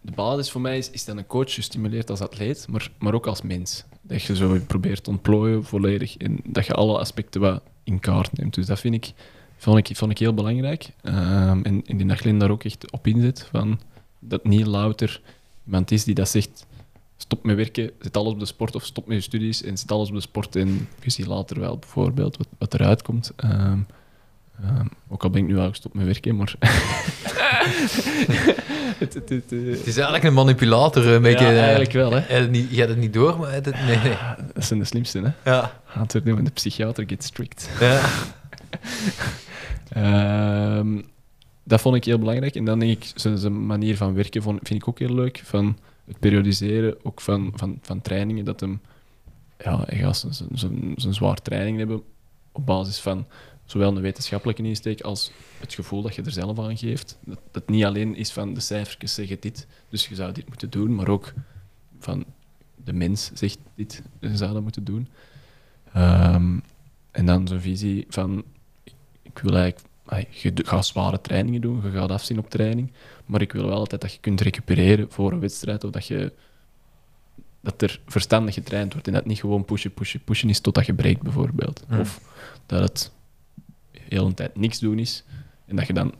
De 0.00 0.12
basis 0.14 0.50
voor 0.50 0.60
mij 0.60 0.78
is, 0.78 0.90
is 0.90 1.04
dat 1.04 1.16
een 1.16 1.26
coach 1.26 1.50
je 1.50 1.62
stimuleert 1.62 2.10
als 2.10 2.20
atleet, 2.20 2.66
maar, 2.68 2.90
maar 2.98 3.14
ook 3.14 3.26
als 3.26 3.42
mens. 3.42 3.84
Dat 4.08 4.22
je 4.22 4.36
zo 4.36 4.58
probeert 4.66 5.04
te 5.04 5.10
ontplooien 5.10 5.64
volledig 5.64 6.16
en 6.16 6.38
dat 6.44 6.66
je 6.66 6.72
alle 6.72 6.98
aspecten 6.98 7.40
wat 7.40 7.62
in 7.84 8.00
kaart 8.00 8.38
neemt. 8.38 8.54
Dus 8.54 8.66
dat 8.66 8.80
vind 8.80 8.94
ik, 8.94 9.12
vond, 9.56 9.88
ik, 9.88 9.96
vond 9.96 10.10
ik 10.10 10.18
heel 10.18 10.34
belangrijk. 10.34 10.90
Ehm, 11.02 11.62
en, 11.62 11.82
en 11.86 11.96
die 11.96 12.16
Glenn 12.16 12.38
daar 12.38 12.50
ook 12.50 12.64
echt 12.64 12.92
op 12.92 13.06
inzet, 13.06 13.48
van 13.50 13.80
dat 14.18 14.44
niet 14.44 14.66
louter 14.66 15.20
iemand 15.68 15.90
is 15.90 16.04
die 16.04 16.14
dat 16.14 16.28
zegt 16.28 16.66
stop 17.16 17.44
met 17.44 17.56
werken, 17.56 17.90
zet 18.00 18.16
alles 18.16 18.32
op 18.32 18.38
de 18.38 18.46
sport 18.46 18.74
of 18.74 18.84
stop 18.84 19.06
met 19.06 19.16
je 19.16 19.22
studies 19.22 19.62
en 19.62 19.78
zet 19.78 19.92
alles 19.92 20.08
op 20.08 20.14
de 20.14 20.20
sport 20.20 20.56
en 20.56 20.88
je 21.02 21.10
ziet 21.10 21.26
later 21.26 21.60
wel 21.60 21.78
bijvoorbeeld 21.78 22.36
wat, 22.36 22.46
wat 22.58 22.74
eruit 22.74 23.02
komt. 23.02 23.32
Ehm, 23.36 23.80
ehm, 24.62 24.86
ook 25.08 25.22
al 25.22 25.30
ben 25.30 25.42
ik 25.42 25.48
nu 25.48 25.58
al 25.58 25.68
gestopt 25.68 25.94
met 25.94 26.04
werken, 26.04 26.36
maar... 26.36 26.54
het, 28.98 29.14
het, 29.14 29.28
het, 29.28 29.52
eh, 29.52 29.58
Het 29.58 29.86
is 29.86 29.94
eigenlijk 29.94 30.24
een 30.24 30.32
manipulator. 30.34 31.06
Een 31.06 31.22
beetje, 31.22 31.44
ja, 31.44 31.50
eh, 31.50 31.58
eigenlijk 31.60 31.92
wel, 31.92 32.12
hè. 32.12 32.18
je 32.18 32.76
hebt 32.76 32.88
het 32.88 32.98
niet- 32.98 33.12
door, 33.12 33.38
maar 33.38 33.52
het, 33.52 33.64
nee, 33.64 33.96
nee. 33.98 34.16
Dat 34.54 34.64
zijn 34.64 34.78
de 34.78 34.84
slimste, 34.84 35.20
hè. 35.20 35.50
Ja. 35.50 35.80
Gaat 35.84 36.12
het 36.12 36.24
doen, 36.24 36.44
de 36.44 36.50
psychiater 36.50 37.04
get 37.06 37.24
strict. 37.24 37.70
ja. 37.80 38.00
Ehm, 39.88 41.00
dat 41.64 41.80
vond 41.80 41.96
ik 41.96 42.04
heel 42.04 42.18
belangrijk. 42.18 42.54
En 42.54 42.64
dan 42.64 42.78
denk 42.78 42.92
ik, 42.92 43.12
zijn 43.14 43.66
manier 43.66 43.96
van 43.96 44.14
werken 44.14 44.42
vond, 44.42 44.60
vind 44.62 44.82
ik 44.82 44.88
ook 44.88 44.98
heel 44.98 45.14
leuk. 45.14 45.42
Van 45.44 45.78
het 46.06 46.18
periodiseren, 46.18 46.96
ook 47.02 47.20
van, 47.20 47.52
van, 47.54 47.78
van 47.82 48.00
trainingen. 48.00 48.44
Dat 48.44 48.60
hem, 48.60 48.80
ja, 49.64 49.82
hij 49.86 49.98
gaat 49.98 50.26
zijn 50.96 51.14
zwaar 51.14 51.42
training 51.42 51.78
hebben 51.78 52.02
op 52.52 52.66
basis 52.66 52.98
van 52.98 53.26
zowel 53.68 53.96
een 53.96 54.02
wetenschappelijke 54.02 54.62
insteek 54.62 55.00
als 55.00 55.32
het 55.60 55.74
gevoel 55.74 56.02
dat 56.02 56.14
je 56.14 56.22
er 56.22 56.30
zelf 56.30 56.58
aan 56.58 56.76
geeft. 56.76 57.18
Dat 57.24 57.40
het 57.52 57.68
niet 57.68 57.84
alleen 57.84 58.14
is 58.14 58.32
van 58.32 58.54
de 58.54 58.60
cijfertjes 58.60 59.14
zeggen 59.14 59.36
dit, 59.40 59.66
dus 59.88 60.08
je 60.08 60.14
zou 60.14 60.32
dit 60.32 60.48
moeten 60.48 60.70
doen, 60.70 60.94
maar 60.94 61.08
ook 61.08 61.32
van 61.98 62.24
de 62.84 62.92
mens 62.92 63.30
zegt 63.34 63.58
dit, 63.74 64.02
je 64.20 64.36
zou 64.36 64.52
dat 64.52 64.62
moeten 64.62 64.84
doen. 64.84 65.08
Ehm, 65.92 66.58
en 67.10 67.26
dan 67.26 67.48
zo'n 67.48 67.60
visie 67.60 68.06
van, 68.08 68.44
ik 69.22 69.38
wil 69.38 69.56
eigenlijk, 69.56 70.30
je 70.30 70.52
gaat 70.54 70.86
zware 70.86 71.20
trainingen 71.20 71.60
doen, 71.60 71.82
je 71.82 71.90
gaat 71.90 72.10
afzien 72.10 72.38
op 72.38 72.50
training, 72.50 72.92
maar 73.26 73.40
ik 73.40 73.52
wil 73.52 73.66
wel 73.66 73.78
altijd 73.78 74.00
dat 74.00 74.12
je 74.12 74.20
kunt 74.20 74.40
recupereren 74.40 75.10
voor 75.10 75.32
een 75.32 75.40
wedstrijd, 75.40 75.84
of 75.84 75.90
dat 75.90 76.06
je 76.06 76.32
dat 77.60 77.82
er 77.82 78.00
verstandig 78.06 78.54
getraind 78.54 78.92
wordt 78.92 79.06
en 79.06 79.12
dat 79.12 79.22
het 79.22 79.30
niet 79.30 79.40
gewoon 79.40 79.64
pushen, 79.64 79.94
pushen, 79.94 80.20
pushen 80.20 80.48
is 80.48 80.60
totdat 80.60 80.86
je 80.86 80.94
breekt, 80.94 81.22
bijvoorbeeld. 81.22 81.84
Of 81.90 82.20
dat 82.66 82.80
het 82.80 83.12
de 84.08 84.16
hele 84.16 84.34
tijd 84.34 84.56
niks 84.56 84.78
doen 84.78 84.98
is 84.98 85.24
en 85.66 85.76
dat 85.76 85.86
je 85.86 85.92
dan 85.92 86.14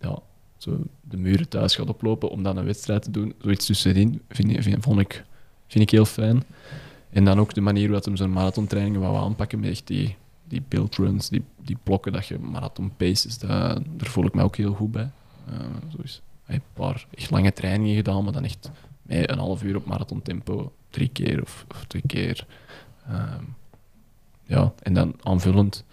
ja, 0.00 0.18
zo 0.56 0.78
de 1.00 1.16
muren 1.16 1.48
thuis 1.48 1.74
gaat 1.74 1.88
oplopen 1.88 2.30
om 2.30 2.42
dan 2.42 2.56
een 2.56 2.64
wedstrijd 2.64 3.02
te 3.02 3.10
doen. 3.10 3.34
Zoiets 3.38 3.66
tussenin 3.66 4.22
vind, 4.28 4.64
vind, 4.64 4.82
vond 4.84 5.00
ik, 5.00 5.24
vind 5.66 5.84
ik 5.84 5.90
heel 5.90 6.04
fijn. 6.04 6.42
En 7.10 7.24
dan 7.24 7.40
ook 7.40 7.54
de 7.54 7.60
manier 7.60 7.88
dat 7.88 8.04
hem 8.04 8.16
zo'n 8.16 8.32
marathontrainingen 8.32 9.00
wou 9.00 9.16
aanpakken 9.16 9.60
met 9.60 9.70
echt 9.70 9.86
die, 9.86 10.16
die 10.48 10.62
build 10.68 10.96
runs, 10.96 11.28
die, 11.28 11.44
die 11.62 11.76
blokken 11.82 12.12
dat 12.12 12.26
je 12.26 12.38
marathon 12.38 12.96
paces, 12.96 13.38
dat, 13.38 13.48
daar 13.96 14.10
voel 14.10 14.24
ik 14.24 14.34
me 14.34 14.42
ook 14.42 14.56
heel 14.56 14.74
goed 14.74 14.90
bij. 14.90 15.10
Eh, 15.48 15.58
zo 15.88 15.98
is 16.02 16.22
een 16.46 16.62
paar 16.72 17.06
echt 17.14 17.30
lange 17.30 17.52
trainingen 17.52 17.96
gedaan, 17.96 18.24
maar 18.24 18.32
dan 18.32 18.44
echt 18.44 18.70
een 19.06 19.38
half 19.38 19.62
uur 19.62 19.76
op 19.76 19.86
marathon 19.86 20.22
tempo, 20.22 20.72
drie 20.90 21.08
keer 21.08 21.42
of, 21.42 21.64
of 21.70 21.84
twee 21.84 22.02
keer. 22.06 22.46
Ehm, 23.06 23.44
ja, 24.44 24.72
en 24.82 24.94
dan 24.94 25.14
aanvullend 25.22 25.84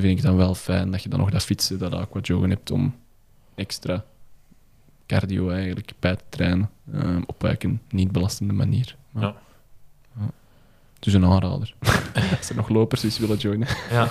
vind 0.00 0.18
ik 0.18 0.24
dan 0.24 0.36
wel 0.36 0.54
fijn 0.54 0.90
dat 0.90 1.02
je 1.02 1.08
dan 1.08 1.18
nog 1.18 1.30
dat 1.30 1.44
fietsen, 1.44 1.78
dat 1.78 1.94
aqua 1.94 2.20
joggen 2.20 2.50
hebt 2.50 2.70
om 2.70 2.94
extra 3.54 4.04
cardio 5.06 5.50
eigenlijk 5.50 5.92
bij 5.98 6.16
te 6.16 6.24
trainen 6.28 6.70
ehm, 6.92 7.22
op 7.26 7.42
een 7.42 7.80
niet 7.88 8.12
belastende 8.12 8.52
manier. 8.52 8.96
Maar, 9.10 9.22
Ja. 9.22 9.34
ja. 10.18 10.30
Dus 10.98 11.12
een 11.12 11.24
aanrader. 11.24 11.74
Als 12.38 12.48
er 12.48 12.56
nog 12.56 12.68
lopers 12.68 13.04
is 13.04 13.18
willen 13.18 13.36
joinen. 13.36 13.68
Ja. 13.90 14.08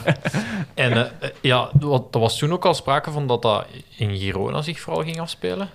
En 0.74 0.92
eh, 0.92 1.00
eh, 1.02 1.30
ja, 1.42 1.72
wat, 1.80 2.16
er 2.16 2.20
was 2.20 2.38
toen 2.38 2.52
ook 2.52 2.66
al 2.66 2.74
sprake 2.74 3.12
van 3.12 3.28
dat 3.28 3.42
dat 3.42 3.66
in 3.98 4.18
Girona 4.18 4.62
zich 4.62 4.80
vooral 4.80 5.04
ging 5.04 5.20
afspelen. 5.20 5.70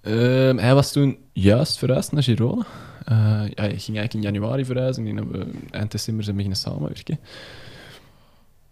Ehm, 0.00 0.56
hij 0.56 0.74
was 0.74 0.92
toen 0.92 1.18
juist 1.32 1.78
verhuisd 1.78 2.12
naar 2.12 2.22
Girona. 2.22 2.66
Eh, 3.04 3.16
hij 3.54 3.78
ging 3.78 3.96
eigenlijk 3.98 4.14
in 4.14 4.22
januari 4.22 4.64
verhuizen 4.64 5.06
en 5.06 5.52
eind 5.70 5.90
december 5.90 6.24
zijn 6.24 6.36
beginnen 6.36 6.60
samenwerken. 6.60 7.18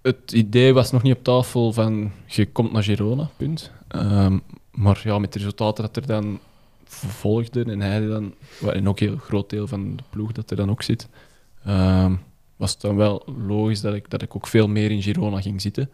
Het 0.03 0.33
idee 0.33 0.73
was 0.75 0.91
nog 0.91 1.03
niet 1.03 1.17
op 1.17 1.25
tafel 1.25 1.73
van 1.73 2.13
je 2.27 2.47
komt 2.47 2.73
naar 2.73 2.83
Girona, 2.83 3.31
punt. 3.37 3.71
Ehm, 3.89 4.39
maar 4.71 5.01
ja, 5.05 5.19
met 5.19 5.33
de 5.33 5.39
resultaten 5.39 5.85
dat 5.85 5.97
er 5.97 6.07
dan 6.07 6.39
volgden 6.85 7.71
en 7.71 7.81
hij 7.81 8.07
dan, 8.07 8.35
en 8.67 8.89
ook 8.89 9.01
een 9.01 9.09
heel 9.09 9.17
groot 9.17 9.51
deel 9.51 9.67
van 9.67 9.97
de 9.97 10.03
ploeg 10.11 10.33
dat 10.33 10.51
er 10.51 10.57
dan 10.57 10.71
ook 10.71 10.83
zit, 10.83 11.09
ehm, 11.65 12.15
was 12.57 12.73
het 12.73 12.81
dan 12.81 12.97
wel 12.97 13.25
logisch 13.47 13.81
dat 13.81 13.95
ik, 13.95 14.11
dat 14.11 14.23
ik 14.23 14.37
ook 14.37 14.47
veel 14.47 14.69
meer 14.69 14.91
in 14.91 15.03
Girona 15.03 15.41
ging 15.41 15.61
zitten. 15.61 15.91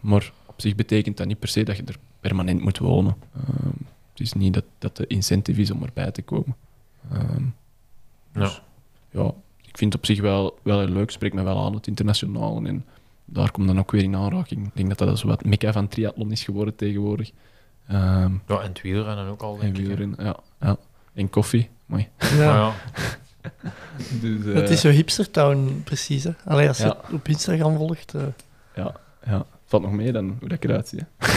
Maar 0.00 0.32
op 0.46 0.60
zich 0.60 0.74
betekent 0.74 1.16
dat 1.16 1.26
niet 1.26 1.38
per 1.38 1.48
se 1.48 1.62
dat 1.62 1.76
je 1.76 1.84
er 1.84 1.98
permanent 2.20 2.60
moet 2.60 2.78
wonen. 2.78 3.16
Ehm, 3.34 3.66
het 4.10 4.20
is 4.20 4.32
niet 4.32 4.54
dat, 4.54 4.64
dat 4.78 4.96
de 4.96 5.06
incentive 5.06 5.60
is 5.60 5.70
om 5.70 5.82
erbij 5.82 6.10
te 6.10 6.22
komen. 6.22 6.56
Dus, 8.32 8.62
ja, 9.10 9.34
ik 9.62 9.78
vind 9.78 9.92
het 9.92 10.02
op 10.02 10.06
zich 10.06 10.20
wel, 10.20 10.58
wel 10.62 10.78
heel 10.78 10.88
leuk. 10.88 11.10
Spreekt 11.10 11.34
me 11.34 11.42
wel 11.42 11.64
aan, 11.64 11.74
het 11.74 11.86
internationaal. 11.86 12.64
En 12.64 12.84
daar 13.26 13.50
komt 13.50 13.66
dan 13.66 13.78
ook 13.78 13.90
weer 13.90 14.02
in 14.02 14.16
aanraking. 14.16 14.66
Ik 14.66 14.70
denk 14.74 14.88
dat 14.88 14.98
dat 15.08 15.18
zo 15.18 15.26
wat 15.26 15.44
mekka 15.44 15.72
van 15.72 15.88
triathlon 15.88 16.32
is 16.32 16.44
geworden 16.44 16.76
tegenwoordig. 16.76 17.30
Ehm 17.88 18.32
Ja, 18.46 18.60
en 18.60 18.68
het 18.68 18.82
wielrennen 18.82 19.26
ook 19.26 19.42
al, 19.42 19.54
en 19.54 19.60
denk 19.60 19.76
ik. 19.76 19.80
hè. 19.82 19.86
wielrennen, 19.88 20.24
ja, 20.24 20.36
ja. 20.60 20.76
En 21.14 21.30
koffie, 21.30 21.68
mooi. 21.86 22.08
Ja. 22.18 22.36
ja. 22.54 22.72
Dus, 24.20 24.44
eh, 24.46 24.54
Het 24.54 24.70
is 24.70 24.80
zo 24.80 24.88
hipstertown, 24.88 25.80
precies. 25.84 26.24
Hè? 26.24 26.30
Allee, 26.44 26.68
als 26.68 26.76
je 26.78 26.84
Ja. 26.84 26.98
het 27.02 27.12
op 27.12 27.28
Instagram 27.28 27.76
volgt. 27.76 28.14
eh. 28.14 28.22
Ja, 28.74 28.94
ja. 29.26 29.44
Valt 29.64 29.82
nog 29.82 29.92
mee 29.92 30.12
dan 30.12 30.36
hoe 30.40 30.48
dat 30.48 30.52
ik 30.62 30.64
eruit 30.64 30.88
zie. 30.88 30.98
hè. 30.98 31.26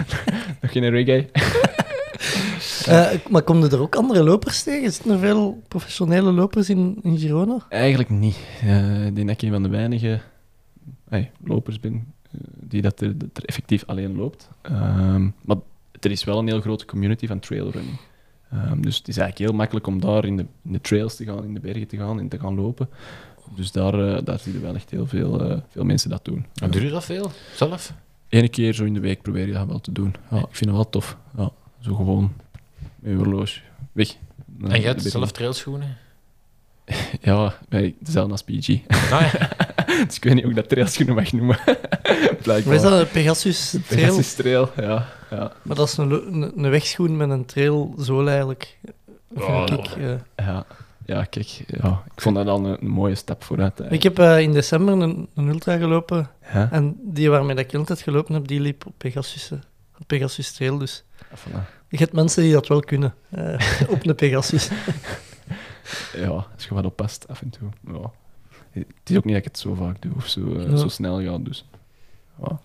nog 0.60 0.72
geen 0.72 0.88
reggae? 0.90 1.28
Eh, 2.86 3.10
maar 3.30 3.42
komen 3.42 3.70
er 3.70 3.80
ook 3.80 3.96
andere 3.96 4.22
lopers 4.22 4.62
tegen? 4.62 4.92
Zitten 4.92 5.12
er 5.12 5.18
veel 5.18 5.62
professionele 5.68 6.32
lopers 6.32 6.70
in, 6.70 6.98
in 7.02 7.18
Girona? 7.18 7.66
Eigenlijk 7.68 8.10
niet. 8.10 8.36
Eh, 8.60 9.06
ik 9.06 9.14
denk 9.14 9.26
dat 9.28 9.36
ik 9.36 9.42
een 9.42 9.52
van 9.52 9.62
de 9.62 9.68
weinige 9.68 10.20
hey, 11.10 11.30
lopers 11.44 11.80
ben 11.80 12.12
die 12.60 12.82
dat 12.82 13.00
er, 13.00 13.18
dat 13.18 13.28
er 13.32 13.44
effectief 13.44 13.84
alleen 13.86 14.16
loopt. 14.16 14.48
Ehm, 14.62 15.28
maar 15.44 15.56
er 16.00 16.10
is 16.10 16.24
wel 16.24 16.38
een 16.38 16.46
heel 16.46 16.60
grote 16.60 16.84
community 16.84 17.26
van 17.26 17.38
trailrunning. 17.38 17.98
Ehm, 18.50 18.80
dus 18.80 18.96
het 18.98 19.08
is 19.08 19.16
eigenlijk 19.16 19.50
heel 19.50 19.58
makkelijk 19.58 19.86
om 19.86 20.00
daar 20.00 20.24
in 20.24 20.36
de, 20.36 20.46
in 20.64 20.72
de 20.72 20.80
trails 20.80 21.16
te 21.16 21.24
gaan, 21.24 21.44
in 21.44 21.54
de 21.54 21.60
bergen 21.60 21.86
te 21.86 21.96
gaan 21.96 22.18
en 22.18 22.28
te 22.28 22.38
gaan 22.38 22.54
lopen. 22.54 22.88
Dus 23.56 23.72
daar, 23.72 24.14
eh, 24.14 24.24
daar 24.24 24.38
zie 24.38 24.52
je 24.52 24.58
wel 24.58 24.74
echt 24.74 24.90
heel 24.90 25.06
veel, 25.06 25.40
eh, 25.40 25.58
veel 25.68 25.84
mensen 25.84 26.10
dat 26.10 26.24
doen. 26.24 26.46
En 26.54 26.70
doe 26.70 26.82
je 26.82 26.90
dat 26.90 27.04
veel? 27.04 27.30
Zelf? 27.54 27.94
Eén 28.28 28.50
keer 28.50 28.74
zo 28.74 28.84
in 28.84 28.94
de 28.94 29.00
week 29.00 29.22
probeer 29.22 29.46
je 29.46 29.52
dat 29.52 29.66
wel 29.66 29.80
te 29.80 29.92
doen. 29.92 30.14
Ja, 30.30 30.38
ik 30.38 30.56
vind 30.56 30.64
het 30.64 30.70
wel 30.70 30.88
tof. 30.88 31.16
Ja, 31.36 31.50
zo 31.80 31.94
gewoon 31.94 32.32
met 32.98 33.10
je 33.10 33.16
horloge 33.16 33.60
weg. 33.92 34.16
En 34.62 34.80
jij 34.80 34.80
hebt 34.80 35.02
zelf 35.02 35.32
trailschoenen? 35.32 35.96
Ja, 37.20 37.54
dezelfde 37.98 38.32
als 38.32 38.42
PG. 38.42 38.68
Ah, 38.88 39.32
ja. 39.32 39.50
dus 40.06 40.16
ik 40.16 40.24
weet 40.24 40.34
niet 40.34 40.42
hoe 40.42 40.52
ik 40.52 40.56
dat 40.58 40.68
trailschoenen 40.68 41.14
mag 41.14 41.32
noemen. 41.32 41.58
Blijkbaar. 42.42 42.74
Is 42.74 42.82
dat, 42.82 43.00
een 43.00 43.08
Pegasus 43.08 43.70
trail? 43.70 43.84
Pegasus 43.88 44.34
trail, 44.34 44.70
ja. 44.76 45.06
ja. 45.30 45.52
Maar 45.62 45.76
dat 45.76 45.88
is 45.88 45.96
een, 45.96 46.10
een, 46.10 46.52
een 46.64 46.70
wegschoen 46.70 47.16
met 47.16 47.30
een 47.30 47.44
trailzool 47.44 48.28
eigenlijk. 48.28 48.78
Ja, 49.36 49.66
Vind 49.66 49.78
ik. 49.78 49.96
Ja, 50.36 50.64
ja 51.06 51.24
kijk, 51.24 51.64
ja, 51.66 52.02
ik 52.14 52.20
vond 52.20 52.36
dat 52.36 52.46
al 52.46 52.64
een, 52.64 52.76
een 52.80 52.88
mooie 52.88 53.14
stap 53.14 53.44
vooruit. 53.44 53.80
Ik 53.90 54.02
heb 54.02 54.18
eh, 54.18 54.38
in 54.40 54.52
december 54.52 54.94
een, 54.94 55.28
een 55.34 55.48
ultra 55.48 55.76
gelopen 55.76 56.30
Ja. 56.52 56.68
en 56.70 56.96
die 57.02 57.30
waarmee 57.30 57.56
dat 57.56 57.64
ik 57.64 57.74
altijd 57.74 58.00
gelopen 58.00 58.34
heb, 58.34 58.46
die 58.48 58.60
liep 58.60 58.86
op 58.86 58.92
Pegasus, 58.96 59.50
eh, 59.50 59.58
op 59.98 60.06
Pegasus 60.06 60.52
Trail. 60.52 60.78
Dus 60.78 61.04
Voilà. 61.34 61.60
je 61.88 61.96
hebt 61.96 62.12
mensen 62.12 62.42
die 62.42 62.52
dat 62.52 62.66
wel 62.68 62.80
kunnen, 62.80 63.14
eh, 63.30 63.54
op 63.88 64.06
een 64.06 64.14
Pegasus. 64.14 64.68
Ja, 66.16 66.28
als 66.28 66.64
je 66.68 66.74
wat 66.74 66.84
oppast 66.84 67.28
af 67.28 67.42
en 67.42 67.50
toe. 67.50 67.68
Ja. 67.86 68.10
Het 68.70 68.86
is 69.10 69.16
ook 69.16 69.24
niet 69.24 69.34
dat 69.34 69.42
ik 69.44 69.48
het 69.50 69.58
zo 69.58 69.74
vaak 69.74 70.02
doe 70.02 70.12
of 70.16 70.26
zo, 70.26 70.54
eh, 70.54 70.70
Ja. 70.70 70.76
zo 70.76 70.88
snel 70.88 71.22
ga. 71.22 71.38
Dus, 71.38 71.64
ja. 72.42 72.60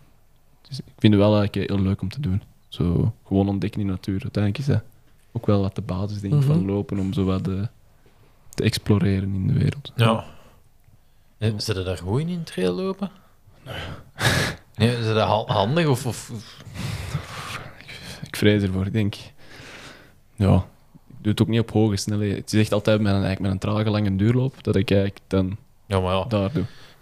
Dus 0.68 0.77
ik 0.80 0.94
vind 0.98 1.14
het 1.14 1.22
wel 1.22 1.38
eigenlijk 1.38 1.69
heel 1.69 1.80
leuk 1.82 2.02
om 2.02 2.10
te 2.10 2.19
doen. 2.19 2.41
Zo 2.68 3.14
gewoon 3.26 3.49
ontdekken 3.49 3.80
in 3.82 3.86
de 3.88 3.91
natuur. 3.94 4.22
Uiteindelijk 4.22 4.57
is 4.68 4.73
dat 4.73 4.84
ook 5.32 5.45
wel 5.45 5.61
wat 5.61 5.76
de 5.76 5.82
basis 5.82 6.22
denk 6.22 6.34
ik, 6.34 6.41
van 6.41 6.57
Mhm. 6.57 6.65
lopen 6.68 6.99
om 6.99 7.14
zo 7.14 7.23
wat 7.23 7.48
eh, 7.48 7.61
te 8.49 8.64
exploreren 8.64 9.34
in 9.34 9.48
de 9.48 9.53
wereld. 9.53 9.91
Ja. 9.95 10.26
Eh, 11.38 11.52
Zit 11.57 11.76
je 11.76 11.84
daar 11.84 11.98
goed 11.98 12.19
in, 12.22 12.27
in 12.30 12.44
trail 12.44 12.73
lopen? 12.73 13.11
Nee. 13.65 13.76
nee 14.76 14.98
is 14.98 15.06
dat 15.06 15.18
ha- 15.18 15.53
handig 15.53 15.88
of... 15.88 16.06
of 16.06 16.30
of- 16.34 16.64
Ik 18.27 18.36
vrees 18.36 18.61
ervoor, 18.64 18.86
ik 18.86 18.94
denk. 18.94 19.15
Ja, 20.36 20.56
ik 21.07 21.15
doe 21.22 21.32
het 21.32 21.41
ook 21.41 21.48
niet 21.48 21.60
op 21.60 21.72
hoge 21.72 21.95
snelheden. 21.95 22.36
Het 22.38 22.53
is 22.53 22.60
echt 22.60 22.72
altijd 22.73 23.02
met 23.02 23.14
een, 23.14 23.23
eigenlijk 23.23 23.41
met 23.41 23.52
een 23.52 23.69
trage 23.72 23.90
lange 23.90 24.15
duurloop 24.15 24.64
dat 24.64 24.76
ik 24.76 24.91
eigenlijk 24.91 25.19
dan 25.27 25.57
Ja, 25.88 25.99
maar 25.99 26.26
ja. 26.30 26.49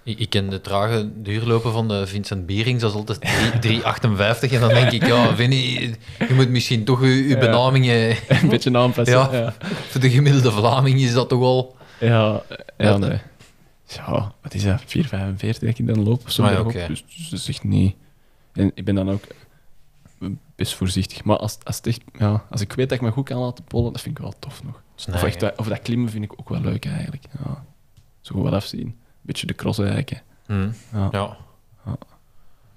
Ik, 0.03 0.19
ik 0.19 0.29
ken 0.29 0.49
de 0.49 0.61
trage 0.61 1.11
duurlopen 1.15 1.71
van 1.71 1.87
de 1.87 2.07
Vincent 2.07 2.45
Bierings, 2.45 2.81
dat 2.81 2.91
is 2.91 2.97
altijd 2.97 3.21
3 3.61 3.81
3,58. 3.81 3.83
En 4.53 4.59
dan 4.59 4.69
denk 4.69 4.91
ik, 4.91 5.05
ja, 5.05 5.35
Vinnie, 5.35 5.95
je 6.27 6.33
moet 6.33 6.49
misschien 6.49 6.83
toch 6.83 7.01
je, 7.01 7.37
benamingen... 7.39 8.15
Een 8.27 8.49
beetje 8.49 8.77
aanpassen. 8.77 9.17
Ja. 9.19 9.29
ja. 9.31 9.53
Voor 9.61 10.01
de 10.01 10.09
gemiddelde 10.09 10.51
Vlaming 10.51 10.99
is 10.99 11.13
dat 11.13 11.29
toch 11.29 11.39
wel... 11.39 11.75
Ja, 11.99 12.41
ja, 12.77 12.97
nee. 12.97 13.19
Ja, 13.87 14.33
wat 14.41 14.53
is 14.53 14.63
dat? 14.63 14.81
4,45 14.81 14.85
dat 15.37 15.61
ik 15.61 15.87
dan 15.87 16.03
loop 16.03 16.21
of 16.25 16.31
zo. 16.31 16.43
Ah, 16.43 16.87
dus, 16.87 17.05
dus 17.17 17.29
dat 17.29 17.39
is 17.39 17.47
echt 17.47 17.63
niet... 17.63 17.95
En 18.53 18.71
ik 18.75 18.85
ben 18.85 18.95
dan 18.95 19.11
ook 19.11 19.23
best 20.55 20.73
voorzichtig. 20.73 21.23
Maar 21.23 21.37
als, 21.37 21.57
als, 21.63 21.75
het 21.77 21.87
echt, 21.87 22.01
ja, 22.17 22.45
als 22.49 22.61
ik 22.61 22.73
weet 22.73 22.89
dat 22.89 22.97
ik 22.97 23.03
me 23.03 23.11
goed 23.11 23.25
kan 23.25 23.37
laten 23.37 23.63
pollen, 23.63 23.91
dat 23.91 24.01
vind 24.01 24.17
ik 24.17 24.23
wel 24.23 24.33
tof 24.39 24.63
nog. 24.63 24.81
Of, 25.13 25.23
echt, 25.23 25.57
of 25.57 25.67
dat 25.67 25.81
klimmen 25.81 26.09
vind 26.09 26.23
ik 26.23 26.33
ook 26.39 26.49
wel 26.49 26.61
leuk 26.61 26.85
eigenlijk. 26.85 27.23
Ja. 27.43 27.63
Zo 28.23 28.41
wat 28.41 28.53
afzien. 28.53 28.99
Beetje 29.21 29.47
de 29.47 29.53
cross 29.55 29.79
eigenlijk. 29.79 30.09
hè. 30.09 30.17
Hm, 30.55 30.71
Ja. 30.93 31.07
ja. 31.11 31.37
Ja. 31.85 31.97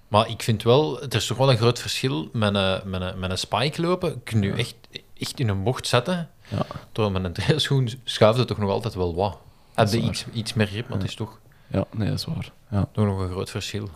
Maar 0.08 0.28
ik 0.28 0.42
vind 0.42 0.62
wel, 0.62 1.02
er 1.02 1.14
is 1.14 1.26
toch 1.26 1.36
wel 1.38 1.50
een 1.50 1.56
groot 1.56 1.78
verschil 1.80 2.28
met 2.32 2.54
een, 2.54 2.80
met 2.90 3.00
een, 3.00 3.18
met 3.18 3.30
een 3.30 3.38
spike 3.38 3.80
lopen. 3.80 4.22
Kun 4.22 4.42
je 4.42 4.48
Ja. 4.48 4.56
echt, 4.56 4.74
echt 5.18 5.40
in 5.40 5.48
een 5.48 5.62
bocht 5.62 5.86
zetten. 5.86 6.30
Ja. 6.48 6.66
Door 6.92 7.12
met 7.12 7.24
een 7.24 7.32
trailschoen 7.32 7.88
schuift 8.04 8.38
het 8.38 8.48
toch 8.48 8.58
nog 8.58 8.70
altijd 8.70 8.94
wel 8.94 9.14
wat. 9.14 9.38
Heb 9.74 9.86
is 9.86 9.92
je 9.92 10.00
iets, 10.00 10.24
iets 10.32 10.54
meer 10.54 10.66
grip, 10.66 10.82
maar 10.88 10.96
Ja. 10.96 11.02
het 11.02 11.10
is 11.10 11.16
toch, 11.16 11.38
ja, 11.66 11.84
nee, 11.92 12.08
dat 12.08 12.18
is 12.18 12.24
waar. 12.24 12.52
Ja, 12.70 12.88
toch 12.92 13.04
nog 13.06 13.18
een 13.20 13.30
groot 13.30 13.50
verschil. 13.50 13.88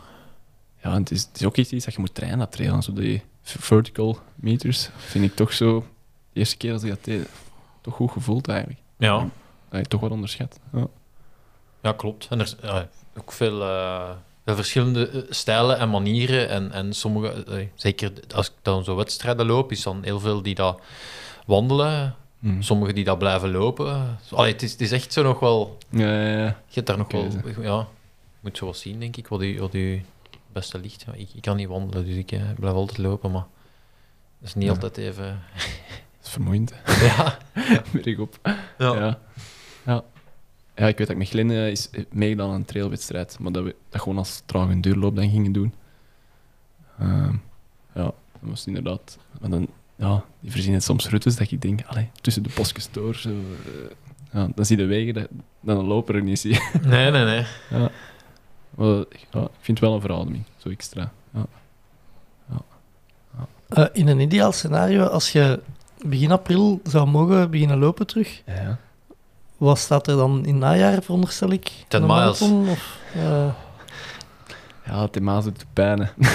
ja 0.82 0.90
en 0.93 1.01
het, 1.01 1.10
is, 1.10 1.22
het 1.22 1.40
is 1.40 1.47
ook 1.47 1.56
iets 1.56 1.85
dat 1.85 1.94
je 1.94 2.01
moet 2.01 2.14
trainen, 2.14 2.39
dat 2.39 2.52
trailen. 2.52 2.82
Zo 2.82 2.93
die 2.93 3.22
vertical 3.43 4.18
meters 4.35 4.90
vind 4.97 5.24
ik 5.24 5.35
toch 5.35 5.52
zo... 5.52 5.86
De 6.32 6.39
eerste 6.39 6.56
keer 6.56 6.72
dat 6.72 6.82
ik 6.82 6.89
dat 6.90 7.05
deed, 7.05 7.28
toch 7.81 7.94
goed 7.94 8.10
gevoeld 8.10 8.48
eigenlijk. 8.48 8.81
Ja, 8.98 9.28
Dat 9.68 9.81
je 9.81 9.86
toch 9.86 10.01
wat 10.01 10.10
onderschat. 10.10 10.59
Ja. 10.72 10.86
Ja 11.82 11.93
klopt. 11.93 12.27
En 12.31 12.40
er 12.40 12.55
ja, 12.62 12.89
ook 13.19 13.32
veel, 13.32 13.62
eh, 13.62 14.11
veel 14.44 14.55
verschillende 14.55 15.09
eh, 15.09 15.20
stijlen 15.31 15.78
en 15.78 15.90
manieren. 15.90 16.48
En, 16.48 16.73
en 16.73 16.93
sommige, 16.93 17.44
eh, 17.44 17.66
zeker 17.74 18.12
als 18.35 18.47
ik 18.48 18.55
dan 18.62 18.85
zo 18.85 18.97
wedstrijden 18.97 19.47
loop, 19.47 19.73
is 19.73 19.82
dan 19.82 20.02
heel 20.02 20.20
veel 20.20 20.43
die 20.43 20.55
dat 20.55 20.81
wandelen. 21.47 22.15
Mm. 22.39 22.62
Sommigen 22.62 22.94
die 22.94 23.05
dat 23.05 23.19
blijven 23.19 23.51
lopen. 23.51 24.19
Allee, 24.31 24.52
het, 24.52 24.62
is, 24.62 24.73
het 24.73 24.81
is 24.81 24.93
echt 24.93 25.12
zo 25.12 25.23
nog 25.23 25.40
wel... 25.40 25.78
Ja, 25.89 26.20
ja, 26.23 26.39
ja. 26.39 26.44
Je 26.47 26.74
hebt 26.74 26.86
daar 26.86 26.98
nog 26.98 27.12
wel... 27.12 27.28
Ja, 27.61 27.78
je 27.78 27.86
moet 28.40 28.57
zo 28.57 28.66
wat 28.66 28.77
zien, 28.77 29.01
denk 29.01 29.16
ik, 29.16 29.28
wat 29.28 29.40
je, 29.40 29.59
wat 29.61 29.77
beste 30.52 30.78
ligt. 30.78 31.05
Ja, 31.07 31.12
ik, 31.12 31.28
ik 31.35 31.43
kan 31.43 31.57
niet 31.57 31.69
wandelen, 31.69 32.05
dus 32.05 32.16
ik 32.16 32.27
blijf 32.57 32.74
altijd 32.74 32.98
lopen, 32.98 33.31
maar 33.31 33.47
dat 34.39 34.48
is 34.48 34.55
niet 34.55 34.65
Ja. 34.65 34.70
altijd 34.73 34.97
even... 34.97 35.43
Dat 35.55 36.27
is 36.27 36.31
vermoeiend. 36.31 36.73
hè. 36.74 37.05
ja. 37.07 37.39
Berg 37.93 38.19
op. 38.19 38.39
Ja. 38.78 38.94
Ja. 38.94 39.19
Ja. 40.81 40.86
ik 40.86 40.98
weet 40.98 41.07
dat 41.07 41.11
ik 41.11 41.16
met 41.16 41.28
Glenn 41.28 41.51
eh, 41.51 41.70
is 41.70 41.90
meegedaan 42.11 42.48
aan 42.48 42.55
een 42.55 42.65
trailwedstrijd, 42.65 43.39
maar 43.39 43.52
dat 43.52 43.65
we 43.65 43.74
dat 43.89 44.01
gewoon 44.01 44.19
als 44.19 44.43
trage 44.47 44.81
duurloop 44.81 45.16
dan 45.16 45.31
gingen 45.31 45.52
doen. 45.52 45.74
Ehm, 46.98 47.35
ja, 47.94 48.02
dat 48.02 48.15
was 48.40 48.66
inderdaad... 48.66 49.19
Maar 49.40 49.51
dan, 49.51 49.69
ja, 49.97 50.24
die 50.40 50.51
verzinnen 50.51 50.82
soms 50.82 51.09
routes 51.09 51.36
dat 51.36 51.51
ik 51.51 51.62
denk, 51.62 51.81
allee, 51.86 52.09
tussen 52.20 52.43
de 52.43 52.51
postjes 52.55 52.90
door, 52.90 53.15
zo, 53.15 53.28
eh, 53.28 53.90
ja, 54.32 54.48
dan 54.55 54.65
zie 54.65 54.77
je 54.77 54.82
de 54.82 54.89
wegen 54.89 55.15
dat, 55.15 55.28
dat 55.61 55.78
een 55.78 55.85
loper 55.85 56.15
er 56.15 56.23
niet 56.23 56.39
ziet. 56.40 56.70
Nee, 56.82 57.11
nee, 57.11 57.24
nee. 57.24 57.47
Maar, 58.70 58.89
ja, 59.31 59.40
ik 59.40 59.51
vind 59.61 59.78
het 59.78 59.81
wel 59.81 59.94
een 59.94 60.01
verademing, 60.01 60.44
zo 60.57 60.69
extra. 60.69 61.12
Ja. 61.32 61.47
Eh, 63.69 63.86
in 63.93 64.09
een 64.09 64.20
ideaal 64.20 64.52
scenario, 64.52 65.05
als 65.05 65.32
je 65.32 65.61
begin 66.07 66.31
april 66.31 66.81
zou 66.85 67.09
mogen 67.09 67.51
beginnen 67.51 67.78
lopen 67.78 68.07
terug, 68.07 68.43
Ja. 68.47 68.78
Wat 69.66 69.78
staat 69.78 70.07
er 70.07 70.16
dan 70.16 70.45
in 70.47 70.59
najaar, 70.59 71.03
veronderstel 71.03 71.51
ik? 71.51 71.62
10 71.89 72.01
Een 72.03 72.07
miles. 72.07 72.41
marathon, 72.41 72.69
Of, 72.69 72.99
eh, 73.15 73.49
Ja, 74.85 75.03
het 75.03 75.20
maas 75.20 75.45
doet 75.45 75.66
pijn. 75.73 75.99
hè. 76.01 76.07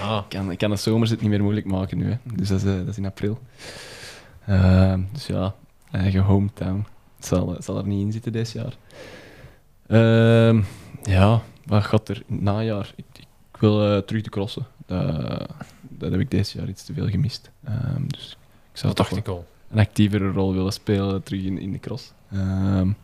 Ja. 0.00 0.18
Ik 0.18 0.24
kan, 0.28 0.50
ik 0.50 0.58
kan 0.58 0.70
de 0.70 0.76
zomers 0.76 1.10
het 1.10 1.20
niet 1.20 1.30
meer 1.30 1.42
moeilijk 1.42 1.66
maken 1.66 1.98
nu. 1.98 2.10
Hè. 2.10 2.16
Dus 2.34 2.48
dat 2.48 2.58
is, 2.62 2.64
eh, 2.66 2.76
dat 2.78 2.88
is 2.88 2.96
in 2.96 3.06
april. 3.06 3.38
Ehm, 4.46 5.00
dus 5.12 5.26
ja, 5.26 5.54
eigen 5.90 6.20
hometown. 6.20 6.86
Het 7.16 7.26
zal, 7.26 7.56
zal 7.58 7.76
er 7.78 7.86
niet 7.86 8.00
in 8.06 8.12
zitten 8.12 8.32
dit 8.32 8.50
jaar. 8.50 8.76
Ehm, 9.86 10.62
ja, 11.02 11.40
wat 11.66 11.84
gaat 11.84 12.08
er 12.08 12.16
in 12.26 12.34
het 12.34 12.42
najaar? 12.44 12.92
Ik, 12.96 13.04
ik 13.52 13.58
wil 13.60 13.86
eh, 13.92 13.98
terug 13.98 14.22
de 14.22 14.30
crossen. 14.30 14.66
Dat, 14.86 15.48
dat 15.80 16.10
heb 16.10 16.20
ik 16.20 16.30
dit 16.30 16.50
jaar 16.50 16.68
iets 16.68 16.84
te 16.84 16.92
veel 16.92 17.08
gemist. 17.08 17.50
Ehm, 17.64 18.06
dus 18.06 18.36
ik 18.72 18.78
zou 18.78 18.94
Dat 18.94 18.96
toch 18.96 19.08
dacht 19.08 19.10
wel 19.10 19.18
ik 19.18 19.28
al. 19.28 19.46
een 19.70 19.78
actievere 19.86 20.30
rol 20.30 20.52
willen 20.54 20.72
spelen 20.72 21.22
terug 21.22 21.42
in, 21.42 21.58
in 21.58 21.72
de 21.72 21.78
cross. 21.78 22.12
Ehm, 22.32 22.76
en 22.78 22.94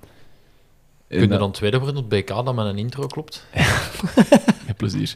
Kun 1.08 1.20
je 1.20 1.26
dat- 1.28 1.38
dan 1.38 1.52
tweede 1.52 1.78
worden 1.78 1.96
op 1.96 2.10
BK 2.10 2.26
dat 2.28 2.54
met 2.54 2.66
een 2.66 2.78
intro 2.78 3.06
klopt? 3.06 3.46
Met 4.66 4.76
plezier. 4.76 5.14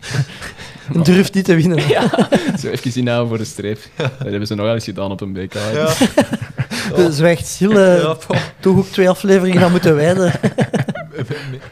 durft 1.02 1.34
niet 1.34 1.44
te 1.44 1.54
winnen. 1.54 1.88
Ja, 1.88 2.28
zo 2.58 2.68
even 2.68 2.94
inhouden 2.94 3.28
voor 3.28 3.38
de 3.38 3.44
streep. 3.44 3.78
Dat 3.96 4.10
hebben 4.18 4.46
ze 4.46 4.54
nog 4.54 4.64
wel 4.64 4.74
eens 4.74 4.84
gedaan 4.84 5.10
op 5.10 5.20
een 5.20 5.32
BK. 5.32 5.52
De 5.52 7.08
zwijgt 7.10 7.46
stil, 7.46 7.78
eh, 7.78 8.14
toch 8.60 8.76
ook 8.76 8.86
twee 8.86 9.08
afleveringen 9.08 9.62
aan 9.62 9.70
moeten 9.70 9.94
wijden. 9.94 10.32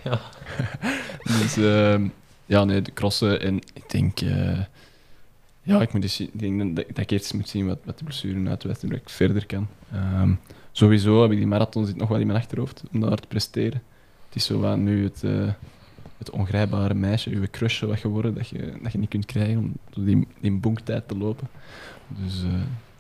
ja. 0.05 0.21
Dus 1.23 1.57
ehm, 1.57 2.09
ja, 2.47 2.65
nee, 2.65 2.83
de 2.83 2.93
crossen. 2.93 3.41
En 3.41 3.57
ik 3.57 3.91
denk, 3.91 4.21
eh, 4.21 4.59
ja, 5.63 5.81
ik, 5.81 5.93
moet 5.93 6.03
eens, 6.03 6.15
zien- 6.15 6.31
ik 6.33 6.41
denk 6.41 6.77
dat, 6.77 6.85
ik 6.99 7.11
eerst 7.11 7.35
moet 7.35 7.49
zien 7.49 7.67
wat, 7.67 7.79
wat 7.85 7.99
de 7.99 8.05
blessuren 8.05 8.37
en 8.47 8.59
dat 8.61 8.83
ik 8.83 9.09
verder 9.09 9.47
kan. 9.47 9.69
Ehm, 9.93 10.31
sowieso 10.73 11.23
heb 11.23 11.31
ik 11.31 11.37
die 11.37 11.47
marathon 11.47 11.87
zit 11.87 11.97
nog 11.97 12.09
wel 12.09 12.19
in 12.19 12.27
mijn 12.27 12.39
achterhoofd 12.39 12.83
om 12.93 13.01
daar 13.01 13.17
te 13.17 13.29
presteren. 13.29 13.83
Het 14.27 14.37
is 14.37 14.45
zo 14.45 14.61
wat 14.61 14.77
nu 14.77 15.05
het, 15.05 15.25
eh, 15.25 15.49
het 16.19 16.31
ongrijpbare 16.31 16.95
meisje, 16.95 17.31
uw 17.31 17.45
crush 17.51 17.81
wat 17.83 17.99
geworden, 17.99 18.35
dat 18.35 18.49
je, 18.49 18.73
dat 18.83 18.93
je 18.93 18.99
niet 18.99 19.09
kunt 19.09 19.27
krijgen 19.27 19.59
om 19.59 20.05
die, 20.05 20.27
die 20.41 20.53
bonktijd 20.53 21.09
te 21.09 21.17
lopen. 21.17 21.49
Dus 22.09 22.43
eh, 22.43 22.51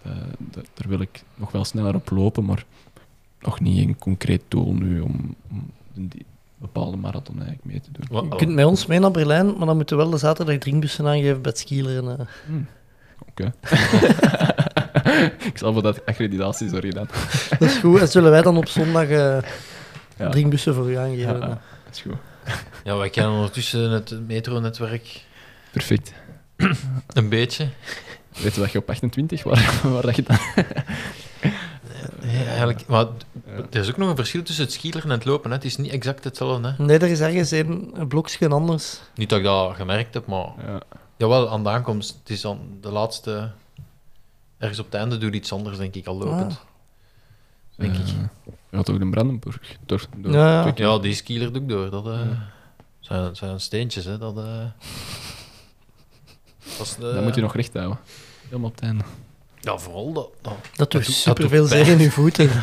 dat- 0.02 0.36
dat- 0.38 0.66
daar 0.74 0.88
wil 0.88 1.00
ik 1.00 1.22
nog 1.34 1.52
wel 1.52 1.64
sneller 1.64 1.94
op 1.94 2.10
lopen, 2.10 2.44
maar 2.44 2.64
nog 3.40 3.60
niet 3.60 3.88
een 3.88 3.98
concreet 3.98 4.42
doel 4.48 4.74
nu 4.74 5.00
om, 5.00 5.34
om 5.50 5.70
die 5.94 6.24
bepaalde 6.58 6.96
marathon 6.96 7.34
eigenlijk 7.36 7.64
mee 7.64 7.80
te 7.80 7.90
doen. 7.92 8.24
Je 8.30 8.36
kunt 8.36 8.54
met 8.54 8.64
ons 8.64 8.86
mee 8.86 8.98
naar 8.98 9.10
Berlijn, 9.10 9.56
maar 9.56 9.66
dan 9.66 9.76
moeten 9.76 9.96
we 9.96 10.02
wel 10.02 10.12
de 10.12 10.18
zaterdag 10.18 10.58
drinkbussen 10.58 11.06
aangeven 11.06 11.42
bij 11.42 11.50
het 11.50 11.60
skileren. 11.60 12.18
eh. 12.18 12.26
Oké. 13.28 13.52
ik 15.50 15.58
zal 15.58 15.72
voor 15.72 15.82
dat 15.82 16.06
accreditatie, 16.06 16.68
sorry 16.68 16.90
dan. 16.90 17.08
Dat 17.58 17.68
is 17.68 17.76
goed. 17.76 18.00
En 18.00 18.08
zullen 18.08 18.30
wij 18.30 18.42
dan 18.42 18.56
op 18.56 18.68
zondag 18.68 19.08
eh 19.08 19.38
Ja. 20.16 20.28
drinkbussen 20.28 20.74
voor 20.74 20.90
u 20.90 20.94
aangeven? 20.96 21.40
Ja, 21.40 21.46
dat 21.48 21.58
is 21.92 22.00
goed. 22.00 22.14
ja, 22.84 22.96
wij 22.96 23.10
kennen 23.10 23.32
ondertussen 23.32 23.90
het 23.90 24.14
metronetwerk 24.26 25.24
Perfect. 25.72 26.12
Een 27.06 27.28
beetje. 27.28 27.68
Weet 28.42 28.54
je 28.54 28.60
dat 28.60 28.72
je 28.72 28.78
op 28.78 28.88
28 28.90 29.42
waar, 29.42 29.80
waar 29.82 30.02
dat 30.02 30.16
je 30.16 30.22
dan... 30.22 30.38
Nee, 32.22 32.44
eigenlijk, 32.44 32.86
maar 32.86 33.06
er 33.70 33.80
is 33.80 33.88
ook 33.90 33.96
nog 33.96 34.08
een 34.08 34.16
verschil 34.16 34.42
tussen 34.42 34.64
het 34.64 34.72
skileren 34.72 35.10
en 35.10 35.16
het 35.16 35.24
lopen. 35.24 35.50
Hè. 35.50 35.56
Het 35.56 35.64
is 35.64 35.76
niet 35.76 35.92
exact 35.92 36.24
hetzelfde. 36.24 36.74
Hè. 36.76 36.84
Nee, 36.84 36.98
er 36.98 37.08
is 37.10 37.20
ergens 37.20 37.50
een, 37.50 37.90
een 37.94 38.08
blokje 38.08 38.48
anders. 38.48 39.00
Niet 39.14 39.28
dat 39.28 39.38
ik 39.38 39.44
dat 39.44 39.74
gemerkt 39.76 40.14
heb, 40.14 40.26
maar 40.26 40.48
Ja. 40.66 40.80
jawel, 41.16 41.50
aan 41.50 41.62
de 41.62 41.68
aankomst. 41.68 42.16
Het 42.20 42.30
is 42.30 42.40
dan 42.40 42.60
de 42.80 42.90
laatste... 42.90 43.50
Ergens 44.60 44.78
op 44.78 44.84
het 44.84 44.94
einde 44.94 45.18
doe 45.18 45.30
je 45.30 45.36
iets 45.36 45.52
anders, 45.52 45.76
denk 45.78 45.94
ik, 45.94 46.06
al 46.06 46.16
lopend. 46.16 46.58
Denk 47.76 47.94
ik. 47.96 48.06
Eh, 48.06 48.12
Ja, 48.70 48.82
toch 48.82 49.00
in 49.00 49.10
Brandenburg. 49.10 49.76
Door, 49.86 50.06
door 50.16 50.32
Ja, 50.76 50.98
die 50.98 51.14
skieler 51.14 51.52
doe 51.52 51.62
ik 51.62 51.68
door. 51.68 51.90
Dat 51.90 52.06
eh, 52.06 52.20
zijn, 53.00 53.36
zijn 53.36 53.60
steentjes, 53.60 54.04
hè. 54.04 54.18
Dat, 54.18 54.36
eh, 54.38 54.64
dat 56.78 56.86
is 56.86 56.96
de- 56.96 57.20
moet 57.22 57.34
je 57.34 57.40
nog 57.40 57.54
recht 57.54 57.72
houden. 57.74 57.98
Helemaal 58.48 58.68
op 58.68 58.74
het 58.74 58.84
einde. 58.84 59.04
Ja, 59.60 59.78
vooral 59.78 60.12
dat... 60.12 60.28
dat 60.42 60.52
Dat 60.76 60.90
doet 60.90 61.04
doet- 61.06 61.14
superveel 61.14 61.60
doet 61.60 61.70
zeer 61.70 61.88
in 61.88 61.98
je 61.98 62.10
voeten. 62.10 62.50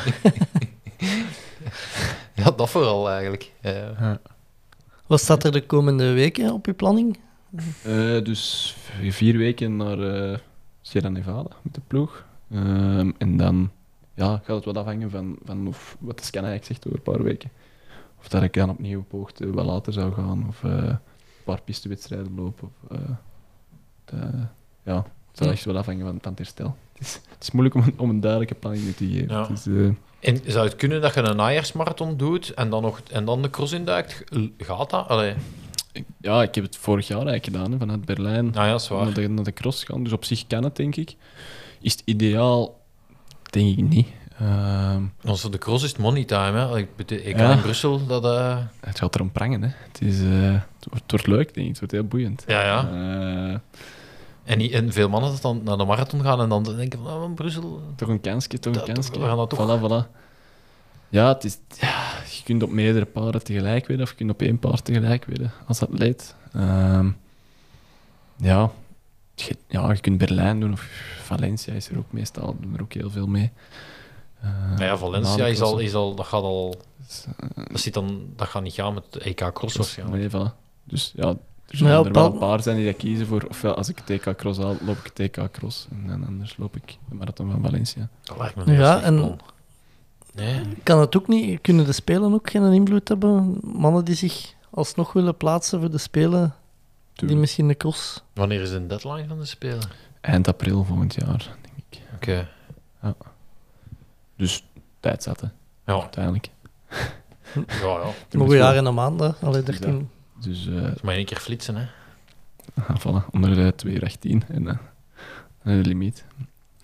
ja, 2.42 2.52
dat 2.52 2.70
vooral, 2.70 3.10
eigenlijk. 3.10 3.52
Ja. 3.62 4.20
Wat 5.08 5.20
staat 5.22 5.44
er 5.44 5.52
de 5.52 5.66
komende 5.66 6.12
weken 6.12 6.52
op 6.54 6.66
je 6.66 6.74
planning? 6.74 7.20
Eh, 7.84 8.24
dus 8.24 8.76
vier 9.10 9.38
weken 9.38 9.76
naar 9.76 10.00
eh 10.00 10.38
Sierra 10.88 11.10
Nevada 11.10 11.50
met 11.62 11.74
de 11.74 11.82
ploeg. 11.88 12.26
Ehm, 12.52 13.12
en 13.18 13.38
dan 13.38 13.72
ja, 14.14 14.42
gaat 14.44 14.56
het 14.56 14.66
wat 14.66 14.78
afhangen 14.78 15.10
van, 15.10 15.38
van 15.46 15.68
of, 15.68 15.98
wat 16.00 16.18
de 16.18 16.24
scan 16.24 16.44
eigenlijk 16.46 16.74
zegt 16.74 16.88
over 16.88 16.98
een 16.98 17.14
paar 17.14 17.24
weken. 17.24 17.50
Of 18.20 18.28
dat 18.28 18.44
ik 18.44 18.54
dan 18.54 18.70
opnieuw 18.70 19.00
op 19.00 19.12
hoogte 19.12 19.52
wat 19.52 19.66
later 19.66 19.94
zou 19.94 20.14
gaan, 20.14 20.46
of 20.48 20.64
eh, 20.64 20.72
een 20.72 21.00
paar 21.44 21.62
pistewedstrijden 21.62 22.36
lopen. 22.36 22.70
Of, 22.88 22.98
eh, 22.98 23.10
de- 24.06 24.46
ja, 24.84 24.96
het 24.96 25.38
zal 25.38 25.50
echt 25.52 25.66
wel 25.66 25.78
afhangen 25.78 26.06
van, 26.06 26.18
van 26.22 26.30
het 26.32 26.40
herstel. 26.40 26.76
Het 26.94 27.02
is, 27.02 27.14
het 27.30 27.44
is 27.44 27.52
moeilijk 27.52 27.76
om, 27.76 27.84
een- 27.84 28.00
om 28.00 28.10
een 28.10 28.20
duidelijke 28.20 28.56
planning 28.56 28.96
te 28.96 29.08
geven. 29.08 29.28
Ja. 29.36 29.42
Het 29.48 29.50
is, 29.50 29.66
eh, 29.68 29.88
En 30.20 30.52
zou 30.52 30.66
het 30.66 30.76
kunnen 30.76 31.02
dat 31.02 31.14
je 31.14 31.22
een 31.22 31.36
najaarsmarathon 31.36 32.18
doet 32.18 32.50
en 32.54 32.70
dan, 32.70 32.82
nog, 32.82 33.02
en 33.12 33.26
dan 33.26 33.42
de 33.42 33.50
cross 33.50 33.72
induikt? 33.74 34.24
Gaat 34.58 34.90
dat? 34.90 35.08
Allee. 35.08 35.34
Ja, 36.22 36.42
ik 36.44 36.56
heb 36.56 36.64
het 36.64 36.78
vorig 36.78 37.08
jaar 37.08 37.18
eigenlijk 37.26 37.46
gedaan, 37.46 37.72
hè, 37.72 37.78
vanuit 37.78 38.06
Berlijn. 38.06 38.50
Nou 38.50 38.68
ja, 38.68 38.78
zwaar. 38.78 39.04
naar 39.06 39.14
de, 39.14 39.28
naar 39.30 39.44
de 39.44 39.54
cross 39.54 39.84
gaan. 39.84 40.04
Dus 40.04 40.14
op 40.14 40.26
zich 40.26 40.48
kan 40.48 40.64
het, 40.64 40.76
denk 40.76 40.96
ik. 40.96 41.16
Is 41.82 41.92
het 41.92 42.02
ideaal? 42.06 42.80
Denk 43.50 43.78
ik 43.78 43.84
niet. 43.90 44.08
Ehm, 44.40 45.02
Want 45.22 45.40
voor 45.40 45.52
de 45.52 45.58
cross 45.58 45.84
is 45.84 45.90
het 45.90 46.00
money 46.00 46.24
time. 46.24 46.58
Hè. 46.60 46.78
Ik, 46.78 46.90
ik 47.12 47.38
Ja. 47.38 47.48
ga 47.48 47.54
in 47.54 47.62
Brussel, 47.62 48.06
dat... 48.06 48.26
eh, 48.26 48.58
het 48.80 49.00
gaat 49.00 49.16
erom 49.16 49.32
prangen. 49.32 49.62
Hè. 49.64 49.70
Het, 49.88 50.02
is, 50.02 50.20
eh, 50.22 50.52
het, 50.52 50.88
wordt, 50.90 51.02
het 51.02 51.12
wordt 51.12 51.28
leuk, 51.28 51.54
denk 51.54 51.66
ik. 51.66 51.68
Het 51.68 51.80
wordt 51.80 51.94
heel 51.94 52.04
boeiend. 52.08 52.44
Ja, 52.48 52.64
ja. 52.64 52.90
Eh, 52.92 53.60
En, 54.44 54.72
en 54.72 54.92
veel 54.94 55.10
mannen 55.10 55.32
dat 55.32 55.42
dan 55.42 55.62
naar 55.64 55.78
de 55.78 55.86
marathon 55.86 56.22
gaan 56.22 56.42
en 56.42 56.50
dan 56.50 56.64
denken 56.64 57.00
van, 57.04 57.12
oh, 57.24 57.34
Brussel... 57.34 57.82
toch 57.96 58.10
een 58.10 58.22
kansje, 58.22 58.60
toch 58.60 58.76
een 58.76 58.94
kansje. 58.94 59.12
we 59.12 59.20
gaan 59.26 59.38
dat 59.38 59.50
toch- 59.50 59.80
Voilà, 59.80 59.82
voilà. 59.82 60.16
Ja, 61.10 61.28
het 61.28 61.44
is, 61.44 61.58
ja, 61.80 62.04
kunt 62.48 62.64
op 62.64 62.72
meerdere 62.72 63.06
paarden 63.06 63.44
tegelijk 63.44 63.88
winnen, 63.88 64.06
of 64.06 64.12
je 64.12 64.18
kunt 64.18 64.32
op 64.32 64.42
één 64.42 64.60
paard 64.60 64.86
tegelijk 64.86 65.26
winnen, 65.26 65.52
als 65.68 65.80
dat 65.80 65.90
leidt. 65.92 66.36
Ehm, 66.54 67.10
ja. 68.36 68.72
Je, 69.36 69.56
ja, 69.68 69.92
je 69.92 70.00
kunt 70.00 70.18
Berlijn 70.18 70.60
doen, 70.60 70.72
of 70.74 70.88
Valencia 71.24 71.74
is 71.74 71.90
er 71.90 71.98
ook 71.98 72.12
meestal, 72.12 72.56
doen 72.60 72.74
er 72.76 72.82
ook 72.82 72.94
heel 72.94 73.10
veel 73.10 73.28
mee. 73.28 73.52
Eh, 74.42 74.50
Nou 74.70 74.84
ja, 74.84 74.98
Valencia 74.98 75.46
is 75.46 75.62
al, 75.62 75.80
is 75.80 75.94
al... 75.94 76.16
Dat 76.16 76.26
gaat 76.26 76.42
al... 76.44 76.76
Dus, 77.08 77.26
eh, 77.40 77.66
Dat, 77.72 77.80
zit 77.80 77.94
dan, 77.94 78.22
dat 78.36 78.48
gaat 78.48 78.64
niet 78.64 78.74
gaan 78.74 78.94
met 78.94 79.04
de 79.10 79.20
EK 79.20 79.50
Cross 79.54 79.76
waarschijnlijk. 79.76 80.32
Nee, 80.34 80.42
voilà. 80.42 80.54
Dus 80.84 81.14
ja, 81.16 81.28
er 81.28 81.78
zullen 81.78 81.94
ja, 82.00 82.04
er 82.06 82.12
wel 82.12 82.26
een 82.34 82.38
paar 82.40 82.62
zijn 82.62 82.76
die 82.78 82.86
dat 82.86 82.96
kiezen 82.98 83.28
voor. 83.28 83.46
Ofwel, 83.50 83.76
als 83.76 83.90
ik 83.90 84.00
TK 84.00 84.36
Cross 84.36 84.60
haal, 84.60 84.76
loop 84.86 84.98
ik 84.98 85.30
TK 85.32 85.52
Cross. 85.52 85.88
En 85.92 86.08
dan 86.08 86.26
anders 86.28 86.58
loop 86.58 86.76
ik 86.76 86.98
de 87.10 87.16
Marathon 87.16 87.52
van 87.52 87.62
Valencia. 87.62 88.10
Dat 88.24 88.38
lijkt 88.38 88.56
me 88.56 88.72
Ja, 88.74 89.02
en- 89.02 89.16
plan. 89.16 89.40
Nee. 90.38 90.62
Kan 90.84 91.00
het 91.00 91.18
ook 91.18 91.28
niet? 91.28 91.62
Kunnen 91.62 91.86
de 91.86 91.92
Spelen 91.92 92.34
ook 92.34 92.50
geen 92.50 92.74
invloed 92.74 93.08
hebben? 93.08 93.60
Mannen 93.62 94.06
die 94.06 94.16
zich 94.16 94.54
alsnog 94.70 95.14
willen 95.14 95.38
plaatsen 95.38 95.80
voor 95.80 95.92
de 95.92 95.98
Spelen, 95.98 96.56
die 97.14 97.36
misschien 97.36 97.68
de 97.68 97.78
cross... 97.78 98.24
Wanneer 98.34 98.62
is 98.62 98.70
de 98.70 98.88
deadline 98.88 99.28
van 99.28 99.40
de 99.40 99.46
Spelen? 99.46 99.90
Eind 100.22 100.48
april 100.48 100.84
volgend 100.84 101.14
jaar, 101.14 101.56
denk 101.62 101.76
ik. 101.90 102.02
Oké. 102.16 102.50
Dus 104.36 104.66
tijd 105.00 105.26
hè, 105.26 105.32
Ja, 105.86 106.02
uiteindelijk. 106.02 106.50
ja, 107.54 107.64
ja. 107.82 108.04
Nog 108.04 108.14
moet 108.32 108.52
een 108.52 108.58
jaar 108.58 108.76
en 108.76 108.86
een 108.86 108.94
maand, 108.94 109.20
hè. 109.20 109.30
Allee, 109.30 109.64
13... 109.64 110.10
Dus, 110.40 110.68
eh 110.68 110.92
Maar 111.04 111.16
één 111.16 111.26
keer 111.26 111.38
flitsen, 111.38 111.76
hè. 111.76 111.86
ah, 112.88 113.00
voilà, 113.00 113.30
onder 113.32 113.56
de 113.56 113.74
218 113.76 114.44
en 114.48 114.68
eh, 114.68 114.78
de 115.64 115.72
limiet. 115.72 116.26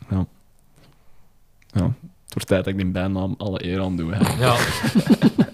Ja. 0.09 0.25
ja. 1.67 1.93
Het 2.33 2.43
wordt 2.43 2.47
tijd 2.47 2.63
dat 2.63 2.73
ik 2.73 2.93
die 2.93 3.03
bijnaam 3.03 3.35
alle 3.37 3.65
eer 3.65 3.81
aan 3.81 3.95
doe. 3.95 4.13
Hè. 4.13 4.19
Ja. 4.43 4.55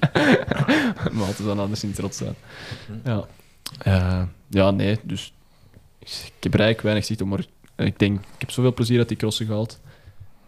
maar 1.13 1.25
altijd 1.25 1.47
dan 1.47 1.59
anders 1.59 1.83
in 1.83 1.93
trots 1.93 2.17
zijn. 2.17 2.35
Ja. 3.03 3.25
Eh, 3.77 4.23
ja, 4.47 4.71
nee, 4.71 4.99
dus 5.03 5.33
ik 5.99 6.33
heb 6.39 6.53
eigenlijk 6.53 6.81
weinig 6.81 7.05
zicht 7.05 7.21
op, 7.21 7.27
maar 7.27 7.45
ik 7.75 7.99
denk, 7.99 8.19
ik 8.19 8.39
heb 8.39 8.51
zoveel 8.51 8.73
plezier 8.73 8.97
uit 8.97 9.07
die 9.07 9.17
crossen 9.17 9.45
gehaald, 9.45 9.79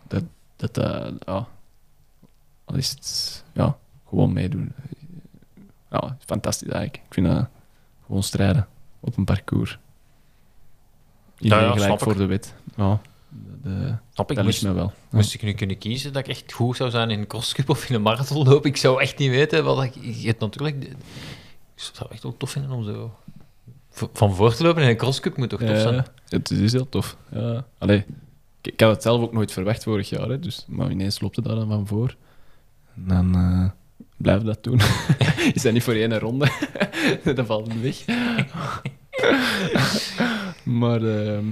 dat, 0.07 0.23
dat 0.55 0.77
eh, 0.77 1.11
ja, 1.25 1.47
al 2.65 2.75
is 2.75 2.89
het, 2.89 3.43
ja, 3.53 3.77
gewoon 4.07 4.33
meedoen. 4.33 4.73
Ja, 5.89 6.17
fantastisch 6.25 6.69
eigenlijk. 6.69 7.03
Ik 7.07 7.13
vind 7.13 7.27
dat 7.27 7.47
gewoon 8.05 8.23
strijden 8.23 8.67
op 8.99 9.17
een 9.17 9.25
parcours. 9.25 9.77
Iedereen 11.37 11.65
ja, 11.65 11.71
gelijk 11.71 11.93
ik. 11.93 11.99
voor 11.99 12.17
de 12.17 12.25
wet. 12.25 12.53
Ja, 12.75 12.99
de, 13.63 13.95
Snap 14.13 14.31
ik. 14.31 14.43
Moest, 14.43 14.63
me 14.63 14.71
wel. 14.71 14.85
Ja. 14.85 15.17
moest 15.17 15.33
ik 15.33 15.41
nu 15.41 15.53
kunnen 15.53 15.77
kiezen 15.77 16.13
dat 16.13 16.21
ik 16.21 16.27
echt 16.27 16.53
goed 16.53 16.75
zou 16.75 16.89
zijn 16.89 17.09
in 17.09 17.19
een 17.19 17.27
crosscup 17.27 17.69
of 17.69 17.89
in 17.89 17.95
een 17.95 18.01
marathon 18.01 18.47
lopen, 18.47 18.69
ik 18.69 18.77
zou 18.77 19.01
echt 19.01 19.17
niet 19.17 19.29
weten 19.29 19.63
wat 19.63 19.83
ik... 19.83 19.93
Je 20.01 20.27
hebt 20.27 20.39
natuurlijk... 20.39 20.83
Ik 20.83 20.93
zou 21.75 21.97
het 21.99 22.11
echt 22.11 22.23
wel 22.23 22.37
tof 22.37 22.49
vinden 22.51 22.71
om 22.71 22.83
zo... 22.83 23.13
Van 23.91 24.35
voor 24.35 24.53
te 24.53 24.63
lopen 24.63 24.83
in 24.83 24.89
een 24.89 24.97
crosscup 24.97 25.37
moet 25.37 25.49
toch 25.49 25.59
tof 25.59 25.69
Ja, 25.69 25.79
zijn? 25.79 26.05
het 26.27 26.51
is 26.51 26.71
heel 26.71 26.89
tof. 26.89 27.17
Ja. 27.31 27.65
Allee, 27.77 28.05
ik, 28.61 28.73
ik 28.73 28.79
had 28.79 28.91
het 28.91 29.01
zelf 29.01 29.21
ook 29.21 29.33
nooit 29.33 29.51
verwacht 29.51 29.83
vorig 29.83 30.09
jaar, 30.09 30.29
hè, 30.29 30.39
dus, 30.39 30.65
maar 30.67 30.91
ineens 30.91 31.21
loopt 31.21 31.35
het 31.35 31.45
daar 31.45 31.55
dan 31.55 31.67
van 31.67 31.87
voor. 31.87 32.15
En 32.95 33.03
dan 33.07 33.35
eh 33.35 33.69
blijf 34.21 34.41
dat 34.41 34.63
doen. 34.63 34.79
is 35.53 35.61
dat 35.61 35.73
niet 35.73 35.83
voor 35.83 35.93
één 35.93 36.19
ronde? 36.19 36.47
dan 37.35 37.45
valt 37.45 37.73
het 37.73 37.81
weg. 37.81 38.05
maar 40.81 41.03
ehm, 41.03 41.45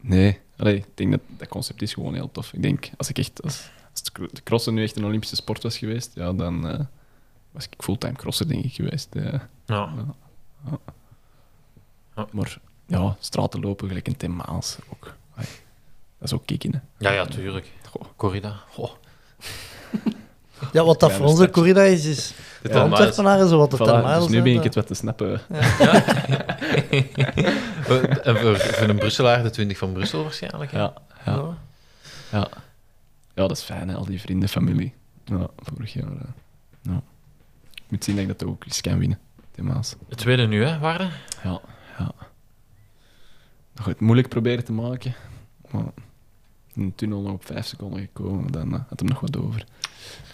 nee, 0.00 0.38
Allee, 0.58 0.76
ik 0.76 0.86
denk 0.94 1.10
dat 1.10 1.20
dat 1.28 1.48
concept 1.48 1.82
is 1.82 1.92
gewoon 1.94 2.14
heel 2.14 2.30
tof. 2.32 2.52
Ik 2.52 2.62
denk, 2.62 2.90
als 2.96 3.08
ik 3.08 3.18
echt... 3.18 3.42
Als, 3.42 3.70
als 3.90 4.02
de 4.32 4.42
crossen 4.42 4.74
nu 4.74 4.82
echt 4.82 4.96
een 4.96 5.04
Olympische 5.04 5.36
sport 5.36 5.62
was 5.62 5.78
geweest, 5.78 6.10
ja, 6.14 6.32
dan 6.32 6.68
eh, 6.68 6.80
was 7.50 7.64
ik 7.64 7.74
fulltime 7.78 8.12
crosser, 8.16 8.48
denk 8.48 8.64
ik, 8.64 8.72
geweest. 8.72 9.14
eh. 9.14 9.40
Ja. 9.66 9.92
Maar 12.30 12.58
ja, 12.86 13.16
straten 13.20 13.60
lopen 13.60 13.88
gelijk 13.88 14.06
een 14.06 14.16
Tim 14.16 14.34
Maals 14.36 14.76
ook. 14.92 15.14
Dat 16.18 16.28
is 16.28 16.32
ook 16.32 16.46
kicken, 16.46 16.72
hè. 16.72 16.78
Ja, 17.08 17.10
ja, 17.14 17.26
tuurlijk. 17.26 17.72
Goh. 17.90 18.02
Corrida. 18.16 18.50
Goh. 18.70 18.90
Ja, 20.72 20.84
wat 20.84 21.00
dat 21.00 21.12
voor 21.12 21.26
onze 21.26 21.50
corrida 21.50 21.82
is, 21.82 22.04
is 22.04 22.34
De 22.62 22.68
de 22.68 22.80
Antwerpenaren 22.80 23.48
zo 23.48 23.58
wat 23.58 23.70
de 23.70 23.76
Voilà, 23.76 24.18
dus 24.18 24.28
nu 24.28 24.42
begin 24.42 24.58
ik 24.58 24.62
het 24.64 24.74
wat 24.74 24.86
te 24.86 24.94
snappen. 24.94 25.40
en 28.22 28.36
voor, 28.36 28.56
voor 28.58 28.88
een 28.88 28.96
Brusselaar 28.98 29.42
de 29.42 29.50
20 29.50 29.78
van 29.78 29.92
Brussel 29.92 30.22
waarschijnlijk. 30.22 30.70
hè? 30.72 30.78
Ja, 30.78 30.92
ja, 31.24 31.56
ja. 32.32 32.48
Ja, 33.34 33.46
dat 33.46 33.56
is 33.56 33.62
fijn, 33.62 33.88
hè, 33.88 33.94
al 33.94 34.04
die 34.04 34.20
vrienden, 34.20 34.48
familie. 34.48 34.92
Ja, 35.24 35.46
vorig 35.56 35.92
jaar. 35.92 36.04
eh, 36.10 36.28
ja. 36.82 37.00
Ik 37.74 37.82
moet 37.88 38.04
zien 38.04 38.14
dat 38.16 38.24
ik 38.28 38.38
dat 38.38 38.48
ook 38.48 38.64
eens 38.64 38.80
kan 38.80 38.98
winnen. 38.98 39.18
De 40.08 40.14
tweede 40.14 40.46
nu, 40.46 40.64
hè, 40.64 40.78
Waarde? 40.78 41.08
Ja, 41.44 41.60
ja. 41.98 42.12
Nog 43.74 43.86
het 43.86 44.00
moeilijk 44.00 44.28
proberen 44.28 44.64
te 44.64 44.72
maken. 44.72 45.14
Maar 45.70 45.82
in 46.74 46.86
de 46.86 46.94
tunnel 46.94 47.20
nog 47.20 47.32
op 47.32 47.46
vijf 47.46 47.66
seconden 47.66 48.00
gekomen, 48.00 48.52
dan 48.52 48.74
eh, 48.74 48.80
had 48.88 48.98
hem 49.00 49.08
nog 49.08 49.20
wat 49.20 49.36
over. 49.36 49.64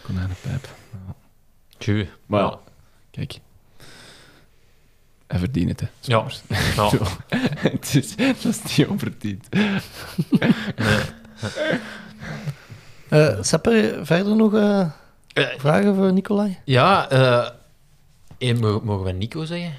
Konijnenpijp. 0.03 0.69
Ja. 0.93 1.15
Tjue. 1.79 2.09
Maar 2.27 2.41
ja, 2.41 2.59
kijk. 3.11 3.39
Hij 5.27 5.39
verdient 5.39 5.69
het, 5.69 5.81
hè. 5.81 5.87
Ja. 6.01 6.27
Het 7.59 7.95
is, 7.95 8.17
dat 8.17 8.45
is 8.45 8.77
niet 8.77 8.87
onverdiend. 8.87 9.49
Nee. 10.31 10.51
Sepper, 13.41 14.07
verder 14.07 14.37
nog 14.37 14.55
eh, 14.55 14.81
Eh, 15.33 15.47
vragen 15.59 15.95
voor 15.95 16.13
Nicolai? 16.13 16.59
ja, 16.65 17.11
eh, 17.11 17.49
eh, 18.39 18.59
mogen 18.61 19.03
we 19.05 19.13
Nico 19.13 19.45
zeggen? 19.45 19.73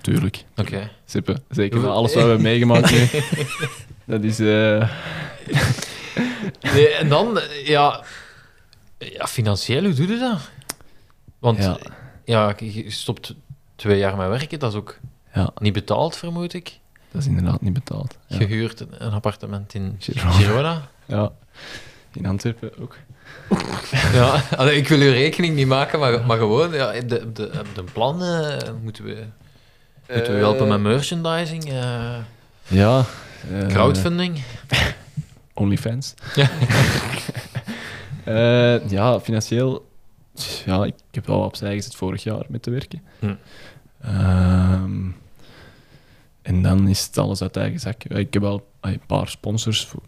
Tuurlijk. 0.00 0.44
Oké. 0.56 0.90
Sippe. 1.04 1.40
Zeker 1.50 1.80
na 1.80 1.86
alles 1.88 2.14
wat 2.14 2.22
we 2.22 2.28
hebben 2.28 2.46
meegemaakt 2.46 2.90
nu. 2.90 3.08
Dat 4.14 4.22
is... 4.22 4.38
eh, 4.38 4.90
Nee, 6.60 6.88
en 6.88 7.08
dan, 7.08 7.40
ja, 7.64 8.04
ja, 8.98 9.26
financieel, 9.26 9.82
hoe 9.84 9.92
doe 9.94 10.06
je 10.08 10.18
dat? 10.18 10.38
Want 11.38 11.58
Ja. 11.58 11.78
ja. 12.24 12.54
je 12.58 12.90
stopt 12.90 13.34
twee 13.76 13.98
jaar 13.98 14.16
met 14.16 14.28
werken, 14.28 14.58
dat 14.58 14.72
is 14.72 14.78
ook 14.78 14.98
ja. 15.34 15.50
niet 15.58 15.72
betaald, 15.72 16.16
vermoed 16.16 16.54
ik. 16.54 16.78
dat 17.12 17.20
is 17.22 17.28
inderdaad 17.28 17.60
niet 17.60 17.72
betaald. 17.72 18.16
Ja, 18.26 18.36
Gehuurd 18.36 18.80
een, 18.98 19.12
appartement 19.12 19.74
in 19.74 19.96
Girona. 19.98 20.30
Girona. 20.32 20.88
ja. 21.04 21.32
in 22.12 22.26
Antwerpen 22.26 22.70
ook. 22.80 22.96
Ja, 24.12 24.42
allee, 24.56 24.76
ik 24.76 24.88
wil 24.88 24.98
uw 25.00 25.10
rekening 25.12 25.54
niet 25.54 25.66
maken, 25.66 25.98
maar, 25.98 26.26
maar 26.26 26.38
gewoon, 26.38 26.72
ja, 26.72 26.92
de, 26.92 27.32
de, 27.32 27.50
de 27.74 27.82
plan 27.92 28.22
eh, 28.22 28.56
moeten, 28.82 29.04
we, 29.04 29.24
moeten 30.12 30.32
we 30.32 30.38
helpen 30.38 30.68
met 30.68 30.80
merchandising, 30.80 31.64
eh, 31.64 32.16
Ja. 32.66 33.04
eh, 33.50 33.66
crowdfunding. 33.66 34.42
OnlyFans. 35.54 36.14
Eh, 38.28 38.90
ja, 38.90 39.20
financieel. 39.20 39.88
Ja, 40.64 40.84
ik 40.84 40.94
heb 41.10 41.26
wel 41.26 41.40
opzij 41.40 41.74
gezet 41.74 41.96
vorig 41.96 42.22
jaar 42.22 42.44
met 42.48 42.62
te 42.62 42.70
werken. 42.70 43.02
Hm. 43.18 43.34
Ehm, 44.00 45.06
en 46.42 46.62
dan 46.62 46.88
is 46.88 47.06
het 47.06 47.18
alles 47.18 47.42
uit 47.42 47.56
eigen 47.56 47.80
zak. 47.80 48.02
Ja, 48.02 48.16
Ik 48.16 48.32
heb 48.32 48.42
wel 48.42 48.66
een 48.80 49.00
paar 49.06 49.28
sponsors 49.28 49.86
voor, 49.86 50.02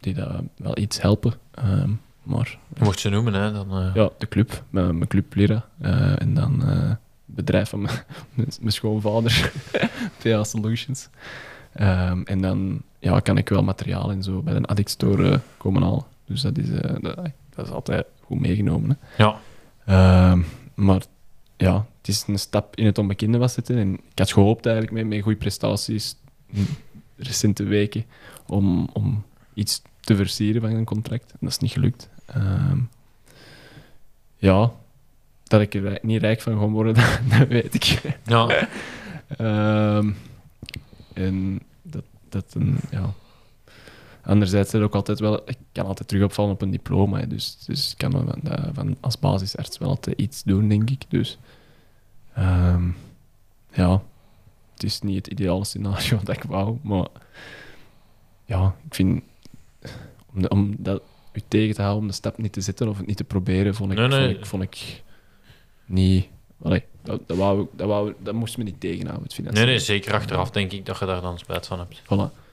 die 0.00 0.14
dat 0.14 0.42
wel 0.56 0.78
iets 0.78 1.00
helpen. 1.00 1.34
Ehm, 1.54 1.90
maar 2.22 2.58
Je 2.74 2.84
mocht 2.84 3.00
ze 3.00 3.08
noemen, 3.08 3.34
hè. 3.34 3.52
Dan, 3.52 3.70
eh, 3.70 3.94
ja, 3.94 4.10
de 4.18 4.28
club, 4.28 4.62
mijn, 4.70 4.96
mijn 4.96 5.08
club 5.08 5.34
Lira. 5.34 5.68
Eh, 5.80 6.20
en 6.20 6.34
dan 6.34 6.62
eh, 6.62 6.88
het 6.88 6.98
bedrijf 7.24 7.68
van 7.68 7.80
mijn, 7.80 8.04
mijn, 8.60 8.72
schoonvader, 8.72 9.52
PA 10.22 10.44
Solutions. 10.44 11.08
Ehm, 11.72 12.22
en 12.24 12.40
dan 12.40 12.82
ja, 12.98 13.20
kan 13.20 13.38
ik 13.38 13.48
wel 13.48 13.62
materiaal 13.62 14.10
en 14.10 14.22
zo 14.22 14.42
bij 14.42 14.54
een 14.54 14.66
Addict 14.66 14.90
Store 14.90 15.30
eh, 15.30 15.38
komen 15.56 15.82
halen. 15.82 16.04
Dus 16.28 16.40
dat 16.40 16.58
is, 16.58 16.70
eh, 16.70 16.94
dat, 17.00 17.16
dat 17.54 17.66
is 17.66 17.72
altijd 17.72 18.06
goed 18.20 18.40
meegenomen. 18.40 18.98
Hè. 19.00 19.24
Ja. 19.24 19.40
Ehm, 19.86 20.40
maar 20.74 21.02
ja, 21.56 21.86
het 21.98 22.08
is 22.08 22.24
een 22.26 22.38
stap 22.38 22.76
in 22.76 22.86
het 22.86 22.98
onbekende 22.98 23.38
was 23.38 23.56
het. 23.56 23.68
hè. 23.68 23.80
En 23.80 23.94
ik 23.94 24.18
had 24.18 24.32
gehoopt 24.32 24.66
eigenlijk 24.66 24.96
met, 24.96 25.06
met 25.06 25.22
goede 25.22 25.38
prestaties 25.38 26.16
in 26.52 26.66
recente 27.16 27.64
weken 27.64 28.04
om, 28.46 28.88
om 28.92 29.24
iets 29.54 29.82
te 30.00 30.16
versieren 30.16 30.60
van 30.60 30.70
een 30.70 30.84
contract. 30.84 31.30
En 31.32 31.38
dat 31.40 31.50
is 31.50 31.58
niet 31.58 31.72
gelukt. 31.72 32.08
Ehm, 32.26 32.78
ja, 34.36 34.72
dat 35.44 35.60
ik 35.60 35.74
er 35.74 35.98
niet 36.02 36.20
rijk 36.20 36.40
van 36.40 36.58
ga 36.58 36.66
worden, 36.68 36.94
dat, 36.98 37.20
dat 37.38 37.48
weet 37.48 37.74
ik. 37.74 38.16
ja. 38.24 38.68
Ehm, 39.36 40.10
en 41.12 41.60
dat, 41.82 42.04
dat 42.28 42.54
een, 42.54 42.78
ja. 42.90 43.12
Anderzijds 44.28 44.72
er 44.72 44.82
ook 44.82 44.94
altijd 44.94 45.18
wel, 45.20 45.48
ik 45.48 45.56
kan 45.72 45.86
altijd 45.86 46.08
terug 46.08 46.24
opvallen 46.24 46.52
op 46.52 46.62
een 46.62 46.70
diploma. 46.70 47.18
hè. 47.18 47.26
Dus, 47.26 47.58
dus 47.66 47.90
ik 47.92 47.98
kan 47.98 48.10
van, 48.12 48.40
van 48.74 48.96
als 49.00 49.18
basisarts 49.18 49.78
wel 49.78 49.88
altijd 49.88 50.18
iets 50.20 50.42
doen, 50.42 50.68
denk 50.68 50.90
ik. 50.90 51.02
Dus 51.08 51.38
ehm, 52.34 52.88
ja, 53.72 54.02
het 54.74 54.82
is 54.82 55.00
niet 55.00 55.16
het 55.16 55.26
ideale 55.26 55.64
scenario 55.64 56.18
dat 56.24 56.36
ik 56.36 56.42
wou, 56.42 56.78
maar 56.82 57.06
ja, 58.44 58.74
ik 58.86 58.94
vind 58.94 59.22
om, 60.34 60.42
de- 60.42 60.48
om 60.48 60.74
dat 60.78 61.02
u 61.32 61.40
tegen 61.48 61.74
te 61.74 61.80
houden 61.82 62.02
om 62.02 62.08
de 62.08 62.14
stap 62.14 62.38
niet 62.38 62.52
te 62.52 62.60
zetten 62.60 62.88
of 62.88 62.96
het 62.98 63.06
niet 63.06 63.16
te 63.16 63.24
proberen, 63.24 63.74
vond 63.74 63.92
ik, 63.92 63.98
Nee, 63.98 64.08
nee. 64.08 64.18
Vond 64.20 64.36
ik, 64.38 64.46
vond 64.46 64.62
ik 64.62 65.02
niet. 65.86 66.26
Allee, 66.62 66.82
dat, 67.02 67.20
dat, 67.28 67.36
wou, 67.36 67.66
dat, 67.76 67.86
wou, 67.86 68.14
dat 68.22 68.34
moest 68.34 68.58
me 68.58 68.64
niet 68.64 68.80
tegenhouden, 68.80 69.22
het 69.22 69.28
Nee, 69.30 69.38
financieel. 69.38 69.66
nee, 69.66 69.78
zeker 69.78 70.12
achteraf 70.14 70.50
denk 70.50 70.72
ik 70.72 70.86
dat 70.86 70.98
je 70.98 71.06
daar 71.06 71.20
dan 71.20 71.38
spijt 71.38 71.66
van 71.66 71.78
hebt. 71.78 72.02
Voilà. 72.02 72.46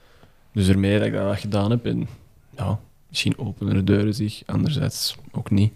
Dus 0.56 0.68
ermee 0.68 0.98
dat 0.98 1.06
ik 1.06 1.12
dat 1.12 1.38
gedaan 1.38 1.70
heb 1.70 1.86
en 1.86 2.08
ja, 2.56 2.78
misschien 3.08 3.38
openen 3.38 3.74
de 3.74 3.84
deuren 3.84 4.14
zich, 4.14 4.42
anderzijds 4.46 5.16
ook 5.32 5.50
niet. 5.50 5.72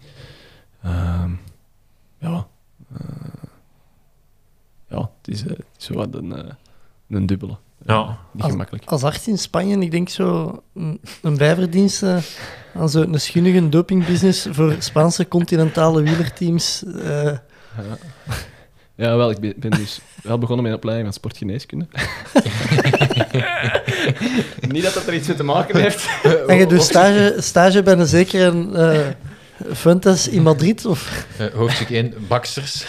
Ehm, 0.83 1.31
ja, 2.17 2.47
eh, 2.93 3.05
ja, 4.89 4.97
het 5.21 5.27
is, 5.35 5.41
eh, 5.43 5.49
het 5.49 5.65
is 5.77 5.85
zo 5.85 5.93
wat 5.93 6.15
een, 6.15 6.35
eh, 6.35 6.51
een 7.09 7.25
dubbele. 7.25 7.57
Ja. 7.85 8.17
Niet 8.31 8.43
Als- 8.43 8.51
gemakkelijk. 8.51 8.85
Als 8.85 9.03
arts 9.03 9.27
in 9.27 9.37
Spanje, 9.37 9.77
ik 9.79 9.91
denk 9.91 10.09
zo 10.09 10.61
een, 10.75 11.01
een 11.21 11.37
bijverdienst 11.37 12.03
eh, 12.03 12.17
aan 12.75 12.89
zo'n 12.89 13.19
schunnige 13.19 13.69
dopingbusiness 13.69 14.47
voor 14.51 14.75
Spaanse 14.79 15.27
continentale 15.27 16.01
wielerteams. 16.01 16.83
eh, 16.85 17.23
Ja. 17.23 17.97
Ja, 18.95 19.15
wel, 19.15 19.31
ik 19.31 19.39
ben, 19.39 19.53
ben 19.57 19.71
dus 19.71 20.01
wel 20.23 20.37
begonnen 20.37 20.63
met 20.63 20.71
een 20.73 20.77
opleiding 20.77 21.07
van 21.09 21.17
sportgeneeskunde. 21.17 21.87
Niet 24.71 24.83
dat 24.83 24.93
dat 24.93 25.07
er 25.07 25.13
iets 25.13 25.27
mee 25.27 25.37
te 25.37 25.43
maken 25.43 25.79
heeft. 25.81 26.07
en 26.47 26.57
je 26.57 26.65
doet 26.67 26.81
stage, 26.81 27.35
stage 27.39 27.83
bij 27.83 27.93
een 27.97 28.07
zekere 28.07 28.67
eh 28.75 29.07
Fuentes 29.73 30.27
in 30.27 30.41
Madrid? 30.41 30.85
Of? 30.85 31.25
Eh, 31.37 31.45
hoofdstuk 31.53 31.89
1, 31.89 32.13
baksters. 32.27 32.85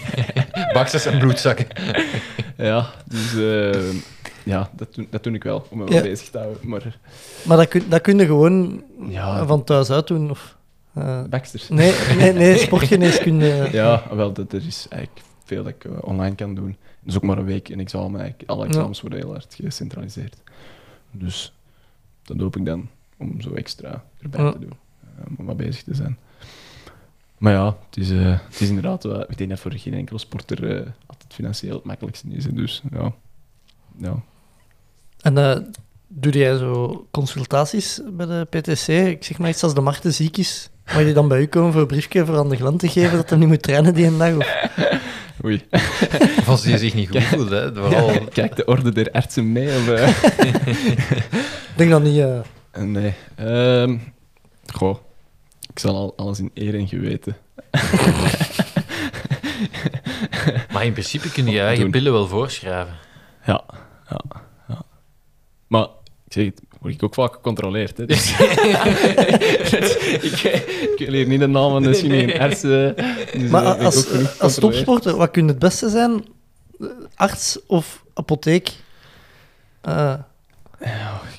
baksters 0.74 1.06
en 1.06 1.18
bloedzakken. 1.18 1.66
Ja, 2.56 2.86
dus 3.04 3.34
eh, 3.34 3.80
ja, 4.42 4.70
dat, 4.76 4.94
doe, 4.94 5.06
dat 5.10 5.22
doe 5.22 5.32
ik 5.34 5.42
wel, 5.42 5.66
om 5.70 5.78
me 5.78 5.92
Ja. 5.92 6.02
bezig 6.02 6.28
te 6.28 6.38
houden. 6.38 6.58
Maar 6.68 6.98
Maar 7.42 7.56
dat 7.56 7.68
kun, 7.68 7.82
dat 7.88 8.00
kun 8.00 8.18
je 8.18 8.26
gewoon 8.26 8.82
ja, 9.08 9.46
van 9.46 9.64
thuis 9.64 9.90
uit 9.90 10.06
doen? 10.06 10.30
Of, 10.30 10.56
eh, 10.94 11.22
Baxter. 11.30 11.60
nee, 11.68 11.94
nee, 12.16 12.32
nee, 12.32 12.58
sportgeneeskunde. 12.58 13.68
Ja, 13.72 14.02
wel, 14.10 14.32
dat, 14.32 14.52
er 14.52 14.62
is 14.66 14.86
eigenlijk 14.90 15.26
veel 15.44 15.62
dat 15.62 15.72
ik 15.78 15.84
online 16.00 16.34
kan 16.34 16.54
doen. 16.54 16.76
Dus 17.02 17.16
ook 17.16 17.22
maar 17.22 17.38
een 17.38 17.44
week 17.44 17.68
en 17.68 17.80
examen. 17.80 18.20
Eigenlijk. 18.20 18.50
Alle 18.50 18.66
examens 18.66 19.00
worden 19.00 19.18
heel 19.18 19.30
hard 19.30 19.54
gecentraliseerd. 19.54 20.36
Dus 21.10 21.52
dat 22.22 22.38
hoop 22.40 22.56
ik 22.56 22.64
dan 22.66 22.88
om 23.16 23.40
zo 23.40 23.52
extra 23.54 24.04
erbij 24.20 24.52
te 24.52 24.58
doen. 24.58 24.72
eh, 25.18 25.24
om 25.38 25.46
wat 25.46 25.56
bezig 25.56 25.82
te 25.82 25.94
zijn. 25.94 26.18
Maar 27.38 27.52
ja, 27.52 27.64
het 27.86 27.96
is, 27.96 28.10
eh, 28.10 28.38
het 28.48 28.60
is 28.60 28.68
inderdaad 28.68 29.02
wel... 29.02 29.20
Ik 29.30 29.38
denk 29.38 29.50
dat 29.50 29.60
voor 29.60 29.72
geen 29.72 29.94
enkele 29.94 30.18
sporter 30.18 30.76
eh, 30.76 30.86
altijd 31.06 31.34
financieel 31.34 31.74
het 31.74 31.84
makkelijkste 31.84 32.26
is. 32.30 32.44
Dus 32.44 32.82
ja. 32.92 33.12
ja. 33.96 34.22
En 35.20 35.38
eh, 35.38 35.56
doe 36.08 36.32
jij 36.32 36.56
zo 36.56 37.06
consultaties 37.10 38.00
bij 38.12 38.26
de 38.26 38.46
PTC? 38.50 38.88
Ik 38.88 39.24
zeg 39.24 39.38
maar 39.38 39.48
iets 39.48 39.62
als 39.62 39.74
de 39.74 39.80
Marten 39.80 40.14
ziek 40.14 40.36
is. 40.36 40.70
Mag 40.86 41.02
je 41.06 41.12
dan 41.12 41.28
bij 41.28 41.40
u 41.40 41.46
komen 41.46 41.72
voor 41.72 41.80
een 41.80 41.86
briefje 41.86 42.26
voor 42.26 42.38
aan 42.38 42.48
de 42.48 42.56
glant 42.56 42.78
te 42.80 42.88
geven 42.88 43.16
dat 43.16 43.28
hij 43.30 43.38
niet 43.38 43.48
moet 43.48 43.62
trainen 43.62 43.94
die 43.94 44.06
een 44.06 44.18
dag? 44.18 44.36
Of? 44.36 44.46
Oei. 45.44 45.62
Of 46.38 46.48
als 46.48 46.64
hij 46.64 46.76
zich 46.78 46.94
niet 46.94 47.08
goed 47.10 47.22
voelt, 47.24 47.50
hè. 47.50 47.74
Vooral... 47.74 48.24
Kijk 48.32 48.56
de 48.56 48.64
orde 48.64 48.92
der 48.92 49.10
artsen 49.10 49.52
mee. 49.52 49.66
Of, 49.68 49.88
eh? 49.88 50.08
Ik 51.72 51.76
denk 51.76 51.90
dat 51.90 52.02
niet. 52.02 52.18
eh, 52.18 52.38
Eh, 52.70 52.82
Nee. 52.82 53.14
Ehm 53.34 53.96
goh, 54.72 54.96
ik 55.72 55.78
zal 55.78 55.94
al 55.96 56.12
alles 56.16 56.38
in 56.38 56.50
eer 56.54 56.74
en 56.74 56.88
geweten. 56.88 57.36
Maar 60.72 60.84
in 60.84 60.92
principe 60.92 61.30
kun 61.32 61.44
je 61.44 61.50
je 61.50 61.60
eigen 61.60 61.90
pillen 61.90 62.12
wel 62.12 62.26
voorschrijven. 62.26 62.94
Ja, 63.46 63.64
ja, 64.10 64.20
ja. 64.68 64.82
Maar 65.66 65.86
ik 66.26 66.32
zeg 66.32 66.44
het, 66.44 66.60
word 66.82 66.94
ik 66.94 67.02
ook 67.02 67.14
vaak 67.14 67.32
gecontroleerd. 67.32 67.96
Hè, 67.96 68.06
dus. 68.12 68.30
ik, 70.28 70.42
ik 70.42 70.94
wil 70.98 71.12
hier 71.12 71.26
niet 71.26 71.40
de 71.40 71.46
naam 71.46 71.70
van 71.70 71.82
de 71.82 71.92
chemie 71.94 72.26
dus, 72.38 72.62
Maar 73.50 73.64
eh, 73.64 73.74
ik 73.76 73.82
als, 73.82 74.06
als 74.38 74.54
topsporter, 74.54 75.16
wat 75.16 75.30
kun 75.30 75.48
het 75.48 75.58
beste 75.58 75.88
zijn? 75.88 76.24
Arts 77.14 77.58
of 77.66 78.04
apotheek? 78.14 78.72
Eh, 79.80 80.14
Ik 80.80 80.88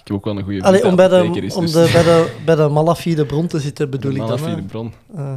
heb 0.03 0.11
ook 0.11 0.25
wel 0.25 0.37
een 0.37 0.43
goede 0.43 0.63
allee, 0.63 0.85
om 0.85 0.95
bij 0.95 1.07
de, 1.07 1.41
is, 1.41 1.55
om 1.55 1.61
dus- 1.65 1.71
de, 1.71 1.89
bij, 1.93 2.03
de, 2.03 2.35
bij 2.45 2.55
de 2.55 2.67
malafide 2.67 3.25
bron 3.25 3.47
te 3.47 3.59
zitten, 3.59 3.89
bedoel 3.89 4.13
de 4.13 4.19
ik 4.19 4.27
dan. 4.27 4.39
malafide 4.39 4.61
bron. 4.67 4.93
Eh, 5.15 5.33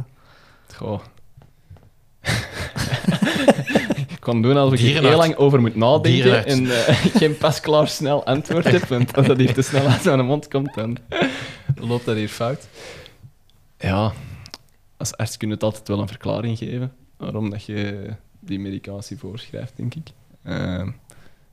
Goh. 0.75 0.99
kan 4.27 4.41
doen 4.41 4.57
alsof 4.57 4.79
ik 4.79 4.95
er 4.95 5.03
heel 5.03 5.17
lang 5.17 5.35
over 5.35 5.61
moet 5.61 5.75
nadenken 5.75 6.45
en 6.45 6.71
eh, 6.71 6.95
geen 7.19 7.37
pasklaar 7.37 7.87
snel 7.87 8.25
antwoord 8.25 8.71
heb. 8.71 8.83
Want 8.83 9.15
als 9.15 9.27
dat 9.27 9.37
hier 9.37 9.53
te 9.53 9.61
snel 9.61 9.87
uit 9.87 10.03
mijn 10.03 10.25
mond 10.25 10.47
komt, 10.47 10.73
dan 10.73 10.97
loopt 11.89 12.05
dat 12.05 12.15
hier 12.15 12.29
fout. 12.29 12.67
Ja, 13.77 14.13
als 14.97 15.15
arts 15.15 15.37
kun 15.37 15.47
je 15.47 15.53
het 15.53 15.63
altijd 15.63 15.87
wel 15.87 15.99
een 15.99 16.07
verklaring 16.07 16.57
geven 16.57 16.93
waarom 17.17 17.49
dat 17.49 17.65
je 17.65 18.09
die 18.39 18.59
medicatie 18.59 19.17
voorschrijft, 19.17 19.73
denk 19.75 19.95
ik. 19.95 20.07
Ehm, 20.43 20.89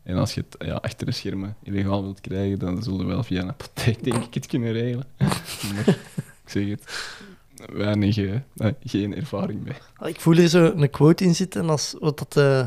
en 0.03 0.17
als 0.17 0.35
je 0.35 0.45
het 0.49 0.67
ja, 0.69 0.75
achter 0.75 1.07
de 1.07 1.13
schermen 1.13 1.57
illegaal 1.63 2.03
wilt 2.03 2.21
krijgen, 2.21 2.59
dan 2.59 2.83
zullen 2.83 2.99
we 2.99 3.05
wel 3.05 3.23
via 3.23 3.43
een 3.43 3.49
apotheek, 3.49 4.05
denk 4.05 4.25
ik, 4.25 4.35
het 4.35 4.47
kunnen 4.47 4.73
regelen. 4.73 5.07
Maar 5.75 5.89
ik 6.45 6.51
zeg 6.51 6.69
het, 6.69 7.15
weinig, 7.73 8.17
eh, 8.19 8.33
geen 8.85 9.15
ervaring 9.17 9.65
mee. 9.65 10.11
ik 10.11 10.21
voel 10.21 10.35
hier 10.37 10.49
zo 10.49 10.73
een 10.77 10.91
quote 10.91 11.25
in 11.25 11.35
zitten 11.35 11.71
als 11.71 11.95
wat 12.01 12.19
dat 12.19 12.37
eh, 12.37 12.67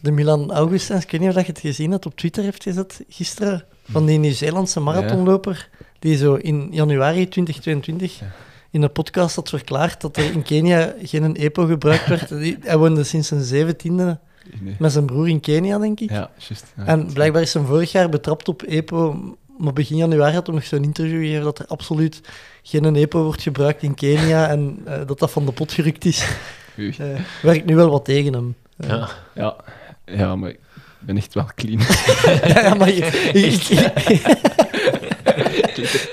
de 0.00 0.10
Milan 0.10 0.52
Augustins, 0.52 1.04
ik 1.04 1.10
weet 1.10 1.20
niet 1.20 1.28
of 1.28 1.34
dat 1.36 1.46
je 1.46 1.52
het 1.52 1.60
gezien 1.60 1.90
hebt, 1.90 2.06
op 2.06 2.16
Twitter 2.16 2.42
heeft 2.42 2.62
gezet 2.62 3.04
gisteren, 3.08 3.64
van 3.90 4.06
die 4.06 4.18
Nieuw-Zeelandse 4.18 4.80
marathonloper, 4.80 5.68
die 5.98 6.16
zo 6.16 6.34
in 6.34 6.68
januari 6.70 7.28
2022 7.28 8.18
Ja. 8.18 8.26
in 8.70 8.82
een 8.82 8.92
podcast 8.92 9.36
had 9.36 9.48
verklaard 9.48 10.00
dat 10.00 10.16
er 10.16 10.32
in 10.32 10.42
Kenia 10.42 10.94
geen 11.02 11.36
EPO 11.36 11.66
gebruikt 11.66 12.06
werd. 12.06 12.28
Die- 12.42 12.56
Hij 12.60 12.76
woonde 12.78 13.04
sinds 13.04 13.28
zijn 13.28 13.42
zeventiende 13.42 14.18
Nee. 14.60 14.74
met 14.78 14.92
zijn 14.92 15.06
broer 15.06 15.28
in 15.28 15.40
Kenia, 15.40 15.78
denk 15.78 16.00
ik. 16.00 16.10
Ja, 16.10 16.30
juist. 16.48 16.72
Ja. 16.76 16.84
En 16.86 17.12
blijkbaar 17.12 17.42
is 17.42 17.54
hij 17.54 17.62
vorig 17.62 17.92
jaar 17.92 18.08
betrapt 18.08 18.48
op 18.48 18.62
EPO, 18.62 19.36
maar 19.58 19.72
begin 19.72 19.96
januari 19.96 20.34
had 20.34 20.46
hij 20.46 20.54
nog 20.54 20.64
zo'n 20.64 20.82
interview 20.84 21.20
gegeven 21.20 21.44
dat 21.44 21.58
er 21.58 21.66
absoluut 21.66 22.20
geen 22.62 22.96
EPO 22.96 23.22
wordt 23.22 23.42
gebruikt 23.42 23.82
in 23.82 23.94
Kenia 23.94 24.48
en 24.54 24.78
eh, 24.84 25.06
dat 25.06 25.18
dat 25.18 25.30
van 25.30 25.46
de 25.46 25.52
pot 25.52 25.72
gerukt 25.72 26.04
is. 26.04 26.26
Eh, 26.76 27.06
werkt 27.42 27.64
nu 27.64 27.76
wel 27.76 27.90
wat 27.90 28.04
tegen 28.04 28.32
hem. 28.32 28.54
Eh, 28.76 28.88
Ja. 28.88 29.08
Ja, 29.34 29.56
ja, 30.04 30.36
maar 30.36 30.50
Ik 30.50 30.58
ben 31.06 31.16
echt 31.16 31.34
wel 31.34 31.48
clean. 31.54 31.80
Ja, 32.54 32.74
maar 32.74 32.92
je- 32.92 33.30
ik, 33.32 33.62
ik- 33.62 34.36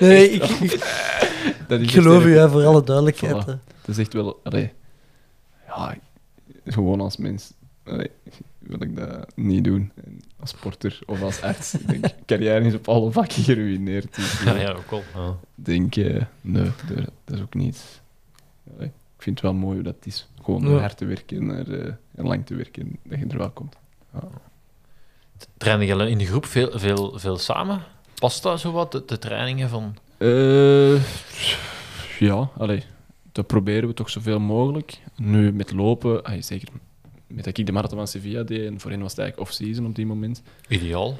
nee, 0.00 0.30
ik, 0.30 0.42
ik, 0.44 0.70
Dat 1.68 1.80
is 1.80 1.86
ik 1.86 1.92
echt 1.92 1.92
geloof 1.92 2.24
u, 2.24 2.36
hè, 2.36 2.48
voor 2.50 2.64
alle 2.64 2.84
duidelijkheid. 2.84 3.42
Voilà. 3.42 3.46
Dat 3.46 3.88
is 3.88 3.98
echt 3.98 4.12
wel... 4.12 4.40
Allee, 4.42 4.72
ja, 5.66 5.96
gewoon 6.66 7.00
als 7.00 7.16
mens 7.16 7.52
allee, 7.84 8.10
wil 8.58 8.82
ik 8.82 8.96
dat 8.96 9.26
niet 9.34 9.64
doen. 9.64 9.92
En 10.04 10.20
als 10.50 10.58
sporter 10.58 10.98
of 11.06 11.22
als 11.22 11.40
arts. 11.42 11.74
Ik 11.74 11.88
denk, 11.88 12.04
carrière 12.26 12.64
is 12.64 12.74
op 12.74 12.88
alle 12.88 13.10
vlakken 13.12 13.42
geruineerd. 13.42 14.14
Dus, 14.14 14.42
Ja, 14.42 14.54
eh, 14.54 14.60
ja, 14.62 14.70
ook 14.72 14.90
al. 14.90 15.02
Ja. 15.14 15.28
Ik 15.56 15.64
denk, 15.64 15.96
eh, 15.96 16.22
nee, 16.40 16.70
dat, 16.88 16.96
dat 17.24 17.36
is 17.36 17.40
ook 17.40 17.54
niet... 17.54 18.00
Allee, 18.74 18.86
ik 18.86 19.22
vind 19.22 19.36
het 19.40 19.50
wel 19.50 19.54
mooi 19.60 19.74
hoe 19.74 19.84
dat 19.84 19.96
is. 20.02 20.28
Gewoon 20.42 20.68
Ja. 20.70 20.78
hard 20.78 20.96
te 20.96 21.04
werken 21.04 21.50
en, 21.50 21.82
eh, 21.82 21.92
en 22.14 22.26
lang 22.26 22.46
te 22.46 22.54
werken, 22.54 22.98
dat 23.04 23.18
je 23.18 23.26
er 23.26 23.38
wel 23.38 23.50
komt. 23.50 23.76
Trainen 25.56 25.86
jullie 25.86 26.10
in 26.10 26.18
de 26.18 26.26
groep 26.26 26.46
veel, 26.46 26.78
veel, 26.78 27.18
veel 27.18 27.36
samen? 27.38 27.82
Past 28.14 28.42
dat 28.42 28.60
zo 28.60 28.72
wat, 28.72 28.92
de, 28.92 29.02
de 29.06 29.18
trainingen 29.18 29.68
van... 29.68 29.96
Eh, 30.18 31.02
ja, 32.18 32.50
allee, 32.56 32.82
dat 33.32 33.46
proberen 33.46 33.88
we 33.88 33.94
toch 33.94 34.10
zoveel 34.10 34.40
mogelijk. 34.40 34.98
Nu 35.16 35.52
met 35.52 35.72
lopen, 35.72 36.22
ah, 36.24 36.42
zeker 36.42 36.68
met 37.26 37.44
dat 37.44 37.58
ik 37.58 37.66
de 37.66 37.72
marathon 37.72 37.98
van 37.98 38.08
Sevilla 38.08 38.42
deed, 38.42 38.66
en 38.66 38.80
voorheen 38.80 39.00
was 39.00 39.10
het 39.10 39.20
eigenlijk 39.20 39.48
off-season 39.48 39.86
op 39.86 39.94
die 39.94 40.06
moment. 40.06 40.42
Ideaal. 40.68 41.16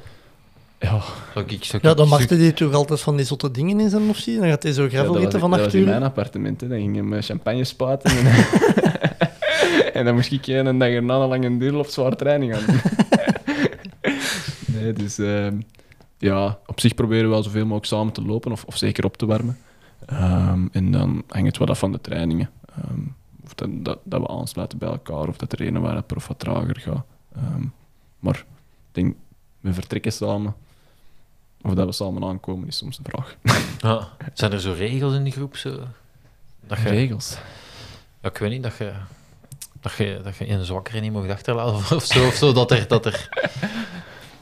Ja, 0.79 1.01
Zou 1.35 1.47
ik, 1.47 1.65
zou 1.65 1.83
Ja, 1.87 1.95
dan 1.95 2.09
maakte 2.09 2.37
die 2.37 2.53
toch 2.53 2.73
altijd 2.73 3.01
van 3.01 3.17
die 3.17 3.27
zotte 3.27 3.51
dingen 3.51 3.81
in 3.81 3.91
zijn 3.91 4.09
of 4.09 4.17
zo. 4.17 4.37
Dan 4.37 4.49
gaat 4.49 4.63
hij 4.63 4.73
zo 4.73 4.83
ja, 4.83 4.89
gravel 4.89 5.19
eten 5.19 5.41
van 5.41 5.51
dat 5.51 5.59
acht 5.59 5.69
was 5.69 5.75
in 5.75 5.81
uur. 5.81 5.87
mijn 5.87 6.03
appartement. 6.03 6.61
Hè. 6.61 6.69
Dan 6.69 6.79
ging 6.79 6.97
hem 6.97 7.23
champagne 7.23 7.65
spaten. 7.65 8.11
En, 8.11 8.27
en 9.99 10.05
dan 10.05 10.15
moest 10.15 10.33
ik 10.33 10.47
een 10.47 10.79
dag 10.79 10.89
erna 10.89 11.15
een 11.15 11.29
lange 11.29 11.59
duur 11.59 11.77
of 11.77 11.91
zware 11.91 12.17
training 12.17 12.57
gaan 12.57 12.67
doen. 12.67 12.81
nee, 14.81 14.93
dus 14.93 15.19
ehm, 15.19 15.57
ja, 16.19 16.59
op 16.67 16.81
zich 16.81 16.95
proberen 16.95 17.25
we 17.25 17.31
wel 17.31 17.43
zoveel 17.43 17.63
mogelijk 17.63 17.87
samen 17.87 18.13
te 18.13 18.23
lopen, 18.23 18.53
of, 18.53 18.65
of 18.65 18.77
zeker 18.77 19.05
op 19.05 19.17
te 19.17 19.27
warmen. 19.27 19.59
Ehm, 20.07 20.67
en 20.73 20.91
dan 20.91 21.23
hangt 21.29 21.47
het 21.47 21.59
wel 21.59 21.69
af 21.69 21.79
van 21.79 21.93
de 21.93 22.01
trainingen. 22.01 22.51
Ehm, 22.77 23.01
of 23.47 23.55
dat, 23.55 23.69
dat, 23.73 23.99
dat 24.05 24.21
we 24.21 24.29
aansluiten 24.29 24.79
bij 24.79 24.89
elkaar, 24.89 25.29
of 25.29 25.37
dat 25.37 25.53
er 25.53 25.61
ene 25.61 25.81
waar 25.81 25.97
het 25.97 26.07
prof 26.07 26.27
wat 26.27 26.39
trager 26.39 26.81
gaat. 26.81 27.05
Ehm, 27.37 27.65
maar 28.19 28.37
ik 28.37 28.45
denk, 28.93 29.17
we 29.61 29.73
vertrekken 29.75 30.13
samen. 30.13 30.55
Of 31.63 31.75
dat 31.75 31.87
we 31.87 31.93
samen 31.93 32.25
aankomen, 32.25 32.69
is 32.69 32.77
soms 32.77 32.99
een 32.99 33.05
vraag. 33.05 33.37
Ja. 33.79 34.09
Zijn 34.35 34.53
er 34.53 34.61
zo 34.61 34.73
regels 34.73 35.15
in 35.15 35.23
die 35.25 35.33
groep? 35.33 35.57
Zo? 35.57 35.79
Dat 36.67 36.79
je, 36.79 36.89
Regels. 36.89 37.37
ja, 38.23 38.29
ik 38.29 38.37
weet 38.39 38.51
niet, 38.51 38.63
dat 38.63 38.77
je, 38.77 38.93
dat 39.81 39.93
je, 39.93 40.21
dat 40.25 40.37
je 40.37 40.49
een 40.49 40.65
zwakkere 40.65 41.01
niet 41.01 41.13
mag 41.13 41.29
achterlaten 41.29 41.75
of, 41.75 41.93
of 42.01 42.05
zo. 42.05 42.27
Of 42.27 42.35
zo 42.35 42.53
dat 42.53 42.71
er, 42.71 42.89
dat 42.89 43.07
er 43.07 43.29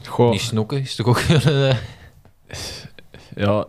Goh, 0.07 0.31
niet 0.31 0.41
snokken 0.41 0.79
is 0.79 0.95
toch 0.95 1.07
ook... 1.07 1.17
eh, 1.17 1.77
ja, 3.35 3.65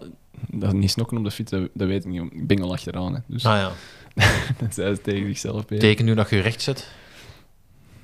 dat 0.49 0.73
niet 0.73 0.91
snokken 0.91 1.17
op 1.19 1.25
de 1.25 1.31
fiets, 1.31 1.51
dat, 1.51 1.69
dat 1.75 1.89
weet 1.89 2.05
ik 2.05 2.11
niet. 2.11 2.33
Ik 2.33 2.47
ben 2.47 2.63
al 2.63 2.73
achteraan, 2.73 3.15
hè. 3.15 3.21
dus 3.27 3.47
ah 3.47 3.57
ja, 3.57 3.73
dat 4.61 4.75
zei 4.75 4.95
ze 4.95 5.01
tegen 5.01 5.27
zichzelf. 5.27 5.69
hè. 5.69 5.79
teken 5.79 6.05
nu 6.05 6.15
dat 6.15 6.31
je 6.31 6.41
recht 6.41 6.63
zet. 6.63 6.91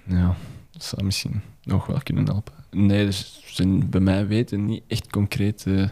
Ja, 0.05 0.37
dat 0.73 0.85
zou 0.85 1.05
misschien 1.05 1.43
nog 1.63 1.87
wel 1.87 2.01
kunnen 2.03 2.25
helpen. 2.25 2.53
Nee, 2.71 3.07
er 3.07 3.27
zijn 3.47 3.91
bij 3.91 4.01
mij 4.01 4.27
weten 4.27 4.65
niet 4.65 4.83
echt 4.87 5.11
concrete 5.11 5.91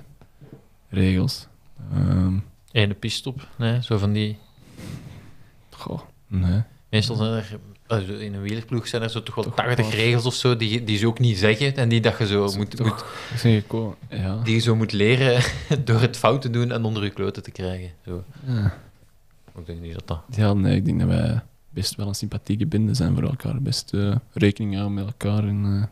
regels. 0.89 1.47
Ehm, 1.95 2.35
Ene 2.73 2.95
pistop, 2.95 3.49
nee, 3.59 3.83
zo 3.83 3.99
van 3.99 4.13
die... 4.13 4.39
goh, 5.71 6.01
nee. 6.27 6.63
Meestal 6.91 7.17
zijn 7.17 7.33
er, 7.33 7.59
eh, 7.87 8.21
in 8.21 8.35
een 8.35 8.43
wielerploeg 8.43 8.89
zijn 8.89 9.03
er 9.03 9.11
zo 9.11 9.23
toch 9.23 9.35
wel 9.35 9.45
Toch 9.45 9.55
80 9.55 9.77
wel. 9.87 9.95
regels 9.95 10.27
of 10.27 10.35
zo, 10.35 10.57
die, 10.57 10.85
die 10.85 10.99
ze 10.99 11.07
ook 11.07 11.19
niet 11.19 11.39
zeggen 11.39 11.77
en 11.77 11.89
die, 11.89 12.01
dat 12.01 12.19
je 12.19 12.27
zo 12.27 12.53
moet, 12.57 12.77
Toch- 12.77 13.05
moet? 13.73 13.95
Ja. 14.11 14.37
die 14.45 14.55
je 14.55 14.61
zo 14.61 14.77
moet 14.77 14.93
leren 14.93 15.43
door 15.85 16.01
het 16.01 16.17
fout 16.17 16.43
te 16.43 16.51
doen 16.51 16.73
en 16.73 16.85
onder 16.85 17.05
je 17.05 17.11
kloten 17.11 17.43
te 17.43 17.51
krijgen. 17.51 17.91
Zo. 18.07 18.25
ja. 18.47 18.79
Ik 19.57 19.67
denk 19.67 19.81
niet 19.81 19.95
dat 19.95 20.07
dat... 20.07 20.37
Ja, 20.37 20.53
nee, 20.55 20.77
ik 20.77 20.85
denk 20.85 20.99
dat 21.01 21.09
wij 21.09 21.43
best 21.71 21.95
wel 21.95 22.09
een 22.09 22.15
sympathieke 22.15 22.67
bende 22.67 22.95
zijn 22.95 23.15
voor 23.15 23.23
elkaar. 23.25 23.63
Best 23.63 23.95
eh, 23.95 24.17
rekening 24.33 24.75
houden 24.75 24.95
met 24.95 25.07
elkaar. 25.07 25.45
En, 25.45 25.65
eh, 25.65 25.87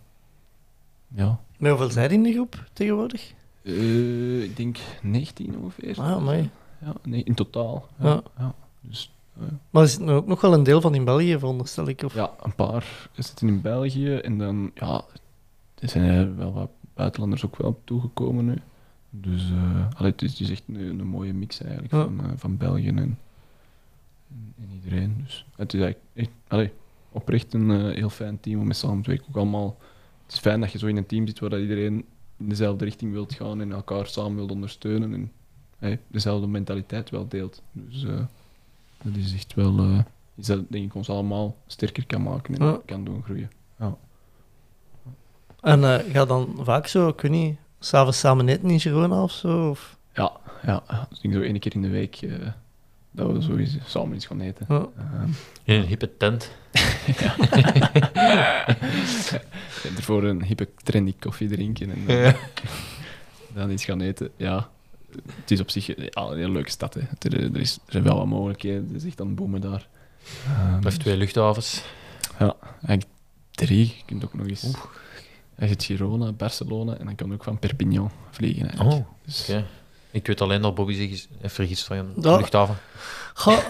ja. 1.18 1.40
Maar 1.58 1.70
hoeveel 1.70 1.90
zijn 1.90 2.04
er 2.04 2.12
in 2.12 2.22
de 2.22 2.32
groep 2.32 2.64
tegenwoordig? 2.72 3.32
Eh, 3.62 4.42
ik 4.42 4.56
denk 4.56 4.78
19 5.02 5.58
ongeveer. 5.58 6.00
Ah, 6.00 6.24
mooi. 6.24 6.50
Ja, 6.80 6.92
nee, 7.04 7.22
in 7.24 7.34
totaal. 7.34 7.88
Ja. 7.98 8.06
Ja. 8.08 8.22
ja. 8.38 8.54
Dus, 8.80 9.12
Maar 9.70 9.82
er 9.82 9.88
zit 9.88 10.00
er 10.00 10.14
ook 10.14 10.26
nog 10.26 10.40
wel 10.40 10.52
een 10.54 10.62
deel 10.62 10.80
van 10.80 10.94
in 10.94 11.04
België, 11.04 11.38
veronderstel 11.38 11.88
ik. 11.88 12.02
Of... 12.02 12.14
ja, 12.14 12.30
een 12.42 12.54
paar 12.54 13.08
zitten 13.12 13.48
in 13.48 13.60
België. 13.60 14.14
En 14.14 14.38
dan, 14.38 14.70
ja, 14.74 15.04
er 15.78 15.88
zijn 15.88 16.04
er 16.04 16.36
wel 16.36 16.52
wat 16.52 16.70
buitenlanders 16.94 17.44
ook 17.44 17.56
wel 17.56 17.80
toegekomen 17.84 18.44
nu. 18.44 18.56
Dus 19.10 19.50
eh, 19.50 19.86
allee, 19.96 20.10
het, 20.10 20.22
is, 20.22 20.30
het 20.30 20.40
is 20.40 20.50
echt 20.50 20.62
een, 20.68 21.00
een 21.00 21.06
mooie 21.06 21.34
mix 21.34 21.60
eigenlijk 21.60 21.92
Ja. 21.92 22.02
van, 22.02 22.20
van 22.36 22.56
België 22.56 22.88
en, 22.88 23.18
en 24.58 24.70
iedereen. 24.74 25.20
Dus 25.24 25.46
het 25.56 25.74
is 25.74 25.80
eigenlijk 25.80 26.10
echt, 26.14 26.30
allee, 26.48 26.72
oprecht 27.12 27.54
een 27.54 27.70
eh, 27.70 27.94
heel 27.94 28.10
fijn 28.10 28.40
team 28.40 28.58
om 28.60 28.64
mee 28.64 28.74
samen 28.74 29.02
te 29.02 29.08
werken. 29.10 29.28
Ook 29.28 29.36
allemaal, 29.36 29.76
het 30.24 30.32
is 30.32 30.38
fijn 30.38 30.60
dat 30.60 30.72
je 30.72 30.78
zo 30.78 30.86
in 30.86 30.96
een 30.96 31.06
team 31.06 31.26
zit 31.26 31.38
waar 31.38 31.50
dat 31.50 31.60
iedereen 31.60 32.04
in 32.36 32.48
dezelfde 32.48 32.84
richting 32.84 33.12
wilt 33.12 33.34
gaan 33.34 33.60
en 33.60 33.72
elkaar 33.72 34.06
samen 34.06 34.34
wilt 34.36 34.50
ondersteunen 34.50 35.14
en 35.14 35.32
hey, 35.78 36.00
dezelfde 36.08 36.46
mentaliteit 36.46 37.10
wel 37.10 37.28
deelt. 37.28 37.62
Dus 37.72 38.04
eh, 38.04 38.20
dat 39.02 39.16
is 39.16 39.34
echt 39.34 39.54
wel 39.54 39.78
eh, 39.78 39.98
iets 40.34 40.48
dat 40.48 40.64
denk 40.70 40.84
ik 40.84 40.94
ons 40.94 41.10
allemaal 41.10 41.56
sterker 41.66 42.06
kan 42.06 42.22
maken 42.22 42.54
en 42.54 42.66
Ja. 42.66 42.80
kan 42.84 43.04
doen 43.04 43.22
groeien. 43.22 43.50
En 45.60 45.84
eh 45.84 46.12
ga 46.12 46.24
dan 46.24 46.58
vaak 46.62 46.86
zo, 46.86 47.08
ik 47.08 47.20
weet 47.20 47.30
niet, 47.30 47.58
s'avonds 47.78 48.18
samen 48.18 48.48
eten 48.48 48.70
in 48.70 48.80
Girona 48.80 49.22
of 49.22 49.32
zo? 49.32 49.70
Of... 49.70 49.98
Ja, 50.14 50.32
ja, 50.62 50.82
ja. 50.88 51.06
Dus 51.08 51.18
ik 51.18 51.22
denk 51.22 51.34
zo 51.34 51.40
één 51.40 51.58
keer 51.58 51.74
in 51.74 51.82
de 51.82 51.88
week 51.88 52.16
eh, 52.16 52.48
dat 53.18 53.32
we 53.32 53.40
sowieso 53.42 53.78
samen 53.86 54.16
iets 54.16 54.26
gaan 54.26 54.40
eten. 54.40 54.66
Ja. 54.68 54.86
Ehm, 54.98 55.28
In 55.64 55.74
een 55.74 55.86
hippe 55.86 56.16
tent. 56.16 56.50
en 59.84 59.96
ervoor 59.96 60.24
een 60.24 60.44
hippe 60.44 60.68
trendy 60.82 61.14
koffie 61.18 61.48
drinken 61.48 61.90
en 61.90 62.04
dan, 62.06 62.34
dan 63.54 63.70
iets 63.70 63.84
gaan 63.84 64.00
eten. 64.00 64.30
Ja, 64.36 64.68
het 65.40 65.50
is 65.50 65.60
op 65.60 65.70
zich 65.70 65.94
eh, 65.94 66.04
ja, 66.10 66.22
een 66.22 66.36
hele 66.36 66.50
leuke 66.52 66.70
stad. 66.70 66.94
Hè. 66.94 67.00
Er, 67.18 67.42
er, 67.54 67.60
is, 67.60 67.74
er 67.74 67.92
zijn 67.92 68.02
wel 68.04 68.16
wat 68.16 68.26
mogelijkheden. 68.26 68.86
Het 68.86 68.96
is 68.96 69.04
echt 69.04 69.20
aan 69.20 69.26
het 69.26 69.36
boomen 69.36 69.60
daar. 69.60 69.88
Je 70.44 70.78
heeft 70.80 71.00
twee 71.00 71.16
luchthavens. 71.16 71.82
eigenlijk 72.38 73.04
drie. 73.50 73.86
Je 73.86 74.02
kunt 74.06 74.24
ook 74.24 74.34
nog 74.34 74.46
eens... 74.46 74.66
Hij 75.54 75.68
zit 75.68 75.84
Girona, 75.84 76.32
Barcelona 76.32 76.96
en 76.96 77.04
dan 77.04 77.14
kan 77.14 77.26
je 77.28 77.34
ook 77.34 77.44
van 77.44 77.58
Perpignan 77.58 78.10
vliegen. 78.30 78.68
Eigenlijk. 78.68 78.96
Oh, 78.98 79.06
Dus. 79.24 79.52
Ik 80.10 80.26
weet 80.26 80.40
alleen 80.40 80.62
dat 80.62 80.74
Bobby 80.74 80.94
zich 80.94 81.10
is- 81.10 81.28
heeft 81.40 81.54
vergist 81.54 81.84
van 81.86 81.96
een 81.96 82.12
Ja. 82.20 82.36
luchthaven. 82.36 82.76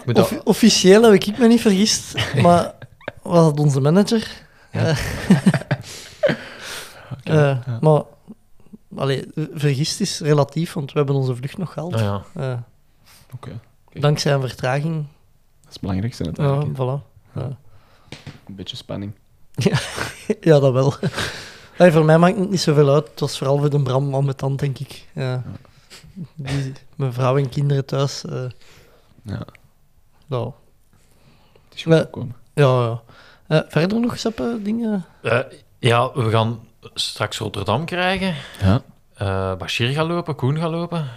Dat- 0.07 0.19
offi- 0.19 0.41
officieel 0.45 1.03
heb 1.03 1.13
ik 1.13 1.39
me 1.39 1.47
niet 1.47 1.61
vergist, 1.61 2.15
maar 2.43 2.75
was 3.23 3.47
het 3.47 3.61
onze 3.61 3.81
manager? 3.81 4.31
Ja. 4.73 4.85
Eh, 4.87 4.99
eh, 7.25 7.57
ja. 7.67 7.79
Maar, 7.81 8.03
allee, 8.97 9.27
vergist 9.55 10.01
is 10.01 10.21
relatief, 10.21 10.73
want 10.73 10.93
we 10.93 10.99
hebben 10.99 11.17
onze 11.17 11.37
vlucht 11.37 11.59
nog 11.59 11.73
gehaald. 11.73 11.95
Ah 11.95 12.01
ja. 12.01 12.23
Eh, 12.35 12.59
Oké, 13.35 13.61
dankzij 13.93 14.33
een 14.33 14.41
vertraging. 14.41 14.95
dat 14.95 15.69
is 15.69 15.73
het 15.73 15.81
belangrijkste 15.81 16.25
Ja, 16.35 16.65
voilà. 16.67 17.05
Ja. 17.35 17.57
Een 18.47 18.55
beetje 18.55 18.77
spanning. 18.77 19.13
ja, 20.41 20.59
dat 20.61 20.73
wel. 20.73 20.95
Allee, 21.79 21.93
voor 21.93 22.05
mij 22.05 22.19
maakt 22.19 22.37
het 22.39 22.51
niet 22.51 22.61
zoveel 22.61 22.95
uit. 22.95 23.09
Het 23.11 23.21
was 23.21 23.39
vooral 23.39 23.59
voor 23.59 23.71
de 23.71 23.83
Bram 23.83 24.15
aan 24.15 24.25
mijn 24.25 24.37
tand, 24.37 24.59
denk 24.59 24.79
ik. 24.79 25.07
Ja. 25.15 25.43
Die, 26.35 26.73
mijn 26.97 27.13
vrouw 27.13 27.37
en 27.37 27.49
kinderen 27.49 27.85
thuis. 27.85 28.25
eh 28.25 28.45
Ja, 29.23 29.47
nou, 30.27 30.53
het 31.69 31.75
is 31.75 31.83
goed 31.83 31.95
gekomen. 31.95 32.35
ja, 32.55 32.83
ja. 32.85 33.01
Eh, 33.47 33.61
verder 33.69 34.01
nog, 34.01 34.19
Seppe, 34.19 34.61
dingen? 34.63 35.05
Eh, 35.23 35.39
ja, 35.79 36.13
we 36.13 36.31
gaan 36.31 36.61
straks 36.95 37.39
Rotterdam 37.39 37.85
krijgen. 37.85 38.35
Ja. 38.61 38.83
Eh 39.15 39.55
Bashir 39.57 39.89
gaat 39.93 40.07
lopen, 40.07 40.35
Koen 40.35 40.59
gaat 40.59 40.71
lopen. 40.71 41.09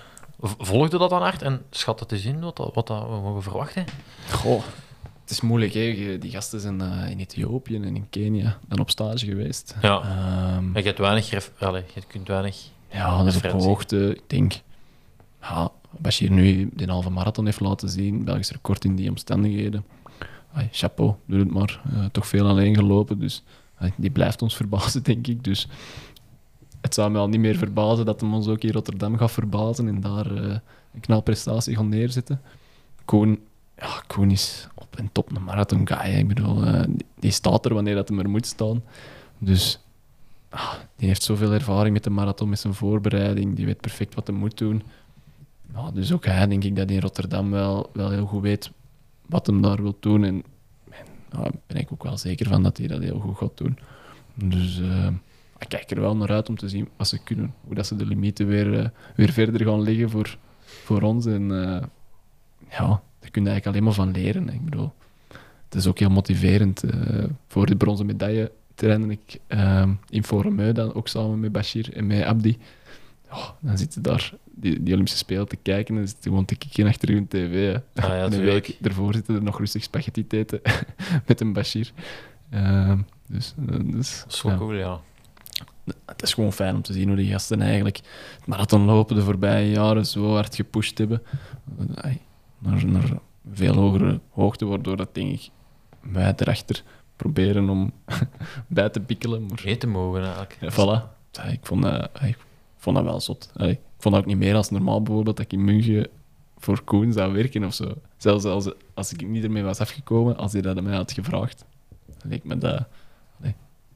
Volgde 0.41 0.97
dat 0.97 1.09
dan 1.09 1.21
hard 1.21 1.41
en 1.41 1.61
schat 1.69 1.99
het 1.99 2.11
eens 2.11 2.25
in 2.25 2.39
wat, 2.39 2.55
dat, 2.57 2.73
wat 2.73 2.87
dat 2.87 3.01
we 3.03 3.09
mogen 3.09 3.43
verwachten? 3.43 3.85
Goh, 4.31 4.61
het 5.21 5.29
is 5.31 5.41
moeilijk, 5.41 5.73
hè. 5.73 6.17
Die 6.17 6.31
gasten 6.31 6.59
zijn 6.59 6.81
eh, 6.81 7.09
in 7.09 7.19
Ethiopië 7.19 7.75
en 7.75 7.83
in 7.95 8.09
Kenia 8.09 8.57
dan 8.67 8.79
op 8.79 8.89
stage 8.89 9.25
geweest. 9.25 9.75
Ja. 9.81 10.01
Ehm, 10.01 10.77
Je 10.77 10.83
hebt 10.83 10.99
weinig... 10.99 11.29
ref- 11.29 11.51
Allee, 11.59 11.83
je 11.93 12.01
kunt 12.07 12.27
weinig... 12.27 12.57
ja, 12.91 13.17
dat 13.23 13.27
is 13.27 13.35
op 13.35 13.61
hoogte. 13.61 14.15
Ik 14.15 14.21
denk, 14.29 14.53
ja, 15.41 15.71
Bashir 15.97 16.31
nu 16.31 16.69
de 16.73 16.85
halve 16.85 17.09
marathon 17.09 17.45
heeft 17.45 17.59
laten 17.59 17.89
zien, 17.89 18.23
Belgisch 18.23 18.51
record 18.51 18.85
in 18.85 18.95
die 18.95 19.09
omstandigheden. 19.09 19.85
Ai, 20.53 20.67
chapeau, 20.71 21.13
doe 21.25 21.39
het 21.39 21.51
maar. 21.51 21.81
Eh, 21.93 22.05
toch 22.11 22.27
veel 22.27 22.47
alleen 22.47 22.75
gelopen, 22.75 23.19
dus 23.19 23.43
die 23.95 24.09
blijft 24.09 24.41
ons 24.41 24.55
verbazen, 24.55 25.03
denk 25.03 25.27
ik. 25.27 25.43
Dus 25.43 25.67
het 26.81 26.93
zou 26.93 27.11
me 27.11 27.17
al 27.17 27.27
niet 27.27 27.39
meer 27.39 27.57
verbazen 27.57 28.05
dat 28.05 28.21
hem 28.21 28.33
ons 28.33 28.47
ook 28.47 28.61
in 28.61 28.71
Rotterdam 28.71 29.17
gaat 29.17 29.31
verbazen 29.31 29.87
en 29.87 30.01
daar 30.01 30.35
eh, 30.35 30.57
een 30.93 30.99
knalprestatie 30.99 31.75
gaat 31.75 31.85
neerzetten. 31.85 32.41
Koen, 33.05 33.39
ja, 33.77 34.03
Koen 34.07 34.31
is 34.31 34.67
op 34.75 34.95
en 34.97 35.09
top 35.11 35.35
een 35.35 35.43
marathon 35.43 35.87
guy. 35.87 36.13
Ik 36.13 36.27
bedoel, 36.27 36.63
eh, 36.63 36.83
die, 36.87 37.05
die 37.19 37.31
staat 37.31 37.65
er 37.65 37.73
wanneer 37.73 37.95
dat 37.95 38.09
hem 38.09 38.19
er 38.19 38.29
moet 38.29 38.45
staan. 38.45 38.83
Dus 39.37 39.79
ah, 40.49 40.73
die 40.95 41.07
heeft 41.07 41.23
zoveel 41.23 41.51
ervaring 41.51 41.93
met 41.93 42.03
de 42.03 42.09
marathon, 42.09 42.49
met 42.49 42.59
zijn 42.59 42.73
voorbereiding. 42.73 43.55
Die 43.55 43.65
weet 43.65 43.81
perfect 43.81 44.15
wat 44.15 44.27
hij 44.27 44.35
moet 44.35 44.57
doen. 44.57 44.83
Dus 45.93 46.11
ook 46.11 46.25
hij, 46.25 46.47
denk 46.47 46.63
ik, 46.63 46.75
dat 46.75 46.89
in 46.89 46.99
Rotterdam 46.99 47.51
wel, 47.51 47.89
wel 47.93 48.09
heel 48.09 48.25
goed 48.25 48.41
weet 48.41 48.71
wat 49.25 49.47
hem 49.47 49.61
daar 49.61 49.81
wil 49.81 49.97
doen. 49.99 50.23
En 50.23 50.43
daar 51.29 51.51
ben 51.67 51.77
ik 51.77 51.91
ook 51.91 52.03
wel 52.03 52.17
zeker 52.17 52.47
van 52.47 52.63
dat 52.63 52.77
hij 52.77 52.87
dat 52.87 53.01
heel 53.01 53.19
goed 53.19 53.37
gaat 53.37 53.57
doen. 53.57 53.77
Dus 54.33 54.79
eh, 54.79 55.07
ik 55.57 55.69
kijk 55.69 55.91
er 55.91 56.01
wel 56.01 56.15
naar 56.15 56.31
uit 56.31 56.49
om 56.49 56.57
te 56.57 56.69
zien 56.69 56.89
wat 56.97 57.07
ze 57.07 57.23
kunnen. 57.23 57.53
Hoe 57.61 57.75
dat 57.75 57.87
ze 57.87 57.95
de 57.95 58.05
limieten 58.05 58.47
weer, 58.47 58.79
eh, 58.79 58.89
weer 59.15 59.31
verder 59.31 59.65
gaan 59.65 59.81
liggen 59.81 60.09
voor, 60.09 60.37
voor 60.59 61.01
ons. 61.01 61.25
En 61.25 61.51
eh, 61.51 61.87
ja, 62.69 62.87
daar 63.19 63.31
kun 63.31 63.43
je 63.43 63.49
eigenlijk 63.49 63.65
alleen 63.65 63.83
maar 63.83 63.93
van 63.93 64.11
leren. 64.11 64.49
Ik 64.49 64.65
bedoel, 64.65 64.93
het 65.65 65.75
is 65.75 65.87
ook 65.87 65.99
heel 65.99 66.09
motiverend. 66.09 66.83
voor 67.47 67.65
de 67.65 67.75
bronzen 67.75 68.05
medaille 68.05 68.51
trainde 68.75 69.07
ik 69.07 69.39
in 70.09 70.23
Forumeu, 70.23 70.71
dan 70.71 70.93
ook 70.93 71.07
samen 71.07 71.39
met 71.39 71.51
Bashir 71.51 71.93
en 71.93 72.07
met 72.07 72.23
Abdi. 72.23 72.57
Oh, 73.31 73.49
dan 73.59 73.77
zitten 73.77 74.01
daar 74.01 74.33
die, 74.61 74.83
die 74.83 74.93
Olympische 74.93 75.17
Spelen 75.17 75.47
te 75.47 75.55
kijken 75.55 75.95
en 75.95 76.01
dan 76.01 76.09
zit 76.09 76.17
gewoon 76.21 76.45
te 76.45 76.55
kijken 76.55 76.87
achter 76.87 77.09
hun 77.09 77.27
tv. 77.27 77.73
hè. 77.73 78.01
Ah 78.03 78.09
ja, 78.09 78.23
en 78.31 78.41
wil 78.41 78.55
ik 78.55 78.77
ervoor 78.81 79.13
zitten 79.13 79.35
er 79.35 79.43
nog 79.43 79.57
rustig 79.59 79.83
spaghetti 79.83 80.27
te 80.27 80.37
eten 80.37 80.61
met 81.27 81.41
een 81.41 81.53
Bashir. 81.53 81.91
Eh, 82.49 82.93
dus, 83.27 83.53
eh, 83.69 83.75
dus 83.83 84.19
Dat 84.23 84.33
is 84.33 84.41
wel 84.41 84.51
ja. 84.51 84.57
cool, 84.57 84.73
ja. 84.73 84.99
Het 86.05 86.21
is 86.23 86.33
gewoon 86.33 86.53
fijn 86.53 86.75
om 86.75 86.81
te 86.81 86.93
zien 86.93 87.07
hoe 87.07 87.17
die 87.17 87.31
gasten 87.31 87.61
eigenlijk 87.61 87.97
het 88.37 88.47
marathonlopen 88.47 89.15
de 89.15 89.21
voorbije 89.21 89.71
jaren 89.71 90.05
zo 90.05 90.33
hard 90.33 90.55
gepusht 90.55 90.97
hebben. 90.97 91.21
Eh, 91.95 92.15
Naar, 92.59 92.85
naar 92.85 93.09
veel 93.53 93.73
hogere 93.73 94.19
hoogte, 94.29 94.65
waardoor 94.65 94.97
dat 94.97 95.15
denk 95.15 95.31
ik 95.31 95.49
wij 96.01 96.33
erachter 96.37 96.83
proberen 97.15 97.69
om 97.69 97.91
bij 98.67 98.89
te 98.89 98.99
pikkelen. 98.99 99.45
Maar 99.45 99.61
Mee 99.65 99.77
te 99.77 99.87
mogen 99.87 100.21
eigenlijk. 100.23 100.57
ja, 100.59 100.71
voilà. 100.71 101.19
Ik 101.51 101.59
vond, 101.65 101.81
dat, 101.83 102.09
ik 102.21 102.37
vond 102.77 102.95
dat 102.95 103.05
wel 103.05 103.19
zot. 103.19 103.51
Ik 103.55 103.79
vond 104.01 104.13
dat 104.15 104.23
ook 104.23 104.29
niet 104.29 104.37
meer 104.37 104.55
als 104.55 104.69
normaal 104.69 105.01
bijvoorbeeld 105.01 105.37
dat 105.37 105.45
ik 105.45 105.53
in 105.53 105.63
München 105.63 106.07
voor 106.57 106.83
Koen 106.83 107.13
zou 107.13 107.33
werken 107.33 107.63
of 107.63 107.73
zo. 107.73 107.93
Zelfs 108.17 108.45
als, 108.45 108.69
als 108.93 109.13
ik 109.13 109.27
niet 109.27 109.43
ermee 109.43 109.63
was 109.63 109.79
afgekomen, 109.79 110.37
als 110.37 110.51
hij 110.53 110.61
dat 110.61 110.77
aan 110.77 110.83
mij 110.83 110.95
had 110.95 111.11
gevraagd, 111.11 111.65
leek 112.23 112.43
me 112.43 112.57
dat... 112.57 112.87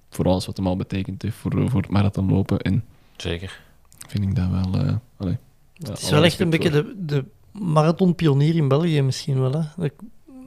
voor 0.10 0.26
alles 0.26 0.46
wat 0.46 0.58
hem 0.58 0.68
al 0.68 0.76
betekend 0.76 1.22
heeft 1.22 1.36
voor, 1.36 1.70
voor 1.70 1.82
het 1.82 1.92
marathonlopen. 1.92 2.60
En 2.60 2.84
Zeker. 3.18 3.62
vind 4.08 4.24
ik 4.24 4.36
dat 4.36 4.50
wel... 4.50 4.82
eh 4.82 4.96
allee, 5.18 5.38
ja, 5.74 5.90
Het 5.90 6.00
is 6.02 6.10
wel 6.10 6.24
echt 6.24 6.40
een 6.40 6.50
beetje 6.50 6.70
de, 6.70 6.94
de 7.06 7.26
marathonpionier 7.52 8.56
in 8.56 8.68
België 8.68 9.02
misschien 9.02 9.40
wel. 9.40 9.52
Hè? 9.54 9.62
Dat- 9.78 9.92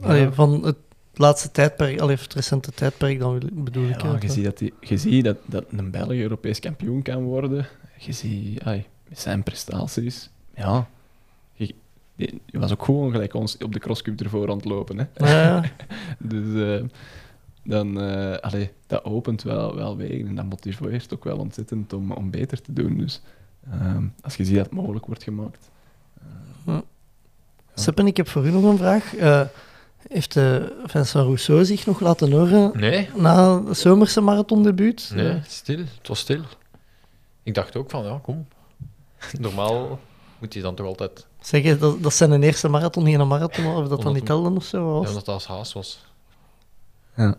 allee, 0.01 0.21
Ja. 0.23 0.33
van 0.33 0.65
het 0.65 0.77
laatste 1.15 1.51
tijdperk, 1.51 2.01
allee, 2.01 2.17
het 2.17 2.35
recente 2.35 2.73
tijdperk 2.73 3.19
dan 3.19 3.43
bedoel 3.53 3.89
ik. 3.89 4.03
Ja, 4.03 4.17
je 4.21 4.31
ziet, 4.31 4.45
dat, 4.45 4.59
die, 4.59 4.73
je 4.81 4.97
ziet 4.97 5.25
dat, 5.25 5.37
dat 5.47 5.65
een 5.71 5.91
Belg 5.91 6.11
Europees 6.13 6.61
kampioen 6.61 7.03
kan 7.03 7.23
worden. 7.23 7.67
Je 7.99 8.13
ziet 8.13 8.63
ai, 8.63 8.85
met 9.09 9.19
zijn 9.19 9.43
prestaties. 9.43 10.31
Ja, 10.55 10.87
je, 12.27 12.59
was 12.59 12.73
ook 12.73 12.85
gewoon 12.85 13.11
gelijk 13.11 13.35
ons 13.35 13.57
op 13.57 13.73
de 13.73 13.79
crosscup 13.79 14.21
ervoor 14.21 14.51
aan 14.51 14.57
het 14.57 14.65
lopen. 14.65 14.99
Hè. 14.99 15.05
Ja, 15.15 15.43
ja. 15.43 15.65
Dus 16.19 16.79
eh, 16.81 16.85
dan, 17.63 18.01
eh, 18.01 18.39
allee, 18.39 18.73
dat 18.87 19.05
opent 19.05 19.43
wel, 19.43 19.75
wel 19.75 19.97
wegen 19.97 20.27
en 20.27 20.35
dat 20.35 20.45
motiveert 20.45 21.15
ook 21.15 21.25
wel 21.25 21.39
ontzettend 21.39 21.93
om, 21.93 22.13
om 22.13 22.31
beter 22.31 22.63
te 22.63 22.73
doen. 22.73 22.99
Dus 22.99 23.21
ehm, 23.71 24.05
als 24.21 24.37
je 24.37 24.45
ziet 24.45 24.57
dat 24.57 24.65
het 24.65 24.75
mogelijk 24.75 25.07
wordt 25.07 25.23
gemaakt. 25.23 25.71
Seppen, 27.75 28.07
ik 28.07 28.17
heb 28.17 28.29
voor 28.29 28.47
u 28.47 28.51
nog 28.51 28.65
een 28.65 28.77
vraag. 28.77 29.17
Eh, 29.17 29.41
heeft 30.09 30.33
Vincent 30.85 31.25
Rousseau 31.25 31.65
zich 31.65 31.87
nog 31.87 32.01
laten 32.01 32.33
horen 32.33 32.73
Nee, 32.75 33.09
na 33.17 33.65
het 33.65 33.79
zomerse 33.79 34.21
marathondebuut? 34.21 35.11
nee, 35.15 35.41
stil. 35.47 35.79
Het 35.79 36.09
was 36.09 36.19
stil. 36.19 36.43
Ik 37.43 37.55
dacht 37.55 37.77
ook 37.77 37.91
van, 37.91 38.05
ja, 38.05 38.19
kom. 38.23 38.47
Normaal 39.39 40.01
moet 40.39 40.55
je 40.55 40.61
dan 40.61 40.75
toch 40.75 40.87
altijd... 40.87 41.27
zeg 41.41 41.63
je, 41.63 41.79
dat, 41.79 42.03
dat 42.03 42.15
zijn 42.15 42.31
een 42.31 42.43
eerste 42.43 42.69
marathon, 42.69 43.05
geen 43.05 43.21
een 43.21 43.29
marathon, 43.29 43.67
of 43.77 43.89
dat 43.89 44.03
dan 44.03 44.13
niet 44.13 44.27
telde 44.27 44.51
of 44.51 44.65
zo? 44.65 44.79
Ja, 44.79 45.09
omdat 45.09 45.15
dat 45.15 45.29
als 45.29 45.47
haas 45.47 45.73
was. 45.73 46.07
Ja. 47.17 47.37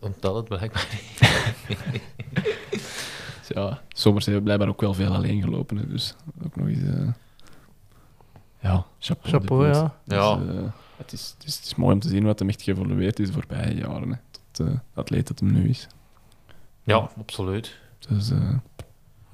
Dan 0.00 0.14
telt 0.20 0.36
het 0.36 0.44
blijkbaar 0.48 0.88
niet. 0.92 1.18
Dus 3.40 3.48
ja, 3.56 3.82
zomers 3.88 4.24
hebben 4.24 4.42
we 4.42 4.48
blijkbaar 4.48 4.68
ook 4.68 4.80
wel 4.80 4.94
veel 4.94 5.14
alleen 5.14 5.42
gelopen. 5.42 5.76
hè, 5.76 5.86
Dus 5.88 6.14
ook 6.44 6.56
nog 6.56 6.66
eens. 6.68 6.82
eh, 6.82 7.08
ja, 8.60 8.84
chapeau. 8.98 9.30
Chapeau, 9.40 9.66
ja. 9.66 9.80
punt. 9.80 9.92
Ja. 10.20 10.36
Dus, 10.36 10.54
eh, 10.56 10.62
het, 10.96 11.12
is, 11.12 11.34
het, 11.38 11.46
is, 11.46 11.56
het 11.56 11.64
is 11.64 11.74
mooi 11.74 11.94
om 11.94 12.00
te 12.00 12.08
zien 12.08 12.24
wat 12.24 12.38
hem 12.38 12.48
echt 12.48 12.62
geëvolueerd 12.62 13.18
is 13.18 13.26
de 13.26 13.32
voorbije 13.32 13.74
jaren. 13.74 14.08
Hè, 14.10 14.16
tot 14.30 14.56
de 14.66 14.78
atleet 14.94 15.26
dat 15.28 15.38
hem 15.40 15.52
nu 15.52 15.68
is. 15.68 15.86
Ja, 16.82 17.10
absoluut. 17.18 17.76
Dus 18.08 18.30
eh 18.30 18.54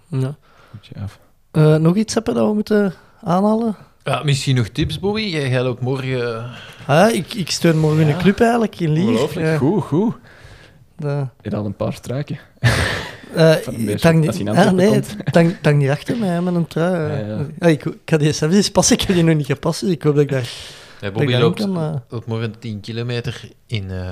Ja. 0.09 0.37
goed 0.71 0.87
je 0.87 1.01
af. 1.01 1.21
Eh, 1.51 1.77
nog 1.77 1.97
iets 1.97 2.15
hebben 2.15 2.35
dat 2.35 2.49
we 2.49 2.55
moeten 2.55 2.93
aanhalen? 3.23 3.77
Ja, 4.05 4.23
misschien 4.25 4.57
nog 4.57 4.69
tips, 4.69 4.99
Bobby. 4.99 5.21
Jij 5.21 5.49
jij 5.49 5.63
loopt 5.63 5.81
morgen... 5.81 6.37
Ah, 6.39 6.51
ja, 6.87 7.09
ik, 7.13 7.35
ik 7.35 7.51
steun 7.51 7.79
morgen 7.79 8.07
Ja. 8.07 8.13
een 8.15 8.19
club 8.19 8.41
eigenlijk 8.41 8.81
in 8.81 8.93
Lier. 8.93 9.09
Ongelooflijk. 9.09 9.47
Ja, 9.47 9.57
Goed, 9.57 9.83
goed. 9.83 10.15
de- 10.97 11.27
Je 11.43 11.55
had 11.55 11.65
een 11.65 11.77
paar 11.77 11.93
struiken. 11.93 12.39
Eh, 13.35 13.55
het 13.75 14.03
hangt 14.03 14.27
als 14.27 14.37
hij 14.37 14.45
niet, 14.45 14.57
ah, 14.57 14.71
nee, 14.71 14.91
het 14.93 15.17
hangt, 15.33 15.57
het 15.57 15.65
hangt 15.65 15.79
niet 15.79 15.91
achter 15.91 16.17
mij 16.19 16.41
met 16.41 16.55
een 16.55 16.67
trui. 16.67 17.13
Ja, 17.23 17.27
ja. 17.27 17.47
Ah, 17.59 17.71
ik, 17.71 17.85
ik 17.85 18.09
had 18.11 18.21
die 18.21 18.35
eens 18.41 18.71
passen, 18.71 18.97
ik 18.99 19.03
heb 19.03 19.15
die 19.17 19.25
nog 19.25 19.37
niet 19.37 19.47
gepast, 19.47 19.81
dus 19.81 19.91
ik 19.91 20.03
hoop 20.03 20.15
dat 20.15 20.23
ik 20.23 20.31
daar, 20.31 20.49
Ja, 21.01 21.11
Bobby 21.11 21.35
loopt, 21.35 21.61
kan. 21.61 21.77
eh. 21.77 21.95
loopt 22.09 22.27
morgen 22.27 22.59
10 22.59 22.81
kilometer 22.81 23.49
in, 23.67 23.91
eh 23.91 24.09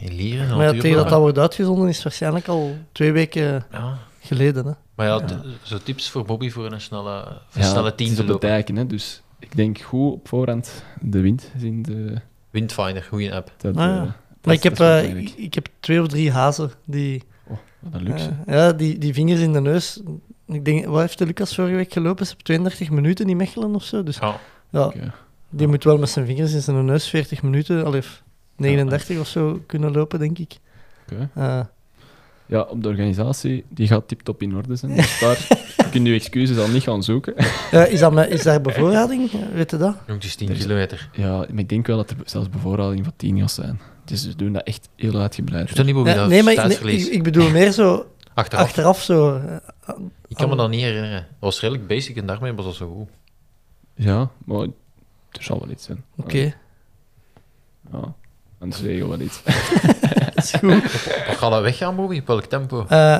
in 0.00 0.14
Lieren. 0.14 0.56
maar 0.56 0.74
ja, 0.74 0.80
tegen 0.80 0.96
dat 0.96 1.08
dat 1.08 1.18
wordt 1.20 1.38
uitgezonden 1.38 1.88
is 1.88 2.02
waarschijnlijk 2.02 2.48
al 2.48 2.76
twee 2.92 3.12
weken 3.12 3.64
Ja. 3.72 3.98
geleden. 4.20 4.66
Hè. 4.66 4.72
Maar 4.98 5.06
ja, 5.06 5.42
zo 5.62 5.78
tips 5.82 6.10
voor 6.10 6.24
Bobby 6.24 6.50
voor 6.50 6.72
een 6.72 6.80
snelle, 6.80 7.24
voor 7.48 7.62
Ja, 7.62 7.68
snelle 7.68 7.86
het 7.86 7.96
10 7.96 8.08
is 8.10 8.14
te 8.16 8.24
lopen. 8.24 8.48
dijken, 8.48 8.76
hè, 8.76 8.86
dus 8.86 9.22
ik 9.38 9.56
denk 9.56 9.78
goed 9.78 10.12
op 10.12 10.28
voorhand 10.28 10.84
de 11.00 11.20
wind 11.20 11.50
zien. 11.58 11.82
De, 11.82 12.14
Windfinder, 12.50 13.02
goede 13.02 13.34
app. 13.34 13.52
dat, 13.56 13.76
Ah, 13.76 13.82
ja. 13.84 13.92
eh, 13.96 14.00
Maar 14.02 14.16
dat- 14.40 14.52
ik 14.54 14.62
heb, 14.62 14.80
eh, 14.80 15.16
ik, 15.16 15.30
ik 15.36 15.54
heb 15.54 15.68
twee 15.80 16.00
of 16.00 16.08
drie 16.08 16.30
hazen 16.32 16.70
die, 16.84 17.22
Oh, 17.48 17.56
wat 17.78 17.94
een 17.94 18.02
luxe. 18.02 18.30
eh, 18.46 18.54
ja, 18.54 18.72
die, 18.72 18.98
die 18.98 19.12
vingers 19.14 19.40
in 19.40 19.52
de 19.52 19.60
neus. 19.60 20.00
Ik 20.46 20.64
denk, 20.64 20.86
wat 20.86 21.00
heeft 21.00 21.18
de 21.18 21.26
Lucas 21.26 21.54
vorige 21.54 21.74
week 21.74 21.92
gelopen? 21.92 22.24
Is 22.24 22.32
op 22.32 22.42
32 22.42 22.90
minuten 22.90 23.28
in 23.28 23.36
Mechelen 23.36 23.74
of 23.74 23.84
zo? 23.84 24.02
Dus 24.02 24.18
Ja. 24.70 24.92
die 25.50 25.66
moet 25.66 25.84
wel 25.84 25.98
met 25.98 26.08
zijn 26.08 26.26
vingers 26.26 26.52
in 26.52 26.62
zijn 26.62 26.84
neus 26.84 27.08
40 27.08 27.42
minuten, 27.42 27.84
al 27.84 27.92
heeft 27.92 28.22
39 28.56 29.18
of 29.18 29.28
zo 29.28 29.62
kunnen 29.66 29.92
lopen, 29.92 30.18
denk 30.18 30.38
ik. 30.38 30.58
Oké. 31.12 31.30
Ja, 32.48 32.60
op 32.62 32.82
de 32.82 32.88
organisatie, 32.88 33.64
die 33.68 33.86
gaat 33.86 34.08
tip-top 34.08 34.42
in 34.42 34.54
orde 34.56 34.76
zijn. 34.76 34.94
Dus 34.94 35.18
daar 35.20 35.46
kun 35.90 36.04
je 36.04 36.14
excuses 36.14 36.58
al 36.58 36.68
niet 36.68 36.82
gaan 36.82 37.02
zoeken. 37.02 37.34
ja, 37.70 37.84
is, 37.84 38.00
dat, 38.00 38.12
met- 38.12 38.30
is 38.30 38.42
daar 38.42 38.60
bevoorrading? 38.60 39.30
Weet 39.52 39.70
je 39.70 39.76
dat? 39.76 39.96
Nog 40.06 40.16
eens 40.22 40.34
10 40.34 40.48
Er 40.48 40.54
is- 40.54 40.60
kilometer. 40.62 41.10
Ja, 41.12 41.36
maar 41.36 41.58
ik 41.58 41.68
denk 41.68 41.86
wel 41.86 41.96
dat 41.96 42.10
er 42.10 42.16
zelfs 42.24 42.48
bevoorrading 42.48 43.04
van 43.04 43.12
10 43.16 43.38
gaat 43.38 43.50
zijn. 43.50 43.80
Dus 44.04 44.22
ze 44.22 44.36
doen 44.36 44.52
dat 44.52 44.62
echt 44.62 44.88
heel 44.96 45.20
uitgebreid. 45.20 45.68
Is 45.68 45.74
dat 45.74 45.84
niet 45.86 45.94
Bobby? 45.94 46.10
Ja, 46.10 46.16
dat 46.16 46.28
nee, 46.28 46.42
maar 46.42 46.52
ik, 46.52 46.82
nee, 46.82 46.96
ik, 46.96 47.06
ik 47.06 47.22
bedoel 47.22 47.50
meer 47.50 47.72
zo 47.72 48.06
Achteraf. 48.34 48.64
achteraf 48.64 49.02
zo. 49.02 49.36
eh, 49.36 49.94
Ik 50.28 50.36
kan 50.36 50.48
me 50.48 50.56
dat 50.56 50.70
niet 50.70 50.80
herinneren. 50.80 51.20
Dat 51.20 51.26
was 51.40 51.60
redelijk 51.60 51.86
basic 51.86 52.16
en 52.16 52.26
daarmee 52.26 52.52
was 52.52 52.64
dat 52.64 52.74
zo 52.74 52.94
goed. 52.96 53.08
Ja, 53.94 54.30
maar 54.44 54.60
er 55.30 55.42
zal 55.42 55.58
wel 55.60 55.70
iets 55.70 55.84
zijn. 55.84 56.04
Oké, 56.16 56.54
Ja, 57.92 58.14
anders 58.60 58.82
regel 58.82 59.08
wel 59.08 59.20
iets. 59.20 59.40
dat 60.34 60.44
is 60.44 60.52
goed. 60.52 60.82
Wat 61.26 61.36
gaat 61.36 61.50
dat 61.50 61.62
weggaan, 61.62 61.96
Bobby? 61.96 62.18
Op 62.18 62.26
welk 62.26 62.44
tempo? 62.44 62.84
Eh, 62.88 63.18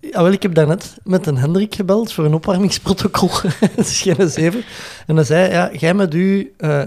ja, 0.00 0.22
wel, 0.22 0.32
ik 0.32 0.42
heb 0.42 0.54
daarnet 0.54 0.96
met 1.04 1.26
een 1.26 1.36
Hendrik 1.36 1.74
gebeld 1.74 2.12
voor 2.12 2.24
een 2.24 2.34
opwarmingsprotocol. 2.34 3.30
dat 3.76 3.86
is 3.86 4.00
geen 4.00 4.28
zeven. 4.30 4.64
En 5.06 5.16
hij 5.16 5.24
zei, 5.24 5.50
ja, 5.52 5.70
jij 5.72 5.94
met 5.94 6.14
u, 6.14 6.54
eh, 6.58 6.82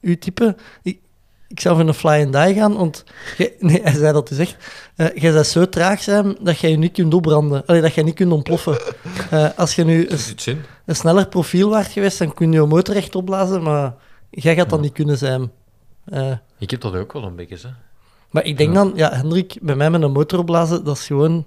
uw 0.00 0.18
type, 0.18 0.56
ik, 0.82 0.98
ik 1.48 1.60
zou 1.60 1.76
voor 1.76 1.86
een 1.88 1.94
fly 1.94 2.22
and 2.24 2.32
die 2.32 2.54
gaan, 2.54 2.74
want... 2.76 3.04
jij- 3.36 3.52
nee, 3.60 3.80
hij 3.82 3.92
zei 3.92 4.12
dat 4.12 4.28
dus 4.28 4.38
echt. 4.38 4.56
eh, 4.96 5.06
jij 5.14 5.32
zou 5.32 5.44
zo 5.44 5.68
traag 5.68 6.02
zijn 6.02 6.36
dat 6.40 6.58
jij 6.58 6.70
je 6.70 6.76
niet 6.76 6.92
kunt 6.92 7.14
opbranden. 7.14 7.62
Allee, 7.66 7.80
dat 7.80 7.94
jij 7.94 8.04
niet 8.04 8.14
kunt 8.14 8.32
ontploffen. 8.32 8.78
Eh, 9.30 9.48
als 9.56 9.74
je 9.74 9.84
nu 9.84 10.00
een, 10.00 10.08
Is 10.08 10.28
het 10.28 10.42
zin? 10.42 10.60
een 10.86 10.96
sneller 10.96 11.28
profiel 11.28 11.68
waard 11.70 11.92
geweest, 11.92 12.18
dan 12.18 12.34
kun 12.34 12.52
je 12.52 12.60
je 12.60 12.66
motor 12.66 12.96
echt 12.96 13.14
opblazen, 13.14 13.62
maar 13.62 13.94
jij 14.30 14.54
gaat 14.54 14.70
dat 14.70 14.80
niet 14.80 14.92
kunnen 14.92 15.18
zijn. 15.18 15.50
Eh, 16.04 16.32
Ik 16.58 16.70
heb 16.70 16.80
dat 16.80 16.94
ook 16.94 17.12
wel 17.12 17.22
een 17.24 17.36
beetje, 17.36 17.56
hè. 17.68 17.68
maar 18.30 18.44
ik 18.44 18.56
denk 18.56 18.74
dan, 18.74 18.92
ja, 18.94 19.12
Hendrik, 19.12 19.56
bij 19.62 19.74
mij 19.76 19.90
met 19.90 20.02
een 20.02 20.12
motor 20.12 20.38
opblazen, 20.38 20.84
dat 20.84 20.96
is 20.96 21.06
gewoon 21.06 21.46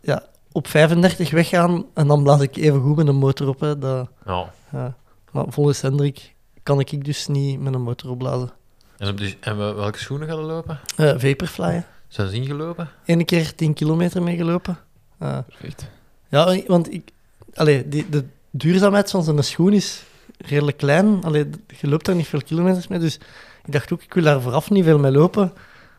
ja, 0.00 0.22
op 0.52 0.66
35 0.68 1.30
weggaan 1.30 1.84
en 1.94 2.06
dan 2.06 2.22
blaas 2.22 2.40
ik 2.40 2.56
even 2.56 2.80
goed 2.80 2.96
met 2.96 3.06
een 3.08 3.16
motor 3.16 3.48
op. 3.48 3.60
Hè, 3.60 3.78
dat, 3.78 4.08
Ja. 4.26 4.52
ja. 4.72 4.94
Maar 5.32 5.44
volgens 5.48 5.80
Hendrik 5.80 6.34
kan 6.62 6.80
ik 6.80 7.04
dus 7.04 7.26
niet 7.26 7.60
met 7.60 7.74
een 7.74 7.82
motor 7.82 8.10
opblazen. 8.10 8.50
En, 8.98 9.08
op 9.08 9.16
de, 9.18 9.36
en 9.40 9.58
we- 9.58 9.72
welke 9.72 9.98
schoenen 9.98 10.28
gaan 10.28 10.36
we 10.36 10.42
lopen? 10.42 10.80
Eh 10.96 11.12
Vaporfly, 11.16 11.72
hè. 11.72 11.80
Zijn 12.08 12.28
ze 12.28 12.34
ingelopen? 12.36 12.88
Eén 13.06 13.24
keer 13.24 13.54
10 13.54 13.74
kilometer 13.74 14.22
meegelopen. 14.22 14.78
Eh, 15.18 15.38
Perfect. 15.48 15.86
ja, 16.28 16.60
want 16.66 16.92
ik, 16.92 17.10
allee, 17.54 17.88
die, 17.88 18.08
de 18.08 18.24
duurzaamheid 18.50 19.10
van 19.10 19.22
zijn 19.22 19.44
schoen 19.44 19.72
is 19.72 20.02
redelijk 20.38 20.76
klein. 20.76 21.24
Allee, 21.24 21.50
je 21.80 21.88
loopt 21.88 22.04
daar 22.04 22.14
niet 22.14 22.26
veel 22.28 22.42
kilometers 22.42 22.86
mee, 22.88 22.98
dus 22.98 23.18
ik 23.64 23.72
dacht 23.72 23.92
ook, 23.92 24.02
ik 24.02 24.14
wil 24.14 24.24
daar 24.24 24.40
vooraf 24.40 24.70
niet 24.70 24.84
veel 24.84 24.98
mee 24.98 25.12
lopen. 25.12 25.52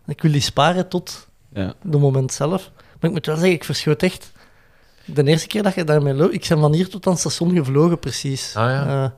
Ik 0.07 0.21
wil 0.21 0.31
die 0.31 0.41
sparen 0.41 0.87
tot 0.87 1.27
Ja, 1.53 1.73
de 1.81 1.97
moment 1.97 2.33
zelf. 2.33 2.71
Maar 2.75 3.09
ik 3.09 3.11
moet 3.11 3.25
wel 3.25 3.35
zeggen, 3.35 3.53
ik 3.53 3.63
verschoot 3.63 4.03
echt. 4.03 4.31
De 5.05 5.23
eerste 5.23 5.47
keer 5.47 5.63
dat 5.63 5.75
je 5.75 5.83
daarmee 5.83 6.13
loopt, 6.13 6.33
ik 6.33 6.45
ben 6.49 6.59
van 6.59 6.73
hier 6.73 6.89
tot 6.89 7.05
aan 7.05 7.11
het 7.11 7.21
station 7.21 7.55
gevlogen, 7.55 7.99
precies. 7.99 8.55
Ah, 8.55 8.69
ja. 8.69 9.13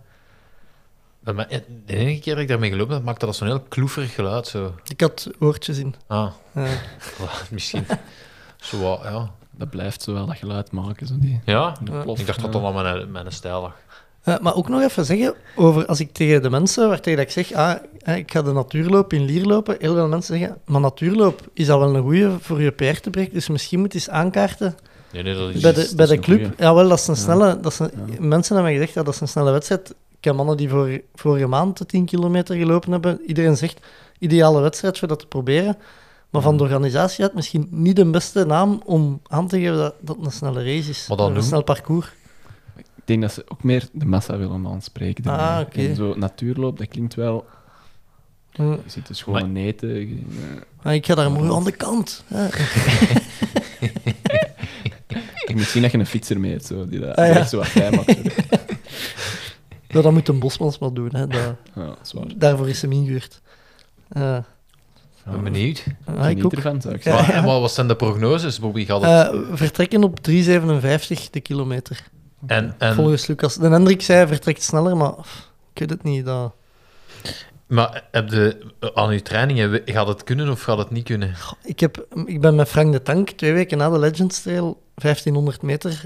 Eh, 1.23 1.33
mij- 1.33 1.63
De 1.85 1.95
enige 1.95 2.19
keer 2.21 2.33
dat 2.33 2.41
ik 2.43 2.47
daarmee 2.49 2.69
gelopen 2.71 2.93
heb, 2.95 3.03
maakte 3.03 3.25
dat 3.25 3.35
zo'n 3.35 3.47
heel 3.47 3.59
kloeverig 3.59 4.13
geluid. 4.15 4.47
Zo. 4.47 4.75
ik 4.87 5.01
had 5.01 5.29
oortjes 5.39 5.77
in. 5.77 5.95
Ah, 6.07 6.31
Eh, 6.53 6.71
misschien. 7.51 7.85
Zo 8.57 8.79
wat, 8.81 8.99
ja. 9.03 9.31
Dat 9.51 9.69
blijft 9.69 10.01
zo 10.01 10.13
wel 10.13 10.25
dat 10.25 10.37
geluid 10.37 10.71
maken. 10.71 11.07
Zo 11.07 11.13
die, 11.19 11.41
Ja? 11.45 11.75
die 11.83 11.93
Ja. 11.93 12.01
plof. 12.01 12.19
Ik 12.19 12.25
dacht 12.25 12.41
dat 12.41 12.53
Ja. 12.53 12.59
dat 12.59 12.73
al 12.75 12.83
mijn, 12.83 13.11
mijn 13.11 13.31
stijl 13.31 13.61
lag. 13.61 13.75
Eh, 14.23 14.39
maar 14.39 14.55
ook 14.55 14.69
nog 14.69 14.81
even 14.81 15.05
zeggen 15.05 15.33
over 15.55 15.85
als 15.85 15.99
ik 15.99 16.13
tegen 16.13 16.41
de 16.41 16.49
mensen 16.49 16.87
waar 16.89 17.01
tegen 17.01 17.17
dat 17.19 17.27
ik 17.27 17.45
zeg, 17.45 17.53
ah, 17.53 17.73
eh, 17.99 18.17
ik 18.17 18.31
ga 18.31 18.41
de 18.41 18.51
natuurloop 18.51 19.13
in 19.13 19.25
Lier 19.25 19.45
lopen, 19.45 19.75
heel 19.79 19.93
veel 19.93 20.07
mensen 20.07 20.37
zeggen, 20.39 20.57
maar 20.65 20.81
natuurloop 20.81 21.41
is 21.53 21.65
dat 21.65 21.79
wel 21.79 21.95
een 21.95 22.01
goeie 22.01 22.27
voor 22.39 22.61
je 22.61 22.71
PR 22.71 22.99
te 23.01 23.09
breken, 23.09 23.33
dus 23.33 23.49
misschien 23.49 23.79
moet 23.79 23.91
je 23.93 23.97
eens 23.99 24.09
aankaarten 24.09 24.75
Nee, 25.11 25.23
nee, 25.23 25.33
dat 25.35 25.49
is... 25.49 25.61
bij 25.61 25.71
dat 25.71 25.75
de, 25.75 25.81
is 25.81 25.95
bij 25.95 26.05
de 26.05 26.19
club. 26.19 26.39
goeie. 26.39 26.53
Ja, 26.57 26.73
wel, 26.73 26.89
dat 26.89 26.99
is 26.99 27.07
een 27.07 27.13
Ja. 27.15 27.19
snelle. 27.21 27.59
Dat 27.59 27.71
is 27.71 27.79
een, 27.79 27.91
Ja. 28.05 28.15
Mensen 28.19 28.55
hebben 28.55 28.73
gezegd 28.73 28.93
ja, 28.93 29.03
dat 29.03 29.13
is 29.13 29.19
een 29.19 29.27
snelle 29.27 29.51
wedstrijd. 29.51 29.89
Ik 30.17 30.23
heb 30.23 30.35
mannen 30.35 30.57
die 30.57 30.69
voor, 30.69 31.01
vorige 31.15 31.47
maand 31.47 31.77
de 31.77 31.85
10 31.85 32.05
kilometer 32.05 32.55
gelopen 32.55 32.91
hebben. 32.91 33.21
Iedereen 33.27 33.57
zegt 33.57 33.79
ideale 34.19 34.61
wedstrijd 34.61 34.99
voor 34.99 35.07
dat 35.07 35.19
te 35.19 35.27
proberen. 35.27 35.77
Maar 36.29 36.41
van 36.41 36.57
de 36.57 36.63
organisatie 36.63 37.23
uit 37.23 37.33
misschien 37.33 37.67
niet 37.71 37.95
de 37.95 38.05
beste 38.05 38.45
naam 38.45 38.81
om 38.85 39.21
aan 39.27 39.47
te 39.47 39.59
geven 39.59 39.77
dat 39.77 39.93
dat 40.01 40.17
een 40.21 40.31
snelle 40.31 40.63
race 40.63 40.89
is. 40.89 41.05
Maar 41.07 41.17
dan 41.17 41.27
een 41.27 41.33
noem- 41.33 41.43
snel 41.43 41.63
parcours. 41.63 42.07
Ik 43.05 43.09
denk 43.09 43.21
dat 43.21 43.33
ze 43.33 43.43
ook 43.47 43.63
meer 43.63 43.87
de 43.91 44.05
massa 44.05 44.37
willen 44.37 44.67
aanspreken. 44.67 45.25
Ah, 45.25 45.59
oké. 45.61 45.87
En 45.87 45.95
zo 45.95 46.13
natuurloop, 46.17 46.77
dat 46.77 46.87
klinkt 46.87 47.15
wel... 47.15 47.45
Hm. 48.51 48.63
Je 48.71 48.77
zit 48.85 49.07
dus 49.07 49.21
gewoon 49.21 49.41
een 49.43 49.57
eten. 49.57 49.89
je- 49.89 50.05
eh, 50.29 50.61
Maar 50.83 50.93
ik 50.95 51.05
ga 51.05 51.15
daar 51.15 51.31
mooi 51.31 51.51
aan 51.51 51.63
de 51.63 51.71
kant. 51.71 52.23
Ja. 52.27 52.49
Ik 55.45 55.59
zien 55.61 55.81
dat 55.81 55.91
je 55.91 55.97
een 55.97 56.05
fietser 56.05 56.39
mee 56.39 56.51
hebt, 56.51 56.65
zo, 56.65 56.85
die 56.87 56.99
dat 56.99 57.15
Ah, 57.15 57.27
ja. 57.27 57.33
echt 57.33 57.49
zo 57.49 57.57
wat 57.57 57.67
vrij 57.67 57.91
maakt. 57.91 58.15
Ja, 59.87 60.01
dat 60.01 60.11
moet 60.11 60.27
een 60.27 60.39
bosmans 60.39 60.79
maar 60.79 60.93
doen. 60.93 61.09
Hè. 61.15 61.27
Dat, 61.27 61.55
Ja, 61.75 61.95
zwaar. 62.01 62.25
daarvoor 62.35 62.69
is 62.69 62.81
hem 62.81 62.91
ingehuurd. 62.91 63.41
Eh, 64.09 64.37
Ik 65.25 65.31
ben 65.31 65.43
benieuwd. 65.43 65.83
ah, 66.05 66.15
ik 66.15 66.21
Geniet 66.21 66.43
ook. 66.43 66.53
ervan, 66.53 66.81
zou 66.81 66.93
ik 66.95 67.03
Ja. 67.03 67.11
zeggen. 67.15 67.33
Maar, 67.33 67.43
en 67.43 67.49
wat 67.49 67.61
wat 67.61 67.71
zijn 67.71 67.87
de 67.87 67.95
prognoses, 67.95 68.59
Bobby? 68.59 68.85
Gaat 68.85 69.01
het... 69.01 69.33
Eh, 69.33 69.39
vertrekken 69.53 70.03
op 70.03 70.19
3,57 70.21 71.29
de 71.29 71.39
kilometer. 71.41 72.03
En, 72.45 72.75
en, 72.77 72.95
Volgens 72.95 73.27
Lucas. 73.27 73.55
De 73.55 73.67
Hendrik 73.67 74.01
zei 74.01 74.27
vertrekt 74.27 74.63
sneller, 74.63 74.97
maar 74.97 75.13
ik 75.73 75.79
weet 75.79 75.89
het 75.89 76.03
niet. 76.03 76.25
Dat... 76.25 76.53
maar 77.67 78.03
heb 78.11 78.29
de, 78.29 78.73
aan 78.93 79.13
je 79.13 79.21
trainingen, 79.21 79.81
gaat 79.85 80.07
het 80.07 80.23
kunnen 80.23 80.49
of 80.49 80.61
gaat 80.61 80.77
het 80.77 80.89
niet 80.89 81.03
kunnen? 81.03 81.35
Ik, 81.63 81.79
heb, 81.79 82.05
ik 82.25 82.41
ben 82.41 82.55
met 82.55 82.67
Frank 82.67 82.91
de 82.91 83.01
Tank 83.01 83.29
twee 83.29 83.53
weken 83.53 83.77
na 83.77 83.89
de 83.89 83.99
Legends 83.99 84.41
Trail 84.41 84.81
1500 84.95 85.61
meter 85.61 86.05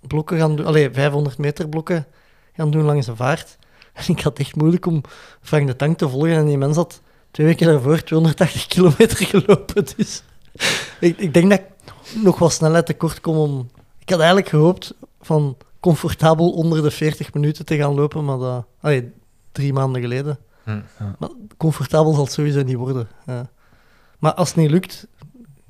blokken 0.00 0.38
gaan 0.38 0.56
doen. 0.56 0.66
Allee, 0.66 0.90
500 0.90 1.38
meter 1.38 1.68
blokken 1.68 2.06
gaan 2.52 2.70
doen 2.70 2.84
langs 2.84 3.06
de 3.06 3.16
vaart. 3.16 3.58
En 3.92 4.04
ik 4.06 4.20
had 4.20 4.38
echt 4.38 4.56
moeilijk 4.56 4.86
om 4.86 5.02
Frank 5.40 5.66
de 5.66 5.76
Tank 5.76 5.98
te 5.98 6.08
volgen. 6.08 6.32
En 6.32 6.46
die 6.46 6.58
mens 6.58 6.76
had 6.76 7.00
twee 7.30 7.46
weken 7.46 7.66
daarvoor 7.66 8.02
280 8.02 8.66
kilometer 8.66 9.26
gelopen. 9.26 9.86
Dus 9.96 10.22
ik, 11.00 11.18
ik 11.18 11.34
denk 11.34 11.50
dat 11.50 11.58
ik 11.58 11.66
nog 12.22 12.38
wel 12.38 12.50
snelheid 12.50 12.86
tekort 12.86 13.20
kom 13.20 13.36
om... 13.36 13.70
Ik 13.98 14.10
had 14.10 14.18
eigenlijk 14.18 14.48
gehoopt 14.48 14.94
van 15.20 15.56
comfortabel 15.80 16.50
onder 16.52 16.82
de 16.82 16.90
40 16.90 17.34
minuten 17.34 17.64
te 17.64 17.76
gaan 17.76 17.94
lopen, 17.94 18.24
maar 18.24 18.38
dat... 18.38 18.64
Allee, 18.80 19.10
drie 19.52 19.72
maanden 19.72 20.00
geleden. 20.02 20.38
Hm. 20.64 20.80
Maar 21.18 21.28
comfortabel 21.56 22.12
zal 22.12 22.24
het 22.24 22.32
sowieso 22.32 22.62
niet 22.62 22.76
worden. 22.76 23.08
ja. 23.26 23.50
Maar 24.18 24.34
als 24.34 24.48
het 24.48 24.56
niet 24.56 24.70
lukt, 24.70 25.06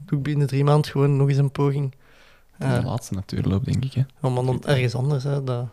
doe 0.07 0.19
ik 0.19 0.25
binnen 0.25 0.47
drie 0.47 0.65
maanden 0.65 0.91
gewoon 0.91 1.17
nog 1.17 1.29
eens 1.29 1.39
een 1.39 1.51
poging. 1.53 1.95
De 2.59 2.67
Uh, 2.67 2.85
laatste 2.85 3.15
natuurloop, 3.15 3.65
denk 3.65 3.85
ik. 3.85 3.93
Hè. 3.93 4.31
maar 4.31 4.45
dan 4.45 4.63
ergens 4.65 4.95
anders. 4.95 5.25
Hè, 5.25 5.45
dat... 5.45 5.67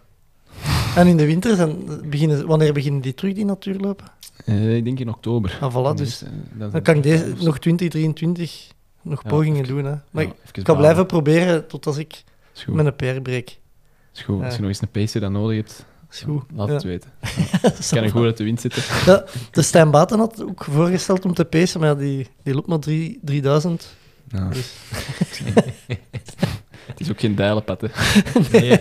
En 0.95 1.07
in 1.07 1.17
de 1.17 1.25
winter, 1.25 1.55
zijn, 1.55 1.77
beginnen, 2.09 2.47
wanneer 2.47 2.73
beginnen 2.73 3.01
die 3.01 3.13
terug, 3.13 3.33
die 3.33 3.45
natuurlopen? 3.45 4.05
Eh, 4.45 4.75
ik 4.75 4.83
denk 4.83 4.99
in 4.99 5.09
oktober. 5.09 5.57
Ah, 5.61 5.75
voilà, 5.75 5.95
dus 5.97 6.23
eh, 6.23 6.29
dan 6.71 6.81
kan 6.81 6.95
ik 6.95 7.03
deze, 7.03 7.33
nog 7.39 7.59
2023 7.59 8.71
nog 9.01 9.23
Ja, 9.23 9.29
pogingen 9.29 9.61
even- 9.63 9.75
doen. 9.75 9.85
Hè. 9.85 9.95
Maar 10.11 10.23
ja, 10.23 10.31
ik, 10.53 10.63
kan 10.63 10.77
blijven 10.77 11.05
proberen 11.05 11.67
tot 11.67 11.85
als 11.85 11.97
ik 11.97 12.23
een 12.65 12.95
PR 12.95 13.21
breek. 13.21 13.59
Is 14.17 14.23
goed. 14.23 14.35
Als 14.43 14.45
Ja. 14.45 14.53
je 14.55 14.59
nog 14.59 14.69
eens 14.69 14.81
een 14.81 14.91
pacer 14.91 15.21
dat 15.21 15.31
nodig 15.31 15.55
hebt, 15.57 15.85
Is 16.11 16.19
goed. 16.21 16.43
laat 16.55 16.67
Ja. 16.67 16.73
het 16.73 16.83
weten. 16.83 17.11
Ik 17.79 17.87
kan 17.89 18.03
er 18.03 18.09
goed 18.09 18.23
uit 18.25 18.37
de 18.37 18.43
wind 18.43 18.61
zitten. 18.61 18.83
Ja, 19.11 19.23
de 19.51 19.61
Stijn 19.61 19.91
Baten 19.91 20.19
had 20.19 20.43
ook 20.43 20.63
voorgesteld 20.63 21.25
om 21.25 21.33
te 21.33 21.45
pacen, 21.45 21.79
maar 21.79 21.89
ja, 21.89 21.95
die, 21.95 22.27
die 22.43 22.53
loopt 22.53 22.67
maar 22.67 22.79
drie- 22.79 23.19
3000. 23.21 23.87
Ja. 24.27 24.49
Dus- 24.49 24.73
het 26.87 26.99
is 26.99 27.09
ook 27.11 27.19
geen 27.19 27.35
dijlenpad, 27.35 27.81
hè. 27.81 27.87
Nee, 28.51 28.79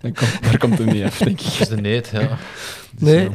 Dan 0.00 0.12
komt, 0.12 0.42
daar 0.42 0.58
komt 0.58 0.78
het 0.78 0.86
niet 0.92 1.04
af, 1.04 1.18
denk 1.18 1.40
ik. 1.40 1.46
dat 1.46 1.60
is 1.60 1.68
de 1.68 1.76
neet, 1.80 2.08
ja. 2.12 2.20
Dus, 2.28 3.08
Nee. 3.08 3.28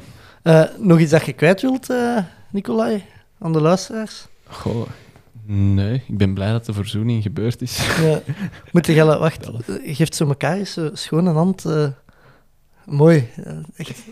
ja. 0.43 0.63
Eh, 0.69 0.77
nog 0.77 0.99
iets 0.99 1.11
dat 1.11 1.25
je 1.25 1.33
kwijt 1.33 1.61
wilt, 1.61 1.89
eh 1.89 2.17
Nicolai, 2.49 3.03
aan 3.39 3.53
de 3.53 3.61
luisteraars? 3.61 4.25
Goh, 4.47 4.87
nee, 5.45 6.03
ik 6.07 6.17
ben 6.17 6.33
blij 6.33 6.51
dat 6.51 6.65
de 6.65 6.73
verzoening 6.73 7.23
gebeurd 7.23 7.61
is. 7.61 7.87
Ja. 8.01 8.21
Moet 8.71 8.85
je 8.85 8.93
gellen, 8.93 9.19
wacht, 9.19 9.49
eh, 9.49 9.95
geeft 9.95 10.15
zo 10.15 10.27
elkaar 10.27 10.57
eens 10.57 10.73
zo 10.73 10.89
schoon 10.93 11.25
een 11.25 11.35
hand. 11.35 11.65
eh, 11.65 11.87
mooi. 12.85 13.29
Eh, 13.43 13.53
echt. 13.75 14.03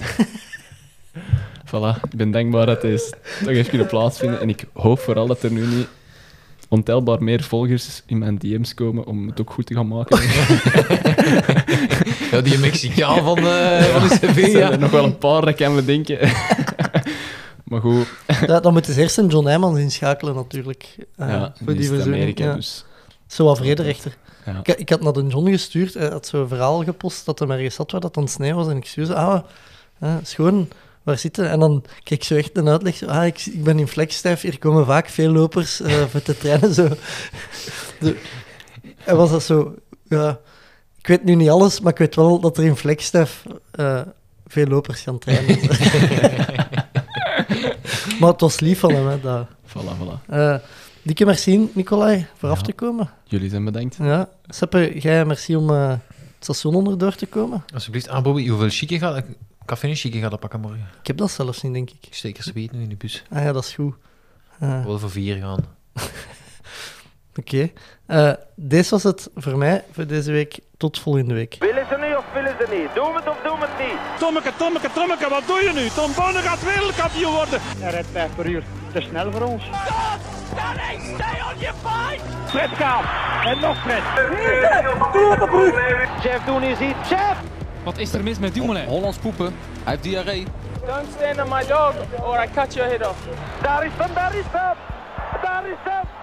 Voilà, 1.65 2.01
ik 2.09 2.17
ben 2.17 2.31
dankbaar 2.31 2.65
dat 2.65 2.81
deze 2.81 3.13
toch 3.39 3.53
heeft 3.53 3.69
kunnen 3.69 3.87
plaatsvinden. 3.87 4.41
En 4.41 4.49
ik 4.49 4.65
hoop 4.73 4.99
vooral 4.99 5.27
dat 5.27 5.43
er 5.43 5.51
nu 5.51 5.65
niet 5.65 5.87
ontelbaar 6.67 7.23
meer 7.23 7.43
volgers 7.43 8.03
in 8.05 8.17
mijn 8.17 8.37
DM's 8.37 8.73
komen 8.73 9.05
om 9.05 9.27
het 9.27 9.41
ook 9.41 9.51
goed 9.51 9.65
te 9.65 9.73
gaan 9.73 9.87
maken. 9.87 10.19
Ja, 12.31 12.41
die 12.41 12.57
Mexicaan 12.57 13.23
van, 13.23 13.37
eh 13.37 13.83
van 13.83 14.07
de 14.07 14.41
Er 14.41 14.71
er 14.71 14.79
nog 14.79 14.91
wel 14.91 15.03
een 15.03 15.17
paar 15.17 15.41
dat 15.41 15.49
ik 15.49 15.61
aan 15.61 15.75
me 15.75 15.85
denken. 15.85 16.17
Maar 17.69 17.81
goed, 17.81 18.07
Ja, 18.47 18.59
dan 18.59 18.73
moeten 18.73 18.93
ze 18.93 19.01
eerst 19.01 19.17
een 19.17 19.27
John 19.27 19.45
Heijmans 19.45 19.79
inschakelen, 19.79 20.35
natuurlijk. 20.35 20.95
eh, 21.15 21.27
ja, 21.27 21.53
voor 21.63 21.73
die 21.73 21.87
verzoening. 21.87 22.15
Amerika, 22.15 22.43
ja. 22.43 22.53
dus... 22.53 22.85
Zo 23.27 23.45
wat 23.45 23.57
vrederechter. 23.57 24.17
Ja. 24.45 24.59
Ik, 24.63 24.67
ik 24.77 24.89
had 24.89 25.01
naar 25.01 25.13
de 25.13 25.27
John 25.27 25.49
gestuurd, 25.49 25.93
hij 25.93 26.09
had 26.09 26.27
zo'n 26.27 26.47
verhaal 26.47 26.83
gepost 26.83 27.25
dat 27.25 27.39
hij 27.39 27.47
ergens 27.47 27.75
zat 27.75 27.91
waar 27.91 28.01
dat 28.01 28.15
het 28.15 28.29
sneeuw 28.29 28.55
was. 28.55 28.67
En 28.67 28.77
ik 28.77 28.85
stuurde 28.85 29.11
zo, 29.11 29.17
ah, 29.17 29.39
eh, 29.99 30.15
schoon, 30.23 30.67
waar 31.03 31.17
zitten? 31.17 31.49
En 31.49 31.59
dan 31.59 31.83
kreeg 32.03 32.17
ik 32.17 32.23
zo 32.23 32.35
echt 32.35 32.57
een 32.57 32.69
uitleg. 32.69 32.95
Zo, 32.95 33.05
ah, 33.05 33.25
ik, 33.25 33.45
ik 33.45 33.63
ben 33.63 33.79
in 33.79 33.87
Flagstaff, 33.87 34.41
hier 34.41 34.59
komen 34.59 34.85
vaak 34.85 35.09
veel 35.09 35.31
lopers 35.31 35.81
eh, 35.81 36.01
voor 36.11 36.21
te 36.21 36.37
trainen. 36.37 36.73
Zo. 36.73 36.87
De, 37.99 38.17
en 39.05 39.17
was 39.17 39.31
dat 39.31 39.43
zo, 39.43 39.75
ja, 40.03 40.39
ik 40.97 41.07
weet 41.07 41.23
nu 41.23 41.35
niet 41.35 41.49
alles, 41.49 41.79
maar 41.79 41.91
ik 41.91 41.97
weet 41.97 42.15
wel 42.15 42.39
dat 42.39 42.57
er 42.57 42.63
in 42.63 42.75
Flagstaff 42.75 43.43
eh, 43.71 44.01
veel 44.47 44.65
lopers 44.65 45.01
gaan 45.01 45.19
trainen. 45.19 45.59
maar 48.19 48.29
het 48.29 48.41
was 48.41 48.59
lief 48.59 48.79
van 48.79 48.93
hem, 48.93 49.07
hè, 49.07 49.19
dat. 49.19 49.47
Voilà, 49.67 49.97
voilà. 50.01 50.25
Eh, 50.27 50.55
dikke 51.01 51.25
merci, 51.25 51.69
Nicolai, 51.73 52.25
voor 52.35 52.49
af 52.49 52.61
te 52.61 52.73
komen. 52.73 53.09
Jullie 53.23 53.49
zijn 53.49 53.65
bedankt. 53.65 53.95
Ja, 53.99 54.29
Seppe, 54.47 54.99
jij 54.99 55.25
merci 55.25 55.55
om 55.55 55.69
eh, 55.69 55.89
het 55.89 55.99
station 56.39 56.75
onderdoor 56.75 57.15
te 57.15 57.25
komen. 57.25 57.63
Alsjeblieft, 57.73 58.07
ah 58.07 58.23
Bobby, 58.23 58.47
hoeveel 58.47 58.69
chique 58.69 58.99
gaat 58.99 59.23
café 59.65 59.87
en 59.87 59.95
chique 59.95 60.19
gaat 60.19 60.31
dat 60.31 60.39
pakken 60.39 60.59
morgen? 60.59 60.87
Ik 61.01 61.07
heb 61.07 61.17
dat 61.17 61.31
zelfs 61.31 61.61
niet, 61.61 61.73
denk 61.73 61.89
ik. 61.89 62.05
Ik 62.07 62.13
steek 62.13 62.37
er 62.37 62.51
nu 62.53 62.81
in 62.81 62.89
de 62.89 62.95
bus. 62.95 63.23
Ah 63.29 63.43
ja, 63.43 63.51
dat 63.51 63.63
is 63.63 63.73
goed. 63.73 63.95
Eh, 64.59 64.85
Wel 64.85 64.99
voor 64.99 65.11
vier 65.11 65.35
gaan. 65.37 65.65
Oké. 67.35 67.69
Eh, 68.05 68.31
deze 68.55 68.89
was 68.89 69.03
het 69.03 69.29
voor 69.35 69.57
mij 69.57 69.83
voor 69.91 70.07
deze 70.07 70.31
week. 70.31 70.59
Tot 70.77 70.99
volgende 70.99 71.33
week. 71.33 71.55
Willen 71.59 71.85
ze 71.89 71.97
niet 71.97 72.15
of 72.17 72.25
willen 72.33 72.55
ze 72.59 72.65
niet? 72.75 72.95
Doen 72.95 73.11
we 73.13 73.19
het 73.19 73.29
of 73.29 73.37
doen 73.43 73.59
we 73.59 73.65
het 73.69 73.87
niet? 73.87 74.19
Tommeke, 74.19 74.51
Tommeke, 74.57 74.89
Tommeke, 74.93 75.29
wat 75.29 75.43
doe 75.47 75.61
je 75.63 75.71
nu? 75.73 75.87
Tom 75.87 76.11
Bonne 76.15 76.39
gaat 76.39 76.63
wereldkampioen 76.63 77.33
worden. 77.33 77.59
Hij 77.61 77.91
rijdt 77.91 78.07
5 78.11 78.35
per 78.35 78.45
uur. 78.45 78.63
Te 78.93 79.01
snel 79.01 79.31
voor 79.31 79.41
ons. 79.41 79.63
Fred 82.47 82.69
gaat. 82.69 83.05
En 83.45 83.59
nog 83.59 83.77
Fred. 83.81 84.03
Chef, 86.21 86.43
doen 86.45 86.63
is 86.63 86.79
iets. 86.79 87.07
Chef! 87.07 87.37
Wat 87.83 87.97
is 87.97 88.13
er 88.13 88.23
mis 88.23 88.39
met 88.39 88.53
Dumoulin? 88.53 88.85
Hollands 88.87 89.17
poepen. 89.17 89.45
Hij 89.83 89.91
heeft 89.93 90.03
diarree. 90.03 90.45
Don't 90.85 91.07
stand 91.17 91.41
on 91.41 91.49
my 91.57 91.65
dog 91.67 91.93
or 92.21 92.43
I 92.43 92.47
cut 92.53 92.73
your 92.73 92.89
head 92.89 93.07
off. 93.07 93.17
Daar 93.61 93.85
is 93.85 93.91
hem, 93.97 94.13
daar 94.13 94.35
is 94.35 94.45
hem. 94.51 94.75
Daar 95.41 95.63
is 95.67 95.77
hem. 95.83 96.18